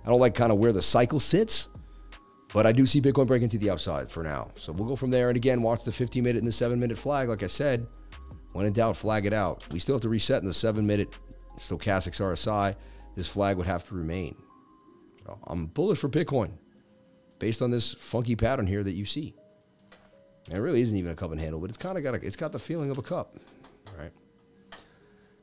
I 0.04 0.10
don't 0.10 0.20
like 0.20 0.34
kind 0.34 0.52
of 0.52 0.58
where 0.58 0.72
the 0.72 0.82
cycle 0.82 1.20
sits. 1.20 1.68
But 2.52 2.66
I 2.66 2.72
do 2.72 2.86
see 2.86 3.00
Bitcoin 3.00 3.26
breaking 3.26 3.48
to 3.48 3.58
the 3.58 3.70
upside 3.70 4.08
for 4.08 4.22
now. 4.22 4.52
So 4.54 4.72
we'll 4.72 4.88
go 4.88 4.94
from 4.94 5.10
there. 5.10 5.28
And 5.28 5.36
again, 5.36 5.60
watch 5.60 5.82
the 5.82 5.90
15 5.90 6.22
minute 6.22 6.38
and 6.38 6.46
the 6.46 6.52
7 6.52 6.78
minute 6.78 6.96
flag. 6.96 7.28
Like 7.28 7.42
I 7.42 7.48
said, 7.48 7.88
when 8.52 8.64
in 8.64 8.72
doubt, 8.72 8.96
flag 8.96 9.26
it 9.26 9.32
out. 9.32 9.64
We 9.72 9.80
still 9.80 9.96
have 9.96 10.02
to 10.02 10.08
reset 10.08 10.40
in 10.40 10.46
the 10.46 10.54
7 10.54 10.86
minute 10.86 11.18
stochastics 11.56 12.20
RSI. 12.20 12.76
This 13.16 13.26
flag 13.26 13.56
would 13.56 13.66
have 13.66 13.86
to 13.88 13.94
remain. 13.94 14.36
So 15.24 15.36
I'm 15.48 15.66
bullish 15.66 15.98
for 15.98 16.08
Bitcoin 16.08 16.52
based 17.40 17.60
on 17.60 17.72
this 17.72 17.94
funky 17.94 18.36
pattern 18.36 18.68
here 18.68 18.84
that 18.84 18.92
you 18.92 19.04
see. 19.04 19.34
And 20.46 20.54
it 20.54 20.60
really 20.60 20.82
isn't 20.82 20.96
even 20.96 21.10
a 21.10 21.16
cup 21.16 21.32
and 21.32 21.40
handle, 21.40 21.60
but 21.60 21.70
it's 21.70 21.78
kind 21.78 21.96
of 21.96 22.04
got 22.04 22.14
a, 22.14 22.24
it's 22.24 22.36
got 22.36 22.52
the 22.52 22.58
feeling 22.58 22.90
of 22.90 22.98
a 22.98 23.02
cup, 23.02 23.36
right? 23.98 24.12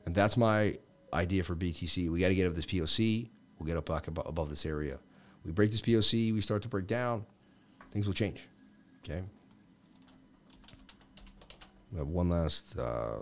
And 0.06 0.14
that's 0.14 0.36
my 0.36 0.76
idea 1.12 1.42
for 1.42 1.54
BTC. 1.54 2.08
We 2.08 2.20
got 2.20 2.28
to 2.28 2.34
get 2.34 2.46
up 2.46 2.54
this 2.54 2.66
POC. 2.66 3.28
We'll 3.62 3.68
get 3.68 3.76
up 3.76 3.86
back 3.86 4.08
above 4.08 4.50
this 4.50 4.66
area. 4.66 4.98
We 5.44 5.52
break 5.52 5.70
this 5.70 5.80
POC, 5.80 6.34
we 6.34 6.40
start 6.40 6.62
to 6.62 6.68
break 6.68 6.88
down, 6.88 7.24
things 7.92 8.08
will 8.08 8.12
change. 8.12 8.48
Okay. 9.04 9.22
We 11.92 11.98
have 11.98 12.08
one 12.08 12.28
last. 12.28 12.76
Uh, 12.76 13.18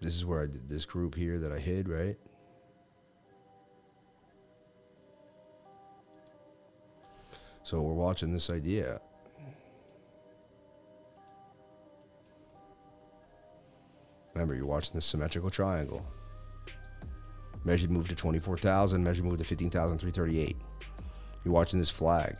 this 0.00 0.16
is 0.16 0.26
where 0.26 0.42
I 0.42 0.46
did 0.46 0.68
this 0.68 0.84
group 0.84 1.14
here 1.14 1.38
that 1.38 1.52
I 1.52 1.60
hid, 1.60 1.88
right? 1.88 2.18
So 7.62 7.80
we're 7.80 7.92
watching 7.92 8.32
this 8.32 8.50
idea. 8.50 9.00
Remember, 14.34 14.54
you're 14.54 14.66
watching 14.66 14.94
this 14.94 15.04
symmetrical 15.04 15.50
triangle. 15.50 16.06
Measured 17.64 17.90
move 17.90 18.08
to 18.08 18.14
24,000, 18.14 19.02
measured 19.02 19.24
move 19.24 19.38
to 19.38 19.44
15,338. 19.44 20.56
You're 21.44 21.54
watching 21.54 21.78
this 21.78 21.90
flag. 21.90 22.36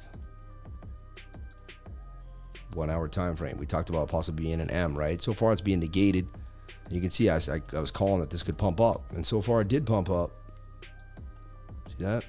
One 2.75 2.89
hour 2.89 3.09
time 3.09 3.37
frame. 3.37 3.57
We 3.59 3.67
talked 3.67 3.91
about 3.91 4.09
possibly 4.09 4.45
being 4.45 4.61
an 4.61 4.71
M, 4.71 4.97
right? 4.97 5.21
So 5.21 5.33
far 5.33 5.53
it's 5.53 5.61
being 5.61 5.81
negated. 5.81 6.29
You 6.91 7.01
can 7.01 7.11
see 7.11 7.29
I, 7.29 7.37
I, 7.37 7.61
I 7.75 7.81
was 7.81 7.91
calling 7.91 8.21
that 8.21 8.31
this 8.31 8.43
could 8.43 8.57
pump 8.57 8.81
up. 8.81 9.03
And 9.13 9.27
so 9.27 9.41
far 9.41 9.61
it 9.61 9.69
did 9.69 9.87
pump 9.87 10.09
up. 10.09 10.31
See 11.89 11.95
that? 11.99 12.25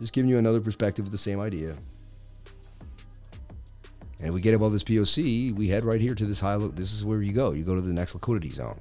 Just 0.00 0.12
giving 0.12 0.28
you 0.28 0.38
another 0.38 0.60
perspective 0.60 1.06
of 1.06 1.12
the 1.12 1.18
same 1.18 1.40
idea. 1.40 1.76
And 4.22 4.32
we 4.32 4.40
get 4.40 4.54
above 4.54 4.72
this 4.72 4.84
POC, 4.84 5.54
we 5.54 5.68
head 5.68 5.84
right 5.84 6.00
here 6.00 6.14
to 6.14 6.24
this 6.24 6.38
high 6.38 6.54
look. 6.54 6.76
This 6.76 6.92
is 6.92 7.04
where 7.04 7.20
you 7.20 7.32
go. 7.32 7.50
You 7.50 7.64
go 7.64 7.74
to 7.74 7.80
the 7.80 7.92
next 7.92 8.14
liquidity 8.14 8.50
zone. 8.50 8.78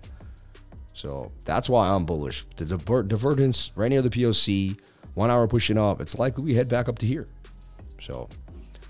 So 0.93 1.31
that's 1.45 1.67
why 1.67 1.89
I'm 1.89 2.05
bullish. 2.05 2.45
The 2.57 2.65
diver- 2.65 3.03
divergence 3.03 3.71
right 3.75 3.89
near 3.89 4.03
the 4.03 4.09
POC, 4.09 4.77
one 5.15 5.31
hour 5.31 5.47
pushing 5.47 5.79
up. 5.79 5.99
It's 5.99 6.17
likely 6.17 6.45
we 6.45 6.53
head 6.53 6.69
back 6.69 6.87
up 6.87 6.99
to 6.99 7.07
here. 7.07 7.25
So 7.99 8.29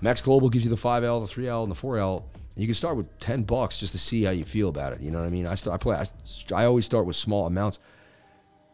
MEXC 0.02 0.24
Global 0.24 0.50
gives 0.50 0.64
you 0.64 0.70
the 0.70 0.76
5L, 0.76 1.26
the 1.26 1.42
3L, 1.42 1.62
and 1.62 1.72
the 1.72 1.76
4L. 1.76 2.24
You 2.54 2.66
can 2.66 2.74
start 2.74 2.98
with 2.98 3.18
10 3.20 3.44
bucks 3.44 3.78
just 3.78 3.92
to 3.92 3.98
see 3.98 4.24
how 4.24 4.30
you 4.30 4.44
feel 4.44 4.68
about 4.68 4.92
it. 4.92 5.00
You 5.00 5.10
know 5.10 5.20
what 5.20 5.28
I 5.28 5.30
mean? 5.30 5.46
I, 5.46 5.54
start, 5.54 5.80
I 5.80 5.82
play. 5.82 5.96
I, 5.96 6.06
I 6.54 6.66
always 6.66 6.84
start 6.84 7.06
with 7.06 7.16
small 7.16 7.46
amounts. 7.46 7.78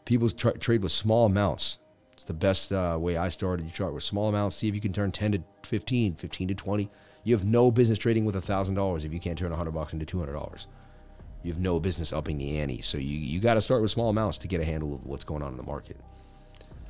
People 0.05 0.29
tra- 0.31 0.59
trade 0.59 0.83
with 0.83 0.91
small 0.91 1.27
amounts. 1.27 1.79
It's 2.13 2.25
the 2.25 2.33
best 2.33 2.73
uh, 2.73 2.97
way 2.99 3.17
I 3.17 3.29
started. 3.29 3.67
You 3.67 3.73
start 3.73 3.95
with 3.95 4.03
small 4.03 4.29
amounts. 4.29 4.57
See 4.57 4.67
if 4.67 4.75
you 4.75 4.81
can 4.81 4.93
turn 4.93 5.13
10 5.13 5.33
to 5.33 5.43
15, 5.63 6.17
15 6.17 6.49
to 6.49 6.55
20. 6.55 6.91
You 7.29 7.35
have 7.37 7.45
no 7.45 7.71
business 7.71 7.99
trading 7.99 8.25
with 8.25 8.35
$1,000 8.37 9.05
if 9.05 9.13
you 9.13 9.21
can't 9.21 9.37
turn 9.37 9.51
100 9.51 9.71
bucks 9.73 9.93
into 9.93 10.07
$200. 10.07 10.67
You 11.43 11.53
have 11.53 11.61
no 11.61 11.79
business 11.79 12.11
upping 12.11 12.39
the 12.39 12.59
ante. 12.59 12.81
So 12.81 12.97
you, 12.97 13.19
you 13.19 13.39
got 13.39 13.53
to 13.53 13.61
start 13.61 13.83
with 13.83 13.91
small 13.91 14.09
amounts 14.09 14.39
to 14.39 14.49
get 14.49 14.63
a 14.63 14.65
handle 14.65 14.95
of 14.95 15.05
what's 15.05 15.25
going 15.25 15.43
on 15.43 15.51
in 15.51 15.59
the 15.59 15.63
market. 15.63 15.99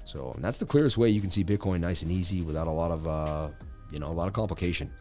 So 0.04 0.36
that's 0.38 0.58
the 0.58 0.64
clearest 0.64 0.96
way 0.96 1.08
you 1.08 1.20
can 1.20 1.30
see 1.30 1.42
Bitcoin 1.42 1.80
nice 1.80 2.02
and 2.02 2.12
easy 2.12 2.42
without 2.42 2.68
a 2.68 2.70
lot 2.70 2.92
of, 2.92 3.08
uh, 3.08 3.48
you 3.90 3.98
know, 3.98 4.06
a 4.06 4.14
lot 4.14 4.28
of 4.28 4.32
complication. 4.32 4.92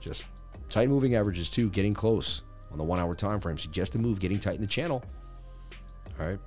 Just 0.00 0.26
tight 0.70 0.88
moving 0.88 1.16
averages 1.16 1.50
too, 1.50 1.68
getting 1.68 1.92
close 1.92 2.40
on 2.72 2.78
the 2.78 2.84
one 2.84 2.98
hour 2.98 3.14
time 3.14 3.40
frame. 3.40 3.58
Suggest 3.58 3.94
a 3.94 3.98
move, 3.98 4.20
getting 4.20 4.38
tight 4.38 4.54
in 4.54 4.62
the 4.62 4.66
channel. 4.66 5.04
All 6.18 6.26
right. 6.26 6.38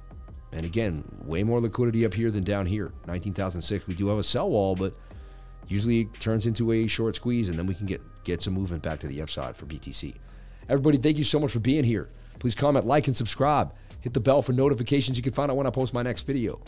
And 0.52 0.66
again, 0.66 1.04
way 1.26 1.44
more 1.44 1.62
liquidity 1.62 2.08
up 2.08 2.16
here 2.16 2.32
than 2.32 2.44
down 2.44 2.66
here. 2.66 2.92
19,006. 3.06 3.86
We 3.86 3.94
do 3.94 4.08
have 4.08 4.18
a 4.18 4.24
sell 4.24 4.50
wall, 4.50 4.76
but 4.76 4.96
usually 5.70 6.02
it 6.02 6.20
turns 6.20 6.46
into 6.46 6.72
a 6.74 6.88
short 6.88 7.16
squeeze, 7.16 7.48
and 7.48 7.58
then 7.58 7.66
we 7.66 7.74
can 7.74 7.86
get 7.86 8.02
get 8.24 8.42
some 8.42 8.54
movement 8.54 8.84
back 8.84 9.00
to 9.00 9.08
the 9.08 9.22
upside 9.22 9.56
for 9.56 9.66
BTC. 9.66 10.16
Everybody, 10.68 10.98
thank 10.98 11.18
you 11.18 11.24
so 11.24 11.40
much 11.40 11.52
for 11.52 11.60
being 11.60 11.84
here. 11.84 12.10
Please 12.40 12.56
comment, 12.56 12.86
like, 12.86 13.08
and 13.08 13.16
subscribe. 13.16 13.74
Hit 14.02 14.14
the 14.14 14.20
bell 14.20 14.42
for 14.42 14.54
notifications. 14.54 15.18
You 15.18 15.24
can 15.24 15.34
find 15.34 15.50
out 15.50 15.58
when 15.58 15.68
I 15.68 15.72
post 15.72 15.94
my 15.94 16.04
next 16.04 16.24
video. 16.24 16.62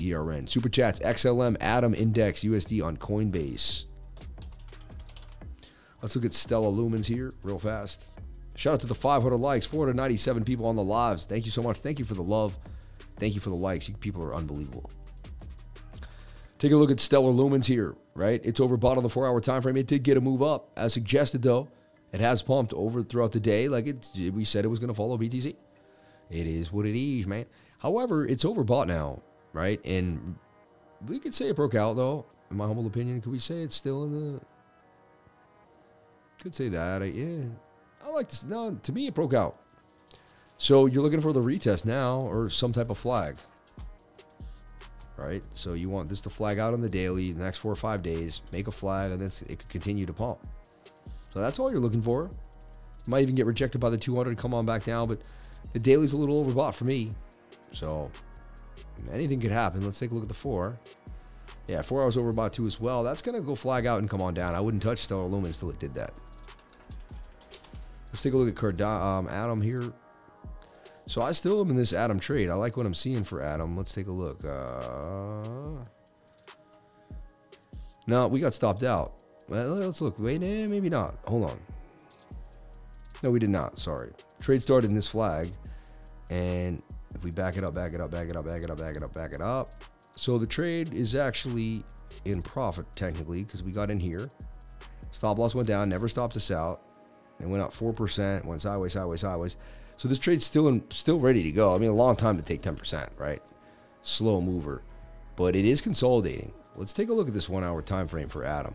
ERN, 0.00 0.46
Super 0.46 0.68
Chats, 0.68 0.98
XLM, 1.00 1.56
Atom, 1.60 1.94
Index, 1.94 2.40
USD 2.40 2.84
on 2.84 2.96
Coinbase. 2.96 3.84
Let's 6.00 6.16
look 6.16 6.24
at 6.24 6.34
Stellar 6.34 6.70
Lumens 6.70 7.06
here 7.06 7.30
real 7.42 7.58
fast. 7.58 8.08
Shout 8.56 8.74
out 8.74 8.80
to 8.80 8.86
the 8.86 8.94
500 8.94 9.36
likes, 9.36 9.64
497 9.66 10.44
people 10.44 10.66
on 10.66 10.76
the 10.76 10.82
lives. 10.82 11.24
Thank 11.26 11.44
you 11.44 11.50
so 11.50 11.62
much. 11.62 11.78
Thank 11.78 11.98
you 11.98 12.04
for 12.04 12.14
the 12.14 12.22
love. 12.22 12.58
Thank 13.16 13.34
you 13.34 13.40
for 13.40 13.50
the 13.50 13.56
likes. 13.56 13.88
You 13.88 13.94
people 13.94 14.24
are 14.24 14.34
unbelievable. 14.34 14.90
Take 16.62 16.70
a 16.70 16.76
look 16.76 16.92
at 16.92 17.00
Stellar 17.00 17.32
Lumens 17.32 17.64
here, 17.64 17.96
right? 18.14 18.40
It's 18.44 18.60
overbought 18.60 18.96
on 18.96 19.02
the 19.02 19.08
four 19.08 19.26
hour 19.26 19.40
time 19.40 19.62
frame. 19.62 19.76
It 19.78 19.88
did 19.88 20.04
get 20.04 20.16
a 20.16 20.20
move 20.20 20.44
up, 20.44 20.70
as 20.76 20.92
suggested 20.92 21.42
though. 21.42 21.66
It 22.12 22.20
has 22.20 22.40
pumped 22.40 22.72
over 22.74 23.02
throughout 23.02 23.32
the 23.32 23.40
day, 23.40 23.68
like 23.68 23.88
it, 23.88 24.08
we 24.32 24.44
said 24.44 24.64
it 24.64 24.68
was 24.68 24.78
going 24.78 24.86
to 24.86 24.94
follow 24.94 25.18
BTC. 25.18 25.56
It 26.30 26.46
is 26.46 26.72
what 26.72 26.86
it 26.86 26.96
is, 26.96 27.26
man. 27.26 27.46
However, 27.80 28.24
it's 28.24 28.44
overbought 28.44 28.86
now, 28.86 29.22
right? 29.52 29.84
And 29.84 30.36
we 31.08 31.18
could 31.18 31.34
say 31.34 31.48
it 31.48 31.56
broke 31.56 31.74
out 31.74 31.96
though. 31.96 32.26
In 32.48 32.58
my 32.58 32.68
humble 32.68 32.86
opinion, 32.86 33.20
could 33.20 33.32
we 33.32 33.40
say 33.40 33.62
it's 33.62 33.74
still 33.74 34.04
in 34.04 34.12
the? 34.12 34.40
Could 36.44 36.54
say 36.54 36.68
that. 36.68 37.02
I, 37.02 37.06
yeah, 37.06 37.42
I 38.04 38.10
like 38.10 38.28
this. 38.28 38.44
No, 38.44 38.78
to 38.84 38.92
me, 38.92 39.08
it 39.08 39.14
broke 39.14 39.34
out. 39.34 39.58
So 40.58 40.86
you're 40.86 41.02
looking 41.02 41.22
for 41.22 41.32
the 41.32 41.42
retest 41.42 41.84
now, 41.84 42.20
or 42.20 42.48
some 42.48 42.70
type 42.70 42.88
of 42.88 42.98
flag 42.98 43.38
right? 45.16 45.42
So 45.54 45.74
you 45.74 45.88
want 45.88 46.08
this 46.08 46.20
to 46.22 46.30
flag 46.30 46.58
out 46.58 46.74
on 46.74 46.80
the 46.80 46.88
daily, 46.88 47.32
the 47.32 47.44
next 47.44 47.58
four 47.58 47.72
or 47.72 47.76
five 47.76 48.02
days, 48.02 48.42
make 48.52 48.68
a 48.68 48.72
flag, 48.72 49.12
and 49.12 49.20
then 49.20 49.30
it 49.48 49.58
could 49.58 49.68
continue 49.68 50.04
to 50.04 50.12
pump. 50.12 50.38
So 51.32 51.40
that's 51.40 51.58
all 51.58 51.70
you're 51.70 51.80
looking 51.80 52.02
for. 52.02 52.30
Might 53.06 53.22
even 53.22 53.34
get 53.34 53.46
rejected 53.46 53.80
by 53.80 53.90
the 53.90 53.96
200 53.96 54.30
and 54.30 54.38
come 54.38 54.54
on 54.54 54.64
back 54.64 54.84
down, 54.84 55.08
but 55.08 55.20
the 55.72 55.78
daily's 55.78 56.12
a 56.12 56.16
little 56.16 56.44
overbought 56.44 56.74
for 56.74 56.84
me. 56.84 57.10
So 57.72 58.10
anything 59.10 59.40
could 59.40 59.50
happen. 59.50 59.82
Let's 59.82 59.98
take 59.98 60.10
a 60.10 60.14
look 60.14 60.24
at 60.24 60.28
the 60.28 60.34
four. 60.34 60.78
Yeah, 61.68 61.82
four 61.82 62.02
hours 62.02 62.16
overbought 62.16 62.52
too 62.52 62.66
as 62.66 62.80
well. 62.80 63.02
That's 63.02 63.22
gonna 63.22 63.40
go 63.40 63.54
flag 63.54 63.86
out 63.86 64.00
and 64.00 64.10
come 64.10 64.20
on 64.22 64.34
down. 64.34 64.54
I 64.54 64.60
wouldn't 64.60 64.82
touch 64.82 64.98
Stellar 64.98 65.24
Lumen 65.24 65.46
until 65.46 65.70
it 65.70 65.78
did 65.78 65.94
that. 65.94 66.12
Let's 68.12 68.22
take 68.22 68.34
a 68.34 68.36
look 68.36 68.48
at 68.48 68.54
Cardano, 68.54 69.00
um, 69.00 69.28
Atom 69.28 69.62
here. 69.62 69.92
So 71.06 71.20
I 71.20 71.32
still 71.32 71.60
am 71.60 71.70
in 71.70 71.76
this 71.76 71.92
Atom 71.92 72.20
trade. 72.20 72.48
I 72.48 72.54
like 72.54 72.76
what 72.76 72.86
I'm 72.86 72.94
seeing 72.94 73.24
for 73.24 73.42
Atom. 73.42 73.76
Let's 73.76 73.92
take 73.92 74.06
a 74.06 74.12
look. 74.12 74.44
Uh, 74.44 75.84
no, 78.06 78.28
we 78.28 78.40
got 78.40 78.54
stopped 78.54 78.82
out. 78.82 79.22
Well, 79.48 79.68
let's 79.68 80.00
look. 80.00 80.18
Wait, 80.18 80.42
eh, 80.42 80.66
maybe 80.66 80.88
not. 80.88 81.16
Hold 81.26 81.50
on. 81.50 81.58
No, 83.22 83.30
we 83.30 83.38
did 83.38 83.50
not. 83.50 83.78
Sorry. 83.78 84.10
Trade 84.40 84.62
started 84.62 84.88
in 84.88 84.94
this 84.94 85.06
flag. 85.08 85.50
And 86.30 86.82
if 87.14 87.24
we 87.24 87.30
back 87.30 87.56
it 87.56 87.64
up, 87.64 87.74
back 87.74 87.92
it 87.92 88.00
up, 88.00 88.10
back 88.10 88.28
it 88.28 88.36
up, 88.36 88.44
back 88.44 88.62
it 88.62 88.70
up, 88.70 88.78
back 88.78 88.96
it 88.96 89.02
up, 89.02 89.12
back 89.12 89.32
it 89.32 89.42
up. 89.42 89.70
So 90.16 90.38
the 90.38 90.46
trade 90.46 90.92
is 90.94 91.14
actually 91.14 91.84
in 92.24 92.42
profit 92.42 92.86
technically 92.94 93.44
because 93.44 93.62
we 93.62 93.72
got 93.72 93.90
in 93.90 93.98
here. 93.98 94.28
Stop 95.10 95.38
loss 95.38 95.54
went 95.54 95.68
down, 95.68 95.88
never 95.88 96.08
stopped 96.08 96.36
us 96.36 96.50
out. 96.50 96.80
It 97.40 97.46
went 97.46 97.62
up 97.62 97.72
4%, 97.72 98.44
went 98.44 98.60
sideways, 98.60 98.92
sideways, 98.92 99.20
sideways. 99.20 99.56
So 100.02 100.08
this 100.08 100.18
trade's 100.18 100.44
still 100.44 100.66
in, 100.66 100.82
still 100.90 101.20
ready 101.20 101.44
to 101.44 101.52
go. 101.52 101.72
I 101.72 101.78
mean, 101.78 101.90
a 101.90 101.94
long 101.94 102.16
time 102.16 102.36
to 102.36 102.42
take 102.42 102.60
10%, 102.60 103.10
right? 103.18 103.40
Slow 104.02 104.40
mover, 104.40 104.82
but 105.36 105.54
it 105.54 105.64
is 105.64 105.80
consolidating. 105.80 106.52
Let's 106.74 106.92
take 106.92 107.08
a 107.08 107.12
look 107.12 107.28
at 107.28 107.34
this 107.34 107.48
one 107.48 107.62
hour 107.62 107.80
time 107.82 108.08
frame 108.08 108.28
for 108.28 108.42
Atom. 108.42 108.74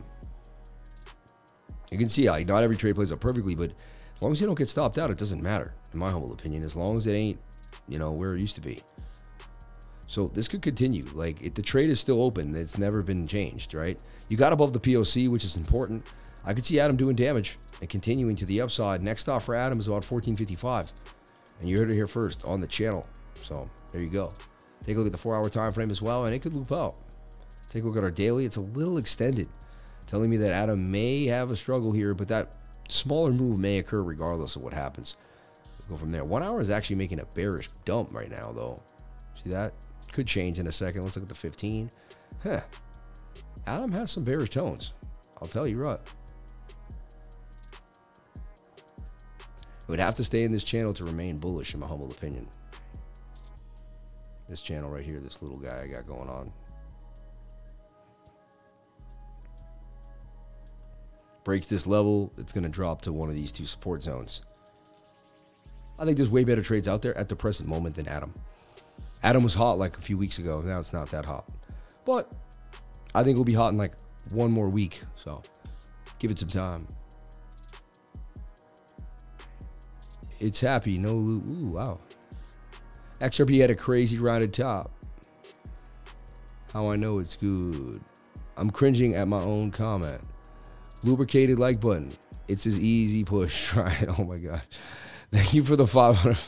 You 1.91 1.97
can 1.97 2.07
see 2.07 2.29
like 2.29 2.47
not 2.47 2.63
every 2.63 2.77
trade 2.77 2.95
plays 2.95 3.11
out 3.11 3.19
perfectly, 3.19 3.55
but 3.55 3.71
as 4.15 4.21
long 4.21 4.31
as 4.31 4.39
you 4.39 4.47
don't 4.47 4.57
get 4.57 4.69
stopped 4.69 4.97
out, 4.97 5.11
it 5.11 5.17
doesn't 5.17 5.43
matter, 5.43 5.73
in 5.91 5.99
my 5.99 6.09
humble 6.11 6.31
opinion. 6.31 6.63
As 6.63 6.77
long 6.77 6.95
as 6.95 7.07
it 7.07 7.13
ain't, 7.13 7.39
you 7.89 7.99
know, 7.99 8.11
where 8.11 8.33
it 8.33 8.39
used 8.39 8.55
to 8.55 8.61
be. 8.61 8.79
So 10.07 10.27
this 10.27 10.47
could 10.47 10.61
continue. 10.61 11.03
Like 11.13 11.41
if 11.41 11.55
the 11.55 11.61
trade 11.61 11.89
is 11.89 11.99
still 11.99 12.23
open, 12.23 12.55
it's 12.55 12.77
never 12.77 13.03
been 13.03 13.27
changed, 13.27 13.73
right? 13.73 13.99
You 14.29 14.37
got 14.37 14.53
above 14.53 14.71
the 14.71 14.79
POC, 14.79 15.27
which 15.27 15.43
is 15.43 15.57
important. 15.57 16.07
I 16.45 16.53
could 16.53 16.65
see 16.65 16.79
Atom 16.79 16.95
doing 16.95 17.17
damage 17.17 17.57
and 17.81 17.89
continuing 17.89 18.37
to 18.37 18.45
the 18.45 18.61
upside. 18.61 19.01
Next 19.01 19.23
stop 19.23 19.41
for 19.41 19.55
Atom 19.55 19.81
is 19.81 19.87
about 19.87 20.09
1455. 20.09 20.93
And 21.59 21.69
you 21.69 21.77
heard 21.77 21.89
it 21.89 21.95
here 21.95 22.07
first 22.07 22.45
on 22.45 22.61
the 22.61 22.67
channel. 22.67 23.05
So 23.41 23.69
there 23.91 24.01
you 24.01 24.09
go. 24.09 24.33
Take 24.85 24.95
a 24.95 24.99
look 24.99 25.07
at 25.07 25.11
the 25.11 25.17
four 25.17 25.35
hour 25.35 25.49
time 25.49 25.73
frame 25.73 25.91
as 25.91 26.01
well, 26.01 26.25
and 26.25 26.33
it 26.33 26.39
could 26.39 26.53
loop 26.53 26.71
out. 26.71 26.95
Take 27.69 27.83
a 27.83 27.87
look 27.87 27.97
at 27.97 28.03
our 28.03 28.11
daily. 28.11 28.45
It's 28.45 28.55
a 28.55 28.61
little 28.61 28.97
extended, 28.97 29.49
telling 30.05 30.29
me 30.29 30.37
that 30.37 30.51
Atom 30.51 30.89
may 30.89 31.25
have 31.25 31.51
a 31.51 31.55
struggle 31.55 31.91
here, 31.91 32.13
but 32.13 32.27
that 32.29 32.55
smaller 32.87 33.31
move 33.31 33.59
may 33.59 33.79
occur 33.79 34.01
regardless 34.01 34.55
of 34.55 34.63
what 34.63 34.73
happens. 34.73 35.15
We'll 35.79 35.97
go 35.97 36.01
from 36.01 36.11
there. 36.11 36.23
One 36.23 36.43
hour 36.43 36.61
is 36.61 36.69
actually 36.69 36.95
making 36.97 37.19
a 37.19 37.25
bearish 37.25 37.69
dump 37.85 38.15
right 38.15 38.29
now, 38.29 38.51
though. 38.53 38.77
See 39.43 39.49
that? 39.49 39.73
Could 40.13 40.27
change 40.27 40.59
in 40.59 40.67
a 40.67 40.71
second. 40.71 41.03
Let's 41.03 41.15
look 41.15 41.23
at 41.23 41.29
the 41.29 41.35
15. 41.35 41.89
Huh. 42.43 42.61
Atom 43.65 43.91
has 43.91 44.11
some 44.11 44.23
bearish 44.23 44.51
tones. 44.51 44.93
I'll 45.41 45.47
tell 45.47 45.67
you 45.67 45.79
what. 45.79 46.09
It 49.87 49.91
would 49.91 49.99
have 50.01 50.15
to 50.15 50.23
stay 50.23 50.43
in 50.43 50.51
this 50.51 50.65
channel 50.65 50.93
to 50.93 51.05
remain 51.05 51.37
bullish, 51.37 51.73
in 51.73 51.79
my 51.79 51.87
humble 51.87 52.11
opinion. 52.11 52.45
This 54.49 54.59
channel 54.59 54.89
right 54.89 55.03
here, 55.03 55.21
this 55.21 55.41
little 55.41 55.57
guy 55.57 55.83
I 55.83 55.87
got 55.87 56.05
going 56.05 56.27
on. 56.27 56.51
Breaks 61.45 61.67
this 61.67 61.87
level, 61.87 62.33
it's 62.37 62.51
going 62.51 62.65
to 62.65 62.69
drop 62.69 63.01
to 63.03 63.13
one 63.13 63.29
of 63.29 63.35
these 63.35 63.53
two 63.53 63.65
support 63.65 64.03
zones. 64.03 64.41
I 65.97 66.03
think 66.03 66.17
there's 66.17 66.29
way 66.29 66.43
better 66.43 66.61
trades 66.61 66.89
out 66.89 67.01
there 67.01 67.17
at 67.17 67.29
the 67.29 67.35
present 67.37 67.69
moment 67.69 67.95
than 67.95 68.09
Atom. 68.09 68.33
Atom 69.23 69.43
was 69.43 69.53
hot 69.53 69.77
like 69.77 69.97
a 69.97 70.01
few 70.01 70.17
weeks 70.17 70.37
ago. 70.37 70.61
Now 70.61 70.79
it's 70.79 70.91
not 70.91 71.09
that 71.11 71.23
hot. 71.23 71.49
But 72.03 72.33
I 73.15 73.23
think 73.23 73.35
it'll 73.35 73.45
be 73.45 73.53
hot 73.53 73.71
in 73.71 73.77
like 73.77 73.93
one 74.31 74.51
more 74.51 74.67
week. 74.67 75.01
So 75.15 75.41
give 76.19 76.29
it 76.29 76.39
some 76.39 76.49
time. 76.49 76.87
It's 80.39 80.59
happy. 80.59 80.97
No 80.97 81.13
loot. 81.13 81.43
Ooh, 81.49 81.73
wow. 81.73 81.99
XRP 83.21 83.59
had 83.59 83.71
a 83.71 83.75
crazy 83.75 84.19
rounded 84.19 84.53
top. 84.53 84.91
How 86.73 86.89
I 86.91 86.95
know 86.95 87.19
it's 87.19 87.35
good. 87.35 88.01
I'm 88.57 88.69
cringing 88.69 89.15
at 89.15 89.27
my 89.27 89.41
own 89.41 89.71
comment. 89.71 90.21
Lubricated 91.03 91.59
like 91.59 91.79
button. 91.79 92.11
It's 92.47 92.65
as 92.65 92.79
easy 92.79 93.23
push. 93.23 93.67
Try 93.69 93.91
it. 94.01 94.09
Oh 94.17 94.23
my 94.23 94.37
god. 94.37 94.61
Thank 95.31 95.53
you 95.53 95.63
for 95.63 95.75
the 95.75 95.87
500. 95.87 96.37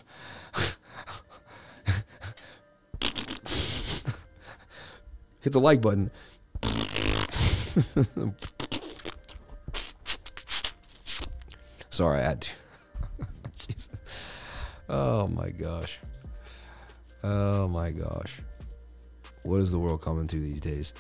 Hit 5.42 5.54
the 5.54 5.60
like 5.60 5.82
button. 5.82 6.12
Sorry, 11.90 12.20
I 12.20 12.24
had 12.24 12.42
to. 12.42 12.52
Oh 14.90 15.28
my 15.28 15.50
gosh. 15.50 16.00
Oh 17.24 17.68
my 17.68 17.92
gosh. 17.92 18.40
What 19.44 19.62
is 19.62 19.72
the 19.72 19.80
world 19.80 20.02
coming 20.02 20.28
to 20.28 20.40
these 20.40 20.60
days? 20.60 20.94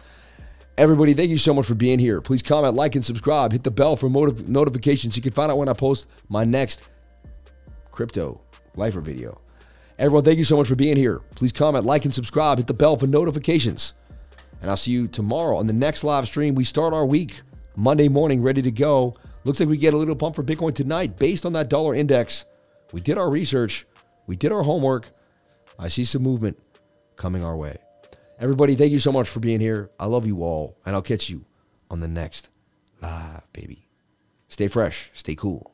Everybody, 0.78 1.14
thank 1.14 1.30
you 1.30 1.38
so 1.38 1.54
much 1.54 1.66
for 1.66 1.76
being 1.76 2.00
here. 2.00 2.22
Please 2.22 2.42
comment, 2.42 2.74
like, 2.74 2.96
and 2.96 3.04
subscribe. 3.04 3.52
Hit 3.52 3.64
the 3.64 3.72
bell 3.72 3.98
for 3.98 4.10
motiv- 4.10 4.48
notifications. 4.48 5.16
You 5.18 5.22
can 5.22 5.34
find 5.34 5.52
out 5.52 5.58
when 5.58 5.68
I 5.68 5.74
post 5.74 6.08
my 6.30 6.46
next 6.46 6.88
crypto 7.92 8.40
lifer 8.78 9.02
video. 9.02 9.38
Everyone, 9.98 10.24
thank 10.24 10.38
you 10.38 10.46
so 10.46 10.56
much 10.56 10.68
for 10.70 10.76
being 10.76 10.96
here. 10.96 11.20
Please 11.36 11.52
comment, 11.52 11.86
like, 11.86 12.06
and 12.06 12.16
subscribe. 12.16 12.60
Hit 12.60 12.68
the 12.68 12.74
bell 12.74 12.96
for 12.96 13.08
notifications. 13.08 13.94
And 14.62 14.70
I'll 14.70 14.78
see 14.78 14.92
you 14.92 15.10
tomorrow 15.10 15.58
on 15.58 15.68
the 15.68 15.74
next 15.74 16.06
live 16.06 16.26
stream. 16.28 16.56
We 16.56 16.64
start 16.64 16.94
our 16.94 17.06
week 17.06 17.42
Monday 17.76 18.08
morning, 18.08 18.42
ready 18.42 18.62
to 18.62 18.72
go. 18.72 19.16
Looks 19.44 19.60
like 19.60 19.68
we 19.68 19.78
get 19.78 19.94
a 19.94 19.98
little 19.98 20.16
pump 20.16 20.36
for 20.36 20.44
Bitcoin 20.44 20.74
tonight 20.74 21.20
based 21.20 21.46
on 21.46 21.54
that 21.54 21.70
dollar 21.70 21.96
index. 21.96 22.46
We 22.92 23.02
did 23.02 23.18
our 23.18 23.30
research, 23.30 23.86
we 24.28 24.36
did 24.36 24.52
our 24.52 24.64
homework. 24.64 25.10
I 25.78 25.88
see 25.88 26.04
some 26.04 26.24
movement 26.24 26.58
coming 27.16 27.44
our 27.44 27.56
way. 27.56 27.78
Everybody, 28.40 28.76
thank 28.76 28.92
you 28.92 29.00
so 29.00 29.12
much 29.12 29.30
for 29.30 29.40
being 29.40 29.60
here. 29.60 29.90
I 30.00 30.08
love 30.08 30.26
you 30.26 30.44
all, 30.44 30.78
and 30.86 30.96
I'll 30.96 31.02
catch 31.02 31.30
you 31.30 31.46
on 31.90 32.00
the 32.00 32.08
next 32.08 32.50
live, 33.02 33.52
baby. 33.54 33.88
Stay 34.48 34.68
fresh, 34.68 35.12
stay 35.14 35.36
cool. 35.36 35.74